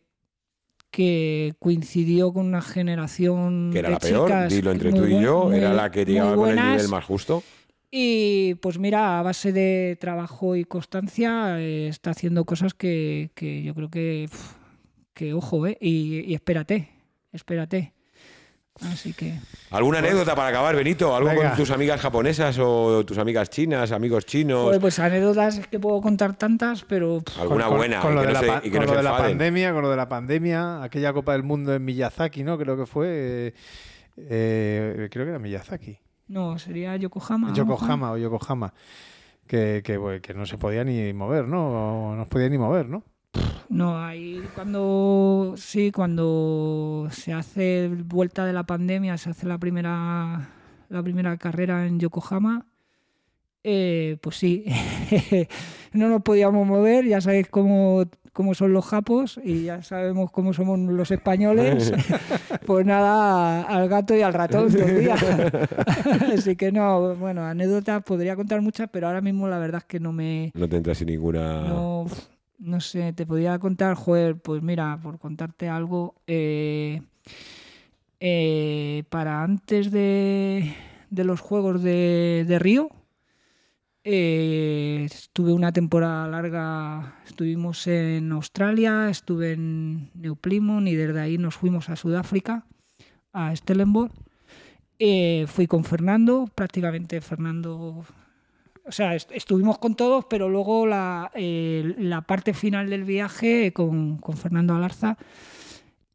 que 0.91 1.53
coincidió 1.59 2.33
con 2.33 2.47
una 2.47 2.61
generación 2.63 3.69
Que 3.71 3.79
era 3.79 3.89
de 3.89 3.93
la 3.93 3.99
peor, 3.99 4.27
chicas 4.27 4.51
dilo 4.53 4.71
entre 4.71 4.89
tú 4.91 5.05
y 5.05 5.11
buen- 5.13 5.21
yo. 5.23 5.45
muy- 5.45 5.57
Era 5.57 5.73
la 5.73 5.91
que 5.91 6.03
llegaba 6.05 6.35
con 6.35 6.49
el 6.49 6.55
nivel 6.55 6.87
más 6.87 7.05
justo. 7.05 7.43
Y 7.91 8.55
pues 8.55 8.79
mira, 8.79 9.19
a 9.19 9.23
base 9.23 9.51
de 9.51 9.97
trabajo 10.01 10.55
y 10.55 10.63
constancia 10.65 11.59
eh, 11.59 11.87
está 11.87 12.11
haciendo 12.11 12.43
cosas 12.45 12.73
que, 12.73 13.29
que 13.35 13.61
yo 13.63 13.75
creo 13.75 13.89
que, 13.89 14.29
que 15.13 15.33
ojo, 15.33 15.67
¿eh? 15.67 15.77
Y, 15.79 16.21
y 16.21 16.33
espérate, 16.33 16.89
espérate. 17.31 17.93
Así 18.81 19.13
que... 19.13 19.37
¿Alguna 19.71 19.99
anécdota 19.99 20.35
para 20.35 20.49
acabar, 20.49 20.75
Benito? 20.75 21.15
¿Algo 21.15 21.29
Venga. 21.29 21.49
con 21.49 21.57
tus 21.57 21.69
amigas 21.71 21.99
japonesas 22.01 22.57
o 22.59 23.03
tus 23.05 23.17
amigas 23.17 23.49
chinas, 23.49 23.91
amigos 23.91 24.25
chinos? 24.25 24.63
Joder, 24.63 24.79
pues 24.81 24.97
anécdotas 24.99 25.57
es 25.59 25.67
que 25.67 25.79
puedo 25.79 25.99
contar 26.01 26.35
tantas, 26.35 26.83
pero... 26.85 27.21
¿Alguna 27.39 27.67
con, 27.67 27.77
buena? 27.77 27.99
Con 27.99 28.15
lo 28.15 28.21
de, 28.21 28.27
no 28.27 28.33
la, 28.33 28.39
se- 28.39 28.47
pa- 28.47 28.61
y 28.63 28.69
que 28.69 28.77
con 28.77 28.79
no 28.79 28.85
lo 28.85 28.91
se 28.91 28.97
de 28.97 29.03
la 29.03 29.09
enfaden. 29.11 29.31
pandemia, 29.37 29.73
con 29.73 29.81
lo 29.81 29.89
de 29.91 29.97
la 29.97 30.09
pandemia, 30.09 30.83
aquella 30.83 31.13
Copa 31.13 31.33
del 31.33 31.43
Mundo 31.43 31.73
en 31.75 31.83
Miyazaki, 31.85 32.43
¿no? 32.43 32.57
Creo 32.57 32.77
que 32.77 32.85
fue. 32.85 33.07
eh, 33.09 33.53
eh, 34.17 35.07
creo 35.11 35.25
que 35.25 35.29
era 35.29 35.39
Miyazaki. 35.39 35.97
No, 36.29 36.57
sería 36.59 36.95
Yokohama. 36.95 37.53
Yokohama 37.53 38.11
o 38.11 38.17
Yokohama. 38.17 38.73
Que, 39.47 39.81
que, 39.83 40.19
que, 40.21 40.33
no 40.35 40.45
se 40.45 40.57
podía 40.59 40.83
ni 40.83 41.11
mover, 41.11 41.47
¿no? 41.47 42.15
no 42.15 42.23
se 42.23 42.29
podía 42.29 42.49
ni 42.49 42.57
mover, 42.59 42.87
¿no? 42.87 43.03
No, 43.69 44.03
ahí 44.03 44.43
cuando 44.55 45.53
sí, 45.57 45.91
cuando 45.91 47.07
se 47.11 47.33
hace 47.33 47.87
vuelta 47.87 48.45
de 48.45 48.53
la 48.53 48.65
pandemia, 48.65 49.17
se 49.17 49.29
hace 49.29 49.47
la 49.47 49.57
primera 49.57 50.49
la 50.89 51.03
primera 51.03 51.37
carrera 51.37 51.85
en 51.85 51.99
Yokohama, 51.99 52.65
eh, 53.63 54.17
pues 54.21 54.37
sí, 54.37 54.65
no 55.93 56.09
nos 56.09 56.23
podíamos 56.23 56.65
mover, 56.65 57.05
ya 57.05 57.21
sabéis 57.21 57.47
cómo, 57.47 58.05
cómo, 58.33 58.55
son 58.55 58.73
los 58.73 58.85
japos 58.85 59.39
y 59.43 59.65
ya 59.65 59.83
sabemos 59.83 60.31
cómo 60.31 60.53
somos 60.53 60.79
los 60.79 61.11
españoles, 61.11 61.93
pues 62.65 62.85
nada, 62.85 63.63
al 63.63 63.87
gato 63.87 64.15
y 64.15 64.21
al 64.21 64.33
ratón. 64.33 64.69
Así 66.33 66.55
que 66.55 66.71
no, 66.71 67.15
bueno, 67.15 67.45
anécdotas 67.45 68.03
podría 68.03 68.35
contar 68.35 68.61
muchas, 68.61 68.89
pero 68.91 69.07
ahora 69.07 69.21
mismo 69.21 69.47
la 69.47 69.59
verdad 69.59 69.81
es 69.81 69.85
que 69.85 69.99
no 69.99 70.11
me... 70.11 70.51
No 70.55 70.67
te 70.67 70.77
entras 70.77 71.01
en 71.01 71.07
ninguna... 71.07 71.61
No, 71.67 72.07
no 72.59 72.81
sé, 72.81 73.13
te 73.13 73.25
podría 73.25 73.57
contar, 73.59 73.95
joder, 73.95 74.37
pues 74.37 74.61
mira, 74.61 74.99
por 75.01 75.17
contarte 75.17 75.69
algo, 75.69 76.15
eh, 76.27 77.01
eh, 78.19 79.03
para 79.09 79.43
antes 79.43 79.91
de, 79.91 80.75
los 81.09 81.39
Juegos 81.39 81.81
de, 81.81 82.57
Río, 82.59 82.89
eh, 84.03 85.03
estuve 85.05 85.53
una 85.53 85.71
temporada 85.71 86.27
larga, 86.27 87.21
estuvimos 87.25 87.87
en 87.87 88.31
Australia, 88.31 89.09
estuve 89.09 89.53
en 89.53 90.11
New 90.13 90.35
Plymouth 90.35 90.87
y 90.87 90.95
desde 90.95 91.21
ahí 91.21 91.37
nos 91.37 91.55
fuimos 91.55 91.89
a 91.89 91.95
Sudáfrica, 91.95 92.65
a 93.31 93.55
Stellenbosch. 93.55 94.11
fui 95.47 95.67
con 95.67 95.83
Fernando, 95.85 96.49
prácticamente 96.53 97.21
Fernando 97.21 98.05
o 98.89 98.91
sea, 98.91 99.15
estuvimos 99.15 99.77
con 99.77 99.93
todos, 99.93 100.25
pero 100.27 100.49
luego 100.49 100.87
la, 100.87 101.31
la 101.35 102.21
parte 102.21 102.55
final 102.55 102.89
del 102.89 103.03
viaje 103.03 103.71
con, 103.71 104.17
con, 104.17 104.35
Fernando 104.35 104.73
Alarza. 104.73 105.15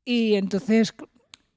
Y 0.04 0.34
entonces, 0.34 0.92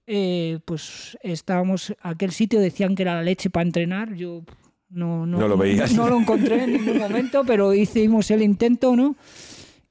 eh, 0.06 0.60
pues 0.64 1.18
estábamos, 1.24 1.96
aquel 2.02 2.32
sitio 2.32 2.60
decían 2.60 2.94
que 2.94 3.02
era 3.02 3.16
la 3.16 3.24
leche 3.24 3.50
para 3.50 3.66
entrenar. 3.66 4.14
Yo 4.14 4.44
no, 4.92 5.26
no, 5.26 5.40
no 5.40 5.48
lo 5.48 5.58
veías. 5.58 5.92
No, 5.96 6.08
lo 6.08 6.20
encontré 6.20 6.66
en 6.66 6.74
ningún 6.74 7.00
momento, 7.00 7.44
pero 7.48 7.74
hicimos 7.74 8.30
el 8.30 8.44
intento, 8.44 8.96
¿no? 8.96 9.16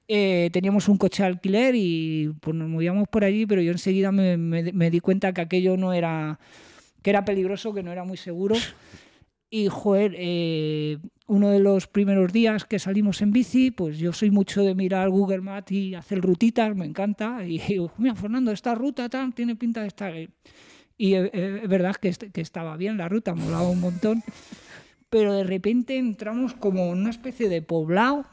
Eh, 0.07 0.51
teníamos 0.53 0.89
un 0.89 0.97
coche 0.97 1.25
de 1.25 1.31
alquiler 1.31 1.75
y 1.75 2.33
pues 2.41 2.55
nos 2.55 2.69
movíamos 2.69 3.09
por 3.09 3.25
allí, 3.25 3.47
pero 3.47 3.61
yo 3.63 3.73
enseguida 3.73 4.13
me, 4.13 4.37
me, 4.37 4.73
me 4.73 4.93
di 4.93 5.01
cuenta 5.01 5.33
que 5.33 5.41
aquello 5.41 5.77
no 5.77 5.93
era, 5.93 6.39
que 7.03 7.11
era 7.11 7.25
peligroso, 7.25 7.75
que 7.75 7.83
no 7.83 7.91
era 7.91 8.05
muy 8.05 8.17
seguro. 8.17 8.55
Y, 9.51 9.69
joder, 9.69 10.15
eh, 10.19 10.99
uno 11.27 11.51
de 11.51 11.59
los 11.59 11.87
primeros 11.87 12.33
días 12.33 12.65
que 12.65 12.79
salimos 12.79 13.21
en 13.21 13.33
bici, 13.33 13.71
pues 13.71 13.99
yo 13.99 14.13
soy 14.13 14.31
mucho 14.31 14.63
de 14.63 14.75
mirar 14.75 15.11
Google 15.11 15.41
Maps 15.41 15.73
y 15.73 15.95
hacer 15.95 16.21
rutitas, 16.21 16.75
me 16.77 16.87
encanta. 16.87 17.45
Y 17.45 17.59
digo, 17.59 17.93
mira, 17.99 18.15
Fernando, 18.15 18.53
esta 18.53 18.75
ruta 18.75 19.09
tan 19.09 19.33
tiene 19.33 19.57
pinta 19.57 19.83
de 19.83 19.89
estar. 19.89 20.15
Y 20.97 21.15
es 21.15 21.69
verdad 21.69 21.97
que, 21.97 22.15
estaba 22.41 22.77
bien 22.77 22.97
la 22.97 23.09
ruta, 23.09 23.35
molaba 23.35 23.69
un 23.69 23.81
montón. 23.81 24.23
Pero 25.11 25.35
de 25.35 25.45
repente 25.45 25.99
entramos 25.99 26.55
como 26.55 26.93
en 26.93 27.01
una 27.01 27.11
especie 27.11 27.49
de 27.49 27.63
poblado, 27.63 28.27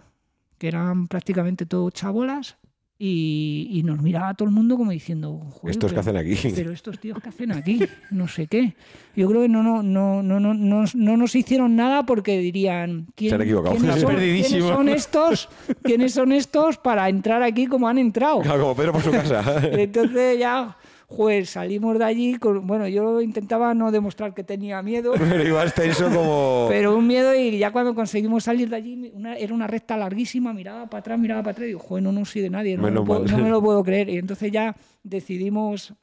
que 0.58 0.68
eran 0.68 1.08
prácticamente 1.08 1.66
todos 1.66 1.94
chabolas, 1.94 2.58
y, 3.00 3.82
nos 3.84 4.02
miraba 4.02 4.34
todo 4.34 4.48
el 4.48 4.54
mundo 4.54 4.78
como 4.78 4.92
diciendo, 4.92 5.42
¿estos 5.66 5.92
que 5.92 6.00
hacen 6.00 6.16
aquí? 6.16 6.38
Pero 6.56 6.72
estos 6.72 7.00
tíos 7.00 7.20
que 7.22 7.30
hacen 7.30 7.52
aquí, 7.52 7.82
no 8.12 8.28
sé 8.28 8.48
qué. 8.48 8.76
Yo 9.16 9.28
creo 9.28 9.42
que 9.42 9.50
no, 9.50 9.62
no, 9.62 9.84
no, 9.84 10.24
no, 10.24 10.40
no, 10.40 10.54
no, 10.54 11.18
nos 11.18 11.36
hicieron 11.36 11.76
nada 11.76 12.06
porque 12.06 12.38
dirían, 12.38 13.08
¿quién, 13.16 13.30
Se 13.30 13.36
han 13.36 13.42
equivocado. 13.42 13.76
¿quiénes, 13.76 14.00
son, 14.00 14.16
¿quiénes, 14.16 14.64
son, 14.64 14.90
estos? 14.90 15.50
¿Quiénes 15.82 16.14
son 16.14 16.32
estos 16.32 16.78
para 16.78 17.10
entrar 17.10 17.44
aquí 17.44 17.68
como 17.68 17.88
han 17.88 17.98
entrado? 17.98 18.42
Claro, 18.42 18.62
como 18.62 18.76
Pedro 18.76 18.94
por 18.94 19.02
su 19.02 19.12
casa. 19.12 19.62
Entonces 19.72 20.40
ya 20.40 20.78
pues 21.16 21.52
salimos 21.52 21.98
de 21.98 22.06
allí, 22.06 22.36
con, 22.36 22.66
bueno, 22.66 22.88
yo 22.88 23.22
intentaba 23.22 23.74
no 23.74 23.92
demostrar 23.92 24.34
que 24.34 24.44
tenía 24.44 24.82
miedo. 24.82 25.14
Pero 25.18 25.48
ibas 25.48 25.74
tenso 25.74 26.10
como... 26.10 26.68
Pero 26.70 26.96
un 26.96 27.08
miedo 27.08 27.34
y 27.36 27.58
ya 27.58 27.72
cuando 27.72 27.96
conseguimos 27.96 28.44
salir 28.44 28.70
de 28.70 28.76
allí, 28.76 29.14
era 29.38 29.54
una 29.54 29.68
recta 29.68 29.98
larguísima, 29.98 30.54
miraba 30.54 30.88
para 30.88 31.00
atrás, 31.00 31.20
miraba 31.20 31.42
para 31.42 31.52
atrás 31.52 31.66
y 31.66 31.68
digo, 31.68 31.80
joder, 31.80 32.04
no, 32.04 32.12
no 32.12 32.26
soy 32.26 32.42
de 32.42 32.50
nadie, 32.50 32.78
no, 32.78 32.90
no 32.90 33.04
me 33.38 33.50
lo 33.50 33.62
puedo 33.64 33.84
creer. 33.84 34.10
Y 34.10 34.18
entonces 34.18 34.52
ya 34.52 34.76
decidimos 35.04 35.94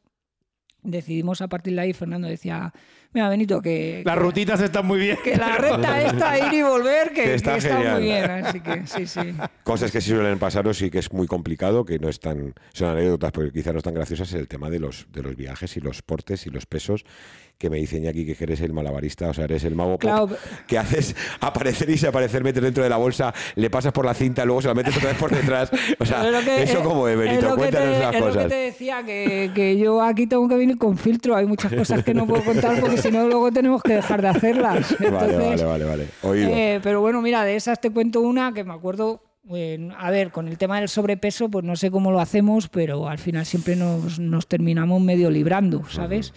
decidimos 0.82 1.40
a 1.40 1.48
partir 1.48 1.74
de 1.74 1.80
ahí, 1.80 1.92
Fernando 1.92 2.28
decía, 2.28 2.72
mira 3.12 3.28
Benito, 3.28 3.60
que... 3.60 4.02
Las 4.04 4.16
rutitas 4.18 4.60
están 4.60 4.86
muy 4.86 4.98
bien. 4.98 5.18
Que 5.22 5.36
la 5.36 5.56
recta 5.56 6.02
esta, 6.06 6.38
ir 6.38 6.52
y 6.52 6.62
volver, 6.62 7.12
que, 7.12 7.34
está, 7.34 7.58
muy 7.92 8.02
bien. 8.02 8.30
Así 8.30 8.60
que 8.60 8.86
sí, 8.86 9.06
sí. 9.06 9.34
Cosas 9.64 9.90
que 9.90 10.00
sí 10.00 10.10
suelen 10.10 10.38
pasaros 10.38 10.80
y 10.82 10.90
que 10.90 10.98
es 10.98 11.12
muy 11.12 11.26
complicado, 11.26 11.84
que 11.84 11.98
no 11.98 12.08
están, 12.08 12.54
son 12.72 12.88
anécdotas, 12.88 13.32
porque 13.32 13.52
quizás 13.52 13.72
no 13.72 13.78
están 13.78 13.94
graciosas, 13.94 14.28
es 14.28 14.34
el 14.34 14.48
tema 14.48 14.70
de 14.70 14.80
los, 14.80 15.06
de 15.12 15.22
los 15.22 15.36
viajes 15.36 15.76
y 15.76 15.80
los 15.80 16.02
portes 16.02 16.46
y 16.46 16.50
los 16.50 16.66
pesos 16.66 17.04
que 17.60 17.68
me 17.68 17.76
dicen 17.76 18.08
aquí 18.08 18.24
que 18.24 18.34
eres 18.42 18.62
el 18.62 18.72
malabarista, 18.72 19.28
o 19.28 19.34
sea, 19.34 19.44
eres 19.44 19.64
el 19.64 19.74
mago 19.74 19.98
pop, 19.98 20.32
que 20.66 20.78
haces 20.78 21.14
aparecer 21.40 21.90
y 21.90 21.92
desaparecer, 21.92 22.42
metes 22.42 22.62
dentro 22.62 22.82
de 22.82 22.88
la 22.88 22.96
bolsa, 22.96 23.34
le 23.54 23.68
pasas 23.68 23.92
por 23.92 24.06
la 24.06 24.14
cinta, 24.14 24.46
luego 24.46 24.62
se 24.62 24.68
la 24.68 24.74
metes 24.74 24.96
otra 24.96 25.10
vez 25.10 25.18
por 25.18 25.30
detrás. 25.30 25.70
O 25.98 26.06
sea, 26.06 26.26
eso 26.56 26.82
como 26.82 27.06
de 27.06 27.16
Benito, 27.16 27.54
cuéntanos 27.54 27.98
las 27.98 28.16
cosas. 28.16 28.34
Lo 28.34 28.42
que 28.44 28.48
te 28.48 28.54
decía, 28.54 29.02
que, 29.04 29.50
que, 29.54 29.76
yo 29.76 30.00
aquí 30.00 30.26
tengo 30.26 30.48
que 30.48 30.54
venir 30.54 30.78
con 30.78 30.96
filtro, 30.96 31.36
hay 31.36 31.44
muchas 31.44 31.70
cosas 31.70 32.02
que 32.02 32.14
no 32.14 32.26
puedo 32.26 32.42
contar 32.42 32.80
porque 32.80 32.96
si 32.96 33.10
no 33.10 33.28
luego 33.28 33.52
tenemos 33.52 33.82
que 33.82 33.92
dejar 33.92 34.22
de 34.22 34.28
hacerlas. 34.28 34.96
vale, 35.12 35.36
vale, 35.36 35.64
vale, 35.64 35.84
vale. 35.84 36.06
Eh, 36.22 36.80
pero 36.82 37.02
bueno, 37.02 37.20
mira, 37.20 37.44
de 37.44 37.56
esas 37.56 37.78
te 37.78 37.90
cuento 37.90 38.22
una 38.22 38.54
que 38.54 38.64
me 38.64 38.72
acuerdo 38.72 39.22
a 39.98 40.10
ver, 40.10 40.30
con 40.30 40.48
el 40.48 40.56
tema 40.56 40.78
del 40.78 40.88
sobrepeso, 40.88 41.50
pues 41.50 41.64
no 41.64 41.76
sé 41.76 41.90
cómo 41.90 42.10
lo 42.10 42.20
hacemos, 42.20 42.68
pero 42.68 43.06
al 43.06 43.18
final 43.18 43.44
siempre 43.44 43.76
nos, 43.76 44.18
nos 44.18 44.46
terminamos 44.46 45.02
medio 45.02 45.28
librando, 45.28 45.82
¿sabes? 45.90 46.32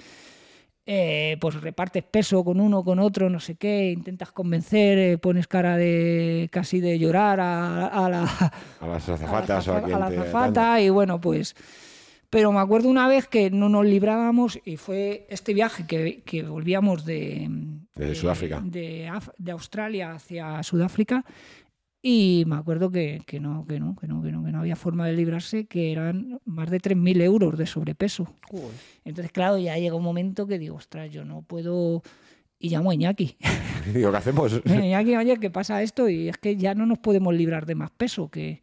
Eh, 0.85 1.38
pues 1.39 1.61
repartes 1.61 2.03
peso 2.03 2.43
con 2.43 2.60
uno, 2.60 2.84
con 2.84 2.99
otro, 2.99 3.30
no 3.30 3.39
sé 3.39 3.55
qué, 3.55 3.91
intentas 3.91 4.34
convencer, 4.34 4.97
eh, 4.97 5.18
pones 5.18 5.47
cara 5.47 5.77
de 5.77 6.49
casi 6.51 6.81
de 6.81 6.99
llorar 6.99 7.39
a, 7.39 7.88
a, 7.88 8.10
la, 8.10 8.23
a 8.81 8.88
las 8.88 9.07
azafatas 9.07 9.65
a 9.69 9.80
la, 9.88 10.07
azafata 10.07 10.81
y 10.81 10.89
bueno, 10.89 11.22
pues... 11.22 11.55
Pero 12.30 12.51
me 12.51 12.60
acuerdo 12.60 12.89
una 12.89 13.07
vez 13.07 13.27
que 13.27 13.51
no 13.51 13.69
nos 13.69 13.85
librábamos 13.85 14.60
y 14.65 14.77
fue 14.77 15.27
este 15.30 15.53
viaje 15.53 15.85
que, 15.85 16.23
que 16.26 16.41
volvíamos 16.41 17.05
de, 17.05 17.47
de, 17.93 18.15
Sudáfrica. 18.15 18.60
De, 18.60 19.07
de, 19.38 19.51
Australia 19.51 20.14
hacia 20.14 20.64
Sudáfrica 20.64 21.23
y 22.06 22.44
me 22.48 22.58
acuerdo 22.58 22.92
que, 22.92 23.24
que, 23.26 23.40
no, 23.40 23.66
que, 23.66 23.80
no, 23.80 23.96
que, 23.96 24.08
no, 24.08 24.22
que, 24.22 24.30
no, 24.30 24.44
que 24.44 24.52
no 24.52 24.60
había 24.60 24.76
forma 24.76 25.08
de 25.08 25.14
librarse, 25.14 25.68
que 25.68 25.94
eran 25.94 26.38
más 26.44 26.70
de 26.70 26.82
3.000 26.82 27.22
euros 27.22 27.58
de 27.58 27.66
sobrepeso. 27.66 28.28
Entonces, 29.06 29.32
claro, 29.32 29.58
ya 29.58 29.78
llega 29.78 29.96
un 29.96 30.04
momento 30.04 30.46
que 30.46 30.60
digo, 30.60 30.76
ostras, 30.76 31.10
yo 31.10 31.24
no 31.24 31.44
puedo... 31.44 32.04
Y 32.60 32.70
llamo 32.70 32.92
a 32.92 32.94
Iñaki. 32.94 33.38
digo, 33.94 34.12
¿qué 34.12 34.18
hacemos? 34.18 34.62
Iñaki, 34.66 35.16
oye, 35.16 35.40
¿qué 35.40 35.50
pasa 35.50 35.82
esto? 35.82 36.10
Y 36.10 36.28
es 36.28 36.38
que 36.38 36.58
ya 36.58 36.76
no 36.76 36.86
nos 36.86 37.00
podemos 37.00 37.34
librar 37.34 37.66
de 37.66 37.76
más 37.76 37.90
peso, 37.92 38.30
que... 38.30 38.62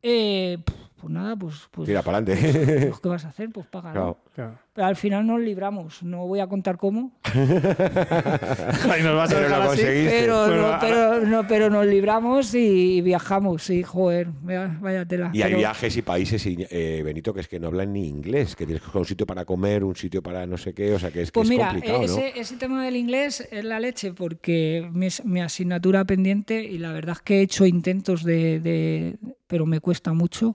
Eh, 0.00 0.56
pues 0.96 1.12
nada, 1.12 1.36
pues... 1.36 1.68
pues 1.70 1.86
Tira 1.86 2.02
para 2.02 2.16
adelante. 2.16 2.86
Pues, 2.88 3.00
¿Qué 3.00 3.08
vas 3.08 3.26
a 3.26 3.28
hacer? 3.28 3.50
Pues 3.50 3.66
pagar. 3.70 3.92
Claro. 3.92 4.58
Pero 4.74 4.86
al 4.86 4.96
final 4.96 5.26
nos 5.26 5.38
libramos. 5.38 6.02
No 6.02 6.26
voy 6.26 6.40
a 6.40 6.46
contar 6.46 6.78
cómo. 6.78 7.12
Ay, 7.24 9.02
nos 9.02 9.16
vas 9.16 9.30
a 9.30 9.34
pero, 9.34 9.48
lo 9.48 9.74
pero, 9.74 10.46
no, 10.46 10.78
pero, 10.80 11.20
no, 11.26 11.46
pero, 11.46 11.70
nos 11.70 11.86
libramos 11.86 12.54
y 12.54 13.02
viajamos. 13.02 13.64
Sí, 13.64 13.82
joder, 13.82 14.28
vaya 14.40 15.04
tela. 15.04 15.30
Y 15.34 15.42
hay 15.42 15.54
viajes 15.54 15.94
y 15.98 16.02
países, 16.02 16.42
eh, 16.46 17.02
Benito, 17.04 17.34
que 17.34 17.40
es 17.40 17.48
que 17.48 17.60
no 17.60 17.66
hablan 17.66 17.92
ni 17.92 18.06
inglés, 18.06 18.56
que 18.56 18.64
tienes 18.64 18.82
que 18.82 18.96
un 18.96 19.04
sitio 19.04 19.26
para 19.26 19.44
comer, 19.44 19.84
un 19.84 19.94
sitio 19.94 20.22
para 20.22 20.46
no 20.46 20.56
sé 20.56 20.72
qué, 20.72 20.94
o 20.94 20.98
sea 20.98 21.10
que 21.10 21.20
es, 21.20 21.30
que 21.30 21.34
pues 21.34 21.50
es 21.50 21.50
mira, 21.50 21.68
complicado, 21.68 22.02
ese, 22.02 22.32
ese 22.40 22.56
tema 22.56 22.82
del 22.84 22.96
inglés 22.96 23.46
es 23.50 23.64
la 23.64 23.78
leche 23.78 24.14
porque 24.14 24.88
mi, 24.92 25.08
mi 25.24 25.40
asignatura 25.42 26.04
pendiente 26.06 26.64
y 26.64 26.78
la 26.78 26.92
verdad 26.92 27.16
es 27.18 27.22
que 27.22 27.38
he 27.40 27.42
hecho 27.42 27.66
intentos 27.66 28.24
de, 28.24 28.58
de 28.60 29.16
pero 29.46 29.66
me 29.66 29.80
cuesta 29.80 30.14
mucho. 30.14 30.54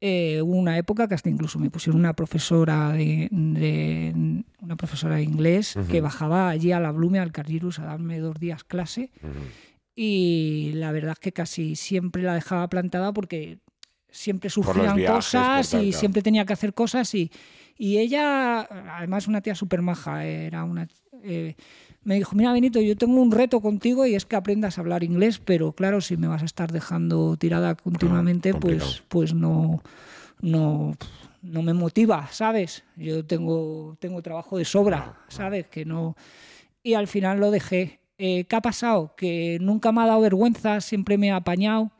Eh, 0.00 0.40
hubo 0.42 0.54
una 0.56 0.78
época 0.78 1.08
que 1.08 1.14
hasta 1.14 1.28
incluso 1.28 1.58
me 1.58 1.70
pusieron 1.70 1.98
una 2.00 2.14
profesora 2.14 2.92
de, 2.92 3.28
de 3.30 4.44
una 4.60 4.76
profesora 4.76 5.16
de 5.16 5.24
inglés 5.24 5.74
uh 5.74 5.80
-huh. 5.80 5.86
que 5.88 6.00
bajaba 6.00 6.48
allí 6.50 6.70
a 6.70 6.78
la 6.78 6.92
Blume, 6.92 7.18
al 7.18 7.32
Cargirus, 7.32 7.80
a 7.80 7.84
darme 7.84 8.20
dos 8.20 8.38
días 8.38 8.62
clase. 8.62 9.10
Uh 9.22 9.26
-huh. 9.26 9.68
Y 9.96 10.70
la 10.74 10.92
verdad 10.92 11.14
es 11.14 11.18
que 11.18 11.32
casi 11.32 11.74
siempre 11.74 12.22
la 12.22 12.34
dejaba 12.34 12.68
plantada 12.68 13.12
porque 13.12 13.58
siempre 14.10 14.50
surgían 14.50 14.94
viajes, 14.96 15.32
cosas 15.32 15.74
y 15.74 15.92
siempre 15.92 16.22
tenía 16.22 16.44
que 16.44 16.52
hacer 16.52 16.72
cosas. 16.72 17.12
Y, 17.14 17.32
y 17.76 17.98
ella, 17.98 18.60
además, 18.96 19.26
una 19.26 19.40
tía 19.40 19.56
súper 19.56 19.82
maja, 19.82 20.24
era 20.24 20.62
una. 20.62 20.86
Eh, 21.24 21.56
me 22.08 22.14
dijo, 22.14 22.34
mira 22.34 22.54
Benito, 22.54 22.80
yo 22.80 22.96
tengo 22.96 23.20
un 23.20 23.30
reto 23.30 23.60
contigo 23.60 24.06
y 24.06 24.14
es 24.14 24.24
que 24.24 24.34
aprendas 24.34 24.78
a 24.78 24.80
hablar 24.80 25.04
inglés, 25.04 25.42
pero 25.44 25.72
claro, 25.72 26.00
si 26.00 26.16
me 26.16 26.26
vas 26.26 26.40
a 26.40 26.46
estar 26.46 26.72
dejando 26.72 27.36
tirada 27.36 27.74
continuamente, 27.74 28.52
Ah, 28.54 28.58
pues, 28.58 29.02
pues 29.08 29.34
no, 29.34 29.82
no, 30.40 30.96
no 31.42 31.62
me 31.62 31.74
motiva, 31.74 32.26
¿sabes? 32.32 32.82
Yo 32.96 33.26
tengo, 33.26 33.98
tengo 34.00 34.22
trabajo 34.22 34.56
de 34.56 34.64
sobra, 34.64 35.18
¿sabes? 35.28 35.66
Que 35.66 35.84
no... 35.84 36.16
y 36.82 36.94
al 36.94 37.08
final 37.08 37.40
lo 37.40 37.50
dejé. 37.50 38.00
Eh, 38.16 38.44
¿Qué 38.44 38.56
ha 38.56 38.62
pasado? 38.62 39.14
Que 39.14 39.58
nunca 39.60 39.92
me 39.92 40.00
ha 40.00 40.06
dado 40.06 40.22
vergüenza, 40.22 40.80
siempre 40.80 41.18
me 41.18 41.30
ha 41.30 41.36
apañado 41.36 41.92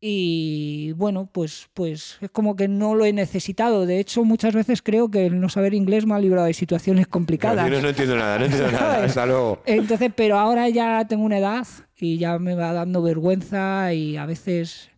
y 0.00 0.92
bueno, 0.92 1.28
pues, 1.30 1.68
pues 1.74 2.16
es 2.22 2.30
como 2.30 2.56
que 2.56 2.68
no 2.68 2.94
lo 2.94 3.04
he 3.04 3.12
necesitado. 3.12 3.84
De 3.84 3.98
hecho, 4.00 4.24
muchas 4.24 4.54
veces 4.54 4.80
creo 4.80 5.10
que 5.10 5.26
el 5.26 5.40
no 5.40 5.50
saber 5.50 5.74
inglés 5.74 6.06
me 6.06 6.14
ha 6.14 6.18
librado 6.18 6.46
de 6.46 6.54
situaciones 6.54 7.06
complicadas. 7.06 7.70
No, 7.70 7.80
no 7.82 7.88
entiendo 7.88 8.16
nada, 8.16 8.38
no 8.38 8.44
entiendo 8.46 8.72
nada. 8.72 9.04
Hasta 9.04 9.26
luego. 9.26 9.62
Entonces, 9.66 10.10
pero 10.16 10.38
ahora 10.38 10.68
ya 10.70 11.06
tengo 11.06 11.24
una 11.24 11.38
edad 11.38 11.66
y 11.98 12.16
ya 12.16 12.38
me 12.38 12.54
va 12.54 12.72
dando 12.72 13.02
vergüenza 13.02 13.92
y 13.92 14.16
a 14.16 14.24
veces 14.24 14.88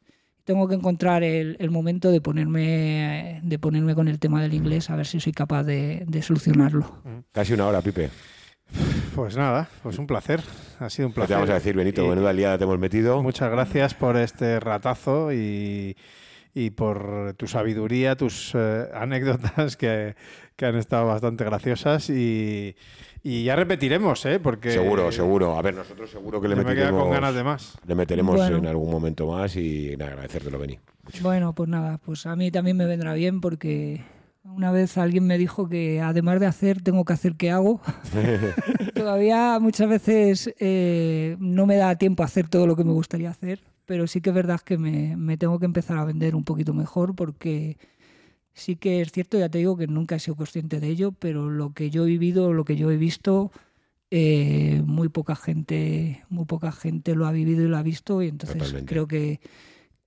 tengo 0.45 0.69
que 0.69 0.77
encontrar 0.77 1.25
el, 1.25 1.57
el 1.59 1.71
momento 1.71 2.13
de 2.13 2.21
ponerme, 2.21 3.41
de 3.43 3.59
ponerme 3.59 3.97
con 3.97 4.07
el 4.07 4.21
tema 4.21 4.41
del 4.41 4.55
inglés 4.55 4.89
a 4.91 4.97
ver 4.97 5.07
si 5.07 5.19
soy 5.19 5.33
capaz 5.33 5.65
de, 5.65 6.05
de 6.07 6.23
solucionarlo. 6.23 7.03
Casi 7.33 7.55
una 7.55 7.67
hora, 7.67 7.83
Pipe. 7.83 8.09
Pues 9.15 9.37
nada, 9.37 9.69
pues 9.83 9.99
un 9.99 10.07
placer. 10.07 10.41
Ha 10.81 10.89
sido 10.91 11.09
un 11.09 11.13
¿Qué 11.13 11.17
placer. 11.17 11.29
te 11.29 11.35
vamos 11.35 11.51
a 11.51 11.55
decir, 11.55 11.75
Benito? 11.77 12.07
Menuda 12.09 12.33
liada 12.33 12.59
te 12.59 12.65
hemos 12.65 12.79
metido. 12.79 13.23
Muchas 13.23 13.51
gracias 13.51 13.95
por 13.95 14.17
este 14.17 14.59
ratazo 14.59 15.33
y, 15.33 15.97
y 16.55 16.71
por 16.71 17.35
tu 17.37 17.47
sabiduría, 17.47 18.17
tus 18.17 18.53
eh, 18.55 18.87
anécdotas 18.95 19.77
que, 19.77 20.17
que 20.57 20.67
han 20.67 20.77
estado 20.77 21.07
bastante 21.07 21.45
graciosas. 21.45 22.09
Y, 22.11 22.75
y 23.23 23.45
ya 23.45 23.55
repetiremos, 23.55 24.25
¿eh? 24.27 24.41
Porque 24.41 24.71
Seguro, 24.73 25.13
seguro. 25.13 25.57
A 25.59 25.63
ver, 25.63 25.75
nosotros 25.75 26.11
seguro 26.11 26.41
que 26.41 26.49
le 26.49 26.57
me 26.57 26.63
queda 26.63 26.71
meteremos, 26.75 27.03
con 27.03 27.13
ganas 27.13 27.35
de 27.35 27.45
más. 27.45 27.79
le 27.87 27.95
meteremos 27.95 28.37
Bueno. 28.37 28.57
en 28.57 28.67
algún 28.67 28.91
momento 28.91 29.27
más 29.27 29.55
y 29.57 29.95
nada, 29.99 30.13
agradecértelo, 30.13 30.59
Beni. 30.59 30.79
Bueno, 31.21 31.53
pues 31.53 31.69
nada, 31.69 31.99
pues 31.99 32.27
a 32.27 32.35
mí 32.37 32.51
también 32.51 32.77
me 32.77 32.87
vendrá 32.87 33.13
bien 33.15 33.41
porque 33.41 34.03
una 34.45 34.71
vez 34.73 34.99
alguien 34.99 35.27
me 35.27 35.39
dijo 35.39 35.69
que 35.69 36.01
además 36.01 36.41
de 36.41 36.47
hacer, 36.47 36.83
tengo 36.83 37.05
que 37.05 37.13
hacer 37.13 37.37
qué 37.37 37.51
hago. 37.51 37.81
Todavía 38.95 39.59
muchas 39.61 39.89
veces 39.89 40.55
eh, 40.59 41.37
no 41.39 41.67
me 41.67 41.77
da 41.77 41.97
tiempo 41.97 42.23
a 42.23 42.27
hacer 42.27 42.49
todo 42.49 42.67
lo 42.67 42.77
que 42.77 42.85
me 42.85 42.93
gustaría 42.93 43.31
hacer, 43.31 43.61
pero 43.87 44.07
sí 44.07 44.21
que 44.21 44.31
es 44.31 44.35
verdad 44.35 44.61
que 44.61 44.79
me, 44.79 45.17
me 45.17 45.37
tengo 45.37 45.59
que 45.59 45.67
empezar 45.67 45.99
a 45.99 46.05
vender 46.05 46.35
un 46.35 46.45
poquito 46.45 46.75
mejor 46.75 47.15
porque 47.15 47.79
sí 48.53 48.77
que 48.77 49.01
es 49.01 49.13
cierto, 49.13 49.39
ya 49.39 49.49
te 49.49 49.59
digo 49.59 49.77
que 49.77 49.87
nunca 49.87 50.17
he 50.17 50.21
sido 50.21 50.37
consciente 50.37 50.81
de 50.81 50.89
ello, 50.89 51.13
pero 51.13 51.51
lo 51.51 51.73
que 51.73 51.91
yo 51.91 52.05
he 52.05 52.09
vivido, 52.09 52.53
lo 52.53 52.65
que 52.65 52.77
yo 52.77 52.91
he 52.91 52.97
visto, 52.97 53.53
eh, 54.11 54.83
muy 54.85 55.09
poca 55.09 55.35
gente, 55.37 56.25
muy 56.29 56.45
poca 56.45 56.71
gente 56.73 57.15
lo 57.15 57.27
ha 57.27 57.33
vivido 57.33 57.65
y 57.65 57.69
lo 57.69 57.79
ha 57.79 57.83
visto 57.83 58.23
y 58.23 58.29
entonces 58.29 58.59
Totalmente. 58.59 58.91
creo 58.93 59.07
que 59.07 59.41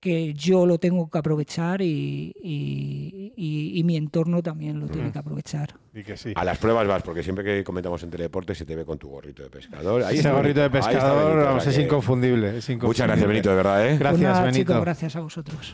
que 0.06 0.34
yo 0.34 0.64
lo 0.66 0.78
tengo 0.78 1.10
que 1.10 1.18
aprovechar 1.18 1.82
y, 1.82 2.32
y- 2.40 3.32
y- 3.36 3.78
y 3.80 3.82
mi 3.82 3.96
entorno 3.96 4.40
también 4.40 4.78
lo 4.78 4.86
tiene 4.86 5.10
que 5.10 5.18
aprovechar. 5.18 5.74
Y 5.92 6.04
que 6.04 6.16
sí. 6.16 6.32
A 6.36 6.44
las 6.44 6.58
pruebas 6.58 6.86
vas, 6.86 7.02
porque 7.02 7.24
siempre 7.24 7.44
que 7.44 7.64
comentamos 7.64 8.00
en 8.04 8.10
Teledeporte 8.10 8.54
se 8.54 8.64
te 8.64 8.76
ve 8.76 8.84
con 8.84 8.98
tu 8.98 9.08
gorrito 9.08 9.42
de 9.42 9.50
pescador. 9.50 10.04
Ahí 10.04 10.18
Ese 10.18 10.30
gorrito 10.30 10.60
de 10.60 10.68
Benito, 10.68 10.88
pescador 10.90 11.28
Benito, 11.30 11.44
vamos, 11.46 11.66
es 11.66 11.74
que- 11.76 11.82
inconfundible, 11.82 12.46
es 12.58 12.68
inconfundible. 12.68 12.86
Muchas 12.86 13.06
gracias, 13.08 13.28
Benito, 13.28 13.50
de 13.50 13.56
verdad, 13.56 13.80
¿eh? 13.86 13.98
Gracias, 13.98 14.10
Pues 14.10 14.20
nada, 14.22 14.40
Benito. 14.44 14.58
chicos, 14.72 14.80
gracias 14.80 15.16
a 15.16 15.20
vosotros. 15.20 15.72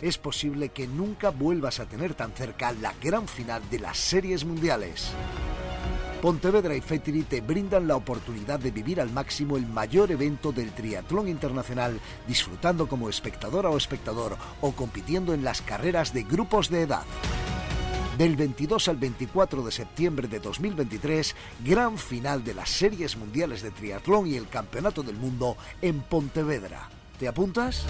es 0.00 0.18
posible 0.18 0.68
que 0.68 0.86
nunca 0.86 1.30
vuelvas 1.30 1.80
a 1.80 1.86
tener 1.86 2.14
tan 2.14 2.30
cerca 2.32 2.70
la 2.72 2.92
gran 3.02 3.26
final 3.26 3.62
de 3.70 3.80
las 3.80 3.96
series 3.98 4.44
mundiales. 4.44 5.10
Pontevedra 6.26 6.74
y 6.74 6.80
Fetri 6.80 7.22
te 7.22 7.40
brindan 7.40 7.86
la 7.86 7.94
oportunidad 7.94 8.58
de 8.58 8.72
vivir 8.72 9.00
al 9.00 9.12
máximo 9.12 9.56
el 9.56 9.64
mayor 9.64 10.10
evento 10.10 10.50
del 10.50 10.72
triatlón 10.72 11.28
internacional, 11.28 12.00
disfrutando 12.26 12.88
como 12.88 13.08
espectadora 13.08 13.70
o 13.70 13.76
espectador 13.76 14.36
o 14.60 14.72
compitiendo 14.72 15.34
en 15.34 15.44
las 15.44 15.62
carreras 15.62 16.12
de 16.12 16.24
grupos 16.24 16.68
de 16.68 16.82
edad. 16.82 17.04
Del 18.18 18.34
22 18.34 18.88
al 18.88 18.96
24 18.96 19.62
de 19.62 19.70
septiembre 19.70 20.26
de 20.26 20.40
2023, 20.40 21.36
gran 21.64 21.96
final 21.96 22.42
de 22.42 22.54
las 22.54 22.70
series 22.70 23.16
mundiales 23.16 23.62
de 23.62 23.70
triatlón 23.70 24.26
y 24.26 24.34
el 24.34 24.48
Campeonato 24.48 25.04
del 25.04 25.14
Mundo 25.14 25.56
en 25.80 26.00
Pontevedra. 26.00 26.88
¿Te 27.20 27.28
apuntas? 27.28 27.86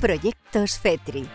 Proyectos 0.00 0.78
FETRI. 0.78 1.26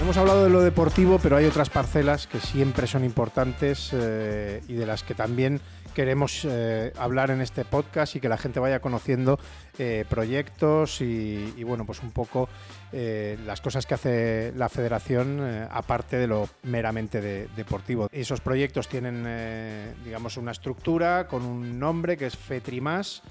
Hemos 0.00 0.16
hablado 0.16 0.44
de 0.44 0.50
lo 0.50 0.62
deportivo, 0.62 1.18
pero 1.22 1.36
hay 1.36 1.46
otras 1.46 1.70
parcelas 1.70 2.26
que 2.26 2.40
siempre 2.40 2.86
son 2.86 3.04
importantes 3.04 3.90
eh, 3.92 4.62
y 4.68 4.74
de 4.74 4.86
las 4.86 5.02
que 5.02 5.14
también 5.14 5.60
queremos 5.94 6.46
eh, 6.48 6.92
hablar 6.96 7.30
en 7.30 7.40
este 7.40 7.64
podcast 7.64 8.16
y 8.16 8.20
que 8.20 8.28
la 8.28 8.38
gente 8.38 8.60
vaya 8.60 8.80
conociendo 8.80 9.38
eh, 9.78 10.04
proyectos 10.08 11.00
y, 11.00 11.52
y, 11.56 11.64
bueno, 11.64 11.84
pues 11.84 12.02
un 12.02 12.12
poco 12.12 12.48
eh, 12.90 13.38
las 13.44 13.60
cosas 13.60 13.84
que 13.84 13.94
hace 13.94 14.52
la 14.56 14.70
federación 14.70 15.40
eh, 15.42 15.68
aparte 15.70 16.16
de 16.16 16.26
lo 16.26 16.48
meramente 16.62 17.20
de- 17.20 17.48
deportivo. 17.54 18.08
Esos 18.12 18.40
proyectos 18.40 18.88
tienen, 18.88 19.24
eh, 19.26 19.92
digamos, 20.04 20.38
una 20.38 20.52
estructura 20.52 21.26
con 21.28 21.44
un 21.44 21.78
nombre 21.78 22.16
que 22.16 22.26
es 22.26 22.36
FETRIMAS 22.36 23.22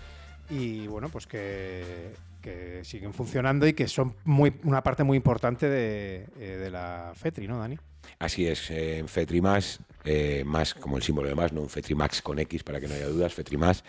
y 0.51 0.85
bueno, 0.87 1.09
pues 1.09 1.25
que, 1.25 2.13
siguen 2.83 3.13
funcionando 3.13 3.67
y 3.67 3.73
que 3.73 3.89
son 3.89 4.15
muy, 4.23 4.53
una 4.63 4.81
parte 4.81 5.03
muy 5.03 5.17
importante 5.17 5.67
de, 5.67 6.69
la 6.71 7.11
FETRI, 7.13 7.45
¿no, 7.45 7.59
Dani? 7.59 7.77
Así 8.19 8.47
es, 8.47 8.71
en 8.71 9.09
Fetrimas, 9.09 9.81
más 10.45 10.73
como 10.73 10.95
el 10.95 11.03
símbolo 11.03 11.27
de 11.27 11.35
más, 11.35 11.51
no 11.51 11.59
un 11.59 11.67
Fetrimax 11.67 12.21
con 12.21 12.39
X 12.39 12.63
para 12.63 12.79
que 12.79 12.87
no 12.87 12.93
haya 12.93 13.07
dudas, 13.07 13.33
Fetrimas, 13.33 13.83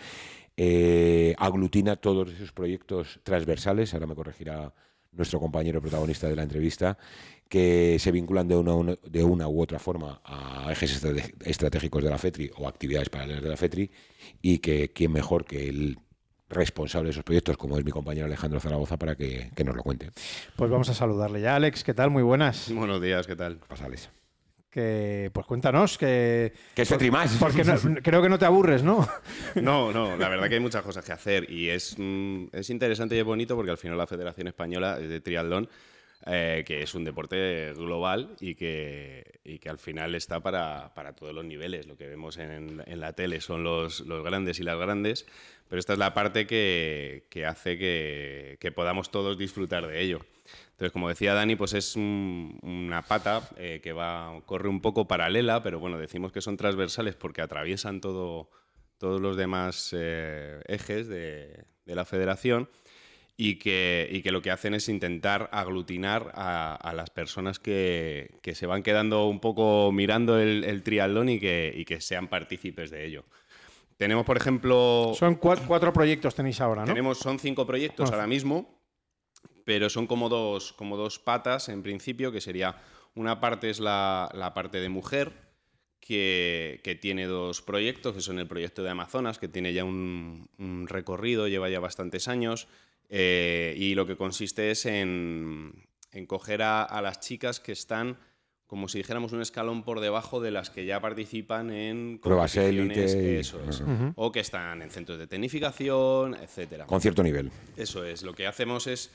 aglutina 1.37 1.95
todos 1.95 2.33
esos 2.33 2.51
proyectos 2.51 3.21
transversales, 3.23 3.93
ahora 3.93 4.07
me 4.07 4.15
corregirá 4.15 4.73
nuestro 5.11 5.39
compañero 5.39 5.81
protagonista 5.81 6.27
de 6.27 6.35
la 6.35 6.43
entrevista, 6.43 6.97
que 7.47 7.97
se 7.99 8.11
vinculan 8.11 8.47
de 8.47 8.55
una, 8.55 8.95
de 9.03 9.23
una 9.23 9.47
u 9.47 9.61
otra 9.61 9.79
forma 9.79 10.21
a 10.23 10.71
ejes 10.71 11.03
estratégicos 11.45 12.03
de 12.03 12.09
la 12.09 12.17
FETRI 12.17 12.51
o 12.57 12.67
actividades 12.67 13.09
paralelas 13.09 13.43
de 13.43 13.49
la 13.49 13.57
FETRI 13.57 13.89
y 14.41 14.59
que 14.59 14.91
quién 14.93 15.11
mejor 15.11 15.45
que 15.45 15.67
el 15.67 15.97
responsable 16.49 17.07
de 17.07 17.11
esos 17.11 17.23
proyectos, 17.23 17.57
como 17.57 17.77
es 17.77 17.85
mi 17.85 17.91
compañero 17.91 18.25
Alejandro 18.25 18.59
Zaragoza, 18.59 18.97
para 18.97 19.15
que, 19.15 19.51
que 19.55 19.63
nos 19.63 19.75
lo 19.75 19.83
cuente. 19.83 20.11
Pues 20.55 20.69
vamos 20.69 20.89
a 20.89 20.93
saludarle 20.93 21.41
ya. 21.41 21.55
Alex, 21.55 21.83
¿qué 21.83 21.93
tal? 21.93 22.09
Muy 22.09 22.23
buenas. 22.23 22.71
Buenos 22.71 23.01
días, 23.01 23.27
¿qué 23.27 23.35
tal? 23.35 23.57
Pasales. 23.57 24.09
Que, 24.69 25.31
pues 25.33 25.47
cuéntanos, 25.47 25.97
que... 25.97 26.53
¿Qué 26.75 26.83
es 26.83 26.89
Fetrimas? 26.89 27.35
Porque 27.39 27.63
no- 27.63 27.75
creo 28.03 28.21
que 28.21 28.29
no 28.29 28.37
te 28.37 28.45
aburres, 28.45 28.83
¿no? 28.83 29.07
No, 29.55 29.91
no, 29.91 30.15
la 30.15 30.29
verdad 30.29 30.47
que 30.47 30.55
hay 30.55 30.59
muchas 30.59 30.83
cosas 30.83 31.03
que 31.03 31.11
hacer 31.11 31.49
y 31.51 31.69
es, 31.69 31.95
mm, 31.97 32.45
es 32.51 32.69
interesante 32.69 33.15
y 33.15 33.19
es 33.19 33.25
bonito 33.25 33.55
porque 33.55 33.71
al 33.71 33.77
final 33.79 33.97
la 33.97 34.05
Federación 34.05 34.47
Española 34.47 34.99
de 34.99 35.21
Triatlón, 35.21 35.67
eh, 36.27 36.63
que 36.67 36.83
es 36.83 36.93
un 36.93 37.03
deporte 37.03 37.73
global 37.73 38.35
y 38.39 38.53
que, 38.53 39.39
y 39.43 39.57
que 39.57 39.69
al 39.69 39.79
final 39.79 40.13
está 40.13 40.39
para, 40.39 40.93
para 40.93 41.13
todos 41.13 41.33
los 41.33 41.45
niveles. 41.45 41.87
Lo 41.87 41.97
que 41.97 42.05
vemos 42.07 42.37
en, 42.37 42.83
en 42.85 42.99
la 42.99 43.13
tele 43.13 43.41
son 43.41 43.63
los, 43.63 44.01
los 44.01 44.23
grandes 44.23 44.59
y 44.59 44.63
las 44.63 44.77
grandes, 44.77 45.25
pero 45.67 45.79
esta 45.79 45.93
es 45.93 45.99
la 45.99 46.13
parte 46.13 46.45
que, 46.45 47.23
que 47.31 47.45
hace 47.47 47.77
que, 47.79 48.57
que 48.59 48.71
podamos 48.71 49.09
todos 49.09 49.35
disfrutar 49.35 49.87
de 49.87 49.99
ello. 50.01 50.19
Entonces, 50.71 50.91
como 50.93 51.09
decía 51.09 51.33
Dani, 51.33 51.55
pues 51.55 51.73
es 51.73 51.95
un- 51.95 52.57
una 52.61 53.01
pata 53.01 53.49
eh, 53.57 53.79
que 53.83 53.91
va, 53.93 54.39
corre 54.45 54.69
un 54.69 54.81
poco 54.81 55.07
paralela, 55.07 55.61
pero 55.61 55.79
bueno, 55.79 55.97
decimos 55.97 56.31
que 56.31 56.41
son 56.41 56.55
transversales 56.57 57.15
porque 57.15 57.41
atraviesan 57.41 57.99
todo, 58.01 58.49
todos 58.97 59.19
los 59.19 59.35
demás 59.35 59.93
eh, 59.97 60.61
ejes 60.67 61.07
de, 61.07 61.65
de 61.85 61.95
la 61.95 62.05
federación 62.05 62.69
y 63.35 63.55
que, 63.57 64.07
y 64.11 64.21
que 64.21 64.31
lo 64.31 64.41
que 64.41 64.51
hacen 64.51 64.73
es 64.73 64.89
intentar 64.89 65.49
aglutinar 65.53 66.31
a, 66.33 66.75
a 66.75 66.93
las 66.93 67.09
personas 67.09 67.57
que, 67.59 68.37
que 68.41 68.55
se 68.55 68.65
van 68.65 68.83
quedando 68.83 69.27
un 69.27 69.39
poco 69.39 69.91
mirando 69.93 70.39
el, 70.39 70.63
el 70.65 70.83
triatlón 70.83 71.29
y 71.29 71.39
que, 71.39 71.73
y 71.75 71.85
que 71.85 72.01
sean 72.01 72.27
partícipes 72.27 72.89
de 72.91 73.05
ello. 73.05 73.25
Tenemos, 73.97 74.25
por 74.25 74.37
ejemplo... 74.37 75.11
Son 75.17 75.37
cua- 75.39 75.59
cuatro 75.67 75.91
proyectos 75.91 76.33
tenéis 76.35 76.61
ahora, 76.61 76.81
¿no? 76.81 76.87
Tenemos, 76.87 77.17
son 77.19 77.37
cinco 77.39 77.65
proyectos 77.65 78.09
Ah. 78.09 78.13
ahora 78.15 78.27
mismo, 78.27 78.78
pero 79.69 79.87
son 79.91 80.07
como 80.07 80.29
dos, 80.29 80.73
como 80.73 80.97
dos 80.97 81.19
patas 81.19 81.69
en 81.69 81.83
principio, 81.83 82.31
que 82.31 82.41
sería 82.41 82.77
una 83.13 83.39
parte 83.39 83.69
es 83.69 83.79
la, 83.79 84.27
la 84.33 84.55
parte 84.55 84.79
de 84.79 84.89
mujer, 84.89 85.31
que, 85.99 86.81
que 86.83 86.95
tiene 86.95 87.27
dos 87.27 87.61
proyectos, 87.61 88.15
que 88.15 88.21
son 88.21 88.39
el 88.39 88.47
proyecto 88.47 88.81
de 88.81 88.89
Amazonas, 88.89 89.37
que 89.37 89.47
tiene 89.47 89.71
ya 89.71 89.83
un, 89.83 90.49
un 90.57 90.87
recorrido, 90.87 91.47
lleva 91.47 91.69
ya 91.69 91.79
bastantes 91.79 92.27
años, 92.27 92.67
eh, 93.09 93.75
y 93.77 93.93
lo 93.93 94.07
que 94.07 94.17
consiste 94.17 94.71
es 94.71 94.87
en, 94.87 95.87
en 96.13 96.25
coger 96.25 96.63
a, 96.63 96.81
a 96.81 97.03
las 97.03 97.19
chicas 97.19 97.59
que 97.59 97.73
están 97.73 98.17
como 98.65 98.87
si 98.87 98.99
dijéramos 98.99 99.33
un 99.33 99.41
escalón 99.41 99.83
por 99.83 99.99
debajo 99.99 100.39
de 100.41 100.51
las 100.51 100.69
que 100.69 100.85
ya 100.85 100.99
participan 100.99 101.71
en 101.71 102.19
Pruebas 102.19 102.55
élite 102.55 103.39
eso 103.39 103.59
es. 103.67 103.83
O 104.15 104.31
que 104.31 104.41
están 104.41 104.83
en 104.83 104.91
centros 104.91 105.17
de 105.17 105.25
tecnificación, 105.25 106.35
etcétera. 106.35 106.85
Con 106.85 107.01
cierto 107.01 107.23
nivel. 107.23 107.51
Eso 107.77 108.05
es, 108.05 108.21
lo 108.21 108.35
que 108.35 108.45
hacemos 108.45 108.85
es 108.85 109.11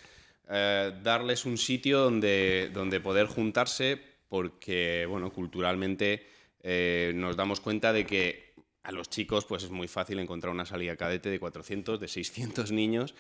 eh, 0.49 0.93
darles 1.03 1.47
un 1.47 1.57
sitio 1.57 2.01
donde, 2.01 2.71
donde 2.73 3.01
poder 3.01 3.27
juntarse 3.27 3.99
porque, 4.29 5.07
bueno, 5.09 5.33
culturalmente 5.33 6.27
eh, 6.63 7.13
nos 7.15 7.37
damos 7.37 7.61
cuenta 7.61 7.93
de 7.93 8.05
que 8.05 8.55
a 8.83 8.93
los 8.93 9.09
chicos 9.09 9.47
pues 9.47 9.63
es 9.63 9.71
muy 9.71 9.89
fácil 9.89 10.19
encontrar 10.19 10.53
una 10.53 10.67
salida 10.67 10.97
cadete 10.97 11.31
de 11.31 11.41
400, 11.41 11.99
de 11.99 12.09
600 12.09 12.73
niños 12.73 13.15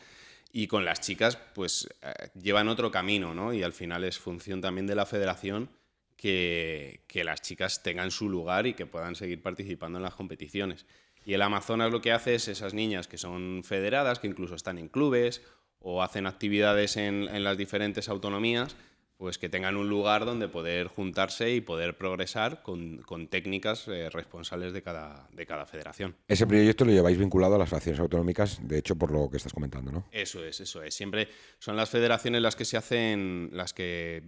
y 0.52 0.66
con 0.66 0.84
las 0.84 1.00
chicas 1.00 1.38
pues 1.54 1.88
eh, 2.02 2.30
llevan 2.40 2.68
otro 2.68 2.90
camino, 2.90 3.34
¿no? 3.34 3.54
Y 3.54 3.62
al 3.62 3.72
final 3.72 4.04
es 4.04 4.18
función 4.18 4.60
también 4.60 4.86
de 4.86 4.94
la 4.94 5.06
federación 5.06 5.70
que, 6.16 7.04
que 7.06 7.24
las 7.24 7.40
chicas 7.40 7.82
tengan 7.82 8.10
su 8.10 8.28
lugar 8.28 8.66
y 8.66 8.74
que 8.74 8.86
puedan 8.86 9.14
seguir 9.14 9.40
participando 9.40 9.98
en 9.98 10.04
las 10.04 10.14
competiciones. 10.14 10.84
Y 11.24 11.32
el 11.32 11.42
Amazonas 11.42 11.90
lo 11.90 12.02
que 12.02 12.12
hace 12.12 12.34
es 12.34 12.48
esas 12.48 12.74
niñas 12.74 13.08
que 13.08 13.16
son 13.16 13.62
federadas, 13.64 14.18
que 14.18 14.26
incluso 14.26 14.54
están 14.54 14.76
en 14.78 14.88
clubes 14.88 15.42
o 15.84 16.02
hacen 16.02 16.26
actividades 16.26 16.96
en, 16.96 17.28
en 17.28 17.44
las 17.44 17.58
diferentes 17.58 18.08
autonomías, 18.08 18.74
pues 19.18 19.38
que 19.38 19.48
tengan 19.48 19.76
un 19.76 19.88
lugar 19.88 20.24
donde 20.24 20.48
poder 20.48 20.88
juntarse 20.88 21.54
y 21.54 21.60
poder 21.60 21.96
progresar 21.96 22.62
con, 22.62 22.98
con 23.02 23.28
técnicas 23.28 23.86
eh, 23.88 24.08
responsables 24.10 24.72
de 24.72 24.82
cada, 24.82 25.28
de 25.32 25.46
cada 25.46 25.66
federación. 25.66 26.16
Ese 26.26 26.46
proyecto 26.46 26.84
lo 26.84 26.90
lleváis 26.90 27.18
vinculado 27.18 27.54
a 27.54 27.58
las 27.58 27.68
federaciones 27.68 28.00
autonómicas, 28.00 28.66
de 28.66 28.78
hecho, 28.78 28.96
por 28.96 29.12
lo 29.12 29.30
que 29.30 29.36
estás 29.36 29.52
comentando, 29.52 29.92
¿no? 29.92 30.08
Eso 30.10 30.44
es, 30.44 30.58
eso 30.60 30.82
es. 30.82 30.94
Siempre 30.94 31.28
son 31.58 31.76
las 31.76 31.90
federaciones 31.90 32.42
las 32.42 32.56
que 32.56 32.64
se 32.64 32.76
hacen, 32.76 33.50
las 33.52 33.72
que 33.72 34.22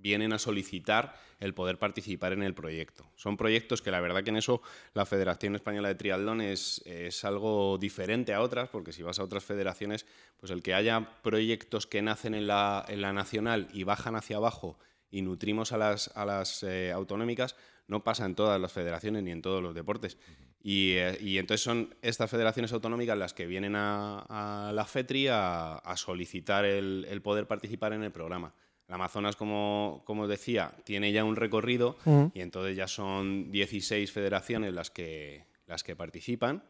vienen 0.00 0.32
a 0.32 0.38
solicitar 0.38 1.14
el 1.40 1.54
poder 1.54 1.78
participar 1.78 2.32
en 2.32 2.42
el 2.42 2.54
proyecto. 2.54 3.10
Son 3.16 3.36
proyectos 3.36 3.82
que 3.82 3.90
la 3.90 4.00
verdad 4.00 4.22
que 4.22 4.30
en 4.30 4.36
eso 4.36 4.62
la 4.94 5.06
Federación 5.06 5.54
Española 5.54 5.88
de 5.88 5.94
Triatlón 5.94 6.40
es, 6.40 6.82
es 6.84 7.24
algo 7.24 7.78
diferente 7.78 8.34
a 8.34 8.42
otras, 8.42 8.68
porque 8.68 8.92
si 8.92 9.02
vas 9.02 9.18
a 9.18 9.24
otras 9.24 9.44
federaciones, 9.44 10.06
pues 10.38 10.52
el 10.52 10.62
que 10.62 10.74
haya 10.74 11.22
proyectos 11.22 11.86
que 11.86 12.02
nacen 12.02 12.34
en 12.34 12.46
la, 12.46 12.84
en 12.88 13.00
la 13.00 13.12
nacional 13.12 13.68
y 13.72 13.84
bajan 13.84 14.16
hacia 14.16 14.36
abajo 14.36 14.78
y 15.10 15.22
nutrimos 15.22 15.72
a 15.72 15.78
las, 15.78 16.10
a 16.14 16.24
las 16.24 16.62
eh, 16.62 16.92
autonómicas, 16.92 17.56
no 17.88 18.04
pasa 18.04 18.24
en 18.26 18.34
todas 18.34 18.60
las 18.60 18.72
federaciones 18.72 19.22
ni 19.22 19.32
en 19.32 19.42
todos 19.42 19.62
los 19.62 19.74
deportes. 19.74 20.18
Y, 20.62 20.92
eh, 20.92 21.38
entonces 21.38 21.62
son 21.62 21.94
estas 22.02 22.30
federaciones 22.30 22.72
autonómicas 22.72 23.16
las 23.16 23.32
que 23.32 23.46
vienen 23.46 23.74
a, 23.76 24.68
a 24.68 24.72
la 24.72 24.84
FETRI 24.84 25.28
a, 25.28 25.76
a 25.76 25.96
solicitar 25.96 26.64
el, 26.64 27.06
el 27.08 27.22
poder 27.22 27.46
participar 27.46 27.94
en 27.94 28.02
el 28.02 28.12
programa. 28.12 28.54
El 28.90 28.94
Amazonas, 28.94 29.36
como, 29.36 30.02
como 30.04 30.26
decía, 30.26 30.72
tiene 30.82 31.12
ya 31.12 31.22
un 31.22 31.36
recorrido 31.36 31.96
y 32.34 32.40
entonces 32.40 32.76
ya 32.76 32.88
son 32.88 33.52
16 33.52 34.10
federaciones 34.10 34.74
las 34.74 34.90
que, 34.90 35.44
las 35.68 35.84
que 35.84 35.94
participan, 35.94 36.64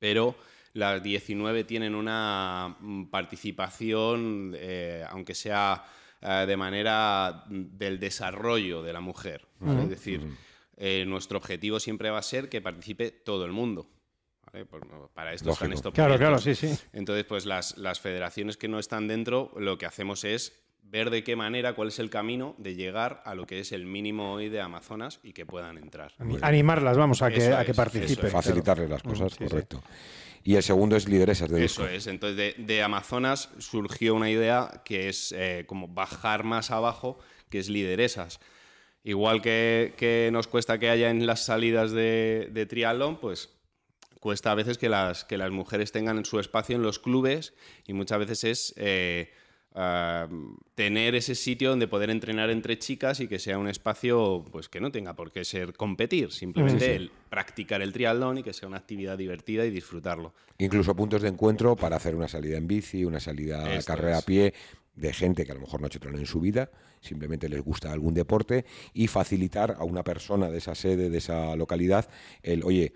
pero 0.00 0.34
las 0.72 1.00
19 1.00 1.62
tienen 1.62 1.94
una 1.94 2.74
mm, 2.80 3.04
participación, 3.10 4.56
eh, 4.56 5.04
aunque 5.08 5.36
sea 5.36 5.84
eh, 6.20 6.46
de 6.48 6.56
manera 6.56 7.44
del 7.48 8.00
desarrollo 8.00 8.82
de 8.82 8.92
la 8.92 9.00
mujer. 9.00 9.46
¿vale? 9.60 9.84
Es 9.84 9.90
decir, 9.90 10.26
eh, 10.76 11.04
nuestro 11.06 11.38
objetivo 11.38 11.78
siempre 11.78 12.10
va 12.10 12.18
a 12.18 12.22
ser 12.22 12.48
que 12.48 12.60
participe 12.60 13.12
todo 13.12 13.44
el 13.44 13.52
mundo. 13.52 13.88
para 15.14 15.32
esto 15.32 15.50
están 15.50 15.72
estos 15.72 15.94
Claro, 15.94 16.18
claro, 16.18 16.38
sí, 16.38 16.56
sí. 16.56 16.76
Entonces, 16.92 17.24
pues 17.24 17.46
las, 17.46 17.78
las 17.78 18.00
federaciones 18.00 18.56
que 18.56 18.66
no 18.66 18.80
están 18.80 19.06
dentro, 19.06 19.52
lo 19.56 19.78
que 19.78 19.86
hacemos 19.86 20.24
es 20.24 20.60
ver 20.82 21.10
de 21.10 21.22
qué 21.22 21.36
manera, 21.36 21.74
cuál 21.74 21.88
es 21.88 21.98
el 21.98 22.10
camino 22.10 22.54
de 22.58 22.74
llegar 22.74 23.22
a 23.24 23.34
lo 23.34 23.46
que 23.46 23.60
es 23.60 23.70
el 23.72 23.86
mínimo 23.86 24.32
hoy 24.32 24.48
de 24.48 24.60
Amazonas 24.60 25.20
y 25.22 25.32
que 25.32 25.46
puedan 25.46 25.78
entrar. 25.78 26.12
Ani- 26.18 26.38
Animarlas, 26.42 26.96
vamos, 26.96 27.22
a 27.22 27.30
que, 27.30 27.52
a 27.52 27.64
que 27.64 27.70
es, 27.70 27.76
participen. 27.76 28.12
es. 28.12 28.18
claro. 28.18 28.32
Facilitarles 28.32 28.90
las 28.90 29.02
cosas, 29.02 29.32
sí, 29.32 29.38
sí. 29.38 29.44
correcto. 29.48 29.82
Y 30.42 30.56
el 30.56 30.62
segundo 30.62 30.96
es 30.96 31.06
lideresas 31.08 31.50
de 31.50 31.64
Eso 31.64 31.82
disco. 31.82 31.94
es. 31.94 32.06
Entonces, 32.06 32.36
de, 32.36 32.54
de 32.64 32.82
Amazonas 32.82 33.50
surgió 33.58 34.14
una 34.14 34.30
idea 34.30 34.82
que 34.84 35.08
es 35.08 35.32
eh, 35.36 35.64
como 35.66 35.86
bajar 35.86 36.44
más 36.44 36.70
abajo, 36.70 37.18
que 37.50 37.58
es 37.58 37.68
lideresas. 37.68 38.40
Igual 39.04 39.42
que, 39.42 39.94
que 39.96 40.30
nos 40.32 40.46
cuesta 40.46 40.78
que 40.78 40.90
haya 40.90 41.10
en 41.10 41.26
las 41.26 41.44
salidas 41.44 41.92
de, 41.92 42.48
de 42.52 42.66
triatlón, 42.66 43.18
pues 43.20 43.50
cuesta 44.18 44.50
a 44.52 44.54
veces 44.54 44.76
que 44.76 44.88
las, 44.88 45.24
que 45.24 45.38
las 45.38 45.50
mujeres 45.50 45.92
tengan 45.92 46.24
su 46.24 46.38
espacio 46.40 46.76
en 46.76 46.82
los 46.82 46.98
clubes 46.98 47.54
y 47.86 47.92
muchas 47.94 48.18
veces 48.18 48.44
es 48.44 48.74
eh, 48.76 49.30
tener 49.72 51.14
ese 51.14 51.36
sitio 51.36 51.70
donde 51.70 51.86
poder 51.86 52.10
entrenar 52.10 52.50
entre 52.50 52.78
chicas 52.78 53.20
y 53.20 53.28
que 53.28 53.38
sea 53.38 53.56
un 53.56 53.68
espacio 53.68 54.44
pues 54.50 54.68
que 54.68 54.80
no 54.80 54.90
tenga 54.90 55.14
por 55.14 55.30
qué 55.30 55.44
ser 55.44 55.74
competir, 55.74 56.32
simplemente 56.32 56.96
el 56.96 57.12
practicar 57.28 57.80
el 57.80 57.92
triatlón 57.92 58.38
y 58.38 58.42
que 58.42 58.52
sea 58.52 58.68
una 58.68 58.78
actividad 58.78 59.16
divertida 59.16 59.64
y 59.64 59.70
disfrutarlo. 59.70 60.34
Incluso 60.58 60.96
puntos 60.96 61.22
de 61.22 61.28
encuentro 61.28 61.76
para 61.76 61.96
hacer 61.96 62.16
una 62.16 62.26
salida 62.26 62.58
en 62.58 62.66
bici, 62.66 63.04
una 63.04 63.20
salida 63.20 63.78
a 63.78 63.82
carrera 63.82 64.18
es. 64.18 64.22
a 64.22 64.26
pie 64.26 64.54
de 64.96 65.12
gente 65.12 65.46
que 65.46 65.52
a 65.52 65.54
lo 65.54 65.60
mejor 65.60 65.80
no 65.80 65.86
ha 65.86 65.88
hecho 65.88 66.00
triatlón 66.00 66.22
en 66.22 66.26
su 66.26 66.40
vida, 66.40 66.70
simplemente 67.00 67.48
les 67.48 67.62
gusta 67.62 67.92
algún 67.92 68.12
deporte 68.12 68.64
y 68.92 69.06
facilitar 69.06 69.76
a 69.78 69.84
una 69.84 70.02
persona 70.02 70.50
de 70.50 70.58
esa 70.58 70.74
sede, 70.74 71.10
de 71.10 71.18
esa 71.18 71.54
localidad, 71.54 72.08
el, 72.42 72.64
oye, 72.64 72.92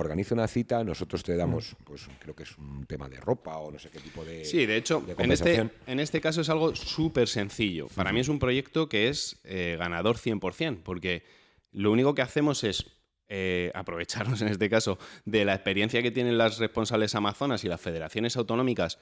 organiza 0.00 0.34
una 0.34 0.46
cita, 0.46 0.84
nosotros 0.84 1.22
te 1.22 1.36
damos, 1.36 1.76
pues 1.84 2.08
creo 2.20 2.34
que 2.34 2.44
es 2.44 2.56
un 2.56 2.86
tema 2.86 3.08
de 3.08 3.16
ropa 3.16 3.56
o 3.58 3.70
no 3.70 3.78
sé 3.78 3.90
qué 3.90 3.98
tipo 3.98 4.24
de... 4.24 4.44
Sí, 4.44 4.64
de 4.64 4.76
hecho, 4.76 5.00
de 5.00 5.14
en, 5.18 5.32
este, 5.32 5.70
en 5.86 6.00
este 6.00 6.20
caso 6.20 6.40
es 6.40 6.48
algo 6.48 6.74
súper 6.76 7.28
sencillo. 7.28 7.88
Para 7.88 8.12
mí 8.12 8.20
es 8.20 8.28
un 8.28 8.38
proyecto 8.38 8.88
que 8.88 9.08
es 9.08 9.40
eh, 9.44 9.76
ganador 9.78 10.16
100%, 10.16 10.82
porque 10.84 11.24
lo 11.72 11.90
único 11.90 12.14
que 12.14 12.22
hacemos 12.22 12.62
es 12.62 12.86
eh, 13.28 13.72
aprovecharnos, 13.74 14.40
en 14.40 14.48
este 14.48 14.70
caso, 14.70 14.98
de 15.24 15.44
la 15.44 15.54
experiencia 15.54 16.02
que 16.02 16.10
tienen 16.10 16.38
las 16.38 16.58
responsables 16.58 17.14
amazonas 17.14 17.64
y 17.64 17.68
las 17.68 17.80
federaciones 17.80 18.36
autonómicas, 18.36 18.98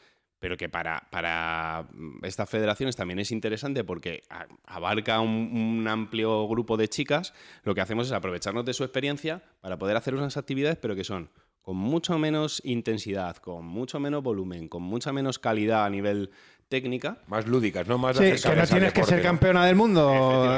pero 0.46 0.56
que 0.56 0.68
para, 0.68 1.02
para 1.10 1.88
mm, 1.92 2.24
estas 2.24 2.48
federaciones 2.48 2.94
también 2.94 3.18
es 3.18 3.32
interesante 3.32 3.82
porque 3.82 4.22
a- 4.30 4.46
abarca 4.64 5.18
un, 5.18 5.50
un 5.80 5.88
amplio 5.88 6.46
grupo 6.46 6.76
de 6.76 6.86
chicas, 6.86 7.34
lo 7.64 7.74
que 7.74 7.80
hacemos 7.80 8.06
es 8.06 8.12
aprovecharnos 8.12 8.64
de 8.64 8.72
su 8.72 8.84
experiencia 8.84 9.42
para 9.60 9.76
poder 9.76 9.96
hacer 9.96 10.14
unas 10.14 10.36
actividades, 10.36 10.78
pero 10.80 10.94
que 10.94 11.02
son 11.02 11.30
con 11.62 11.76
mucho 11.76 12.16
menos 12.16 12.62
intensidad, 12.64 13.38
con 13.38 13.64
mucho 13.66 13.98
menos 13.98 14.22
volumen, 14.22 14.68
con 14.68 14.84
mucha 14.84 15.12
menos 15.12 15.40
calidad 15.40 15.84
a 15.84 15.90
nivel 15.90 16.30
técnica. 16.68 17.18
Más 17.26 17.48
lúdicas, 17.48 17.88
¿no? 17.88 17.98
Más 17.98 18.16
Sí, 18.16 18.22
que 18.40 18.54
no 18.54 18.66
tienes 18.68 18.92
que 18.92 19.02
ser 19.02 19.20
campeona 19.22 19.66
del 19.66 19.74
mundo. 19.74 20.08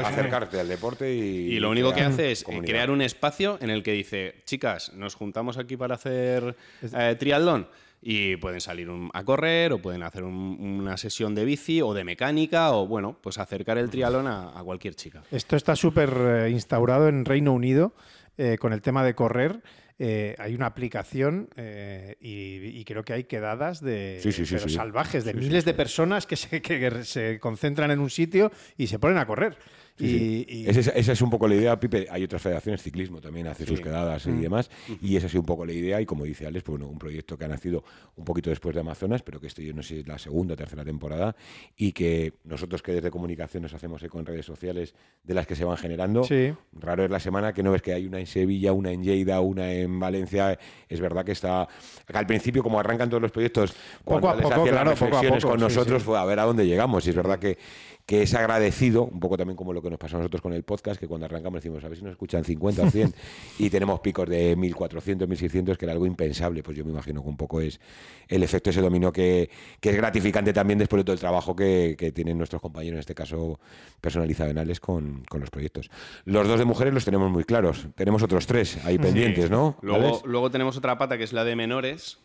Acercarte 0.05 0.59
al 0.59 0.67
deporte 0.67 1.11
y... 1.11 1.55
Y 1.55 1.59
lo 1.59 1.71
único 1.71 1.93
que 1.93 2.01
hace 2.01 2.31
es 2.31 2.41
eh, 2.43 2.45
comunidad. 2.45 2.69
crear 2.71 2.91
un 2.91 3.01
espacio 3.01 3.57
en 3.59 3.71
el 3.71 3.81
que 3.81 3.93
dice, 3.93 4.43
chicas, 4.45 4.93
nos 4.93 5.15
juntamos 5.15 5.57
aquí 5.57 5.77
para 5.77 5.95
hacer 5.95 6.55
eh, 6.95 7.15
triatlón 7.17 7.67
y 8.01 8.37
pueden 8.37 8.61
salir 8.61 8.89
un- 8.89 9.09
a 9.13 9.23
correr 9.23 9.73
o 9.73 9.79
pueden 9.81 10.03
hacer 10.03 10.23
un- 10.23 10.57
una 10.59 10.95
sesión 10.97 11.35
de 11.35 11.45
bici 11.45 11.81
o 11.81 11.93
de 11.93 12.03
mecánica 12.03 12.71
o, 12.71 12.87
bueno, 12.87 13.17
pues 13.21 13.37
acercar 13.37 13.77
el 13.77 13.89
triatlón 13.89 14.27
a, 14.27 14.57
a 14.57 14.63
cualquier 14.63 14.95
chica. 14.95 15.23
Esto 15.31 15.55
está 15.55 15.75
súper 15.75 16.09
eh, 16.45 16.49
instaurado 16.49 17.07
en 17.09 17.25
Reino 17.25 17.51
Unido 17.53 17.93
eh, 18.37 18.57
con 18.57 18.71
el 18.73 18.81
tema 18.81 19.03
de 19.03 19.15
correr. 19.15 19.61
Eh, 20.01 20.33
hay 20.39 20.55
una 20.55 20.67
aplicación 20.67 21.49
eh, 21.57 22.15
y, 22.21 22.79
y 22.79 22.85
creo 22.85 23.03
que 23.03 23.11
hay 23.11 23.25
quedadas 23.25 23.81
de, 23.81 24.19
Sí, 24.23 24.31
sí, 24.31 24.45
sí, 24.45 24.55
pero 24.55 24.69
sí. 24.69 24.75
salvajes, 24.75 25.25
de 25.25 25.33
Sí, 25.33 25.37
sí, 25.39 25.43
miles 25.43 25.65
de 25.65 25.73
personas 25.73 26.25
que 26.25 26.37
se, 26.37 26.61
que 26.61 27.03
se 27.03 27.37
concentran 27.41 27.91
en 27.91 27.99
un 27.99 28.09
sitio 28.09 28.49
y 28.77 28.87
se 28.87 28.97
ponen 28.97 29.17
a 29.17 29.25
correr. 29.25 29.57
Sí, 29.99 30.45
y, 30.47 30.55
y- 30.61 30.67
Esa, 30.69 30.91
esa 30.91 31.11
es 31.11 31.21
un 31.21 31.29
poco 31.29 31.47
la 31.47 31.55
idea, 31.55 31.79
Pipe. 31.79 32.07
Hay 32.09 32.23
otras 32.23 32.41
federaciones, 32.41 32.81
ciclismo 32.81 33.19
también 33.21 33.47
hace 33.47 33.65
sus 33.65 33.79
quedadas 33.81 34.25
Mm. 34.27 34.39
y 34.39 34.41
demás. 34.41 34.69
Y 35.01 35.15
esa 35.15 35.27
ha 35.27 35.29
sido 35.29 35.41
un 35.41 35.45
poco 35.45 35.65
la 35.65 35.73
idea. 35.73 35.99
Y 36.01 36.05
como 36.05 36.23
dice 36.23 36.47
Alex, 36.47 36.63
pues, 36.63 36.77
bueno, 36.79 36.91
un 36.91 36.97
proyecto 36.97 37.37
que 37.37 37.45
ha 37.45 37.47
nacido 37.47 37.83
un 38.15 38.25
poquito 38.25 38.49
después 38.49 38.73
de 38.73 38.81
Amazonas, 38.81 39.21
pero 39.23 39.39
que 39.39 39.47
esto 39.47 39.61
yo 39.61 39.73
no 39.73 39.81
sé 39.83 39.95
si 39.95 39.99
es 40.01 40.07
la 40.07 40.17
segunda 40.17 40.53
o 40.53 40.57
tercera 40.57 40.83
temporada. 40.85 41.35
Y 41.75 41.91
que 41.91 42.33
nosotros 42.45 42.81
que 42.81 42.93
desde 42.93 43.11
comunicación 43.11 43.63
nos 43.63 43.73
hacemos 43.73 44.01
eco 44.03 44.19
en 44.19 44.25
redes 44.25 44.45
sociales 44.45 44.93
de 45.23 45.33
las 45.33 45.45
que 45.45 45.55
se 45.55 45.65
van 45.65 45.77
generando. 45.77 46.25
Raro 46.73 47.03
es 47.03 47.11
la 47.11 47.19
semana 47.19 47.53
que 47.53 47.61
no 47.63 47.71
ves 47.71 47.81
que 47.81 47.93
hay 47.93 48.05
una 48.05 48.19
en 48.19 48.27
Sevilla, 48.27 48.73
una 48.73 48.91
en 48.91 49.03
Lleida, 49.03 49.39
una 49.41 49.71
en 49.73 49.99
Valencia. 49.99 50.57
Es 50.87 50.99
verdad 51.01 51.25
que 51.25 51.33
está. 51.33 51.67
que 52.07 52.17
al 52.17 52.25
principio, 52.27 52.63
como 52.63 52.79
arrancan 52.79 53.09
todos 53.09 53.21
los 53.21 53.31
proyectos, 53.31 53.73
cuando 54.03 54.29
a 54.29 54.35
les 54.35 54.43
poco, 54.43 54.53
hacían 54.61 54.69
claro, 54.75 54.89
las 54.91 54.99
poco 54.99 55.17
a 55.17 55.21
poco, 55.21 55.47
con 55.49 55.59
nosotros 55.59 56.03
fue 56.03 56.17
a 56.17 56.25
ver 56.25 56.39
a 56.39 56.43
dónde 56.43 56.65
llegamos. 56.65 57.05
Y 57.05 57.09
es 57.09 57.15
verdad 57.15 57.39
que, 57.39 57.57
que 58.05 58.23
es 58.23 58.33
agradecido, 58.33 59.03
un 59.05 59.19
poco 59.19 59.37
también 59.37 59.55
como 59.55 59.73
lo 59.73 59.81
que 59.89 59.91
nos 59.91 59.99
pasó 59.99 60.15
a 60.15 60.19
nosotros 60.19 60.41
con 60.41 60.53
el 60.53 60.63
podcast, 60.63 60.99
que 60.99 61.07
cuando 61.07 61.25
arrancamos 61.25 61.61
decimos, 61.61 61.83
a 61.83 61.89
ver 61.89 61.97
si 61.97 62.03
nos 62.03 62.11
escuchan 62.11 62.43
50 62.43 62.83
o 62.83 62.89
100 62.89 63.13
y 63.59 63.69
tenemos 63.69 63.99
picos 63.99 64.29
de 64.29 64.55
1400, 64.55 65.27
1600, 65.27 65.77
que 65.77 65.85
era 65.85 65.93
algo 65.93 66.05
impensable. 66.05 66.63
Pues 66.63 66.77
yo 66.77 66.85
me 66.85 66.91
imagino 66.91 67.21
que 67.23 67.29
un 67.29 67.37
poco 67.37 67.61
es 67.61 67.79
el 68.27 68.43
efecto 68.43 68.69
ese 68.69 68.81
dominó 68.81 69.11
que, 69.11 69.49
que 69.79 69.89
es 69.89 69.95
gratificante 69.95 70.53
también 70.53 70.77
después 70.79 70.99
de 70.99 71.03
todo 71.03 71.13
el 71.13 71.19
trabajo 71.19 71.55
que, 71.55 71.95
que 71.97 72.11
tienen 72.11 72.37
nuestros 72.37 72.61
compañeros, 72.61 72.95
en 72.95 72.99
este 72.99 73.15
caso 73.15 73.59
personalizado 74.01 74.51
en 74.51 74.57
Alex, 74.59 74.79
con, 74.79 75.23
con 75.27 75.39
los 75.41 75.49
proyectos. 75.49 75.89
Los 76.25 76.47
dos 76.47 76.59
de 76.59 76.65
mujeres 76.65 76.93
los 76.93 77.05
tenemos 77.05 77.31
muy 77.31 77.43
claros. 77.43 77.87
Tenemos 77.95 78.21
otros 78.23 78.45
tres 78.45 78.77
ahí 78.85 78.97
pendientes, 78.97 79.45
Sí. 79.45 79.51
¿no? 79.51 79.77
Luego, 79.81 80.21
luego 80.25 80.51
tenemos 80.51 80.77
otra 80.77 80.97
pata 80.97 81.17
que 81.17 81.23
es 81.23 81.33
la 81.33 81.43
de 81.43 81.55
menores, 81.55 82.19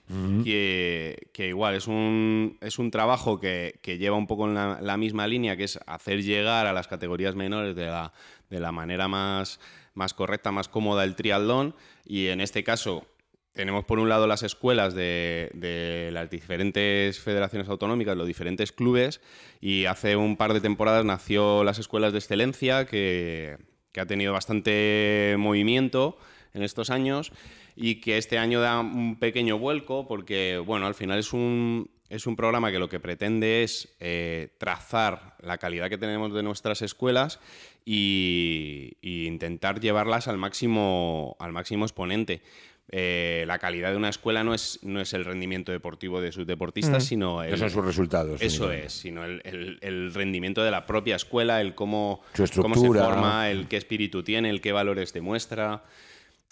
que, 0.45 1.29
que 1.33 1.49
igual 1.49 1.75
es 1.75 1.87
un, 1.87 2.59
es 2.61 2.79
un 2.79 2.91
trabajo 2.91 3.41
que, 3.41 3.79
que 3.83 3.99
lleva 3.99 4.17
un 4.17 4.27
poco 4.27 4.47
en 4.47 4.55
la, 4.55 4.81
la 4.81 4.97
misma 4.97 5.27
línea, 5.27 5.57
que 5.57 5.65
es 5.65 5.79
hacer 5.87 6.23
llegar 6.23 6.67
a 6.67 6.73
las 6.73 6.89
categorías 6.89 7.35
menores 7.35 7.54
de 7.63 7.87
la, 7.87 8.13
de 8.51 8.61
la 8.61 8.73
manera 8.73 9.09
más, 9.09 9.61
más 9.95 10.15
correcta, 10.15 10.53
más 10.53 10.69
cómoda 10.69 11.05
el 11.05 11.17
triatlón. 11.17 11.75
Y 12.05 12.29
en 12.29 12.41
este 12.41 12.65
caso 12.65 13.07
tenemos 13.53 13.85
por 13.85 13.99
un 14.01 14.09
lado 14.09 14.27
las 14.27 14.43
escuelas 14.43 14.95
de, 14.95 15.51
de 15.55 16.11
las 16.13 16.29
diferentes 16.29 17.21
federaciones 17.21 17.69
autonómicas, 17.69 18.17
los 18.17 18.27
diferentes 18.27 18.73
clubes, 18.73 19.21
y 19.61 19.85
hace 19.85 20.17
un 20.17 20.37
par 20.37 20.53
de 20.53 20.61
temporadas 20.61 21.05
nació 21.05 21.63
las 21.63 21.79
escuelas 21.79 22.13
de 22.13 22.19
excelencia, 22.19 22.85
que, 22.85 23.57
que 23.93 24.01
ha 24.01 24.07
tenido 24.07 24.33
bastante 24.33 25.37
movimiento 25.39 26.19
en 26.53 26.65
estos 26.65 26.91
años 26.91 27.33
y 27.77 27.97
que 27.97 28.19
este 28.19 28.39
año 28.39 28.61
da 28.61 28.81
un 28.81 29.17
pequeño 29.19 29.59
vuelco 29.59 30.07
porque, 30.07 30.59
bueno, 30.65 30.87
al 30.87 30.95
final 30.95 31.19
es 31.21 31.33
un, 31.33 31.91
es 32.09 32.27
un 32.27 32.37
programa 32.37 32.71
que 32.71 32.79
lo 32.79 32.89
que 32.89 33.01
pretende 33.01 33.63
es 33.63 33.95
eh, 34.01 34.49
trazar 34.59 35.37
la 35.41 35.59
calidad 35.59 35.89
que 35.89 35.99
tenemos 35.99 36.33
de 36.35 36.43
nuestras 36.43 36.83
escuelas 36.83 37.41
y, 37.85 38.97
intentar 39.03 39.81
llevarlas 39.81 40.29
al 40.29 40.39
máximo, 40.39 41.37
al 41.39 41.53
máximo 41.53 41.85
exponente. 41.85 42.43
Eh, 42.91 43.45
la 43.47 43.59
calidad 43.59 43.91
de 43.91 43.97
una 43.97 44.11
escuela 44.11 44.45
no 44.45 44.53
es, 44.53 44.79
no 44.83 45.01
es 45.01 45.15
el 45.15 45.25
rendimiento 45.25 45.73
deportivo 45.73 46.21
de 46.21 46.33
sus 46.33 46.47
deportistas, 46.47 47.05
mm. 47.05 47.07
sino... 47.07 47.43
El, 47.43 47.59
son 47.59 47.71
sus 47.71 47.85
resultados. 47.85 48.43
Eso 48.43 48.71
es, 48.71 48.93
sino 48.93 49.25
el, 49.25 50.13
rendimiento 50.13 50.63
de 50.63 50.71
la 50.71 50.85
propia 50.85 51.17
escuela, 51.17 51.61
el 51.63 51.75
cómo, 51.75 52.21
cómo 52.55 52.75
se 52.75 52.87
forma, 52.87 53.51
el 53.51 53.69
qué 53.69 53.79
espíritu 53.79 54.23
tiene, 54.23 54.51
el 54.51 54.61
qué 54.61 54.73
valores 54.73 55.13
demuestra. 55.13 55.83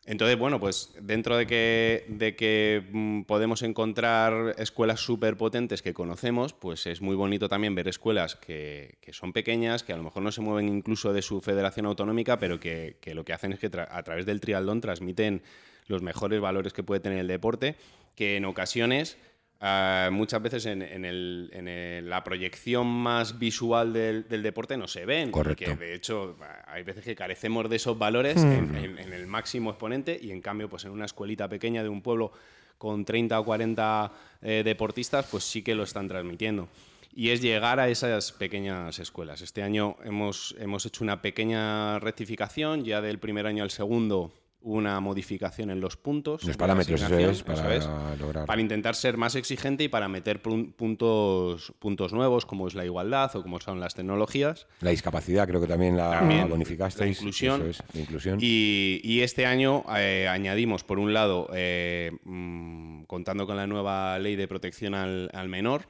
Entonces, 0.04 0.36
bueno, 0.36 0.58
pues 0.58 0.92
dentro 1.00 1.36
de 1.36 1.46
que, 1.46 2.04
de 2.08 2.34
que 2.34 2.82
mm, 2.90 3.22
podemos 3.22 3.62
encontrar 3.62 4.56
escuelas 4.58 4.98
súper 4.98 5.36
potentes 5.36 5.80
que 5.80 5.94
conocemos, 5.94 6.52
pues 6.54 6.86
es 6.88 7.00
muy 7.00 7.14
bonito 7.14 7.48
también 7.48 7.76
ver 7.76 7.86
escuelas 7.86 8.34
que, 8.34 8.98
son 9.12 9.32
pequeñas, 9.32 9.84
que 9.84 9.92
a 9.92 9.96
lo 9.96 10.02
mejor 10.02 10.24
no 10.24 10.32
se 10.32 10.40
mueven 10.40 10.68
incluso 10.68 11.12
de 11.12 11.22
su 11.22 11.40
federación 11.40 11.86
autonómica, 11.86 12.40
pero 12.40 12.58
que, 12.58 12.96
lo 13.14 13.24
que 13.24 13.32
hacen 13.32 13.52
es 13.52 13.60
que 13.60 13.70
a 13.76 14.02
través 14.02 14.26
del 14.26 14.40
triatlón 14.40 14.80
transmiten 14.80 15.42
los 15.86 16.02
mejores 16.02 16.40
valores 16.40 16.72
que 16.72 16.82
puede 16.82 17.00
tener 17.00 17.18
el 17.18 17.28
deporte, 17.28 17.76
que 18.16 18.36
en 18.36 18.44
ocasiones 18.44 19.18
Ah, 19.64 20.10
muchas 20.10 20.42
veces 20.42 20.66
en, 20.66 22.10
la 22.10 22.24
proyección 22.24 22.84
más 22.88 23.38
visual 23.38 23.92
del, 23.92 24.42
deporte 24.42 24.76
no 24.76 24.88
se 24.88 25.06
ven. 25.06 25.30
Correcto. 25.30 25.76
de 25.76 25.94
hecho, 25.94 26.36
hay 26.66 26.82
veces 26.82 27.04
que 27.04 27.14
carecemos 27.14 27.70
de 27.70 27.76
esos 27.76 27.96
valores 27.96 28.44
hmm. 28.44 28.74
en, 28.74 29.12
el 29.12 29.26
máximo 29.28 29.70
exponente 29.70 30.18
y 30.20 30.32
en 30.32 30.40
cambio, 30.40 30.68
pues 30.68 30.84
en 30.84 30.90
una 30.90 31.04
escuelita 31.04 31.48
pequeña 31.48 31.84
de 31.84 31.88
un 31.88 32.02
pueblo 32.02 32.32
con 32.76 33.04
30 33.04 33.38
o 33.38 33.44
40 33.44 34.12
eh, 34.42 34.62
deportistas, 34.64 35.26
pues 35.30 35.44
sí 35.44 35.62
que 35.62 35.76
lo 35.76 35.84
están 35.84 36.08
transmitiendo. 36.08 36.68
Y 37.14 37.28
es 37.28 37.40
llegar 37.40 37.78
a 37.78 37.88
esas 37.88 38.32
pequeñas 38.32 38.98
escuelas. 38.98 39.42
Este 39.42 39.62
año 39.62 39.96
hemos, 40.02 40.56
hemos 40.58 40.84
hecho 40.86 41.04
una 41.04 41.22
pequeña 41.22 42.00
rectificación, 42.00 42.84
ya 42.84 43.00
del 43.00 43.20
primer 43.20 43.46
año 43.46 43.62
al 43.62 43.70
segundo 43.70 44.32
una 44.62 45.00
modificación 45.00 45.70
en 45.70 45.80
los 45.80 45.96
puntos. 45.96 46.44
Los 46.44 46.56
parámetros, 46.56 47.02
eso 47.02 47.18
es, 47.18 47.42
para 47.42 48.16
lograr. 48.16 48.46
Para 48.46 48.60
intentar 48.60 48.94
ser 48.94 49.16
más 49.16 49.34
exigente 49.34 49.84
y 49.84 49.88
para 49.88 50.08
meter 50.08 50.40
puntos, 50.42 51.72
puntos 51.78 52.12
nuevos, 52.12 52.46
como 52.46 52.68
es 52.68 52.74
la 52.74 52.84
igualdad 52.84 53.34
o 53.36 53.42
como 53.42 53.60
son 53.60 53.80
las 53.80 53.94
tecnologías. 53.94 54.66
La 54.80 54.90
discapacidad, 54.90 55.46
creo 55.48 55.60
que 55.60 55.66
también 55.66 55.96
la 55.96 56.10
también, 56.10 56.48
bonificasteis. 56.48 57.18
La 57.18 57.20
inclusión. 57.20 57.68
Es, 57.68 57.82
inclusión. 57.94 58.38
Y, 58.40 59.20
este 59.22 59.46
año 59.46 59.84
eh, 59.96 60.26
añadimos, 60.28 60.82
por 60.82 60.98
un 60.98 61.12
lado, 61.14 61.48
eh, 61.54 62.10
mm, 62.24 63.04
contando 63.04 63.46
con 63.46 63.56
la 63.56 63.66
nueva 63.66 64.18
ley 64.18 64.36
de 64.36 64.48
protección 64.48 64.94
al, 64.94 65.48
menor, 65.48 65.88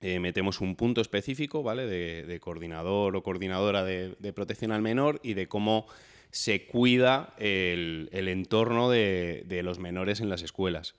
eh, 0.00 0.20
metemos 0.20 0.60
un 0.60 0.76
punto 0.76 1.00
específico, 1.00 1.62
¿vale? 1.62 1.86
De, 1.86 2.38
coordinador 2.40 3.16
o 3.16 3.22
coordinadora 3.22 3.82
de, 3.82 4.14
de 4.18 4.32
protección 4.32 4.70
al 4.70 4.82
menor 4.82 5.20
y 5.22 5.34
de 5.34 5.48
cómo 5.48 5.86
se 6.34 6.66
cuida 6.66 7.32
el, 7.38 8.08
entorno 8.12 8.90
de, 8.90 9.60
los 9.62 9.78
menores 9.78 10.18
en 10.18 10.28
las 10.28 10.42
escuelas, 10.42 10.96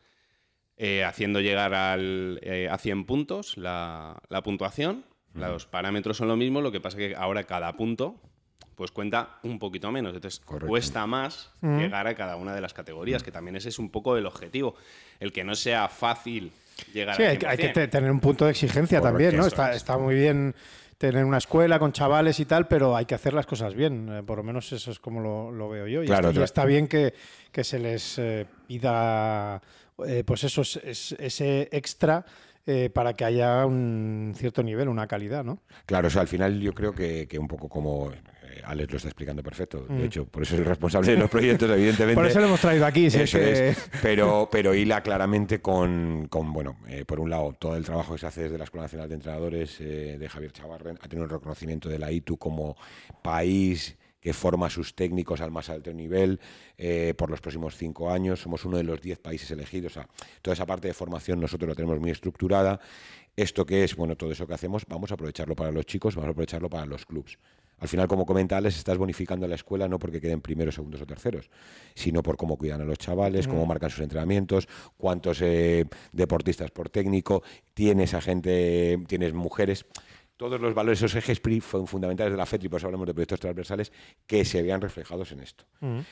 eh, 0.78 1.04
haciendo 1.04 1.42
llegar 1.42 1.74
al, 1.74 2.40
eh, 2.42 2.70
a 2.72 2.78
100 2.78 3.06
puntos 3.06 3.58
la, 3.58 4.22
puntuación. 4.46 5.04
Los 5.34 5.66
parámetros 5.66 6.16
son 6.16 6.30
lo 6.30 6.38
mismo, 6.38 6.62
lo 6.62 6.72
que 6.72 6.80
pasa 6.80 6.98
es 6.98 7.10
que 7.10 7.16
ahora 7.18 7.44
cada 7.44 7.76
punto 7.76 8.22
pues 8.76 8.92
cuenta 8.92 9.40
un 9.44 9.60
poquito 9.60 9.92
menos. 9.92 10.16
Entonces 10.16 10.40
cuesta 10.40 11.06
más 11.06 11.52
llegar 11.62 12.08
a 12.08 12.16
cada 12.16 12.38
una 12.38 12.56
de 12.56 12.62
las 12.62 12.74
categorías, 12.74 13.22
que 13.22 13.32
también 13.32 13.58
ese 13.58 13.68
es 13.68 13.78
un 13.78 13.90
poco 13.90 14.16
el 14.16 14.26
objetivo. 14.26 14.76
El 15.20 15.34
que 15.34 15.44
no 15.44 15.54
sea 15.56 15.90
fácil 15.90 16.54
llegar 16.94 17.18
sí, 17.18 17.24
a 17.24 17.30
hay, 17.32 17.40
hay, 17.46 17.58
que 17.58 17.88
tener 17.90 18.10
un 18.10 18.22
punto 18.22 18.46
de 18.46 18.52
exigencia 18.52 19.02
también, 19.02 19.36
¿no? 19.36 19.46
Está, 19.46 19.74
está 19.74 19.98
muy 19.98 20.16
bien 20.16 20.56
tener 21.12 21.26
una 21.26 21.38
escuela 21.38 21.80
con 21.80 21.92
chavales 21.92 22.40
y 22.40 22.46
tal, 22.46 22.68
pero 22.68 22.96
hay 22.96 23.06
que 23.06 23.16
hacer 23.16 23.34
las 23.34 23.46
cosas 23.46 23.74
bien. 23.74 24.10
Eh, 24.12 24.24
por 24.24 24.38
lo 24.38 24.44
menos 24.44 24.72
eso 24.72 24.92
es 24.92 25.00
como 25.00 25.52
lo, 25.52 25.70
veo 25.70 25.88
yo. 25.88 26.04
Y, 26.04 26.08
claro, 26.08 26.30
está, 26.44 26.66
bien 26.66 26.88
que, 26.88 27.14
se 27.64 27.80
les 27.80 28.18
eh, 28.20 28.46
pida, 28.68 29.62
eh, 30.06 30.24
pues 30.26 30.44
eso, 30.44 30.62
es, 30.62 31.16
ese 31.20 31.70
extra. 31.72 32.26
para 32.94 33.14
que 33.14 33.26
haya 33.26 33.66
un 33.66 34.34
cierto 34.36 34.64
nivel, 34.64 34.90
una 34.90 35.08
calidad, 35.08 35.44
¿no? 35.44 35.60
Claro, 35.86 36.08
o 36.08 36.12
sea, 36.12 36.22
al 36.22 36.28
final 36.28 36.60
yo 36.60 36.74
creo 36.74 36.94
que, 36.94 37.28
que 37.28 37.38
un 37.38 37.48
poco 37.48 37.70
como 37.70 38.12
Alex 38.64 38.92
lo 38.92 38.98
está 38.98 39.10
explicando 39.10 39.44
perfecto. 39.44 39.86
De 39.88 39.94
mm. 39.94 40.04
hecho, 40.04 40.26
por 40.26 40.44
eso 40.44 40.56
es 40.56 40.62
el 40.62 40.66
responsable 40.66 41.12
de 41.12 41.18
los 41.18 41.30
proyectos, 41.30 41.70
evidentemente. 41.72 42.16
por 42.16 42.26
eso 42.26 42.40
lo 42.40 42.48
hemos 42.48 42.62
traído 42.62 42.86
aquí. 42.86 43.10
Sí, 43.10 43.20
es. 43.20 43.90
Pero, 44.02 44.48
pero 44.52 44.74
hila 44.74 45.02
claramente 45.02 45.62
con, 45.62 46.28
con 46.30 46.54
bueno, 46.54 46.78
eh, 46.88 47.06
por 47.06 47.20
un 47.20 47.30
lado, 47.30 47.56
todo 47.58 47.76
el 47.76 47.84
trabajo 47.84 48.14
que 48.14 48.20
se 48.20 48.28
hace 48.28 48.44
desde 48.44 48.58
la 48.58 48.66
Escuela 48.66 48.84
Nacional 48.84 49.10
de 49.10 49.16
Entrenadores 49.16 49.80
eh, 49.80 50.18
de 50.20 50.30
Javier 50.30 50.52
Chavarren, 50.52 50.98
ha 51.02 51.08
tenido 51.08 51.24
un 51.24 51.30
reconocimiento 51.30 51.90
de 51.90 52.00
la 52.00 52.12
ITU 52.12 52.38
como 52.38 52.76
país 53.22 53.98
que 54.26 54.34
forma 54.34 54.66
a 54.66 54.70
sus 54.72 54.96
técnicos 54.96 55.40
al 55.40 55.52
más 55.52 55.70
alto 55.70 55.94
nivel 55.94 56.40
eh, 56.80 57.14
por 57.16 57.30
los 57.30 57.42
próximos 57.42 57.78
cinco 57.78 58.10
años. 58.10 58.42
Somos 58.42 58.66
uno 58.66 58.78
de 58.78 58.84
los 58.84 59.00
diez 59.00 59.20
países 59.20 59.52
elegidos. 59.52 59.98
O 59.98 60.06
toda 60.42 60.56
esa 60.56 60.66
parte 60.66 60.88
de 60.88 60.96
formación 60.96 61.40
nosotros 61.40 61.70
lo 61.70 61.76
tenemos 61.76 62.00
muy 62.00 62.10
estructurada. 62.10 62.80
Esto 63.36 63.68
que 63.68 63.84
es, 63.84 63.96
bueno, 63.96 64.16
todo 64.16 64.32
eso 64.32 64.48
que 64.48 64.56
hacemos, 64.56 64.84
vamos 64.88 65.12
a 65.12 65.14
aprovecharlo 65.14 65.56
para 65.56 65.72
los 65.72 65.86
chicos, 65.86 66.16
vamos 66.16 66.30
a 66.30 66.32
aprovecharlo 66.32 66.72
para 66.72 66.88
los 66.88 67.06
clubs. 67.06 67.38
Al 67.80 67.88
final, 67.88 68.08
como 68.08 68.26
comenta 68.26 68.60
estás 68.60 68.98
bonificando 68.98 69.46
a 69.46 69.50
la 69.50 69.56
escuela 69.56 69.88
no 69.88 70.00
porque 70.00 70.22
queden 70.22 70.42
primeros, 70.42 70.76
segundos 70.76 71.02
o 71.02 71.06
terceros, 71.06 71.50
sino 71.94 72.24
por 72.24 72.38
cómo 72.38 72.58
cuidan 72.58 72.82
a 72.82 72.86
los 72.86 72.98
chavales, 72.98 73.48
cómo 73.48 73.66
marcan 73.66 73.90
sus 73.90 74.02
entrenamientos, 74.02 74.68
cuántos 74.98 75.42
eh, 75.42 75.86
deportistas 76.12 76.72
por 76.72 76.90
técnico, 76.90 77.44
tienes 77.74 78.14
a 78.14 78.22
gente, 78.22 79.00
tienes 79.08 79.34
mujeres. 79.34 79.86
Todos 80.38 80.60
los 80.60 80.74
valores, 80.74 81.00
esos 81.00 81.16
ejes 81.16 81.42
fundamentales 81.62 82.34
de 82.34 82.38
la 82.38 82.46
FETRI, 82.46 82.68
por 82.68 82.80
eso 82.80 82.88
hablamos 82.88 83.08
de 83.08 83.14
proyectos 83.14 83.40
transversales, 83.40 83.94
que 84.28 84.44
se 84.44 84.62
vean 84.62 84.82
reflejados 84.82 85.32
en 85.32 85.40
esto. 85.40 85.66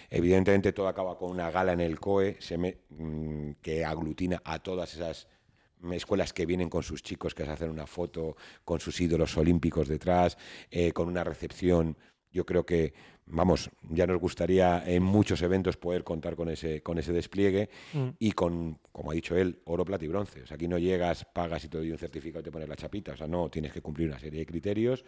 Evidentemente 0.09 0.71
todo 0.71 0.87
acaba 0.87 1.17
con 1.17 1.31
una 1.31 1.51
gala 1.51 1.73
en 1.73 1.81
el 1.81 1.99
COE 1.99 2.37
mm, 2.89 3.51
que 3.61 3.83
aglutina 3.83 4.41
a 4.45 4.59
todas 4.59 4.93
esas 4.93 5.27
escuelas 5.91 6.33
que 6.33 6.45
vienen 6.45 6.69
con 6.69 6.83
sus 6.83 7.03
chicos 7.03 7.35
que 7.35 7.45
se 7.45 7.51
hacen 7.51 7.69
una 7.69 7.87
foto 7.87 8.35
con 8.63 8.79
sus 8.79 8.99
ídolos 9.01 9.35
olímpicos 9.37 9.87
detrás, 9.87 10.37
eh, 10.71 10.91
con 10.91 11.07
una 11.07 11.23
recepción. 11.23 11.97
Yo 12.31 12.45
creo 12.45 12.65
que, 12.65 12.93
vamos, 13.25 13.69
ya 13.89 14.07
nos 14.07 14.19
gustaría 14.19 14.83
en 14.85 15.03
muchos 15.03 15.41
eventos 15.41 15.77
poder 15.77 16.03
contar 16.03 16.35
con 16.35 16.49
ese, 16.49 16.81
con 16.81 16.97
ese 16.97 17.13
despliegue 17.13 17.69
mm. 17.93 18.09
y 18.17 18.31
con, 18.31 18.79
como 18.91 19.11
ha 19.11 19.13
dicho 19.13 19.35
él, 19.35 19.61
oro, 19.65 19.85
plata 19.85 20.05
y 20.05 20.07
bronce. 20.07 20.41
O 20.41 20.47
sea, 20.47 20.55
aquí 20.55 20.67
no 20.67 20.77
llegas, 20.77 21.25
pagas 21.25 21.63
y 21.65 21.69
te 21.69 21.77
doy 21.77 21.91
un 21.91 21.97
certificado 21.97 22.41
y 22.41 22.43
te 22.43 22.51
pones 22.51 22.67
la 22.67 22.75
chapita. 22.75 23.13
O 23.13 23.17
sea, 23.17 23.27
no, 23.27 23.49
tienes 23.49 23.71
que 23.71 23.81
cumplir 23.81 24.07
una 24.07 24.19
serie 24.19 24.39
de 24.39 24.45
criterios, 24.45 25.05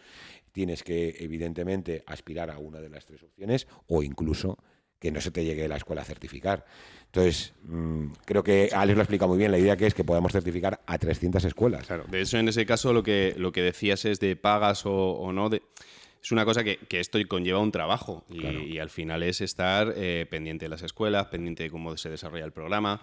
tienes 0.51 0.83
que, 0.83 1.15
evidentemente, 1.19 2.03
aspirar 2.05 2.51
a 2.51 2.59
una 2.59 2.79
de 2.79 2.89
las 2.89 3.05
tres 3.05 3.23
opciones 3.23 3.67
o 3.87 4.03
incluso 4.03 4.57
que 5.05 5.11
no 5.11 5.21
se 5.21 5.29
te 5.29 5.45
llegue 5.45 5.67
la 5.67 5.77
escuela 5.77 6.01
a 6.01 6.05
certificar. 6.05 6.65
Entonces, 7.05 7.53
mm, 7.63 8.07
creo 8.25 8.43
que 8.43 8.71
Alex 8.73 8.97
lo 8.97 9.03
explica 9.03 9.27
muy 9.27 9.37
bien. 9.37 9.51
La 9.51 9.59
idea 9.59 9.77
que 9.77 9.85
es 9.85 9.93
que 9.93 10.03
podamos 10.03 10.31
certificar 10.31 10.81
a 10.87 10.97
300 10.97 11.45
escuelas. 11.45 11.85
Claro, 11.85 12.05
de 12.09 12.21
eso 12.21 12.37
en 12.37 12.47
ese 12.47 12.65
caso 12.65 12.91
lo 12.91 13.03
que, 13.03 13.35
lo 13.37 13.51
que 13.51 13.61
decías 13.61 14.03
es 14.05 14.19
de 14.19 14.35
pagas 14.35 14.81
o, 14.85 15.31
no. 15.31 15.49
es 15.53 16.31
una 16.31 16.43
cosa 16.43 16.63
que, 16.63 16.79
esto 16.89 17.19
conlleva 17.27 17.59
un 17.59 17.71
trabajo 17.71 18.25
y, 18.29 18.79
al 18.79 18.89
final 18.89 19.21
es 19.21 19.41
estar 19.41 19.93
eh, 19.95 20.25
pendiente 20.29 20.65
de 20.65 20.69
las 20.69 20.81
escuelas, 20.81 21.27
pendiente 21.27 21.63
de 21.63 21.69
cómo 21.69 21.95
se 21.97 22.09
desarrolla 22.09 22.45
el 22.45 22.51
programa. 22.51 22.99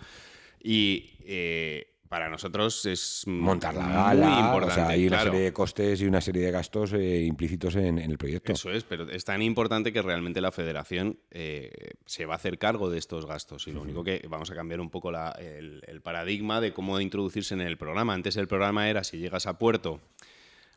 Y 0.60 1.12
eh, 1.24 1.91
para 2.12 2.28
nosotros 2.28 2.84
es 2.84 3.24
montar 3.26 3.74
la 3.74 3.88
gala, 3.88 4.40
importante. 4.40 4.72
O 4.72 4.74
sea, 4.74 4.88
hay 4.88 5.06
una 5.06 5.22
serie 5.22 5.40
de 5.40 5.52
costes 5.54 6.02
y 6.02 6.04
una 6.04 6.20
serie 6.20 6.42
de 6.44 6.50
gastos 6.50 6.92
eh, 6.92 7.22
implícitos 7.22 7.74
en, 7.76 7.98
el 7.98 8.18
proyecto. 8.18 8.52
Eso 8.52 8.70
es, 8.70 8.84
pero 8.84 9.08
es 9.08 9.24
tan 9.24 9.40
importante 9.40 9.94
que 9.94 10.02
realmente 10.02 10.42
la 10.42 10.52
federación 10.52 11.18
eh, 11.30 11.70
se 12.04 12.26
va 12.26 12.34
a 12.34 12.36
hacer 12.36 12.58
cargo 12.58 12.90
de 12.90 12.98
estos 12.98 13.24
gastos 13.24 13.66
y 13.66 13.72
lo 13.72 13.80
único 13.80 14.04
que 14.04 14.26
vamos 14.28 14.50
a 14.50 14.54
cambiar 14.54 14.82
un 14.82 14.90
poco 14.90 15.10
el, 15.10 16.00
paradigma 16.02 16.60
de 16.60 16.74
cómo 16.74 17.00
introducirse 17.00 17.54
en 17.54 17.62
el 17.62 17.78
programa. 17.78 18.12
Antes 18.12 18.36
el 18.36 18.46
programa 18.46 18.90
era 18.90 19.04
si 19.04 19.16
llegas 19.16 19.46
a 19.46 19.56
puerto, 19.56 19.98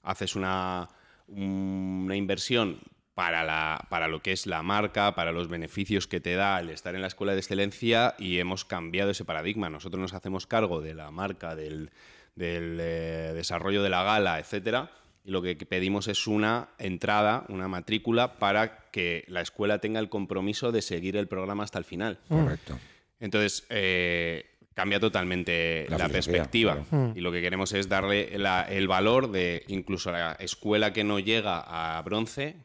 haces 0.04 0.38
una, 0.38 0.88
una 1.28 2.16
inversión 2.16 2.80
para, 3.16 3.46
la, 3.46 3.88
para 3.90 4.10
lo 4.10 4.22
que 4.22 4.34
es 4.34 4.46
la 4.46 4.62
marca, 4.62 5.16
para 5.16 5.32
los 5.32 5.48
beneficios 5.48 6.06
que 6.06 6.20
te 6.20 6.36
da 6.36 6.60
el 6.60 6.70
estar 6.70 6.94
en 6.96 7.02
la 7.02 7.08
escuela 7.08 7.32
de 7.32 7.40
excelencia 7.40 8.14
y 8.20 8.40
hemos 8.40 8.66
cambiado 8.66 9.12
ese 9.12 9.24
paradigma. 9.24 9.70
Nosotros 9.70 10.02
nos 10.02 10.14
hacemos 10.14 10.46
cargo 10.46 10.82
de 10.82 10.94
la 10.94 11.10
marca, 11.12 11.56
del, 11.56 11.92
eh, 12.38 13.32
desarrollo 13.34 13.82
de 13.82 13.90
la 13.90 14.04
gala, 14.04 14.38
etcétera, 14.38 14.92
y 15.24 15.32
lo 15.32 15.42
que 15.42 15.56
pedimos 15.56 16.10
es 16.10 16.28
una 16.28 16.70
entrada, 16.78 17.46
una 17.48 17.70
matrícula 17.70 18.34
para 18.34 18.90
que 18.92 19.24
la 19.30 19.42
escuela 19.42 19.80
tenga 19.80 20.02
el 20.02 20.10
compromiso 20.10 20.74
de 20.74 20.82
seguir 20.82 21.16
el 21.16 21.28
programa 21.28 21.64
hasta 21.64 21.80
el 21.80 21.86
final. 21.86 22.20
Correcto. 22.28 22.78
Entonces, 23.22 23.66
eh, 23.70 24.58
cambia 24.74 25.00
totalmente 25.00 25.88
la, 25.90 26.10
perspectiva. 26.10 26.84
Y 27.16 27.22
lo 27.22 27.32
que 27.32 27.42
queremos 27.42 27.72
es 27.72 27.88
darle 27.88 28.36
el 28.36 28.88
valor 28.90 29.32
de 29.32 29.64
incluso 29.70 30.10
a 30.10 30.14
la 30.14 30.32
escuela 30.34 30.92
que 30.92 31.06
no 31.06 31.18
llega 31.20 31.64
a 31.98 32.02
bronce, 32.02 32.58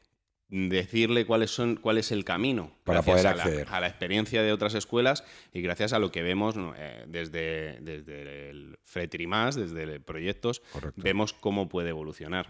decirle 0.51 1.27
cuáles 1.27 1.51
son, 1.53 1.77
cuál 1.77 1.97
es 1.99 2.11
el 2.11 2.25
camino 2.25 2.73
Para 2.85 3.03
gracias 3.03 3.15
poder 3.17 3.27
a 3.29 3.37
la- 3.37 3.43
acceder. 3.45 3.69
A, 3.71 3.81
la, 3.81 3.87
experiencia 3.87 4.43
de 4.43 4.53
otras 4.53 4.75
escuelas 4.75 5.25
y 5.53 5.63
gracias 5.63 5.93
a 5.93 5.99
lo 5.99 6.11
que 6.11 6.23
vemos. 6.23 6.57
Eh, 6.77 7.05
desde, 7.07 7.79
desde 7.81 8.51
el 8.51 8.79
FRETRIMAS, 8.85 9.55
desde 9.55 9.85
el 9.85 10.01
proyectos, 10.01 10.61
Correcto. 10.73 11.01
vemos 11.03 11.33
cómo 11.33 11.69
puede 11.69 11.91
evolucionar. 11.91 12.49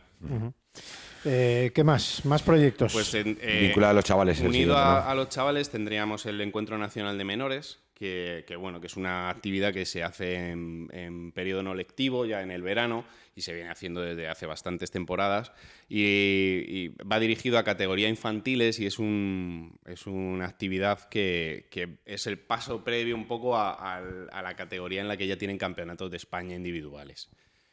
Eh, 1.24 1.70
¿Qué 1.74 1.84
más? 1.84 2.24
¿Más 2.24 2.42
proyectos? 2.42 2.92
Pues 2.92 3.12
en- 3.14 3.38
eh, 3.42 3.60
Vinculado 3.66 3.90
a 3.90 3.94
los 3.94 4.04
chavales. 4.04 4.40
Unido 4.40 4.76
a 4.78 5.14
los 5.14 5.28
chavales 5.28 5.68
tendríamos 5.68 6.24
el 6.26 6.40
Encuentro 6.40 6.78
Nacional 6.78 7.18
de 7.18 7.24
Menores, 7.24 7.80
que, 8.00 8.56
bueno, 8.58 8.80
que 8.80 8.86
es 8.86 8.96
una 8.96 9.28
actividad 9.28 9.74
que 9.74 9.84
se 9.84 10.02
hace 10.02 10.50
en, 10.50 11.32
periodo 11.34 11.62
no 11.62 11.74
lectivo, 11.74 12.24
ya 12.24 12.40
en 12.40 12.50
el 12.50 12.62
verano, 12.62 13.04
y 13.36 13.42
se 13.42 13.52
viene 13.52 13.68
haciendo 13.68 14.00
desde 14.00 14.26
hace 14.26 14.46
bastantes 14.46 14.90
temporadas. 14.90 15.52
Y, 15.86 16.88
va 17.04 17.20
dirigido 17.20 17.58
a 17.58 17.64
categoría 17.64 18.08
infantiles 18.08 18.80
y 18.80 18.86
es, 18.86 18.98
un, 18.98 19.78
es 19.84 20.06
una 20.06 20.46
actividad 20.46 21.10
que, 21.10 21.66
que 21.70 21.98
es 22.06 22.26
el 22.26 22.38
paso 22.38 22.82
previo 22.82 23.14
un 23.14 23.26
poco 23.26 23.58
a 23.58 24.00
la 24.00 24.56
categoría 24.56 25.02
en 25.02 25.08
la 25.08 25.18
que 25.18 25.26
ya 25.26 25.36
tienen 25.36 25.58
campeonatos 25.58 26.10
de 26.10 26.16
España 26.16 26.56
individuales. 26.56 27.28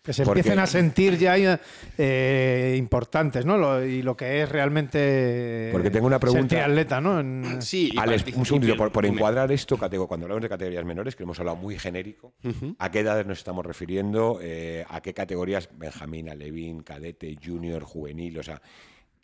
Que 0.07 0.13
se 0.13 0.23
porque- 0.23 0.39
empiecen 0.39 0.59
a 0.59 0.65
sentir 0.65 1.17
ya 1.17 1.35
eh, 1.97 2.75
importantes, 2.77 3.45
¿no? 3.45 3.57
Lo- 3.57 3.85
y 3.85 4.01
lo 4.01 4.15
que 4.15 4.41
es 4.41 4.49
realmente 4.49 5.69
Porque 5.73 5.91
tengo 5.91 6.07
una 6.07 6.17
pregunta. 6.17 6.41
ser 6.47 6.47
triatleta, 6.63 7.01
¿no? 7.01 7.19
En- 7.19 7.61
Sí, 7.61 7.91
y 7.93 7.97
Alex, 7.99 8.23
un 8.35 8.45
segundito, 8.45 8.77
por, 8.77 8.89
por 8.91 9.05
encuadrar 9.05 9.51
esto, 9.51 9.77
catego- 9.77 10.07
cuando 10.07 10.25
hablamos 10.25 10.41
de 10.43 10.49
categorías 10.49 10.85
menores, 10.85 11.15
que 11.17 11.23
hemos 11.23 11.37
hablado 11.39 11.57
muy 11.57 11.77
genérico, 11.77 12.33
¿a 12.79 12.89
qué 12.89 12.99
edades 13.01 13.25
nos 13.27 13.37
estamos 13.39 13.65
refiriendo? 13.65 14.39
Eh, 14.41 14.85
¿A 14.89 15.01
qué 15.01 15.13
categorías? 15.13 15.69
Benjamín, 15.77 16.29
Alevín, 16.29 16.83
cadete, 16.83 17.35
junior, 17.45 17.83
juvenil, 17.83 18.39
o 18.39 18.43
sea, 18.43 18.61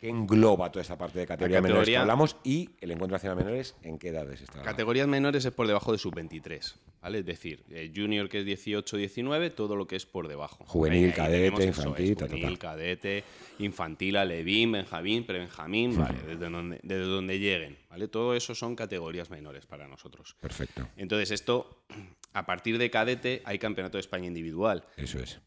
¿qué 0.04 0.10
engloba 0.10 0.70
toda 0.70 0.82
esta 0.82 0.98
parte 0.98 1.18
de 1.18 1.26
categorías 1.26 1.62
menores 1.62 1.86
que 1.86 1.92
categoría- 1.94 2.00
hablamos? 2.02 2.36
Y 2.44 2.68
el 2.82 2.90
encuentro 2.90 3.14
nacional 3.14 3.38
menores, 3.38 3.74
¿en 3.82 3.98
qué 3.98 4.08
edades 4.08 4.42
está? 4.42 4.60
Categorías 4.60 5.08
menores 5.08 5.42
es 5.46 5.50
por 5.52 5.66
debajo 5.66 5.92
de 5.92 5.98
sub-23, 5.98 6.74
¿vale? 7.00 7.20
Es 7.20 7.24
decir, 7.24 7.64
eh, 7.70 7.90
junior 7.94 8.28
que 8.28 8.40
es 8.40 8.44
18-19, 8.44 9.54
todo 9.54 9.76
lo 9.76 9.86
que 9.86 9.96
es 9.96 10.04
por 10.04 10.28
debajo. 10.28 10.62
Juvenil, 10.66 11.14
cadete, 11.14 11.46
eso, 11.46 11.62
infantil, 11.62 12.16
es 12.20 12.28
juvenil, 12.28 12.58
cadete, 12.58 13.24
infantil, 13.60 14.16
alevín, 14.18 14.72
benjamín, 14.72 15.24
prebenjamín, 15.24 15.98
vale, 15.98 16.18
desde 16.26 16.50
donde, 16.50 16.80
desde 16.82 17.04
donde 17.04 17.38
lleguen, 17.38 17.78
¿vale? 17.88 18.06
Todo 18.06 18.34
eso 18.34 18.54
son 18.54 18.76
categorías 18.76 19.30
menores 19.30 19.64
para 19.64 19.88
nosotros. 19.88 20.36
Perfecto, 20.38 20.86
Entonces, 20.98 21.30
esto, 21.30 21.86
a 22.34 22.44
partir 22.44 22.76
de 22.76 22.90
cadete 22.90 23.40
hay 23.46 23.58
campeonato 23.58 23.96
de 23.96 24.00
España 24.02 24.26
individual. 24.26 24.84
eso 24.98 25.18
es. 25.18 25.40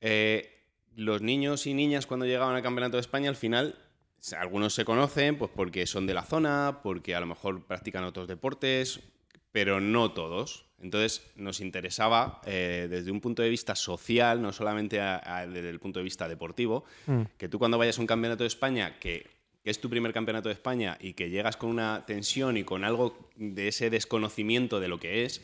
Eh, 0.00 0.52
los 0.94 1.20
niños 1.22 1.66
y 1.66 1.74
niñas 1.74 2.06
cuando 2.06 2.24
llegaban 2.24 2.54
al 2.54 2.62
Campeonato 2.62 2.96
de 2.96 3.02
España, 3.02 3.28
al 3.28 3.36
final, 3.36 3.74
algunos 4.38 4.74
se 4.74 4.84
conocen 4.84 5.38
pues 5.38 5.50
porque 5.54 5.86
son 5.86 6.06
de 6.06 6.14
la 6.14 6.22
zona, 6.22 6.80
porque 6.82 7.14
a 7.14 7.20
lo 7.20 7.26
mejor 7.26 7.64
practican 7.66 8.04
otros 8.04 8.26
deportes, 8.28 9.00
pero 9.52 9.80
no 9.80 10.12
todos. 10.12 10.66
Entonces 10.80 11.30
nos 11.36 11.60
interesaba 11.60 12.40
eh, 12.44 12.86
desde 12.90 13.10
un 13.10 13.20
punto 13.20 13.42
de 13.42 13.48
vista 13.48 13.74
social, 13.74 14.42
no 14.42 14.52
solamente 14.52 15.00
a- 15.00 15.22
a- 15.24 15.46
desde 15.46 15.70
el 15.70 15.78
punto 15.80 16.00
de 16.00 16.04
vista 16.04 16.28
deportivo, 16.28 16.84
que 17.38 17.48
tú 17.48 17.58
cuando 17.58 17.78
vayas 17.78 17.96
a 17.98 18.00
un 18.02 18.06
Campeonato 18.06 18.44
de 18.44 18.48
España 18.48 18.98
que 18.98 19.34
que 19.62 19.70
es 19.70 19.80
tu 19.80 19.90
primer 19.90 20.12
campeonato 20.12 20.48
de 20.48 20.52
España 20.52 20.96
y 21.00 21.14
que 21.14 21.28
llegas 21.28 21.56
con 21.56 21.70
una 21.70 22.04
tensión 22.06 22.56
y 22.56 22.62
con 22.62 22.84
algo 22.84 23.28
de 23.34 23.66
ese 23.66 23.90
desconocimiento 23.90 24.78
de 24.78 24.86
lo 24.86 25.00
que 25.00 25.24
es, 25.24 25.42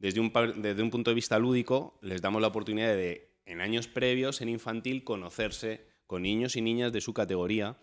desde 0.00 0.18
un, 0.18 0.32
desde 0.56 0.82
un 0.82 0.90
punto 0.90 1.12
de 1.12 1.14
vista 1.14 1.38
lúdico, 1.38 1.96
les 2.02 2.20
damos 2.20 2.42
la 2.42 2.48
oportunidad 2.48 2.88
de, 2.88 3.30
en 3.46 3.60
años 3.60 3.86
previos, 3.86 4.40
en 4.40 4.48
infantil, 4.48 5.04
conocerse 5.04 5.86
con 6.08 6.22
niños 6.22 6.56
y 6.56 6.60
niñas 6.60 6.92
de 6.92 7.00
su 7.00 7.14
categoría 7.14 7.76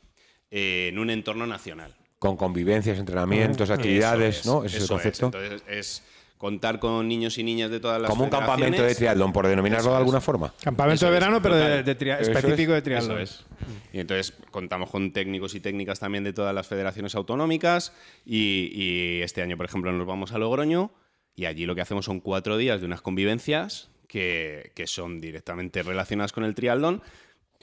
eh, 0.52 0.90
en 0.92 1.00
un 1.00 1.10
entorno 1.10 1.46
nacional. 1.48 1.96
Con 2.20 2.36
convivencias, 2.38 2.98
entrenamientos, 3.00 3.70
actividades, 3.70 4.40
Eso 4.42 4.60
¿no? 4.60 4.66
Ese 4.66 4.78
es 4.78 4.84
el 4.84 4.90
concepto. 4.90 5.26
Entonces, 5.28 5.64
es 5.68 6.04
contar 6.38 6.80
con 6.80 7.06
niños 7.08 7.38
y 7.38 7.44
niñas 7.44 7.70
de 7.70 7.80
todas 7.82 8.02
las 8.02 8.10
Como 8.10 8.24
un 8.24 8.30
campamento 8.30 8.64
de 8.66 8.72
federaciones. 8.72 8.98
triatlón, 8.98 9.34
por 9.34 9.48
denominarlo 9.48 9.92
de 9.92 9.98
alguna 9.98 10.22
forma. 10.22 10.54
Campamento 10.64 10.96
Eso 10.96 11.06
de 11.08 11.12
es, 11.18 11.20
verano, 11.20 11.42
pero 11.42 11.56
de, 11.56 11.64
total. 11.64 11.86
de 11.86 11.96
tria- 11.96 12.20
Eso 12.20 12.32
es, 12.32 12.38
específico 12.38 12.72
de 12.74 12.82
triatlón. 12.82 13.20
Eso 13.22 13.42
es. 13.42 13.46
Y 13.94 14.00
entonces 14.00 14.34
contamos 14.52 14.90
con 14.90 15.12
técnicos 15.12 15.54
y 15.56 15.60
técnicas 15.60 16.00
también 16.00 16.24
de 16.24 16.32
todas 16.34 16.54
las 16.56 16.68
federaciones 16.68 17.14
autonómicas 17.16 17.94
y, 18.26 18.70
y 18.74 19.22
este 19.22 19.42
año, 19.42 19.58
por 19.58 19.66
ejemplo, 19.66 19.92
nos 19.92 20.08
vamos 20.08 20.32
a 20.32 20.38
Logroño 20.38 20.92
y 21.36 21.46
allí 21.46 21.66
lo 21.66 21.76
que 21.76 21.82
hacemos 21.82 22.06
son 22.06 22.20
cuatro 22.22 22.56
días 22.58 22.80
de 22.80 22.86
unas 22.86 23.02
convivencias 23.02 23.90
que, 24.08 24.72
que 24.76 24.88
son 24.88 25.20
directamente 25.22 25.84
relacionadas 25.84 26.32
con 26.32 26.44
el 26.46 26.56
triatlón, 26.56 27.02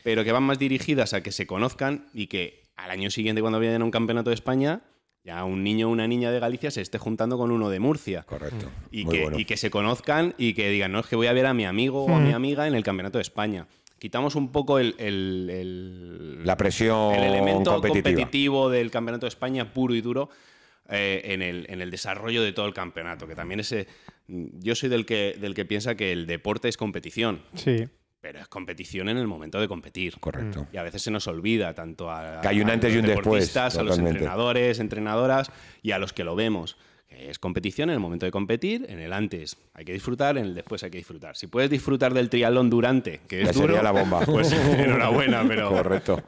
pero 0.03 0.23
que 0.23 0.33
van 0.33 0.43
más 0.43 0.59
dirigidas 0.59 1.15
a 1.15 1.23
que 1.23 1.33
se 1.33 1.47
conozcan 1.47 2.09
y 2.13 2.27
que 2.27 2.66
al 2.77 2.91
año 2.91 3.11
siguiente, 3.11 3.41
cuando 3.41 3.59
vayan 3.59 3.83
a 3.83 3.85
un 3.85 3.91
campeonato 3.91 4.31
de 4.31 4.35
España, 4.35 4.83
ya 5.25 5.45
un 5.45 5.65
niño 5.65 5.89
o 5.89 5.91
una 5.91 6.07
niña 6.07 6.31
de 6.31 6.39
Galicia 6.39 6.71
se 6.71 6.81
esté 6.83 6.99
juntando 6.99 7.37
con 7.37 7.51
uno 7.51 7.69
de 7.69 7.81
Murcia. 7.81 8.23
Correcto. 8.23 8.71
Y 8.91 9.05
Muy 9.05 9.15
que, 9.17 9.23
bueno. 9.23 9.39
y 9.39 9.45
que 9.45 9.57
se 9.57 9.71
conozcan 9.71 10.35
y 10.39 10.55
que 10.55 10.71
digan, 10.71 10.93
no, 10.93 11.01
es 11.01 11.07
que 11.07 11.17
voy 11.17 11.27
a 11.27 11.33
ver 11.33 11.47
a 11.47 11.55
mi 11.55 11.65
amigo 11.65 12.05
o 12.05 12.15
a 12.15 12.21
mi 12.21 12.33
amiga 12.33 12.67
en 12.69 12.75
el 12.75 12.85
Campeonato 12.85 13.19
de 13.19 13.23
España. 13.23 13.67
Quitamos 13.99 14.35
un 14.37 14.53
poco 14.53 14.79
el, 14.79 14.95
el- 14.99 15.49
el- 15.51 16.47
La 16.47 16.57
presión 16.57 17.15
el 17.15 17.25
elemento 17.25 17.81
competitivo 17.81 18.69
del 18.71 18.91
Campeonato 18.91 19.25
de 19.27 19.29
España 19.29 19.73
puro 19.73 19.95
y 19.95 20.01
duro 20.03 20.29
eh, 20.89 21.23
en, 21.25 21.43
el, 21.43 21.67
en 21.71 21.81
el 21.81 21.91
desarrollo 21.91 22.43
de 22.43 22.53
todo 22.53 22.67
el 22.67 22.75
campeonato. 22.75 23.27
Que 23.27 23.35
también 23.35 23.59
ese. 23.61 23.89
Yo 24.29 24.75
soy 24.75 24.91
del 24.91 25.07
que, 25.07 25.37
del 25.41 25.55
que 25.55 25.65
piensa 25.65 25.95
que 25.97 26.13
el 26.13 26.27
deporte 26.27 26.69
es 26.69 26.77
competición, 26.77 27.41
Sí. 27.55 27.89
Pero 28.21 28.41
es 28.41 28.49
competición 28.49 29.09
en 29.09 29.19
el 29.19 29.27
momento 29.27 29.61
de 29.61 29.69
competir. 29.69 30.19
Correcto. 30.19 30.67
Y 30.73 30.77
a 30.77 30.83
veces 30.83 31.03
se 31.03 31.11
nos 31.11 31.27
olvida 31.27 31.75
tanto 31.75 32.11
a, 32.11 32.41
Que 32.41 32.49
hay 32.49 32.61
un 32.61 32.71
a 32.71 32.73
antes 32.73 32.93
y 32.93 32.97
los 32.97 33.05
un 33.05 33.11
después, 33.11 33.57
a 33.57 33.83
los 33.83 33.99
entrenadores, 33.99 34.79
entrenadoras 34.81 35.51
y 35.83 35.93
a 35.93 35.99
los 35.99 36.13
que 36.13 36.25
lo 36.25 36.35
vemos. 36.35 36.77
Que 37.09 37.31
es 37.31 37.39
competición 37.39 37.89
en 37.89 37.95
el 37.95 38.01
momento 38.01 38.27
de 38.27 38.33
competir, 38.33 38.85
en 38.89 38.99
el 38.99 39.13
antes 39.13 39.57
hay 39.75 39.85
que 39.85 39.93
disfrutar, 39.93 40.39
en 40.39 40.47
el 40.47 40.55
después 40.55 40.83
hay 40.83 40.91
que 40.91 40.99
disfrutar. 40.99 41.37
Si 41.37 41.47
puedes 41.47 41.71
disfrutar 41.71 42.13
del 42.15 42.29
triatlón 42.29 42.69
durante, 42.69 43.21
que 43.29 43.43
es 43.43 43.53
duro, 43.53 43.69
sería 43.69 43.83
la 43.83 43.93
bomba. 43.93 44.21
pues 44.27 44.51
enhorabuena, 44.53 45.45
pero 45.47 45.69
Correcto. 45.77 46.23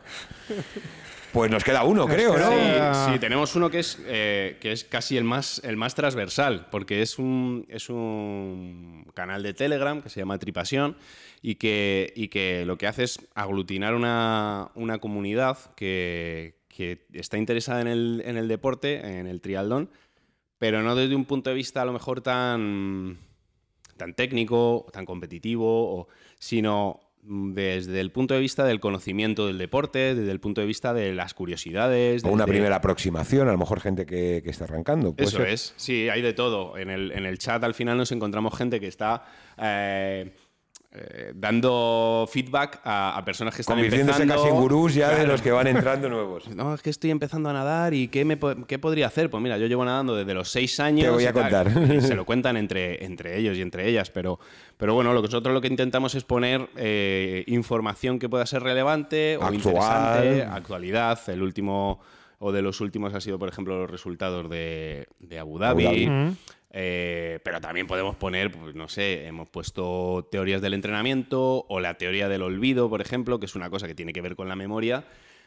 Pues 1.32 1.50
nos 1.50 1.62
queda 1.62 1.84
uno, 1.84 2.06
creo, 2.06 2.38
¿no? 2.38 2.50
Sí, 2.50 3.12
sí, 3.12 3.18
tenemos 3.18 3.54
uno 3.54 3.70
que 3.70 3.80
es, 3.80 3.98
eh, 4.06 4.56
que 4.60 4.72
es 4.72 4.84
casi 4.84 5.16
el 5.16 5.24
más, 5.24 5.60
el 5.62 5.76
más 5.76 5.94
transversal, 5.94 6.68
porque 6.70 7.02
es 7.02 7.18
un, 7.18 7.66
es 7.68 7.90
un 7.90 9.04
canal 9.14 9.42
de 9.42 9.52
Telegram 9.52 10.00
que 10.00 10.08
se 10.08 10.20
llama 10.20 10.38
Tripasión 10.38 10.96
y 11.42 11.54
que, 11.56 12.12
y 12.16 12.28
que 12.28 12.64
lo 12.66 12.76
que 12.78 12.86
hace 12.86 13.04
es 13.04 13.18
aglutinar 13.34 13.94
una, 13.94 14.70
una 14.74 14.98
comunidad 14.98 15.56
que, 15.76 16.56
que 16.68 17.06
está 17.12 17.38
interesada 17.38 17.80
en 17.80 17.88
el, 17.88 18.22
en 18.24 18.36
el 18.36 18.48
deporte, 18.48 19.18
en 19.18 19.26
el 19.26 19.40
triatlón, 19.40 19.90
pero 20.58 20.82
no 20.82 20.96
desde 20.96 21.14
un 21.14 21.24
punto 21.24 21.50
de 21.50 21.56
vista 21.56 21.82
a 21.82 21.84
lo 21.84 21.92
mejor 21.92 22.20
tan, 22.20 23.18
tan 23.96 24.14
técnico, 24.14 24.86
tan 24.92 25.04
competitivo, 25.06 26.00
o- 26.00 26.08
sino 26.38 27.00
desde 27.22 28.00
el 28.00 28.10
punto 28.10 28.32
de 28.34 28.40
vista 28.40 28.64
del 28.64 28.80
conocimiento 28.80 29.46
del 29.48 29.58
deporte, 29.58 30.14
desde 30.14 30.30
el 30.30 30.40
punto 30.40 30.60
de 30.60 30.66
vista 30.66 30.94
de 30.94 31.12
las 31.12 31.34
curiosidades. 31.34 32.24
O 32.24 32.28
una 32.28 32.46
primera 32.46 32.76
aproximación, 32.76 33.48
a 33.48 33.52
lo 33.52 33.58
mejor 33.58 33.80
gente 33.80 34.06
que, 34.06 34.40
que 34.42 34.50
está 34.50 34.64
arrancando. 34.64 35.14
¿puede 35.14 35.28
Eso 35.28 35.38
ser? 35.38 35.48
es, 35.48 35.74
sí, 35.76 36.08
hay 36.08 36.22
de 36.22 36.32
todo. 36.32 36.78
En 36.78 36.90
el, 36.90 37.12
en 37.12 37.26
el 37.26 37.38
chat 37.38 37.62
al 37.64 37.74
final 37.74 37.98
nos 37.98 38.12
encontramos 38.12 38.56
gente 38.56 38.80
que 38.80 38.86
está 38.86 39.24
eh, 39.60 40.32
eh, 41.00 41.32
dando 41.34 42.28
feedback 42.30 42.80
a, 42.84 43.16
a 43.16 43.24
personas 43.24 43.54
que 43.54 43.62
están 43.62 43.76
Convirtiéndose 43.76 44.22
empezando. 44.22 44.42
casi 44.44 44.54
en 44.54 44.60
gurús 44.60 44.94
ya 44.94 45.10
de 45.16 45.26
los 45.26 45.40
que 45.42 45.50
van 45.52 45.66
entrando 45.68 46.08
nuevos. 46.08 46.48
No, 46.54 46.74
es 46.74 46.82
que 46.82 46.90
estoy 46.90 47.10
empezando 47.10 47.48
a 47.50 47.52
nadar 47.52 47.94
y 47.94 48.08
¿qué, 48.08 48.24
me, 48.24 48.38
qué 48.66 48.78
podría 48.78 49.06
hacer? 49.06 49.30
Pues 49.30 49.42
mira, 49.42 49.56
yo 49.58 49.66
llevo 49.66 49.84
nadando 49.84 50.16
desde 50.16 50.34
los 50.34 50.50
seis 50.50 50.80
años. 50.80 51.04
Te 51.06 51.10
voy 51.10 51.24
a 51.26 51.30
y 51.30 51.32
tal. 51.32 51.64
contar. 51.72 51.94
Y 51.94 52.00
se 52.00 52.14
lo 52.16 52.24
cuentan 52.24 52.56
entre, 52.56 53.04
entre 53.04 53.38
ellos 53.38 53.56
y 53.56 53.62
entre 53.62 53.88
ellas, 53.88 54.10
pero, 54.10 54.38
pero 54.76 54.94
bueno, 54.94 55.12
lo 55.12 55.22
que 55.22 55.28
nosotros 55.28 55.54
lo 55.54 55.60
que 55.60 55.68
intentamos 55.68 56.14
es 56.14 56.24
poner 56.24 56.68
eh, 56.76 57.44
información 57.46 58.18
que 58.18 58.28
pueda 58.28 58.44
ser 58.46 58.62
relevante 58.62 59.36
o 59.36 59.42
Actual. 59.44 59.54
interesante, 59.54 60.42
actualidad. 60.42 61.18
El 61.28 61.42
último 61.42 62.00
o 62.40 62.52
de 62.52 62.62
los 62.62 62.80
últimos 62.80 63.14
ha 63.14 63.20
sido, 63.20 63.36
por 63.38 63.48
ejemplo, 63.48 63.76
los 63.80 63.90
resultados 63.90 64.48
de, 64.48 65.08
de 65.18 65.38
Abu 65.40 65.58
Dhabi. 65.58 65.86
Abu 65.86 65.94
Dhabi. 65.96 66.36
Eh, 66.70 67.40
pero 67.44 67.60
también 67.60 67.86
podemos 67.86 68.16
poner, 68.16 68.50
pues 68.50 68.74
no 68.74 68.88
sé, 68.88 69.26
hemos 69.26 69.48
puesto 69.48 70.28
teorías 70.30 70.60
del 70.60 70.74
entrenamiento 70.74 71.64
o 71.68 71.80
la 71.80 71.94
teoría 71.94 72.28
del 72.28 72.42
olvido, 72.42 72.90
por 72.90 73.00
ejemplo, 73.00 73.38
que 73.40 73.46
es 73.46 73.54
una 73.54 73.70
cosa 73.70 73.86
que 73.86 73.94
tiene 73.94 74.12
que 74.12 74.20
ver 74.20 74.36
con 74.36 74.48
la 74.48 74.56
memoria. 74.56 75.04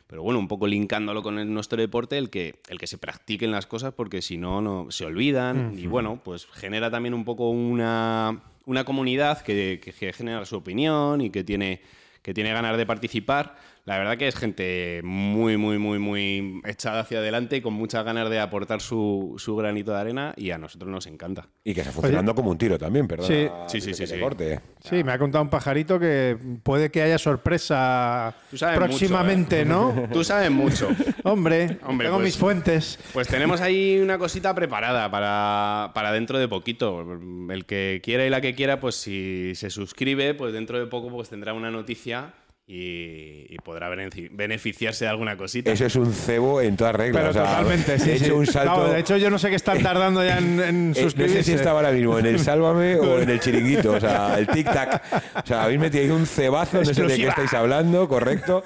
Pero 0.07 0.23
bueno, 0.23 0.39
un 0.39 0.47
poco 0.47 0.67
linkándolo 0.67 1.21
con 1.23 1.39
el- 1.39 1.53
nuestro 1.53 1.79
deporte, 1.79 2.17
el 2.17 2.29
que, 2.29 2.55
el 2.67 2.77
que 2.79 2.87
se 2.87 2.97
practiquen 2.97 3.51
las 3.51 3.65
cosas 3.65 3.93
porque 3.93 4.21
si 4.21 4.37
no, 4.37 4.61
no 4.61 4.87
se 4.89 5.05
olvidan. 5.05 5.73
Y 5.77 5.87
bueno, 5.87 6.19
pues 6.23 6.47
genera 6.47 6.89
también 6.91 7.13
un 7.13 7.23
poco 7.23 7.49
una, 7.49 8.41
una 8.65 8.83
comunidad 8.83 9.41
que, 9.41 9.79
que- 9.81 9.93
que 9.93 10.11
genera 10.11 10.43
su 10.45 10.57
opinión 10.57 11.21
y 11.21 11.29
que 11.29 11.43
tiene, 11.45 11.81
que 12.23 12.33
tiene 12.33 12.51
ganas 12.51 12.75
de 12.77 12.85
participar. 12.85 13.55
La 13.85 13.97
verdad 13.97 14.17
que 14.17 14.27
es 14.27 14.35
gente 14.35 15.01
muy, 15.03 15.57
muy, 15.57 15.77
muy, 15.79 15.97
muy 15.99 16.61
echada 16.65 16.99
hacia 17.01 17.17
adelante 17.19 17.57
y 17.57 17.61
con 17.61 17.73
muchas 17.73 18.05
ganas 18.05 18.29
de 18.29 18.39
aportar 18.39 18.79
su, 18.79 19.35
su 19.37 19.55
granito 19.55 19.91
de 19.91 19.99
arena 19.99 20.33
y 20.37 20.51
a 20.51 20.57
nosotros 20.57 20.91
nos 20.91 21.07
encanta. 21.07 21.47
Y 21.63 21.73
que 21.73 21.81
está 21.81 21.91
funcionando 21.91 22.35
como 22.35 22.51
un 22.51 22.57
tiro 22.57 22.77
también, 22.77 23.07
perdón. 23.07 23.27
Sí. 23.27 23.47
Sí, 23.67 23.81
sí, 23.81 23.93
sí, 23.93 24.05
sí. 24.05 24.19
Corte. 24.19 24.59
Sí, 24.81 25.03
me 25.03 25.11
ha 25.11 25.17
contado 25.17 25.43
un 25.43 25.49
pajarito 25.49 25.99
que 25.99 26.37
puede 26.63 26.91
que 26.91 27.01
haya 27.01 27.17
sorpresa 27.17 28.35
Tú 28.49 28.57
sabes 28.57 28.77
próximamente, 28.77 29.65
mucho, 29.65 29.91
¿eh? 29.91 30.05
¿no? 30.07 30.13
Tú 30.13 30.23
sabes 30.23 30.51
mucho. 30.51 30.87
Hombre, 31.23 31.77
Hombre, 31.83 32.07
tengo 32.07 32.17
pues- 32.17 32.25
mis 32.25 32.37
fuentes. 32.37 32.99
Pues 33.13 33.27
tenemos 33.27 33.61
ahí 33.61 33.99
una 33.99 34.17
cosita 34.17 34.53
preparada 34.55 35.09
para, 35.09 35.91
para 35.93 36.11
dentro 36.11 36.39
de 36.39 36.47
poquito. 36.47 37.05
El 37.49 37.65
que 37.65 38.01
quiera 38.03 38.25
y 38.25 38.29
la 38.29 38.41
que 38.41 38.53
quiera, 38.55 38.79
pues 38.79 38.95
si 38.95 39.53
se 39.55 39.69
suscribe, 39.69 40.33
pues 40.33 40.53
dentro 40.53 40.79
de 40.79 40.85
poco 40.87 41.09
pues 41.09 41.29
tendrá 41.29 41.53
una 41.53 41.71
noticia 41.71 42.33
y, 42.73 43.47
y 43.49 43.57
podrá 43.63 43.89
benefi- 43.93 44.29
beneficiarse 44.31 45.03
de 45.03 45.09
alguna 45.11 45.35
cosita. 45.35 45.71
Eso 45.73 45.85
es 45.85 45.95
un 45.97 46.13
cebo 46.13 46.61
en 46.61 46.77
todas 46.77 46.95
reglas. 46.95 47.19
Pero 47.21 47.29
o 47.31 47.33
sea, 47.33 47.57
totalmente, 47.57 47.99
sí, 47.99 48.09
he 48.11 48.13
hecho 48.15 48.25
sí. 48.25 48.31
un 48.31 48.45
salto. 48.47 48.77
No, 48.87 48.93
de 48.93 48.99
hecho, 48.99 49.17
yo 49.17 49.29
no 49.29 49.37
sé 49.37 49.49
qué 49.49 49.55
están 49.55 49.83
tardando 49.83 50.23
ya 50.23 50.37
en, 50.37 50.59
en 50.61 50.91
Eh, 50.91 51.01
suscribirse. 51.01 51.37
no 51.39 51.43
sé 51.43 51.51
si 51.51 51.53
estaba 51.53 51.79
ahora 51.81 51.91
mismo 51.91 52.17
en 52.17 52.25
el 52.27 52.39
Sálvame 52.39 52.95
o 52.95 53.19
en 53.19 53.29
el 53.29 53.39
Chiringuito, 53.41 53.91
o 53.93 53.99
sea, 53.99 54.39
el 54.39 54.47
tic-tac. 54.47 55.01
O 55.43 55.45
sea, 55.45 55.63
habéis 55.63 55.79
metido 55.81 56.03
ahí 56.03 56.09
un 56.11 56.25
cebazo, 56.25 56.77
no 56.79 56.85
sé 56.85 57.03
de 57.03 57.15
qué 57.17 57.27
estáis 57.27 57.53
hablando, 57.53 58.07
correcto. 58.07 58.63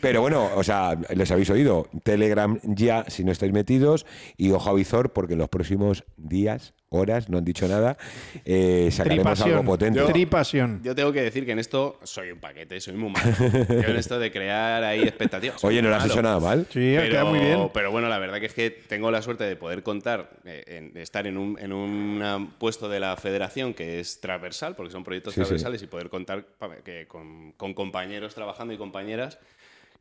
Pero 0.00 0.22
bueno, 0.22 0.48
o 0.54 0.64
sea, 0.64 0.96
les 1.14 1.30
habéis 1.30 1.50
oído. 1.50 1.88
Telegram 2.04 2.58
ya, 2.62 3.04
si 3.08 3.22
no 3.22 3.32
estáis 3.32 3.52
metidos, 3.52 4.06
y 4.38 4.50
ojo 4.52 4.70
a 4.70 4.74
visor, 4.74 5.12
porque 5.12 5.34
en 5.34 5.40
los 5.40 5.48
próximos 5.50 6.04
días, 6.16 6.72
horas, 6.92 7.28
no 7.28 7.38
han 7.38 7.44
dicho 7.44 7.66
nada, 7.68 7.96
eh, 8.44 8.88
sacaremos 8.92 9.24
Tripasión. 9.24 9.50
algo 9.50 9.64
potente. 9.64 9.98
Yo- 9.98 10.06
Tripasión. 10.06 10.80
Yo 10.82 10.94
tengo 10.94 11.12
que 11.12 11.22
decir 11.22 11.44
que 11.46 11.52
en 11.52 11.58
esto 11.58 11.98
soy 12.02 12.30
un 12.30 12.38
paquete, 12.38 12.80
soy 12.80 12.94
muy 12.94 13.10
malo. 13.10 13.32
Yo 13.68 13.88
en 13.90 13.96
esto 13.96 14.18
de 14.18 14.30
crear 14.30 14.82
ahí 14.84 15.02
expectativas. 15.02 15.62
Oye, 15.64 15.80
no 15.82 15.88
lo 15.88 15.96
has 15.96 16.02
malo. 16.02 16.12
hecho 16.14 16.22
nada 16.22 16.40
mal. 16.40 16.66
Sí, 16.70 16.80
queda 16.80 17.24
muy 17.24 17.40
bien. 17.40 17.70
Pero 17.72 17.90
bueno, 17.90 18.08
la 18.08 18.18
verdad 18.18 18.40
que 18.40 18.46
es 18.46 18.54
que 18.54 18.70
tengo 18.70 19.10
la 19.10 19.22
suerte 19.22 19.44
de 19.44 19.56
poder 19.56 19.82
contar, 19.82 20.30
eh, 20.44 20.64
en- 20.66 20.92
de 20.92 21.02
estar 21.02 21.26
en 21.26 21.36
un, 21.38 21.58
en 21.58 21.72
un 21.72 22.52
puesto 22.58 22.88
de 22.88 23.00
la 23.00 23.16
federación 23.16 23.74
que 23.74 24.00
es 24.00 24.20
transversal, 24.20 24.74
porque 24.76 24.92
son 24.92 25.04
proyectos 25.04 25.34
Sí, 25.34 25.40
sí. 25.40 25.40
transversales, 25.42 25.82
y 25.82 25.86
poder 25.86 26.08
contar 26.10 26.44
que 26.84 27.06
con, 27.06 27.52
con 27.52 27.74
compañeros 27.74 28.34
trabajando 28.34 28.74
y 28.74 28.76
compañeras 28.78 29.38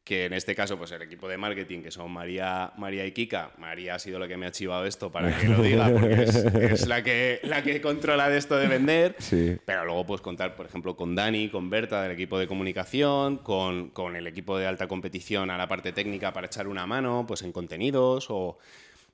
que 0.03 0.25
en 0.25 0.33
este 0.33 0.55
caso, 0.55 0.77
pues 0.77 0.91
el 0.91 1.01
equipo 1.03 1.27
de 1.27 1.37
marketing, 1.37 1.83
que 1.83 1.91
son 1.91 2.11
María, 2.11 2.73
María 2.77 3.05
y 3.05 3.11
Kika. 3.11 3.51
María 3.57 3.95
ha 3.95 3.99
sido 3.99 4.17
la 4.17 4.27
que 4.27 4.35
me 4.35 4.47
ha 4.47 4.51
chivado 4.51 4.85
esto 4.85 5.11
para 5.11 5.37
que 5.37 5.47
lo 5.47 5.61
diga, 5.61 5.91
porque 5.91 6.23
es, 6.23 6.35
es 6.35 6.87
la, 6.87 7.03
que, 7.03 7.39
la 7.43 7.61
que 7.61 7.81
controla 7.81 8.27
de 8.27 8.37
esto 8.37 8.57
de 8.57 8.67
vender. 8.67 9.15
Sí. 9.19 9.57
Pero 9.63 9.85
luego 9.85 10.05
puedes 10.05 10.21
contar, 10.21 10.55
por 10.55 10.65
ejemplo, 10.65 10.95
con 10.95 11.13
Dani, 11.13 11.49
con 11.49 11.69
Berta 11.69 12.01
del 12.01 12.13
equipo 12.13 12.39
de 12.39 12.47
comunicación, 12.47 13.37
con, 13.37 13.89
con 13.89 14.15
el 14.15 14.25
equipo 14.25 14.57
de 14.57 14.65
alta 14.65 14.87
competición 14.87 15.51
a 15.51 15.57
la 15.57 15.67
parte 15.67 15.91
técnica 15.91 16.33
para 16.33 16.47
echar 16.47 16.67
una 16.67 16.87
mano, 16.87 17.25
pues 17.27 17.43
en 17.43 17.51
contenidos 17.51 18.27
o... 18.29 18.57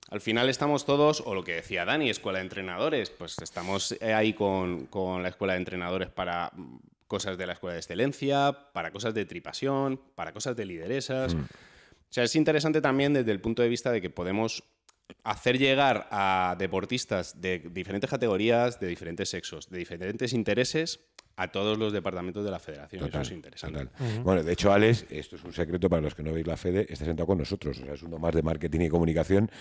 Al 0.09 0.21
final 0.21 0.47
estamos 0.47 0.85
todos, 0.85 1.21
o 1.25 1.35
lo 1.35 1.43
que 1.43 1.55
decía 1.55 1.83
Dani, 1.83 2.09
escuela 2.09 2.39
de 2.39 2.43
entrenadores, 2.43 3.09
pues 3.09 3.35
estamos 3.41 3.91
eh, 3.99 4.13
ahí 4.13 4.31
con, 4.31 4.85
con 4.85 5.21
la 5.21 5.27
escuela 5.27 5.51
de 5.51 5.59
entrenadores 5.59 6.07
para 6.07 6.53
cosas 7.07 7.37
de 7.37 7.47
la 7.47 7.53
escuela 7.53 7.73
de 7.73 7.79
excelencia, 7.79 8.71
para 8.73 8.91
cosas 8.91 9.13
de 9.13 9.25
tripasión, 9.25 9.99
para 10.15 10.33
cosas 10.33 10.55
de 10.55 10.65
lideresas. 10.65 11.33
O 11.33 11.37
sea, 12.09 12.23
es 12.23 12.35
interesante 12.35 12.81
también 12.81 13.13
desde 13.13 13.31
el 13.31 13.41
punto 13.41 13.61
de 13.61 13.69
vista 13.69 13.91
de 13.91 14.01
que 14.01 14.09
podemos 14.09 14.63
hacer 15.23 15.57
llegar 15.57 16.07
a 16.11 16.55
deportistas 16.59 17.39
de 17.39 17.59
diferentes 17.59 18.09
categorías, 18.09 18.79
de 18.79 18.87
diferentes 18.87 19.29
sexos, 19.29 19.69
de 19.69 19.77
diferentes 19.77 20.33
intereses, 20.33 20.99
a 21.37 21.51
todos 21.51 21.77
los 21.77 21.93
departamentos 21.93 22.43
de 22.43 22.49
la 22.49 22.59
federación. 22.59 23.03
Total, 23.03 23.21
Eso 23.21 23.31
es 23.31 23.35
interesante. 23.35 23.85
total. 23.85 24.23
Bueno, 24.23 24.43
de 24.43 24.53
hecho, 24.53 24.73
Alex, 24.73 25.05
esto 25.11 25.35
es 25.35 25.43
un 25.43 25.53
secreto 25.53 25.87
para 25.87 26.01
los 26.01 26.15
que 26.15 26.23
no 26.23 26.33
veis 26.33 26.47
la 26.47 26.57
Fede, 26.57 26.87
está 26.89 27.05
sentado 27.05 27.27
con 27.27 27.37
nosotros. 27.37 27.77
O 27.77 27.85
sea, 27.85 27.93
es 27.93 28.01
uno 28.01 28.17
más 28.17 28.33
de 28.33 28.41
marketing 28.41 28.81
y 28.81 28.89
comunicación, 28.89 29.51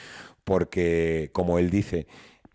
porque, 0.43 1.29
como 1.35 1.59
él 1.59 1.69
dice, 1.69 2.07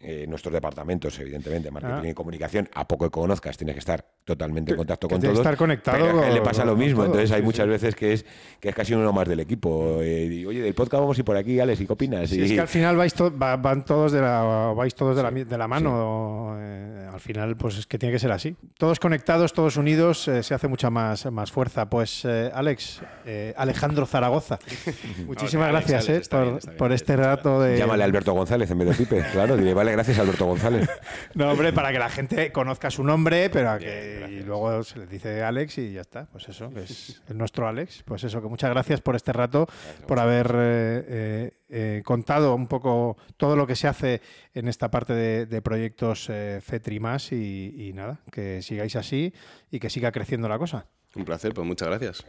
eh, 0.04 0.26
nuestros 0.28 0.54
departamentos, 0.54 1.18
evidentemente, 1.20 1.70
marketing 1.72 2.08
Ah. 2.08 2.10
y 2.10 2.14
comunicación, 2.14 2.70
a 2.74 2.88
poco 2.88 3.06
que 3.06 3.12
conozcas, 3.12 3.58
tienes 3.58 3.76
que 3.76 3.80
estar 3.80 4.06
totalmente 4.26 4.72
en 4.72 4.78
contacto 4.78 5.08
que 5.08 5.16
con 5.16 5.22
tienes 5.22 5.40
que 5.40 5.44
todos. 5.44 5.46
estar 5.54 5.58
conectado 5.58 5.98
pero 6.06 6.22
a 6.24 6.28
él 6.28 6.34
le 6.34 6.40
con- 6.40 6.50
pasa 6.50 6.66
lo 6.66 6.76
mismo. 6.76 6.98
todos, 7.04 7.08
Entonces, 7.08 7.32
hay 7.32 7.40
sí, 7.42 7.46
muchas 7.46 7.66
sí. 7.66 7.70
veces 7.70 7.96
que 7.96 8.14
es, 8.14 8.26
que 8.60 8.70
es 8.70 8.76
casi 8.76 8.94
uno 8.94 9.12
más 9.14 9.28
del 9.28 9.40
equipo. 9.40 9.98
Eh, 10.02 10.26
y, 10.26 10.46
Oye, 10.46 10.62
del 10.62 10.74
podcast 10.74 11.02
vamos 11.02 11.18
a 11.18 11.22
ir 11.22 11.26
por 11.26 11.38
aquí, 11.38 11.60
Alex, 11.60 11.82
¿y 11.82 11.86
qué 11.88 11.94
opinas? 11.94 12.32
Y- 12.34 12.42
es 12.44 12.52
que 12.52 12.60
al 12.62 12.68
final 12.68 12.96
vais 12.98 13.14
to- 13.14 13.36
va- 13.38 13.58
van 13.58 13.86
todos 13.86 14.12
de 14.12 14.22
la, 14.22 14.74
vais 14.76 14.94
todos 14.96 15.16
de 15.16 15.24
la, 15.24 15.32
de 15.32 15.58
la 15.58 15.68
mano. 15.68 16.56
eh, 16.60 17.08
al 17.12 17.20
final, 17.20 17.58
pues 17.58 17.78
es 17.78 17.88
que 17.88 17.98
tiene 18.00 18.14
que 18.14 18.20
ser 18.20 18.32
así. 18.32 18.56
Todos 18.78 19.00
conectados, 19.00 19.54
todos 19.54 19.78
unidos, 19.78 20.28
eh, 20.28 20.44
se 20.44 20.54
hace 20.54 20.68
mucha 20.68 20.90
más, 20.90 21.30
más 21.32 21.52
fuerza. 21.52 21.90
Pues, 21.90 22.24
eh, 22.26 22.50
Alex, 22.54 23.02
eh, 23.26 23.54
Alejandro 23.58 24.06
Zaragoza, 24.06 24.60
muchísimas 25.28 25.70
gracias 25.70 26.08
Alex, 26.10 26.28
eh, 26.28 26.30
por, 26.30 26.42
bien, 26.44 26.58
está 26.58 26.70
bien, 26.72 26.78
por 26.78 26.92
este 26.92 27.16
rato 27.16 27.62
de. 27.62 27.78
Llámale 27.78 28.04
a 28.04 28.06
Alberto 28.06 28.34
González 28.34 28.70
en 28.72 28.78
vez 28.80 28.90
de 28.90 28.96
Pipe, 28.96 29.24
claro. 29.32 29.58
Dile, 29.58 29.74
vale, 29.74 29.91
gracias 29.92 30.20
Alberto 30.20 30.46
González. 30.46 30.90
No, 31.34 31.50
hombre, 31.52 31.72
para 31.72 31.92
que 31.92 32.00
la 32.00 32.10
gente 32.10 32.52
conozca 32.52 32.92
su 32.92 33.04
nombre, 33.04 33.50
pero 33.50 33.70
a 33.70 33.78
Bien, 33.78 33.90
que 33.90 34.28
y 34.32 34.40
luego 34.42 34.84
se 34.84 35.00
le 35.00 35.08
dice 35.08 35.44
Alex 35.44 35.78
y 35.78 35.94
ya 35.94 36.02
está. 36.02 36.26
Pues 36.26 36.50
eso, 36.50 36.74
que 36.74 36.82
es 36.82 37.22
el 37.30 37.38
nuestro 37.38 37.68
Alex. 37.68 38.04
Pues 38.04 38.24
eso, 38.24 38.42
que 38.42 38.48
muchas 38.48 38.70
gracias 38.70 39.02
por 39.02 39.16
este 39.16 39.32
rato, 39.32 39.68
por 40.08 40.20
haber 40.20 40.48
eh, 40.54 41.06
eh, 41.08 41.52
eh, 41.70 42.02
contado 42.04 42.54
un 42.54 42.68
poco 42.68 43.18
todo 43.38 43.56
lo 43.56 43.66
que 43.66 43.76
se 43.76 43.88
hace 43.88 44.22
en 44.54 44.68
esta 44.68 44.92
parte 44.92 45.14
de, 45.14 45.46
de 45.46 45.62
proyectos 45.62 46.28
eh, 46.30 46.60
FETRI 46.62 47.00
más 47.00 47.32
y, 47.32 47.74
y 47.78 47.94
nada, 47.94 48.20
que 48.32 48.62
sigáis 48.62 48.96
así 48.98 49.34
y 49.72 49.80
que 49.80 49.90
siga 49.90 50.12
creciendo 50.12 50.50
la 50.50 50.60
cosa. 50.60 50.86
Un 51.16 51.26
placer, 51.26 51.54
pues 51.54 51.66
muchas 51.66 51.88
gracias. 51.88 52.26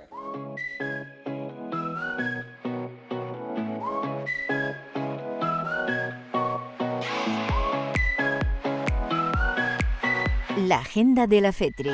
La 10.73 10.78
agenda 10.78 11.27
de 11.27 11.43
la 11.43 11.53
FETRI. 11.53 11.90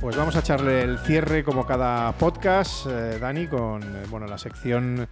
Pues 0.00 0.16
vamos 0.16 0.34
a 0.36 0.38
echarle 0.38 0.80
el 0.80 0.98
cierre 1.00 1.44
como 1.44 1.66
cada 1.66 2.12
podcast, 2.12 2.86
eh, 2.86 3.18
Dani, 3.18 3.46
con 3.46 3.82
eh, 3.82 4.04
bueno, 4.08 4.26
la 4.26 4.38
sección 4.38 5.06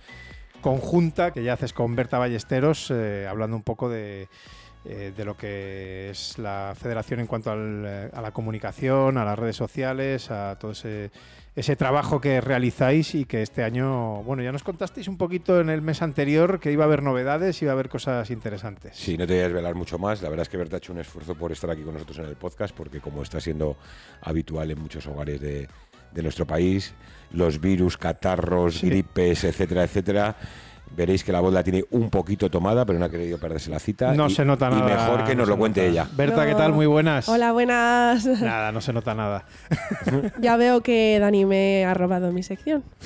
conjunta 0.62 1.32
que 1.32 1.43
ya 1.43 1.52
haces 1.52 1.74
con 1.74 1.94
Berta 1.94 2.18
Ballesteros, 2.18 2.90
eh, 2.90 3.27
hablando 3.28 3.59
un 3.59 3.62
poco 3.62 3.90
de, 3.90 4.28
de 4.85 5.24
lo 5.27 5.36
que 5.36 6.09
es 6.09 6.39
la 6.39 6.74
federación 6.81 7.20
en 7.20 7.27
cuanto 7.27 7.51
a 7.51 7.56
la 7.56 8.31
comunicación, 8.32 9.18
a 9.18 9.27
las 9.27 9.39
redes 9.39 9.56
sociales, 9.56 10.31
a 10.31 10.56
todo 10.59 10.70
ese, 10.70 11.10
ese 11.56 11.74
trabajo 11.77 12.20
que 12.20 12.40
realizáis 12.40 13.14
y 13.14 13.24
que 13.24 13.43
este 13.43 13.64
año, 13.64 14.22
bueno, 14.22 14.43
ya 14.43 14.52
nos 14.52 14.62
contasteis 14.62 15.09
un 15.09 15.16
poquito 15.18 15.60
en 15.60 15.68
el 15.68 15.82
mes 15.82 16.01
anterior 16.01 16.60
que 16.60 16.70
iba 16.72 16.85
a 16.85 16.86
haber 16.86 17.02
novedades, 17.02 17.60
iba 17.62 17.72
a 17.72 17.74
haber 17.74 17.89
cosas 17.89 18.31
interesantes. 18.31 18.97
Sí, 18.97 19.18
no 19.18 19.27
te 19.27 19.35
voy 19.35 19.40
a 19.40 19.44
desvelar 19.44 19.74
mucho 19.74 19.98
más. 19.98 20.22
La 20.22 20.28
verdad 20.28 20.43
es 20.43 20.48
que 20.48 20.56
Berta 20.56 20.77
ha 20.77 20.78
hecho 20.78 20.93
un 20.93 21.01
esfuerzo 21.01 21.35
por 21.35 21.51
estar 21.52 21.68
aquí 21.70 21.82
con 21.82 21.94
nosotros 21.94 22.18
en 22.18 22.27
el 22.27 22.36
podcast, 22.36 22.74
porque 22.74 23.01
como 23.01 23.22
está 23.22 23.40
siendo 23.40 23.77
habitual 24.22 24.70
en 24.70 24.81
muchos 24.81 25.06
hogares 25.09 25.40
de, 25.40 25.68
de 26.12 26.22
nuestro 26.22 26.47
país, 26.47 26.94
los 27.32 27.60
virus, 27.60 27.97
catarros, 27.97 28.77
Sí. 28.78 28.89
gripes, 28.89 29.44
etcétera, 29.44 29.85
etcétera. 29.85 30.36
Veréis 30.97 31.23
que 31.25 31.33
la 31.33 31.41
voz 31.41 31.53
la 31.53 31.62
tiene 31.62 31.85
un 31.91 32.11
poquito 32.11 32.51
tomada, 32.51 32.85
pero 32.85 32.99
no 32.99 33.05
ha 33.05 33.11
querido 33.11 33.39
perderse 33.39 33.71
la 33.71 33.79
cita. 33.79 34.12
No 34.15 34.27
y- 34.27 34.31
se 34.35 34.45
nota 34.45 34.69
nada. 34.71 34.81
Y 34.81 34.93
mejor 34.95 35.25
que 35.25 35.35
no 35.35 35.41
nos 35.43 35.49
lo 35.51 35.57
cuente 35.59 35.81
nota. 35.81 35.91
ella. 35.91 36.07
Berta, 36.17 36.47
¿qué 36.47 36.55
tal? 36.55 36.73
Muy 36.73 36.87
buenas. 36.87 37.29
Hola, 37.29 37.53
buenas. 37.53 38.27
Nada, 38.27 38.73
no 38.73 38.81
se 38.81 38.93
nota 38.93 39.15
nada. 39.15 39.45
ya 40.41 40.57
veo 40.57 40.81
que 40.83 41.19
Dani 41.21 41.45
me 41.45 41.85
ha 41.85 41.95
robado 41.95 42.33
mi 42.33 42.43
sección. 42.43 42.83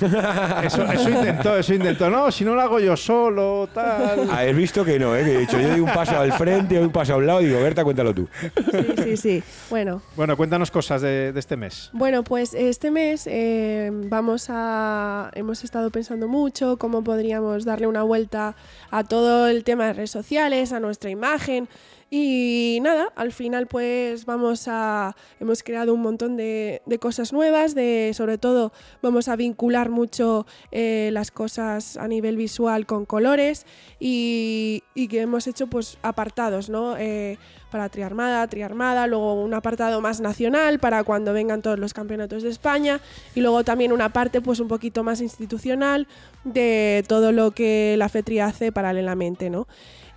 Eso, 0.63 0.83
eso 0.91 1.09
intentó, 1.09 1.57
eso 1.57 1.73
intentó. 1.73 2.09
No, 2.09 2.31
si 2.31 2.43
no 2.43 2.55
lo 2.55 2.61
hago 2.61 2.79
yo 2.79 2.95
solo, 2.97 3.67
tal. 3.73 4.29
Habéis 4.31 4.55
visto 4.55 4.83
que 4.85 4.97
no, 4.99 5.15
¿eh? 5.15 5.23
que 5.23 5.35
he 5.35 5.39
dicho 5.39 5.59
yo 5.59 5.69
doy 5.69 5.79
un 5.79 5.89
paso 5.91 6.17
al 6.19 6.31
frente, 6.33 6.75
doy 6.75 6.85
un 6.85 6.91
paso 6.91 7.13
a 7.13 7.17
un 7.17 7.27
lado 7.27 7.41
y 7.41 7.45
digo, 7.45 7.59
Berta, 7.61 7.83
cuéntalo 7.83 8.13
tú. 8.13 8.27
Sí, 8.71 8.95
sí, 9.03 9.17
sí. 9.17 9.43
Bueno, 9.69 10.01
Bueno, 10.15 10.35
cuéntanos 10.37 10.71
cosas 10.71 11.01
de, 11.01 11.31
de 11.33 11.39
este 11.39 11.55
mes. 11.57 11.89
bueno, 11.93 12.23
pues 12.23 12.53
este 12.53 12.91
mes 12.91 13.27
eh, 13.27 13.89
vamos 13.93 14.47
a. 14.49 15.29
Hemos 15.33 15.63
estado 15.63 15.89
pensando 15.91 16.27
mucho 16.27 16.77
cómo 16.77 17.03
podríamos 17.03 17.65
darle 17.75 17.87
una 17.87 18.03
vuelta 18.03 18.55
a 18.89 19.03
todo 19.03 19.47
el 19.47 19.65
tema 19.65 19.87
de 19.87 19.93
redes 19.93 20.11
sociales, 20.11 20.71
a 20.71 20.79
nuestra 20.79 21.09
imagen. 21.09 21.67
Y 22.09 22.79
nada, 22.81 23.11
al 23.15 23.33
final 23.33 23.67
pues 23.67 24.25
vamos 24.25 24.67
a, 24.69 25.15
hemos 25.41 25.63
creado 25.63 25.93
un 25.93 26.01
montón 26.01 26.37
de, 26.37 26.81
cosas 27.01 27.33
nuevas, 27.33 27.75
de, 27.75 28.11
sobre 28.13 28.37
todo 28.37 28.71
vamos 29.01 29.27
a 29.27 29.35
vincular 29.35 29.89
mucho 29.89 30.45
eh, 30.71 31.09
las 31.11 31.31
cosas 31.31 31.97
a 31.97 32.07
nivel 32.07 32.37
visual 32.37 32.85
con 32.85 33.05
colores 33.05 33.65
y, 33.99 34.83
y 34.93 35.09
que 35.09 35.21
hemos 35.21 35.47
hecho 35.47 35.67
pues 35.67 35.97
apartados, 36.03 36.69
¿no? 36.69 36.95
Eh, 36.95 37.37
para 37.75 37.89
triarmada, 37.89 38.47
triarmada, 38.47 39.05
luego 39.05 39.43
un 39.43 39.53
apartado 39.53 39.99
más 39.99 40.21
nacional 40.21 40.79
para 40.79 41.03
cuando 41.03 41.33
vengan 41.33 41.61
todos 41.61 41.77
los 41.77 41.93
campeonatos 41.93 42.41
de 42.41 42.47
España 42.49 43.01
y 43.35 43.41
luego 43.41 43.65
también 43.65 43.91
una 43.91 44.07
parte 44.07 44.39
pues 44.39 44.61
un 44.61 44.69
poquito 44.69 45.03
más 45.03 45.19
institucional 45.19 46.07
de 46.45 47.03
todo 47.05 47.33
lo 47.33 47.51
que 47.51 47.95
la 47.97 48.07
FETRI 48.07 48.39
hace 48.39 48.71
paralelamente, 48.71 49.49
¿no? 49.49 49.67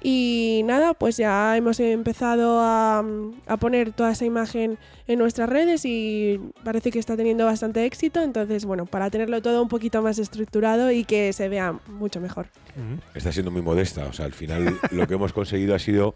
Y 0.00 0.62
nada, 0.66 0.94
pues 0.94 1.16
ya 1.16 1.56
hemos 1.56 1.80
empezado 1.80 2.60
a, 2.60 3.04
a, 3.48 3.56
poner 3.56 3.90
toda 3.90 4.12
esa 4.12 4.24
imagen 4.24 4.78
en 5.08 5.18
nuestras 5.18 5.48
redes 5.48 5.84
y 5.84 6.40
parece 6.62 6.92
que 6.92 7.00
está 7.00 7.16
teniendo 7.16 7.44
bastante 7.44 7.84
éxito. 7.84 8.22
Entonces, 8.22 8.64
bueno, 8.66 8.86
para 8.86 9.10
tenerlo 9.10 9.42
todo 9.42 9.60
un 9.60 9.68
poquito 9.68 10.00
más 10.00 10.20
estructurado 10.20 10.92
y 10.92 11.02
que 11.02 11.32
se 11.32 11.48
vea 11.48 11.74
mucho 11.88 12.20
mejor. 12.20 12.46
Está 13.12 13.32
siendo 13.32 13.50
muy 13.50 13.62
modesta. 13.62 14.06
O 14.06 14.12
sea, 14.12 14.26
al 14.26 14.32
final 14.32 14.78
lo 14.92 15.08
que 15.08 15.14
hemos 15.14 15.32
conseguido 15.32 15.74
ha 15.74 15.80
sido 15.80 16.14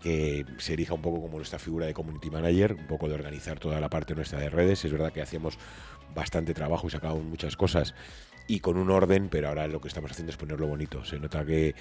que 0.00 0.44
se 0.58 0.72
erija 0.74 0.94
un 0.94 1.02
poco 1.02 1.20
como 1.20 1.36
nuestra 1.36 1.58
figura 1.58 1.86
de 1.86 1.94
community 1.94 2.30
manager, 2.30 2.74
un 2.74 2.86
poco 2.86 3.08
de 3.08 3.14
organizar 3.14 3.58
toda 3.58 3.80
la 3.80 3.88
parte 3.88 4.14
nuestra 4.14 4.38
de 4.38 4.50
redes. 4.50 4.84
Es 4.84 4.92
verdad 4.92 5.12
que 5.12 5.22
hacíamos 5.22 5.58
bastante 6.14 6.54
trabajo 6.54 6.86
y 6.86 6.90
sacamos 6.90 7.22
muchas 7.22 7.56
cosas 7.56 7.94
y 8.48 8.60
con 8.60 8.78
un 8.78 8.90
orden, 8.90 9.28
pero 9.28 9.48
ahora 9.48 9.68
lo 9.68 9.80
que 9.80 9.88
estamos 9.88 10.10
haciendo 10.10 10.30
es 10.30 10.38
ponerlo 10.38 10.66
bonito. 10.66 11.04
Se 11.04 11.18
nota 11.18 11.44
que, 11.44 11.74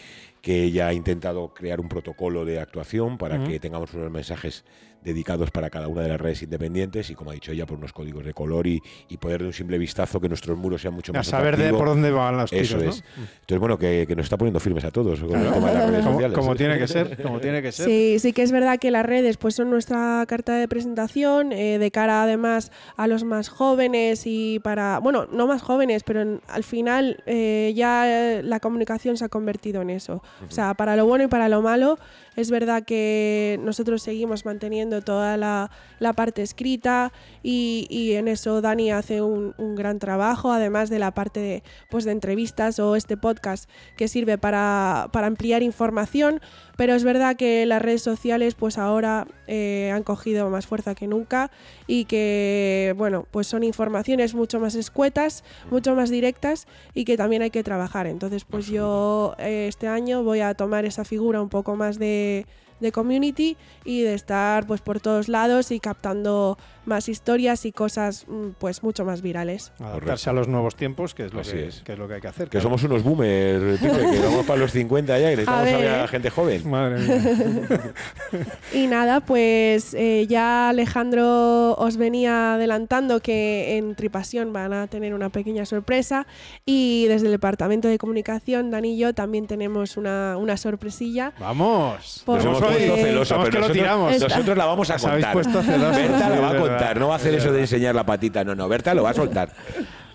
que 0.47 0.63
ella 0.63 0.87
ha 0.87 0.93
intentado 0.93 1.53
crear 1.53 1.81
un 1.81 1.89
protocolo 1.89 2.45
de 2.45 2.61
actuación 2.61 3.17
para 3.17 3.43
que 3.43 3.59
tengamos 3.59 3.93
unos 3.93 4.09
mensajes 4.09 4.63
dedicados 5.03 5.51
para 5.51 5.69
cada 5.69 5.87
una 5.89 6.01
de 6.01 6.09
las 6.09 6.19
redes 6.19 6.41
independientes 6.41 7.09
y, 7.09 7.15
como 7.15 7.31
ha 7.31 7.33
dicho 7.33 7.51
ella, 7.51 7.65
por 7.65 7.77
unos 7.77 7.91
códigos 7.93 8.25
de 8.25 8.33
color 8.33 8.65
y, 8.65 8.81
y 9.09 9.17
poder 9.17 9.41
de 9.41 9.47
un 9.47 9.53
simple 9.53 9.77
vistazo 9.77 10.19
que 10.21 10.27
nuestros 10.27 10.57
muros 10.57 10.81
sean 10.81 10.93
mucho 10.93 11.11
A 11.11 11.15
más 11.19 11.27
saber 11.27 11.55
de 11.57 11.71
por 11.71 11.87
dónde 11.87 12.11
van 12.11 12.35
los 12.37 12.49
tiros, 12.49 12.65
Eso 12.71 12.77
¿no? 12.77 12.89
es. 12.89 13.03
Entonces, 13.17 13.59
bueno, 13.59 13.77
que, 13.77 14.05
que 14.07 14.15
nos 14.15 14.25
está 14.25 14.37
poniendo 14.37 14.59
firmes 14.61 14.83
a 14.85 14.91
todos 14.91 15.19
con 15.19 15.37
el 15.37 15.51
tema 15.51 15.67
de 15.69 15.73
las 15.75 15.89
redes 15.89 16.03
Como, 16.05 16.15
sociales. 16.15 16.37
como 16.37 16.55
tiene 16.55 16.77
que 16.79 16.87
ser, 16.87 17.21
como 17.21 17.39
tiene 17.41 17.61
que 17.61 17.71
ser. 17.73 17.85
Sí, 17.85 18.19
sí 18.19 18.31
que 18.33 18.41
es 18.41 18.51
verdad 18.53 18.79
que 18.79 18.89
las 18.89 19.05
redes 19.05 19.35
pues 19.37 19.55
son 19.55 19.69
nuestra 19.69 20.25
carta 20.27 20.55
de 20.55 20.67
presentación 20.67 21.51
eh, 21.51 21.77
de 21.77 21.91
cara 21.91 22.23
además 22.23 22.71
a 22.95 23.07
los 23.07 23.23
más 23.25 23.49
jóvenes 23.49 24.23
y 24.25 24.59
para, 24.59 24.99
bueno, 24.99 25.27
no 25.31 25.45
más 25.47 25.61
jóvenes, 25.61 26.03
pero 26.03 26.21
en- 26.21 26.41
al 26.47 26.63
final 26.63 27.21
eh, 27.27 27.71
ya 27.75 28.41
la 28.43 28.59
comunicación 28.59 29.15
se 29.17 29.25
ha 29.25 29.29
convertido 29.29 29.81
en 29.83 29.89
eso. 29.91 30.21
O 30.45 30.51
sea, 30.51 30.73
para 30.73 30.95
lo 30.95 31.05
bueno 31.05 31.23
y 31.23 31.27
para 31.27 31.49
lo 31.49 31.61
malo, 31.61 31.97
es 32.37 32.51
verdad 32.51 32.83
que 32.83 33.59
nosotros 33.63 34.03
seguimos 34.03 34.45
manteniendo 34.45 35.01
toda 35.01 35.37
la, 35.37 35.71
parte 36.15 36.43
escrita 36.43 37.11
y, 37.41 38.13
en 38.13 38.27
eso 38.27 38.61
Dani 38.61 38.91
hace 38.91 39.23
un, 39.23 39.55
gran 39.75 39.97
trabajo, 39.97 40.51
además 40.51 40.91
de 40.91 40.99
la 40.99 41.11
parte 41.11 41.39
de, 41.39 41.63
pues, 41.89 42.05
de 42.05 42.11
entrevistas 42.11 42.77
o 42.77 42.95
este 42.95 43.17
podcast 43.17 43.67
que 43.97 44.07
sirve 44.07 44.37
para, 44.37 45.09
para 45.11 45.25
ampliar 45.25 45.63
información. 45.63 46.39
Pero 46.77 46.93
es 46.93 47.03
verdad 47.03 47.35
que 47.35 47.65
las 47.65 47.81
redes 47.81 48.03
sociales 48.03 48.53
pues 48.53 48.77
ahora 48.77 49.25
eh, 49.47 49.91
han 49.91 50.03
cogido 50.03 50.47
más 50.51 50.67
fuerza 50.67 50.93
que 50.93 51.07
nunca 51.07 51.49
y 51.87 52.05
que 52.05 52.93
bueno 52.97 53.25
pues 53.31 53.47
son 53.47 53.63
informaciones 53.63 54.35
mucho 54.35 54.59
más 54.59 54.75
escuetas, 54.75 55.43
mucho 55.71 55.95
más 55.95 56.11
directas 56.11 56.67
y 56.93 57.03
que 57.03 57.17
también 57.17 57.41
hay 57.41 57.49
que 57.49 57.63
trabajar. 57.63 58.05
Entonces 58.05 58.45
pues 58.45 58.67
yo 58.67 59.33
eh, 59.39 59.65
este 59.67 59.87
año 59.87 60.23
voy 60.23 60.41
a 60.41 60.53
tomar 60.53 60.85
esa 60.85 61.03
figura 61.03 61.41
un 61.41 61.49
poco 61.49 61.75
más 61.75 61.97
de, 61.97 62.26
que 62.27 62.45
de 62.79 62.91
community 62.91 63.57
y 63.85 64.01
de 64.01 64.13
estar 64.13 64.67
pues 64.67 64.81
por 64.81 64.99
todos 64.99 65.27
lados 65.27 65.71
y 65.71 65.79
captando 65.79 66.57
más 66.85 67.09
historias 67.09 67.65
y 67.65 67.71
cosas 67.71 68.25
mm, 68.27 68.51
pues 68.57 68.81
mucho 68.81 69.03
más 69.03 69.21
virales. 69.21 69.73
Adaptarse 69.79 70.29
a 70.29 70.33
los 70.33 70.47
nuevos 70.47 70.75
tiempos, 70.75 71.13
que 71.13 71.25
es 71.25 71.33
lo, 71.33 71.41
que, 71.41 71.67
es. 71.67 71.81
que 71.81 71.93
es 71.93 71.99
lo 71.99 72.07
que 72.07 72.15
hay 72.15 72.21
que 72.21 72.27
hacer. 72.27 72.45
Que 72.45 72.51
claro. 72.51 72.63
somos 72.63 72.83
unos 72.83 73.03
boomers, 73.03 73.79
Pipe, 73.81 74.11
que 74.11 74.19
vamos 74.19 74.45
para 74.45 74.59
los 74.59 74.71
50 74.71 75.19
ya 75.19 75.27
y 75.33 75.35
necesitamos 75.35 75.63
ver, 75.65 75.73
saber 75.73 75.89
a 75.89 76.03
¿eh? 76.05 76.07
gente 76.07 76.29
joven. 76.29 76.69
Madre 76.69 76.99
mía. 76.99 77.93
Y 78.73 78.87
nada, 78.87 79.21
pues 79.21 79.93
eh, 79.93 80.25
ya 80.27 80.69
Alejandro 80.69 81.73
os 81.75 81.97
venía 81.97 82.53
adelantando 82.55 83.19
que 83.21 83.77
en 83.77 83.95
Tripasión 83.95 84.53
van 84.53 84.73
a 84.73 84.87
tener 84.87 85.13
una 85.13 85.29
pequeña 85.29 85.65
sorpresa 85.65 86.27
y 86.65 87.05
desde 87.07 87.27
el 87.27 87.31
Departamento 87.31 87.87
de 87.87 87.97
Comunicación, 87.97 88.71
Dani 88.71 88.95
y 88.95 88.97
yo 88.97 89.13
también 89.13 89.47
tenemos 89.47 89.97
una, 89.97 90.37
una 90.37 90.57
sorpresilla. 90.57 91.33
Vamos. 91.39 92.23
Por- 92.25 92.41
puesto 92.67 92.95
celosos, 92.95 93.27
Somos 93.27 93.43
pero 93.45 93.51
que 93.51 93.57
lo 93.57 93.61
nosotros, 93.61 93.77
tiramos. 93.83 94.13
Esta- 94.13 94.27
nosotros 94.27 94.57
la 94.57 94.65
vamos 94.65 94.89
a 94.89 94.97
contar. 94.97 95.33
puesto 95.33 95.57
Berta 95.63 95.93
sí, 95.93 96.35
la 96.35 96.39
va 96.41 96.49
a 96.51 96.57
contar, 96.57 96.99
no 96.99 97.07
va 97.07 97.13
a 97.13 97.17
hacer 97.17 97.33
Es 97.35 97.43
eso 97.43 97.51
de 97.53 97.61
enseñar 97.61 97.95
la 97.95 98.05
patita, 98.05 98.43
no, 98.43 98.55
no, 98.55 98.67
Berta 98.69 98.93
lo 98.93 99.03
va 99.03 99.11
a 99.11 99.13
soltar. 99.13 99.51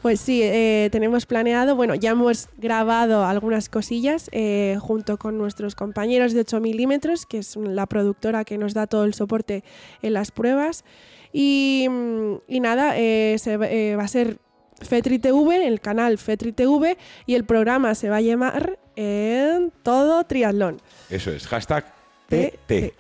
Pues 0.03 0.21
sí, 0.21 0.41
eh, 0.43 0.89
tenemos 0.91 1.27
planeado, 1.27 1.77
bueno, 1.77 1.95
ya 1.95 2.11
hemos 2.11 2.49
grabado 2.59 3.25
algunas 3.25 3.69
cosillas 3.69 4.29
eh, 4.33 4.77
junto 4.81 5.17
con 5.17 5.39
nuestros 5.39 5.77
compañeros 5.77 6.33
de 6.33 6.41
8 6.41 6.59
milímetros, 6.61 7.25
que 7.25 7.39
es 7.39 7.55
la 7.57 7.87
productora 7.87 8.45
que 8.45 8.59
nos 8.59 8.75
da 8.75 8.89
todo 8.89 9.05
el 9.05 9.15
soporte 9.15 9.63
en 10.03 10.15
las 10.15 10.33
pruebas. 10.33 10.85
Y, 11.33 11.87
mm, 11.89 12.35
y 12.49 12.59
nada, 12.61 12.95
eh, 12.99 13.37
se 13.39 13.57
va- 13.57 13.69
eh, 13.71 13.95
va 13.97 14.03
a 14.03 14.09
ser 14.09 14.39
Fetri 14.81 15.21
TV, 15.21 15.69
el 15.69 15.81
canal 15.81 16.19
Fetri 16.19 16.51
TV, 16.53 16.99
y 17.25 17.37
el 17.37 17.45
programa 17.45 17.95
se 17.95 18.09
va 18.11 18.17
a 18.17 18.21
llamar 18.21 18.81
en 18.97 19.73
Todo 19.85 20.25
Triatlón. 20.25 20.83
Eso 21.11 21.31
es, 21.31 21.47
hashtag 21.47 21.85
TT. 22.33 22.95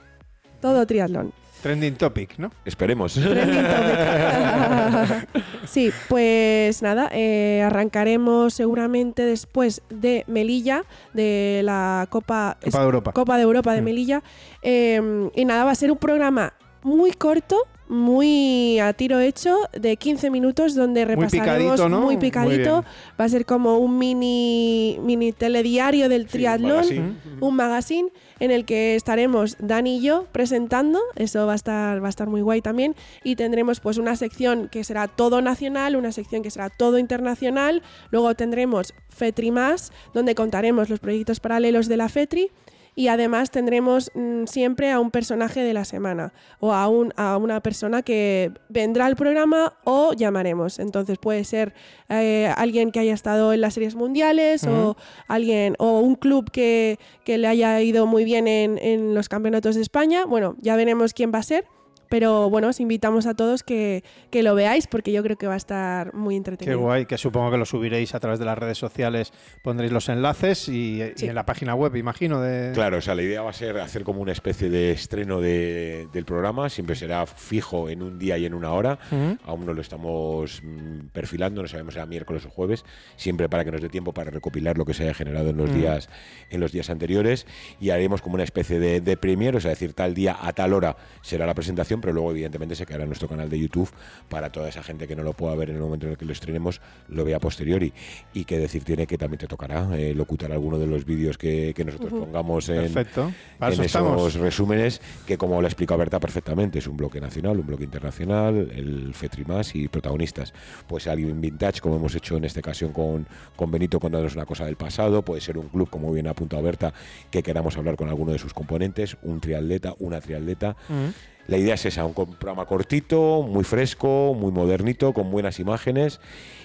Todo 0.60 0.86
Triatlón. 0.86 1.32
Trending 1.62 1.94
topic, 1.94 2.38
¿no? 2.38 2.50
Esperemos. 2.64 3.14
Trending 3.14 3.62
topic. 3.62 5.28
sí, 5.66 5.92
pues 6.08 6.82
nada, 6.82 7.08
eh, 7.12 7.62
arrancaremos 7.64 8.54
seguramente 8.54 9.24
después 9.24 9.82
de 9.88 10.24
Melilla, 10.26 10.84
de 11.12 11.60
la 11.64 12.06
Copa, 12.10 12.56
Copa 12.64 12.78
de 12.78 12.84
Europa. 12.84 13.12
Copa 13.12 13.36
de 13.36 13.42
Europa 13.44 13.72
de 13.74 13.80
Mm. 13.80 13.84
Melilla. 13.84 14.22
Eh, 14.62 15.30
y 15.36 15.44
nada, 15.44 15.64
va 15.64 15.70
a 15.70 15.74
ser 15.76 15.92
un 15.92 15.98
programa 15.98 16.52
muy 16.82 17.12
corto, 17.12 17.56
muy 17.92 18.78
a 18.80 18.92
tiro 18.94 19.20
hecho, 19.20 19.56
de 19.78 19.96
15 19.96 20.30
minutos, 20.30 20.74
donde 20.74 21.04
Muy 21.04 21.14
repasaremos 21.14 21.46
picadito, 21.46 21.88
¿no? 21.88 21.98
muy 21.98 22.14
Muy 22.14 22.16
picadito. 22.16 22.82
bien. 22.82 22.84
va 23.20 23.24
a 23.24 23.28
ser 23.28 23.44
como 23.44 23.78
un 23.78 23.98
mini, 23.98 24.98
mini 25.02 25.32
telediario 25.32 26.08
del 26.08 26.26
triatlón 26.26 26.76
magazine. 26.76 27.14
un 27.40 27.56
magazine 27.56 28.08
en 28.40 28.50
el 28.50 28.64
que 28.64 28.96
estaremos 28.96 29.56
Dani 29.60 29.98
y 29.98 30.00
yo 30.00 30.26
presentando, 30.32 31.00
eso 31.16 31.46
va 31.46 31.52
a 31.52 31.56
estar 31.56 32.02
va 32.02 32.06
a 32.06 32.10
estar 32.10 32.28
muy 32.28 32.40
guay 32.40 32.62
también 32.62 32.96
y 33.22 33.36
tendremos 33.36 33.80
pues 33.80 33.98
una 33.98 34.16
sección 34.16 34.68
que 34.68 34.84
será 34.84 35.06
todo 35.06 35.42
nacional, 35.42 35.94
una 35.94 36.12
sección 36.12 36.42
que 36.42 36.50
será 36.50 36.70
todo 36.70 36.98
internacional, 36.98 37.82
luego 38.10 38.34
tendremos 38.34 38.94
Fetri 39.10 39.50
más, 39.50 39.92
donde 40.14 40.34
contaremos 40.34 40.88
los 40.88 40.98
proyectos 40.98 41.40
paralelos 41.40 41.88
de 41.88 41.96
la 41.98 42.08
Fetri 42.08 42.50
y 42.94 43.08
además 43.08 43.50
tendremos 43.50 44.10
mm, 44.14 44.44
siempre 44.44 44.90
a 44.90 45.00
un 45.00 45.10
personaje 45.10 45.60
de 45.60 45.72
la 45.72 45.84
semana 45.84 46.32
o 46.60 46.72
a, 46.72 46.88
un, 46.88 47.12
a 47.16 47.36
una 47.36 47.60
persona 47.60 48.02
que 48.02 48.52
vendrá 48.68 49.06
al 49.06 49.16
programa 49.16 49.74
o 49.84 50.12
llamaremos. 50.12 50.78
Entonces 50.78 51.18
puede 51.18 51.44
ser 51.44 51.74
eh, 52.08 52.52
alguien 52.56 52.92
que 52.92 53.00
haya 53.00 53.14
estado 53.14 53.52
en 53.52 53.60
las 53.60 53.74
series 53.74 53.94
mundiales 53.94 54.66
o 54.66 54.96
alguien 55.28 55.74
o 55.78 56.00
un 56.00 56.16
club 56.16 56.50
que, 56.50 56.98
que 57.24 57.38
le 57.38 57.48
haya 57.48 57.80
ido 57.80 58.06
muy 58.06 58.24
bien 58.24 58.46
en, 58.46 58.78
en 58.78 59.14
los 59.14 59.28
campeonatos 59.28 59.76
de 59.76 59.82
España. 59.82 60.24
Bueno, 60.26 60.56
ya 60.60 60.76
veremos 60.76 61.14
quién 61.14 61.32
va 61.34 61.38
a 61.38 61.42
ser. 61.42 61.64
Pero 62.12 62.50
bueno, 62.50 62.68
os 62.68 62.78
invitamos 62.78 63.24
a 63.24 63.32
todos 63.32 63.62
que, 63.62 64.04
que 64.30 64.42
lo 64.42 64.54
veáis 64.54 64.86
porque 64.86 65.12
yo 65.12 65.22
creo 65.22 65.38
que 65.38 65.46
va 65.46 65.54
a 65.54 65.56
estar 65.56 66.12
muy 66.12 66.34
Qué 66.34 66.36
entretenido. 66.36 66.78
guay, 66.80 67.06
que 67.06 67.16
supongo 67.16 67.50
que 67.50 67.56
lo 67.56 67.64
subiréis 67.64 68.14
a 68.14 68.20
través 68.20 68.38
de 68.38 68.44
las 68.44 68.58
redes 68.58 68.76
sociales, 68.76 69.32
pondréis 69.62 69.92
los 69.92 70.10
enlaces 70.10 70.68
y, 70.68 71.00
en 71.00 71.34
la 71.34 71.46
página 71.46 71.74
web, 71.74 71.96
imagino. 71.96 72.42
De... 72.42 72.72
Claro, 72.74 72.98
o 72.98 73.00
sea, 73.00 73.14
la 73.14 73.22
idea 73.22 73.40
va 73.40 73.48
a 73.48 73.54
ser 73.54 73.78
hacer 73.78 74.04
como 74.04 74.20
una 74.20 74.32
especie 74.32 74.68
de 74.68 74.92
estreno 74.92 75.40
de- 75.40 76.06
del 76.12 76.26
programa. 76.26 76.68
Siempre 76.68 76.96
será 76.96 77.24
fijo 77.24 77.88
en 77.88 78.02
un 78.02 78.18
día 78.18 78.36
y 78.36 78.44
en 78.44 78.52
una 78.52 78.72
hora. 78.72 78.98
Aún 79.46 79.64
no 79.64 79.72
lo 79.72 79.80
estamos 79.80 80.60
mm, 80.62 81.06
perfilando, 81.14 81.62
no 81.62 81.68
sabemos 81.68 81.94
si 81.94 81.96
será 81.96 82.04
miércoles 82.04 82.44
o 82.44 82.50
jueves, 82.50 82.84
siempre 83.16 83.48
para 83.48 83.64
que 83.64 83.72
nos 83.72 83.80
dé 83.80 83.88
tiempo 83.88 84.12
para 84.12 84.30
recopilar 84.30 84.76
lo 84.76 84.84
que 84.84 84.92
se 84.92 85.04
haya 85.04 85.14
generado 85.14 85.48
en 85.48 85.56
los 85.56 85.72
días 85.74 86.10
en 86.50 86.60
los 86.60 86.72
días 86.72 86.90
anteriores 86.90 87.46
y 87.80 87.88
haremos 87.88 88.20
como 88.20 88.34
una 88.34 88.44
especie 88.44 88.78
de, 88.78 89.00
de 89.00 89.16
premier, 89.16 89.56
o 89.56 89.60
sea, 89.60 89.70
decir 89.70 89.94
tal 89.94 90.12
día 90.12 90.36
a 90.38 90.52
tal 90.52 90.74
hora 90.74 90.96
será 91.22 91.46
la 91.46 91.54
presentación, 91.54 92.01
pero 92.02 92.12
luego 92.12 92.32
evidentemente 92.32 92.74
se 92.74 92.84
quedará 92.84 93.04
en 93.04 93.08
nuestro 93.08 93.28
canal 93.28 93.48
de 93.48 93.58
YouTube 93.58 93.88
para 94.28 94.52
toda 94.52 94.68
esa 94.68 94.82
gente 94.82 95.08
que 95.08 95.16
no 95.16 95.22
lo 95.22 95.32
pueda 95.32 95.54
ver 95.54 95.70
en 95.70 95.76
el 95.76 95.82
momento 95.82 96.04
en 96.04 96.12
el 96.12 96.18
que 96.18 96.26
lo 96.26 96.32
estrenemos, 96.32 96.82
lo 97.08 97.24
vea 97.24 97.40
posteriori. 97.40 97.94
Y 98.34 98.44
que 98.44 98.58
decir 98.58 98.84
tiene 98.84 99.06
que 99.06 99.16
también 99.16 99.38
te 99.38 99.46
tocará 99.46 99.88
eh, 99.98 100.14
locutar 100.14 100.52
alguno 100.52 100.78
de 100.78 100.86
los 100.86 101.06
vídeos 101.06 101.38
que, 101.38 101.72
que 101.74 101.84
nosotros 101.86 102.12
pongamos 102.12 102.68
en, 102.68 102.92
Perfecto. 102.92 103.32
Para 103.58 103.72
en 103.74 103.80
eso 103.80 103.82
esos 103.82 103.86
estamos. 103.86 104.34
resúmenes 104.34 105.00
que 105.26 105.38
como 105.38 105.62
lo 105.62 105.66
explicó 105.66 105.96
Berta 105.96 106.20
perfectamente 106.20 106.80
es 106.80 106.86
un 106.86 106.96
bloque 106.98 107.20
nacional, 107.20 107.58
un 107.58 107.66
bloque 107.66 107.84
internacional, 107.84 108.70
el 108.74 109.14
FETRI 109.14 109.44
más 109.44 109.74
y 109.74 109.88
protagonistas. 109.88 110.52
Puede 110.86 111.04
ser 111.04 111.12
alguien 111.12 111.40
vintage 111.40 111.80
como 111.80 111.96
hemos 111.96 112.14
hecho 112.14 112.36
en 112.36 112.44
esta 112.44 112.60
ocasión 112.60 112.92
con, 112.92 113.26
con 113.56 113.70
Benito 113.70 114.00
contándonos 114.00 114.34
una 114.34 114.44
cosa 114.46 114.64
del 114.64 114.76
pasado, 114.76 115.22
puede 115.22 115.40
ser 115.40 115.56
un 115.58 115.68
club 115.68 115.88
como 115.88 116.12
bien 116.12 116.26
ha 116.26 116.30
apuntado 116.30 116.62
Berta 116.62 116.92
que 117.30 117.42
queramos 117.42 117.76
hablar 117.76 117.96
con 117.96 118.08
alguno 118.08 118.32
de 118.32 118.38
sus 118.38 118.52
componentes, 118.52 119.16
un 119.22 119.40
triatleta, 119.40 119.94
una 119.98 120.20
triatleta. 120.20 120.76
Ujú. 120.88 121.12
La 121.48 121.58
idea 121.58 121.74
es 121.74 121.84
esa, 121.86 122.04
un 122.04 122.14
programa 122.14 122.66
cortito, 122.66 123.42
muy 123.42 123.64
fresco, 123.64 124.34
muy 124.34 124.52
modernito, 124.52 125.12
con 125.12 125.30
buenas 125.30 125.58
imágenes 125.58 126.20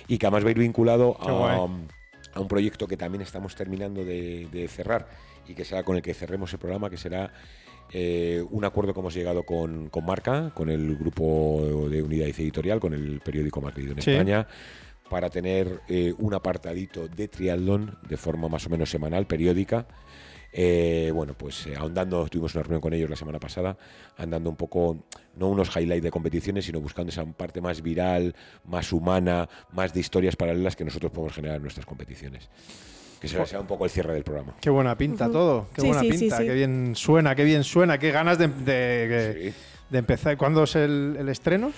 y 0.07 0.17
que 0.17 0.27
además 0.27 0.43
va 0.45 0.49
a 0.49 0.51
ir 0.51 0.59
vinculado 0.59 1.17
a, 1.19 1.67
a 2.33 2.39
un 2.39 2.47
proyecto 2.47 2.87
que 2.87 2.95
también 2.97 3.21
estamos 3.21 3.55
terminando 3.55 4.05
de, 4.05 4.47
de 4.51 4.67
cerrar 4.67 5.07
y 5.47 5.53
que 5.55 5.65
será 5.65 5.83
con 5.83 5.95
el 5.95 6.01
que 6.01 6.13
cerremos 6.13 6.53
el 6.53 6.59
programa, 6.59 6.89
que 6.89 6.97
será 6.97 7.31
eh, 7.91 8.43
un 8.51 8.65
acuerdo 8.65 8.93
que 8.93 8.99
hemos 8.99 9.13
llegado 9.13 9.43
con, 9.43 9.89
con 9.89 10.05
Marca, 10.05 10.51
con 10.53 10.69
el 10.69 10.95
grupo 10.97 11.87
de 11.89 12.01
unidad 12.03 12.27
editorial, 12.27 12.79
con 12.79 12.93
el 12.93 13.19
periódico 13.21 13.61
más 13.61 13.75
leído 13.75 13.93
en 13.93 14.01
Sí. 14.01 14.11
España, 14.11 14.45
para 15.09 15.29
tener 15.29 15.79
eh, 15.87 16.13
un 16.17 16.33
apartadito 16.33 17.07
de 17.07 17.29
triatlón 17.29 17.97
de 18.07 18.17
forma 18.17 18.49
más 18.49 18.65
o 18.65 18.69
menos 18.69 18.89
semanal, 18.89 19.25
periódica, 19.25 19.87
Eh, 20.53 21.11
bueno, 21.13 21.33
pues 21.35 21.67
eh, 21.67 21.75
ahondando, 21.75 22.27
tuvimos 22.29 22.53
una 22.55 22.63
reunión 22.63 22.81
con 22.81 22.93
ellos 22.93 23.09
la 23.09 23.15
semana 23.15 23.39
pasada, 23.39 23.77
andando 24.17 24.49
un 24.49 24.55
poco, 24.55 25.05
no 25.35 25.49
unos 25.49 25.75
highlights 25.75 26.03
de 26.03 26.11
competiciones, 26.11 26.65
sino 26.65 26.79
buscando 26.79 27.11
esa 27.11 27.25
parte 27.25 27.61
más 27.61 27.81
viral, 27.81 28.33
más 28.65 28.91
humana, 28.93 29.47
más 29.73 29.93
de 29.93 29.99
historias 29.99 30.35
paralelas 30.35 30.75
que 30.75 30.85
nosotros 30.85 31.11
podemos 31.11 31.33
generar 31.33 31.57
en 31.57 31.63
nuestras 31.63 31.85
competiciones. 31.85 32.49
Que 33.19 33.27
sea 33.27 33.59
un 33.59 33.65
poco 33.67 33.83
el 33.85 33.89
cierre 33.91 34.13
del 34.13 34.23
programa. 34.23 34.55
Qué 34.61 34.69
buena 34.69 34.95
pinta 34.95 35.29
todo, 35.29 35.67
qué 35.73 35.81
Sí, 35.81 35.87
buena 35.87 36.01
sí, 36.03 36.09
pinta, 36.11 36.37
sí. 36.37 36.45
qué 36.45 36.53
bien 36.53 36.95
suena, 36.95 37.33
qué 37.35 37.43
bien 37.43 37.63
suena, 37.63 37.97
qué 37.97 38.11
ganas 38.11 38.37
de, 38.37 38.47
de- 38.47 39.53
de 39.89 39.97
empezar. 39.97 40.37
¿Cuándo 40.37 40.63
es 40.63 40.75
el, 40.75 41.15
el 41.19 41.27
estreno? 41.29 41.71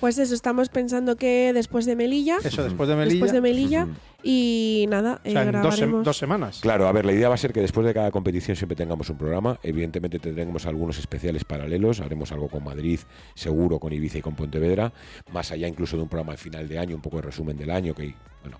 Pues 0.00 0.18
eso, 0.18 0.34
estamos 0.34 0.68
pensando 0.68 1.16
que 1.16 1.52
después 1.54 1.86
de 1.86 1.94
Melilla, 1.96 2.36
Eso, 2.44 2.62
después 2.64 2.88
de 2.88 2.96
Melilla. 2.96 3.12
después 3.14 3.32
de 3.32 3.40
Melilla. 3.40 3.86
Y 4.22 4.86
nada, 4.88 5.20
o 5.24 5.28
eh, 5.28 5.32
sea, 5.32 5.42
en 5.42 5.52
dos, 5.52 5.54
sem- 5.54 5.62
grabaremos. 5.62 6.04
dos 6.04 6.16
semanas. 6.16 6.58
Claro, 6.60 6.86
a 6.88 6.92
ver, 6.92 7.04
la 7.04 7.12
idea 7.12 7.28
va 7.28 7.34
a 7.34 7.38
ser 7.38 7.52
que 7.52 7.60
después 7.60 7.86
de 7.86 7.92
cada 7.94 8.10
competición 8.10 8.56
siempre 8.56 8.76
tengamos 8.76 9.08
un 9.10 9.18
programa. 9.18 9.58
Evidentemente 9.62 10.18
tendremos 10.18 10.66
algunos 10.66 10.98
especiales 10.98 11.44
paralelos. 11.44 12.00
Haremos 12.00 12.32
algo 12.32 12.48
con 12.48 12.64
Madrid, 12.64 13.00
seguro, 13.34 13.78
con 13.78 13.92
Ibiza 13.92 14.18
y 14.18 14.22
con 14.22 14.34
Pontevedra. 14.34 14.92
Más 15.32 15.50
allá 15.52 15.68
incluso 15.68 15.96
de 15.96 16.02
un 16.04 16.08
programa 16.08 16.32
al 16.32 16.38
final 16.38 16.68
de 16.68 16.78
año, 16.78 16.94
un 16.96 17.02
poco 17.02 17.16
de 17.16 17.22
resumen 17.22 17.56
del 17.56 17.70
año, 17.70 17.94
que 17.94 18.14
bueno, 18.42 18.58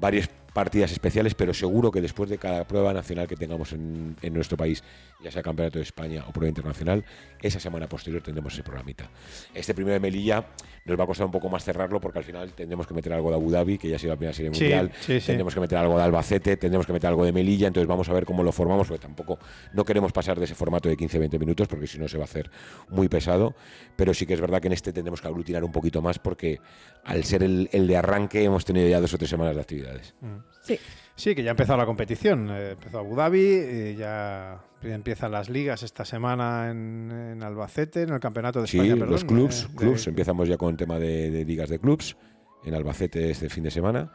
varias 0.00 0.28
partidas 0.56 0.90
especiales, 0.90 1.34
pero 1.34 1.52
seguro 1.52 1.90
que 1.90 2.00
después 2.00 2.30
de 2.30 2.38
cada 2.38 2.66
prueba 2.66 2.94
nacional 2.94 3.28
que 3.28 3.36
tengamos 3.36 3.74
en, 3.74 4.16
en 4.22 4.32
nuestro 4.32 4.56
país, 4.56 4.82
ya 5.22 5.30
sea 5.30 5.42
Campeonato 5.42 5.78
de 5.78 5.82
España 5.82 6.24
o 6.26 6.32
prueba 6.32 6.48
internacional, 6.48 7.04
esa 7.42 7.60
semana 7.60 7.86
posterior 7.90 8.22
tendremos 8.22 8.54
ese 8.54 8.62
programita. 8.62 9.10
Este 9.52 9.74
primero 9.74 9.92
de 9.92 10.00
Melilla 10.00 10.46
nos 10.86 10.98
va 10.98 11.04
a 11.04 11.06
costar 11.06 11.26
un 11.26 11.32
poco 11.32 11.50
más 11.50 11.62
cerrarlo 11.62 12.00
porque 12.00 12.20
al 12.20 12.24
final 12.24 12.54
tendremos 12.54 12.86
que 12.86 12.94
meter 12.94 13.12
algo 13.12 13.28
de 13.28 13.34
Abu 13.36 13.50
Dhabi, 13.50 13.76
que 13.76 13.90
ya 13.90 13.96
ha 13.96 13.98
sido 13.98 14.12
la 14.14 14.16
primera 14.16 14.32
serie 14.32 14.50
Sí, 14.54 14.60
mundial, 14.62 14.92
sí, 14.98 15.20
sí. 15.20 15.26
tendremos 15.26 15.52
que 15.52 15.60
meter 15.60 15.76
algo 15.76 15.98
de 15.98 16.04
Albacete, 16.04 16.56
tendremos 16.56 16.86
que 16.86 16.94
meter 16.94 17.08
algo 17.08 17.26
de 17.26 17.32
Melilla, 17.32 17.66
entonces 17.66 17.86
vamos 17.86 18.08
a 18.08 18.14
ver 18.14 18.24
cómo 18.24 18.42
lo 18.42 18.50
formamos, 18.50 18.88
porque 18.88 19.02
tampoco 19.02 19.38
no 19.74 19.84
queremos 19.84 20.12
pasar 20.12 20.38
de 20.38 20.46
ese 20.46 20.54
formato 20.54 20.88
de 20.88 20.96
15-20 20.96 21.38
minutos, 21.38 21.68
porque 21.68 21.86
si 21.86 21.98
no 21.98 22.08
se 22.08 22.16
va 22.16 22.24
a 22.24 22.30
hacer 22.30 22.50
muy 22.88 23.08
pesado, 23.10 23.54
pero 23.94 24.14
sí 24.14 24.24
que 24.24 24.32
es 24.32 24.40
verdad 24.40 24.62
que 24.62 24.68
en 24.68 24.72
este 24.72 24.90
tendremos 24.94 25.20
que 25.20 25.28
aglutinar 25.28 25.64
un 25.64 25.72
poquito 25.72 26.00
más, 26.00 26.18
porque 26.18 26.60
al 27.04 27.24
ser 27.24 27.42
el, 27.42 27.68
el 27.72 27.86
de 27.86 27.96
arranque 27.98 28.42
hemos 28.42 28.64
tenido 28.64 28.88
ya 28.88 29.02
dos 29.02 29.12
o 29.12 29.18
tres 29.18 29.28
semanas 29.28 29.54
de 29.54 29.60
actividades. 29.60 30.14
Sí. 30.62 30.78
Sí, 31.14 31.34
que 31.34 31.42
ya 31.42 31.50
ha 31.50 31.52
empezado 31.52 31.78
la 31.78 31.86
competición. 31.86 32.48
eh, 32.50 32.72
empezó 32.72 32.98
Abu 32.98 33.16
Dhabi, 33.16 33.40
eh, 33.42 33.96
ya 33.98 34.60
empiezan 34.82 35.32
las 35.32 35.48
ligas 35.48 35.82
esta 35.82 36.04
semana 36.04 36.70
en, 36.70 37.10
en 37.10 37.42
Albacete, 37.42 38.02
en 38.02 38.10
el 38.10 38.20
Campeonato 38.20 38.60
de 38.60 38.66
Sí, 38.66 38.78
España. 38.78 38.96
los 39.06 39.24
perdón, 39.24 39.36
clubs, 39.36 39.62
eh, 39.62 39.68
de- 39.70 39.76
clubs, 39.76 40.06
empezamos 40.06 40.48
ya 40.48 40.56
con 40.58 40.70
el 40.70 40.76
tema 40.76 40.98
de, 40.98 41.30
de 41.30 41.44
ligas 41.44 41.70
de 41.70 41.78
clubs, 41.78 42.16
en 42.64 42.74
Albacete 42.74 43.30
este 43.30 43.48
fin 43.48 43.64
de 43.64 43.70
semana, 43.70 44.12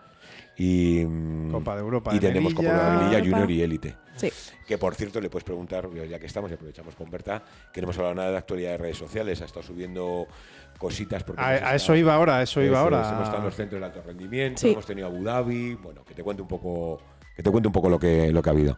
y, 0.58 1.04
Copa 1.52 1.76
de 1.76 1.82
Europa 1.82 2.12
y 2.14 2.20
de 2.20 2.28
tenemos 2.28 2.54
Copa 2.54 2.70
de 2.70 2.98
Melilla. 3.10 3.20
Junior 3.20 3.50
y 3.52 3.62
Élite. 3.62 3.96
Sí. 4.18 4.30
Que 4.68 4.78
por 4.78 4.96
cierto 4.96 5.20
le 5.20 5.30
puedes 5.30 5.44
preguntar, 5.44 5.90
ya 6.10 6.18
que 6.20 6.26
estamos 6.28 6.50
y 6.52 6.54
aprovechamos 6.54 6.96
con 6.96 7.10
Berta, 7.10 7.44
que 7.74 7.82
no 7.82 7.86
hemos 7.86 7.98
hablado 7.98 8.16
nada 8.16 8.32
de 8.32 8.38
actualidad 8.38 8.72
de 8.72 8.78
redes 8.78 8.98
sociales, 8.98 9.42
ha 9.42 9.46
estado 9.46 9.64
subiendo 9.64 10.28
cositas. 10.78 11.24
Porque 11.24 11.42
A, 11.42 11.48
a 11.72 11.76
eso 11.76 11.96
iba 11.96 12.14
ahora, 12.14 12.38
a 12.38 12.44
eso 12.44 12.62
iba 12.62 12.74
Eso 12.78 12.80
ahora. 12.84 12.98
Hemos 13.10 13.24
estado 13.24 13.38
en 13.40 13.46
los 13.46 13.56
centros 13.56 13.82
de 13.82 13.86
alto 13.88 14.02
rendimiento, 14.06 14.62
Sí. 14.62 14.70
hemos 14.72 14.86
tenido 14.86 15.08
Abu 15.08 15.24
Dhabi, 15.24 15.74
bueno, 15.76 16.04
que 16.06 16.14
te 16.14 16.24
cuente 16.24 16.42
un 16.42 16.48
poco, 16.48 17.02
que 17.36 17.44
te 17.44 17.50
cuente 17.52 17.68
un 17.68 17.74
poco 17.74 17.90
lo 17.90 18.00
que, 18.00 18.32
lo 18.32 18.42
que 18.42 18.50
ha 18.50 18.54
habido. 18.54 18.78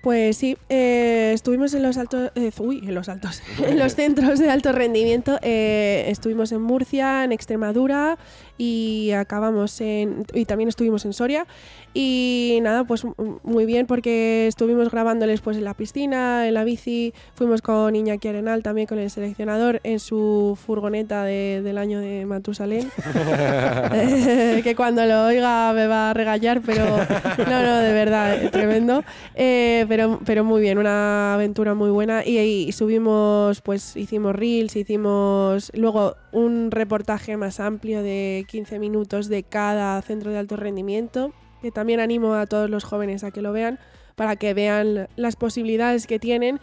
Pues 0.00 0.36
sí, 0.36 0.56
eh, 0.68 1.32
estuvimos 1.34 1.74
en 1.74 1.82
los 1.82 1.96
altos, 1.98 2.30
eh, 2.36 2.52
uy, 2.58 2.78
en 2.86 2.94
los 2.94 3.08
altos, 3.08 3.42
en 3.66 3.78
los 3.78 3.96
centros 3.96 4.38
de 4.38 4.48
alto 4.48 4.70
rendimiento. 4.70 5.38
eh, 5.42 6.04
estuvimos 6.06 6.52
en 6.52 6.62
Murcia, 6.62 7.24
en 7.24 7.32
Extremadura 7.32 8.16
y 8.58 9.12
acabamos 9.12 9.80
en, 9.80 10.24
y 10.34 10.44
también 10.44 10.68
estuvimos 10.68 11.04
en 11.06 11.12
Soria. 11.14 11.46
Y 11.94 12.58
nada, 12.62 12.84
pues 12.84 13.04
muy 13.42 13.64
bien 13.64 13.86
porque 13.86 14.46
estuvimos 14.46 14.90
grabándoles 14.90 15.40
pues 15.40 15.56
en 15.56 15.64
la 15.64 15.74
piscina, 15.74 16.46
en 16.46 16.54
la 16.54 16.64
bici, 16.64 17.14
fuimos 17.34 17.62
con 17.62 17.96
Iñaki 17.96 18.28
Arenal 18.28 18.62
también 18.62 18.86
con 18.86 18.98
el 18.98 19.10
seleccionador 19.10 19.80
en 19.84 19.98
su 19.98 20.56
furgoneta 20.64 21.24
de- 21.24 21.62
del 21.62 21.78
año 21.78 22.00
de 22.00 22.26
Matusalén. 22.26 22.90
Que 24.62 24.74
cuando 24.76 25.04
lo 25.06 25.26
oiga 25.26 25.72
me 25.72 25.86
va 25.86 26.10
a 26.10 26.14
regañar, 26.14 26.60
pero 26.64 26.84
no, 26.84 27.62
no, 27.62 27.76
de 27.78 27.92
verdad, 27.92 28.50
tremendo. 28.50 29.02
Eh, 29.34 29.86
pero, 29.88 30.20
pero 30.24 30.44
muy 30.44 30.60
bien, 30.60 30.78
una 30.78 31.34
aventura 31.34 31.74
muy 31.74 31.90
buena. 31.90 32.24
Y, 32.24 32.38
y 32.38 32.72
subimos, 32.72 33.60
pues 33.60 33.96
hicimos 33.96 34.34
reels, 34.34 34.76
hicimos 34.76 35.70
luego 35.74 36.16
un 36.32 36.70
reportaje 36.70 37.36
más 37.36 37.60
amplio 37.60 38.02
de 38.02 38.44
15 38.48 38.78
minutos 38.78 39.28
de 39.28 39.44
cada 39.44 40.00
centro 40.02 40.32
de 40.32 40.38
alto 40.38 40.56
rendimiento, 40.56 41.32
que 41.62 41.70
también 41.70 42.00
animo 42.00 42.34
a 42.34 42.46
todos 42.46 42.68
los 42.68 42.82
jóvenes 42.82 43.22
a 43.22 43.30
que 43.30 43.42
lo 43.42 43.52
vean, 43.52 43.78
para 44.16 44.36
que 44.36 44.54
vean 44.54 45.08
las 45.16 45.36
posibilidades 45.36 46.06
que 46.06 46.18
tienen. 46.18 46.58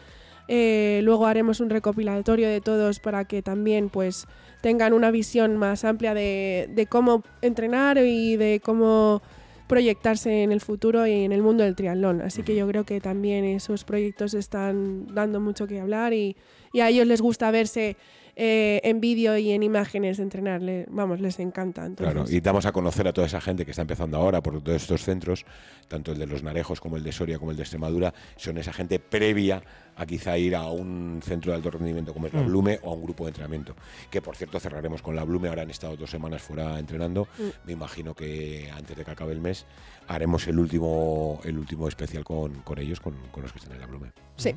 Eh, 0.47 0.99
luego 1.03 1.25
haremos 1.25 1.59
un 1.59 1.69
recopilatorio 1.69 2.49
de 2.49 2.61
todos 2.61 2.99
para 2.99 3.25
que 3.25 3.41
también 3.41 3.89
pues 3.89 4.27
tengan 4.61 4.93
una 4.93 5.09
visión 5.09 5.57
más 5.57 5.85
amplia 5.85 6.13
de, 6.13 6.69
de 6.69 6.85
cómo 6.85 7.23
entrenar 7.41 7.97
y 7.97 8.35
de 8.35 8.61
cómo 8.63 9.21
proyectarse 9.67 10.43
en 10.43 10.51
el 10.51 10.61
futuro 10.61 11.07
y 11.07 11.23
en 11.23 11.31
el 11.31 11.41
mundo 11.41 11.63
del 11.63 11.75
triatlón. 11.75 12.21
Así 12.21 12.43
que 12.43 12.55
yo 12.55 12.67
creo 12.67 12.83
que 12.83 13.01
también 13.01 13.45
esos 13.45 13.83
proyectos 13.83 14.33
están 14.33 15.07
dando 15.13 15.39
mucho 15.39 15.67
que 15.67 15.79
hablar 15.79 16.13
y, 16.13 16.35
y 16.73 16.81
a 16.81 16.89
ellos 16.89 17.07
les 17.07 17.21
gusta 17.21 17.49
verse 17.51 17.97
eh, 18.35 18.81
en 18.83 18.99
vídeo 18.99 19.37
y 19.37 19.51
en 19.51 19.63
imágenes 19.63 20.17
de 20.17 20.23
entrenar. 20.23 20.61
Le- 20.61 20.85
vamos, 20.89 21.19
les 21.21 21.39
encanta. 21.39 21.85
Entonces, 21.85 22.13
Claro, 22.13 22.29
y 22.29 22.39
damos 22.41 22.65
a 22.65 22.71
conocer 22.71 23.07
a 23.07 23.13
toda 23.13 23.27
esa 23.27 23.39
gente 23.41 23.63
que 23.65 23.71
está 23.71 23.81
empezando 23.83 24.17
ahora 24.17 24.41
por 24.41 24.61
todos 24.61 24.81
estos 24.81 25.03
centros, 25.03 25.45
tanto 25.87 26.11
el 26.11 26.17
de 26.19 26.27
los 26.27 26.43
Narejos 26.43 26.81
como 26.81 26.97
el 26.97 27.03
de 27.03 27.11
Soria 27.11 27.39
como 27.39 27.51
el 27.51 27.57
de 27.57 27.63
Extremadura, 27.63 28.13
son 28.35 28.57
esa 28.57 28.73
gente 28.73 28.99
previa 28.99 29.61
a 29.97 30.05
quizá 30.05 30.37
ir 30.37 30.55
a 30.55 30.69
un 30.69 31.21
centro 31.23 31.51
de 31.53 31.55
alto 31.57 31.71
rendimiento 31.71 32.13
como 32.13 32.27
es 32.27 32.33
la 32.33 32.41
Mm. 32.41 32.47
Blume 32.47 32.79
o 32.83 32.91
a 32.91 32.93
un 32.95 33.03
grupo 33.03 33.23
de 33.23 33.29
entrenamiento. 33.29 33.75
Que 34.11 34.21
por 34.21 34.35
cierto 34.35 34.59
cerraremos 34.59 35.01
con 35.01 35.15
la 35.15 35.23
Blume, 35.23 35.47
ahora 35.47 35.61
han 35.61 35.69
estado 35.71 35.95
dos 35.95 36.09
semanas 36.09 36.41
fuera 36.41 36.77
entrenando. 36.77 37.29
Mm. 37.37 37.43
Me 37.67 37.71
imagino 37.73 38.13
que 38.13 38.69
antes 38.75 38.97
de 38.97 39.05
que 39.05 39.11
acabe 39.11 39.31
el 39.31 39.39
mes 39.39 39.65
haremos 40.07 40.45
el 40.47 40.59
último, 40.59 41.39
el 41.45 41.57
último 41.57 41.87
especial 41.87 42.25
con, 42.25 42.55
con 42.63 42.77
ellos, 42.79 42.99
con, 42.99 43.15
con 43.31 43.43
los 43.43 43.53
que 43.53 43.59
están 43.59 43.73
en 43.73 43.79
la 43.79 43.87
Blume. 43.87 44.11
sí. 44.35 44.53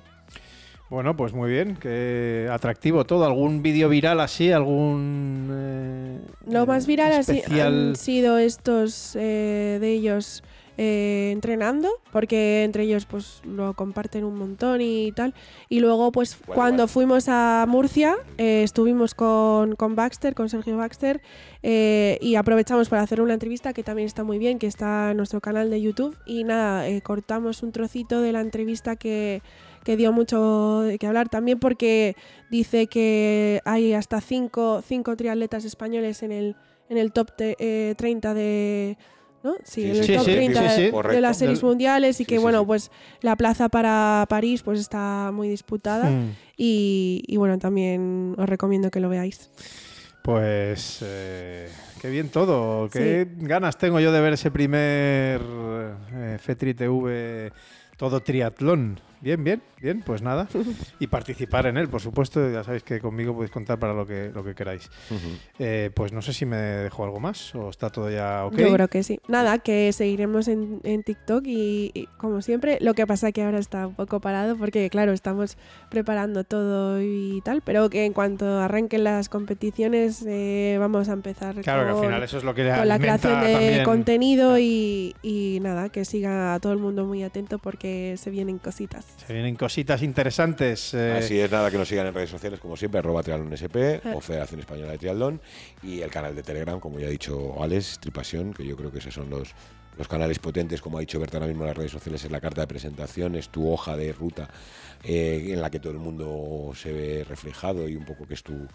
Bueno, 0.90 1.14
pues 1.14 1.34
muy 1.34 1.50
bien, 1.50 1.76
qué 1.76 2.48
atractivo 2.50 3.04
todo. 3.04 3.26
¿Algún 3.26 3.62
vídeo 3.62 3.90
viral 3.90 4.20
así? 4.20 4.52
¿Algún. 4.52 5.50
eh, 5.52 6.18
Lo 6.50 6.64
más 6.64 6.86
viral 6.86 7.12
especial? 7.12 7.90
han 7.90 7.96
sido 7.96 8.38
estos 8.38 9.14
eh, 9.14 9.76
de 9.82 9.92
ellos 9.92 10.42
eh, 10.78 11.28
entrenando, 11.32 11.90
porque 12.10 12.64
entre 12.64 12.84
ellos 12.84 13.04
pues 13.04 13.42
lo 13.44 13.74
comparten 13.74 14.24
un 14.24 14.36
montón 14.38 14.80
y 14.80 15.12
tal. 15.12 15.34
Y 15.68 15.80
luego 15.80 16.10
pues 16.10 16.38
cuando 16.46 16.88
fuimos 16.88 17.26
a 17.28 17.66
Murcia 17.68 18.16
eh, 18.38 18.62
estuvimos 18.62 19.14
con, 19.14 19.74
con 19.76 19.94
Baxter, 19.94 20.34
con 20.34 20.48
Sergio 20.48 20.78
Baxter, 20.78 21.20
eh, 21.62 22.16
y 22.22 22.36
aprovechamos 22.36 22.88
para 22.88 23.02
hacer 23.02 23.20
una 23.20 23.34
entrevista 23.34 23.74
que 23.74 23.82
también 23.82 24.06
está 24.06 24.24
muy 24.24 24.38
bien, 24.38 24.58
que 24.58 24.66
está 24.68 25.10
en 25.10 25.18
nuestro 25.18 25.42
canal 25.42 25.68
de 25.68 25.82
YouTube. 25.82 26.16
Y 26.24 26.44
nada, 26.44 26.88
eh, 26.88 27.02
cortamos 27.02 27.62
un 27.62 27.72
trocito 27.72 28.22
de 28.22 28.32
la 28.32 28.40
entrevista 28.40 28.96
que 28.96 29.42
que 29.88 29.96
dio 29.96 30.12
mucho 30.12 30.82
de 30.82 30.98
qué 30.98 31.06
hablar 31.06 31.30
también 31.30 31.58
porque 31.58 32.14
dice 32.50 32.88
que 32.88 33.62
hay 33.64 33.94
hasta 33.94 34.20
cinco, 34.20 34.82
cinco 34.86 35.16
triatletas 35.16 35.64
españoles 35.64 36.22
en 36.22 36.30
el, 36.30 36.56
en 36.90 36.98
el 36.98 37.10
top 37.10 37.34
te- 37.34 37.56
eh, 37.58 37.94
30 37.96 38.34
de... 38.34 38.98
¿no? 39.42 39.54
Sí, 39.64 39.80
Sí, 39.80 39.84
en 39.86 39.96
el 39.96 40.04
sí, 40.04 40.12
top 40.14 40.24
sí, 40.26 40.32
30 40.32 40.68
sí, 40.68 40.90
sí, 40.90 40.90
de- 41.10 41.20
las 41.22 41.38
series 41.38 41.62
mundiales 41.62 42.20
y 42.20 42.26
que 42.26 42.38
bueno, 42.38 42.66
pues 42.66 42.90
la 43.22 43.34
plaza 43.34 43.70
para 43.70 44.26
París 44.28 44.60
pues 44.62 44.78
está 44.78 45.30
muy 45.32 45.48
disputada 45.48 46.10
Hmm. 46.10 46.32
y, 46.58 47.22
y 47.26 47.38
bueno, 47.38 47.58
también 47.58 48.34
os 48.36 48.46
recomiendo 48.46 48.90
que 48.90 49.00
lo 49.00 49.08
veáis. 49.08 49.48
Pues 50.20 50.98
eh, 51.00 51.70
qué 52.02 52.10
bien 52.10 52.28
todo. 52.28 52.90
Qué 52.90 53.26
ganas 53.38 53.78
tengo 53.78 54.00
yo 54.00 54.12
de 54.12 54.20
ver 54.20 54.34
ese 54.34 54.50
primer 54.50 55.40
eh, 56.12 56.36
FETRI 56.38 56.74
TV 56.74 57.52
todo 57.96 58.20
triatlón. 58.20 59.00
Bien, 59.20 59.42
bien, 59.42 59.60
bien, 59.80 60.02
pues 60.04 60.22
nada. 60.22 60.46
Y 61.00 61.08
participar 61.08 61.66
en 61.66 61.76
él, 61.76 61.88
por 61.88 62.00
supuesto. 62.00 62.50
Ya 62.50 62.62
sabéis 62.62 62.82
que 62.84 63.00
conmigo 63.00 63.34
podéis 63.34 63.50
contar 63.50 63.78
para 63.78 63.92
lo 63.92 64.06
que, 64.06 64.30
lo 64.34 64.44
que 64.44 64.54
queráis. 64.54 64.88
Eh, 65.58 65.90
pues 65.94 66.12
no 66.12 66.22
sé 66.22 66.32
si 66.32 66.46
me 66.46 66.56
dejo 66.56 67.04
algo 67.04 67.18
más 67.20 67.54
o 67.54 67.68
está 67.70 67.90
todo 67.90 68.10
ya 68.10 68.44
ok. 68.46 68.56
Yo 68.56 68.72
creo 68.72 68.88
que 68.88 69.02
sí. 69.02 69.18
Nada, 69.28 69.58
que 69.58 69.92
seguiremos 69.92 70.46
en, 70.48 70.80
en 70.84 71.02
TikTok 71.02 71.44
y, 71.46 71.90
y, 71.94 72.06
como 72.16 72.42
siempre, 72.42 72.78
lo 72.80 72.94
que 72.94 73.06
pasa 73.06 73.32
que 73.32 73.42
ahora 73.42 73.58
está 73.58 73.86
un 73.88 73.94
poco 73.94 74.20
parado 74.20 74.56
porque, 74.56 74.88
claro, 74.90 75.12
estamos 75.12 75.56
preparando 75.90 76.44
todo 76.44 77.02
y 77.02 77.40
tal, 77.44 77.62
pero 77.62 77.90
que 77.90 78.04
en 78.04 78.12
cuanto 78.12 78.60
arranquen 78.60 79.02
las 79.04 79.28
competiciones 79.28 80.24
eh, 80.26 80.76
vamos 80.78 81.08
a 81.08 81.12
empezar 81.12 81.56
Claro, 81.62 81.82
que 81.82 81.88
al 81.88 81.94
con, 81.94 82.04
final 82.04 82.22
eso 82.22 82.38
es 82.38 82.44
lo 82.44 82.54
que 82.54 82.68
con 82.70 82.86
la 82.88 82.98
creación 82.98 83.40
de 83.40 83.52
también. 83.52 83.84
contenido 83.84 84.58
y, 84.58 85.14
y 85.22 85.58
nada, 85.60 85.88
que 85.88 86.04
siga 86.04 86.54
a 86.54 86.60
todo 86.60 86.72
el 86.72 86.78
mundo 86.78 87.04
muy 87.04 87.22
atento 87.24 87.58
porque 87.58 88.14
se 88.16 88.30
vienen 88.30 88.58
cositas. 88.58 89.07
Se 89.26 89.32
vienen 89.32 89.56
cositas 89.56 90.02
interesantes. 90.02 90.94
eh, 90.94 91.16
Así 91.18 91.38
es, 91.38 91.50
nada, 91.50 91.70
que 91.70 91.76
nos 91.78 91.88
sigan 91.88 92.06
en 92.06 92.14
redes 92.14 92.30
sociales, 92.30 92.60
como 92.60 92.76
siempre, 92.76 92.98
arroba 93.00 93.22
triatlón 93.22 93.52
SP 93.52 94.00
Eh. 94.04 94.12
o 94.14 94.20
Federación 94.20 94.60
Española 94.60 94.92
de 94.92 94.98
Triatlón 94.98 95.40
y 95.82 96.00
el 96.00 96.10
canal 96.10 96.34
de 96.34 96.42
Telegram, 96.42 96.80
como 96.80 96.98
ya 96.98 97.06
ha 97.06 97.10
dicho 97.10 97.62
Alex, 97.62 97.98
Tripasión, 98.00 98.54
que 98.54 98.64
yo 98.66 98.76
creo 98.76 98.90
que 98.90 98.98
esos 99.00 99.12
son 99.12 99.28
los, 99.28 99.50
los 99.98 100.08
canales 100.08 100.38
potentes, 100.38 100.80
como 100.80 100.96
ha 100.96 101.00
dicho 101.00 101.20
Berta 101.20 101.36
ahora 101.36 101.48
mismo 101.48 101.64
en 101.64 101.68
las 101.68 101.76
redes 101.76 101.92
sociales, 101.92 102.24
es 102.24 102.30
la 102.30 102.40
carta 102.40 102.62
de 102.62 102.66
presentación, 102.68 103.34
es 103.34 103.48
tu 103.50 103.70
hoja 103.70 103.96
de 103.96 104.12
ruta 104.12 104.48
eh, 105.04 105.48
en 105.50 105.60
la 105.60 105.70
que 105.70 105.78
todo 105.80 105.92
el 105.92 105.98
mundo 105.98 106.72
se 106.74 106.92
ve 106.92 107.24
reflejado 107.28 107.88
y 107.88 107.96
un 107.96 108.04
poco 108.06 108.26
que 108.26 108.34
es 108.34 108.42
tu, 108.42 108.66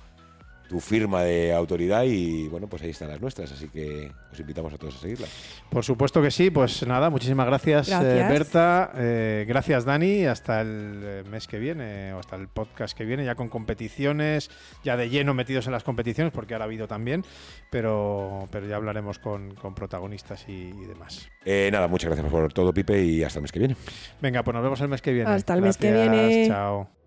tu 0.68 0.80
firma 0.80 1.24
de 1.24 1.54
autoridad 1.54 2.04
y 2.04 2.48
bueno, 2.48 2.68
pues 2.68 2.82
ahí 2.82 2.90
están 2.90 3.10
las 3.10 3.22
nuestras, 3.22 3.52
así 3.52 3.68
que 3.70 4.12
os 4.32 4.40
invitamos 4.40 4.74
a 4.74 4.78
todos 4.78 4.96
a 4.96 5.00
seguirlas. 5.00 5.30
Por 5.70 5.84
supuesto 5.84 6.22
que 6.22 6.32
sí, 6.32 6.50
pues 6.50 6.86
nada, 6.88 7.10
muchísimas 7.10 7.46
gracias, 7.46 7.90
eh. 7.90 8.26
Berta, 8.28 8.92
eh, 8.96 9.46
gracias 9.48 9.86
Dani, 9.86 10.26
hasta 10.26 10.62
el 10.62 11.02
eh, 11.04 11.24
mes 11.30 11.48
que 11.48 11.60
viene 11.60 12.14
o 12.14 12.20
hasta 12.20 12.36
el 12.36 12.48
podcast 12.48 12.98
que 12.98 13.06
viene, 13.06 13.26
ya 13.26 13.36
con 13.36 13.50
competiciones, 13.50 14.50
ya 14.84 14.98
de 14.98 15.10
lleno 15.10 15.34
metidos 15.34 15.68
en 15.68 15.74
las 15.74 15.84
competiciones, 15.84 16.34
porque 16.34 16.54
ahora 16.54 16.66
ha 16.66 16.68
habido 16.68 16.88
también, 16.88 17.24
pero, 17.70 18.48
pero 18.52 18.68
ya 18.68 18.78
hablaremos 18.78 19.20
con, 19.20 19.54
con 19.56 19.76
protagonistas 19.76 20.46
y, 20.48 20.70
y 20.70 20.86
demás. 20.86 21.30
Eh, 21.46 21.70
nada, 21.72 21.88
muchas 21.88 22.10
gracias 22.10 22.32
por 22.32 22.52
todo, 22.54 22.74
Pipe, 22.74 23.04
y 23.04 23.24
hasta 23.24 23.40
el 23.40 23.44
mes 23.44 23.52
que 23.52 23.60
viene. 23.60 23.76
Venga, 24.22 24.44
pues 24.44 24.56
nos 24.56 24.64
vemos 24.64 24.82
el 24.82 24.88
mes 24.88 25.02
que 25.02 25.14
viene. 25.14 25.30
Hasta 25.30 25.54
el 25.54 25.62
mes 25.62 25.78
que 25.78 25.92
viene. 25.92 26.48
Chao. 26.48 27.03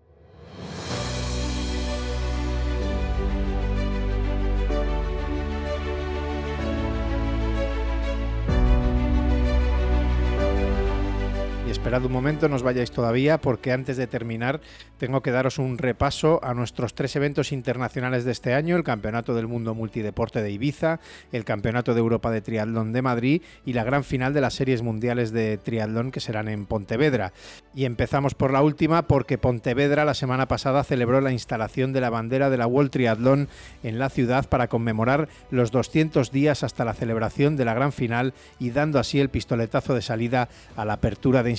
Esperad 11.77 12.03
un 12.05 12.11
momento, 12.11 12.49
no 12.49 12.55
os 12.55 12.63
vayáis 12.63 12.89
todavía, 12.89 13.37
porque 13.37 13.71
antes 13.71 13.97
de 13.97 14.07
terminar 14.07 14.61
tengo 14.97 15.21
que 15.21 15.29
daros 15.29 15.59
un 15.59 15.77
repaso 15.77 16.39
a 16.43 16.55
nuestros 16.55 16.95
tres 16.95 17.15
eventos 17.15 17.51
internacionales 17.51 18.25
de 18.25 18.31
este 18.31 18.55
año, 18.55 18.75
el 18.75 18.83
Campeonato 18.83 19.35
del 19.35 19.47
Mundo 19.47 19.75
Multideporte 19.75 20.41
de 20.41 20.49
Ibiza, 20.49 20.99
el 21.31 21.45
Campeonato 21.45 21.93
de 21.93 21.99
Europa 21.99 22.31
de 22.31 22.41
Triatlón 22.41 22.93
de 22.93 23.01
Madrid 23.03 23.41
y 23.63 23.73
la 23.73 23.83
gran 23.83 24.03
final 24.03 24.33
de 24.33 24.41
las 24.41 24.55
series 24.55 24.81
mundiales 24.81 25.31
de 25.31 25.59
triatlón 25.59 26.09
que 26.11 26.19
serán 26.19 26.47
en 26.47 26.65
Pontevedra. 26.65 27.31
Y 27.75 27.85
empezamos 27.85 28.33
por 28.33 28.51
la 28.51 28.63
última 28.63 29.03
porque 29.03 29.37
Pontevedra 29.37 30.03
la 30.03 30.15
semana 30.15 30.47
pasada 30.47 30.83
celebró 30.83 31.21
la 31.21 31.31
instalación 31.31 31.93
de 31.93 32.01
la 32.01 32.09
bandera 32.09 32.49
de 32.49 32.57
la 32.57 32.65
World 32.65 32.89
Triathlon 32.89 33.49
en 33.83 33.99
la 33.99 34.09
ciudad 34.09 34.49
para 34.49 34.67
conmemorar 34.67 35.29
los 35.51 35.69
200 35.69 36.31
días 36.31 36.63
hasta 36.63 36.85
la 36.85 36.95
celebración 36.95 37.55
de 37.55 37.65
la 37.65 37.75
gran 37.75 37.91
final 37.91 38.33
y 38.57 38.71
dando 38.71 38.97
así 38.97 39.19
el 39.19 39.29
pistoletazo 39.29 39.93
de 39.93 40.01
salida 40.01 40.49
a 40.75 40.83
la 40.83 40.93
apertura 40.93 41.43
de 41.43 41.51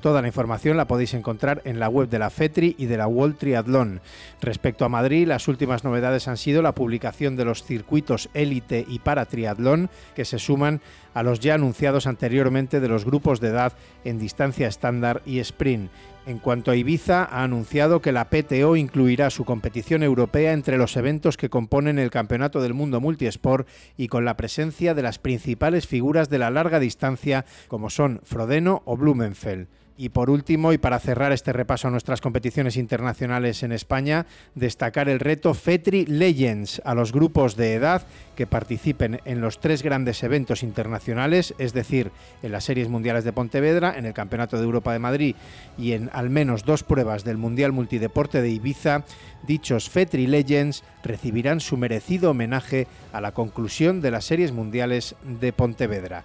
Toda 0.00 0.22
la 0.22 0.28
información 0.28 0.76
la 0.76 0.86
podéis 0.86 1.14
encontrar 1.14 1.62
en 1.64 1.78
la 1.78 1.88
web 1.88 2.08
de 2.08 2.18
la 2.18 2.30
FETRI 2.30 2.76
y 2.78 2.86
de 2.86 2.96
la 2.96 3.06
World 3.06 3.36
Triathlon. 3.36 4.00
Respecto 4.40 4.84
a 4.84 4.88
Madrid, 4.88 5.26
las 5.26 5.46
últimas 5.48 5.84
novedades 5.84 6.26
han 6.28 6.36
sido 6.36 6.62
la 6.62 6.74
publicación 6.74 7.36
de 7.36 7.44
los 7.44 7.62
circuitos 7.62 8.28
élite 8.34 8.84
y 8.88 8.98
para 8.98 9.26
triatlón 9.26 9.90
que 10.14 10.24
se 10.24 10.38
suman 10.38 10.80
a 11.12 11.22
los 11.22 11.40
ya 11.40 11.54
anunciados 11.54 12.06
anteriormente 12.06 12.80
de 12.80 12.88
los 12.88 13.04
grupos 13.04 13.40
de 13.40 13.48
edad 13.48 13.72
en 14.04 14.18
distancia 14.18 14.68
estándar 14.68 15.22
y 15.26 15.38
sprint. 15.38 15.90
En 16.26 16.38
cuanto 16.38 16.70
a 16.70 16.76
Ibiza, 16.76 17.24
ha 17.24 17.42
anunciado 17.42 18.00
que 18.00 18.10
la 18.10 18.30
PTO 18.30 18.76
incluirá 18.76 19.28
su 19.28 19.44
competición 19.44 20.02
europea 20.02 20.54
entre 20.54 20.78
los 20.78 20.96
eventos 20.96 21.36
que 21.36 21.50
componen 21.50 21.98
el 21.98 22.10
Campeonato 22.10 22.62
del 22.62 22.72
Mundo 22.72 22.98
Multisport 22.98 23.68
y 23.98 24.08
con 24.08 24.24
la 24.24 24.34
presencia 24.34 24.94
de 24.94 25.02
las 25.02 25.18
principales 25.18 25.86
figuras 25.86 26.30
de 26.30 26.38
la 26.38 26.50
larga 26.50 26.80
distancia 26.80 27.44
como 27.68 27.90
son 27.90 28.20
Frodeno 28.24 28.80
o 28.86 28.96
Blumenfeld. 28.96 29.68
Y 29.96 30.08
por 30.08 30.28
último, 30.28 30.72
y 30.72 30.78
para 30.78 30.98
cerrar 30.98 31.30
este 31.30 31.52
repaso 31.52 31.86
a 31.86 31.90
nuestras 31.92 32.20
competiciones 32.20 32.76
internacionales 32.76 33.62
en 33.62 33.70
España, 33.70 34.26
destacar 34.56 35.08
el 35.08 35.20
reto 35.20 35.54
FETRI 35.54 36.06
Legends 36.06 36.82
a 36.84 36.96
los 36.96 37.12
grupos 37.12 37.54
de 37.54 37.74
edad 37.74 38.02
que 38.34 38.48
participen 38.48 39.20
en 39.24 39.40
los 39.40 39.60
tres 39.60 39.84
grandes 39.84 40.24
eventos 40.24 40.64
internacionales, 40.64 41.54
es 41.58 41.72
decir, 41.74 42.10
en 42.42 42.50
las 42.50 42.64
Series 42.64 42.88
Mundiales 42.88 43.22
de 43.22 43.32
Pontevedra, 43.32 43.96
en 43.96 44.04
el 44.04 44.14
Campeonato 44.14 44.56
de 44.56 44.64
Europa 44.64 44.92
de 44.92 44.98
Madrid 44.98 45.36
y 45.78 45.92
en 45.92 46.10
al 46.12 46.28
menos 46.28 46.64
dos 46.64 46.82
pruebas 46.82 47.22
del 47.22 47.36
Mundial 47.36 47.70
Multideporte 47.70 48.42
de 48.42 48.50
Ibiza, 48.50 49.04
dichos 49.46 49.88
FETRI 49.90 50.26
Legends 50.26 50.82
recibirán 51.04 51.60
su 51.60 51.76
merecido 51.76 52.32
homenaje 52.32 52.88
a 53.12 53.20
la 53.20 53.30
conclusión 53.30 54.00
de 54.00 54.10
las 54.10 54.24
Series 54.24 54.50
Mundiales 54.50 55.14
de 55.22 55.52
Pontevedra. 55.52 56.24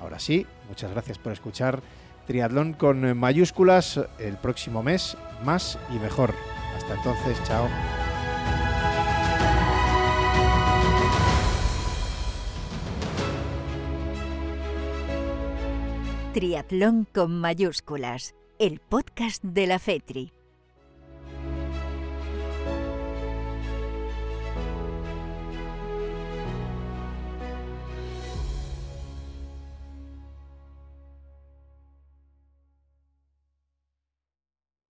Ahora 0.00 0.18
sí, 0.18 0.44
muchas 0.68 0.90
gracias 0.90 1.18
por 1.18 1.32
escuchar 1.32 1.80
Triatlón 2.26 2.72
con 2.72 3.16
mayúsculas 3.16 4.00
el 4.18 4.36
próximo 4.36 4.82
mes, 4.82 5.16
más 5.44 5.78
y 5.94 5.98
mejor. 5.98 6.34
Hasta 6.76 6.94
entonces, 6.94 7.42
chao. 7.44 7.68
Triatlón 16.34 17.06
con 17.14 17.40
mayúsculas, 17.40 18.34
el 18.58 18.80
podcast 18.80 19.42
de 19.42 19.66
la 19.66 19.78
FETRI. 19.78 20.35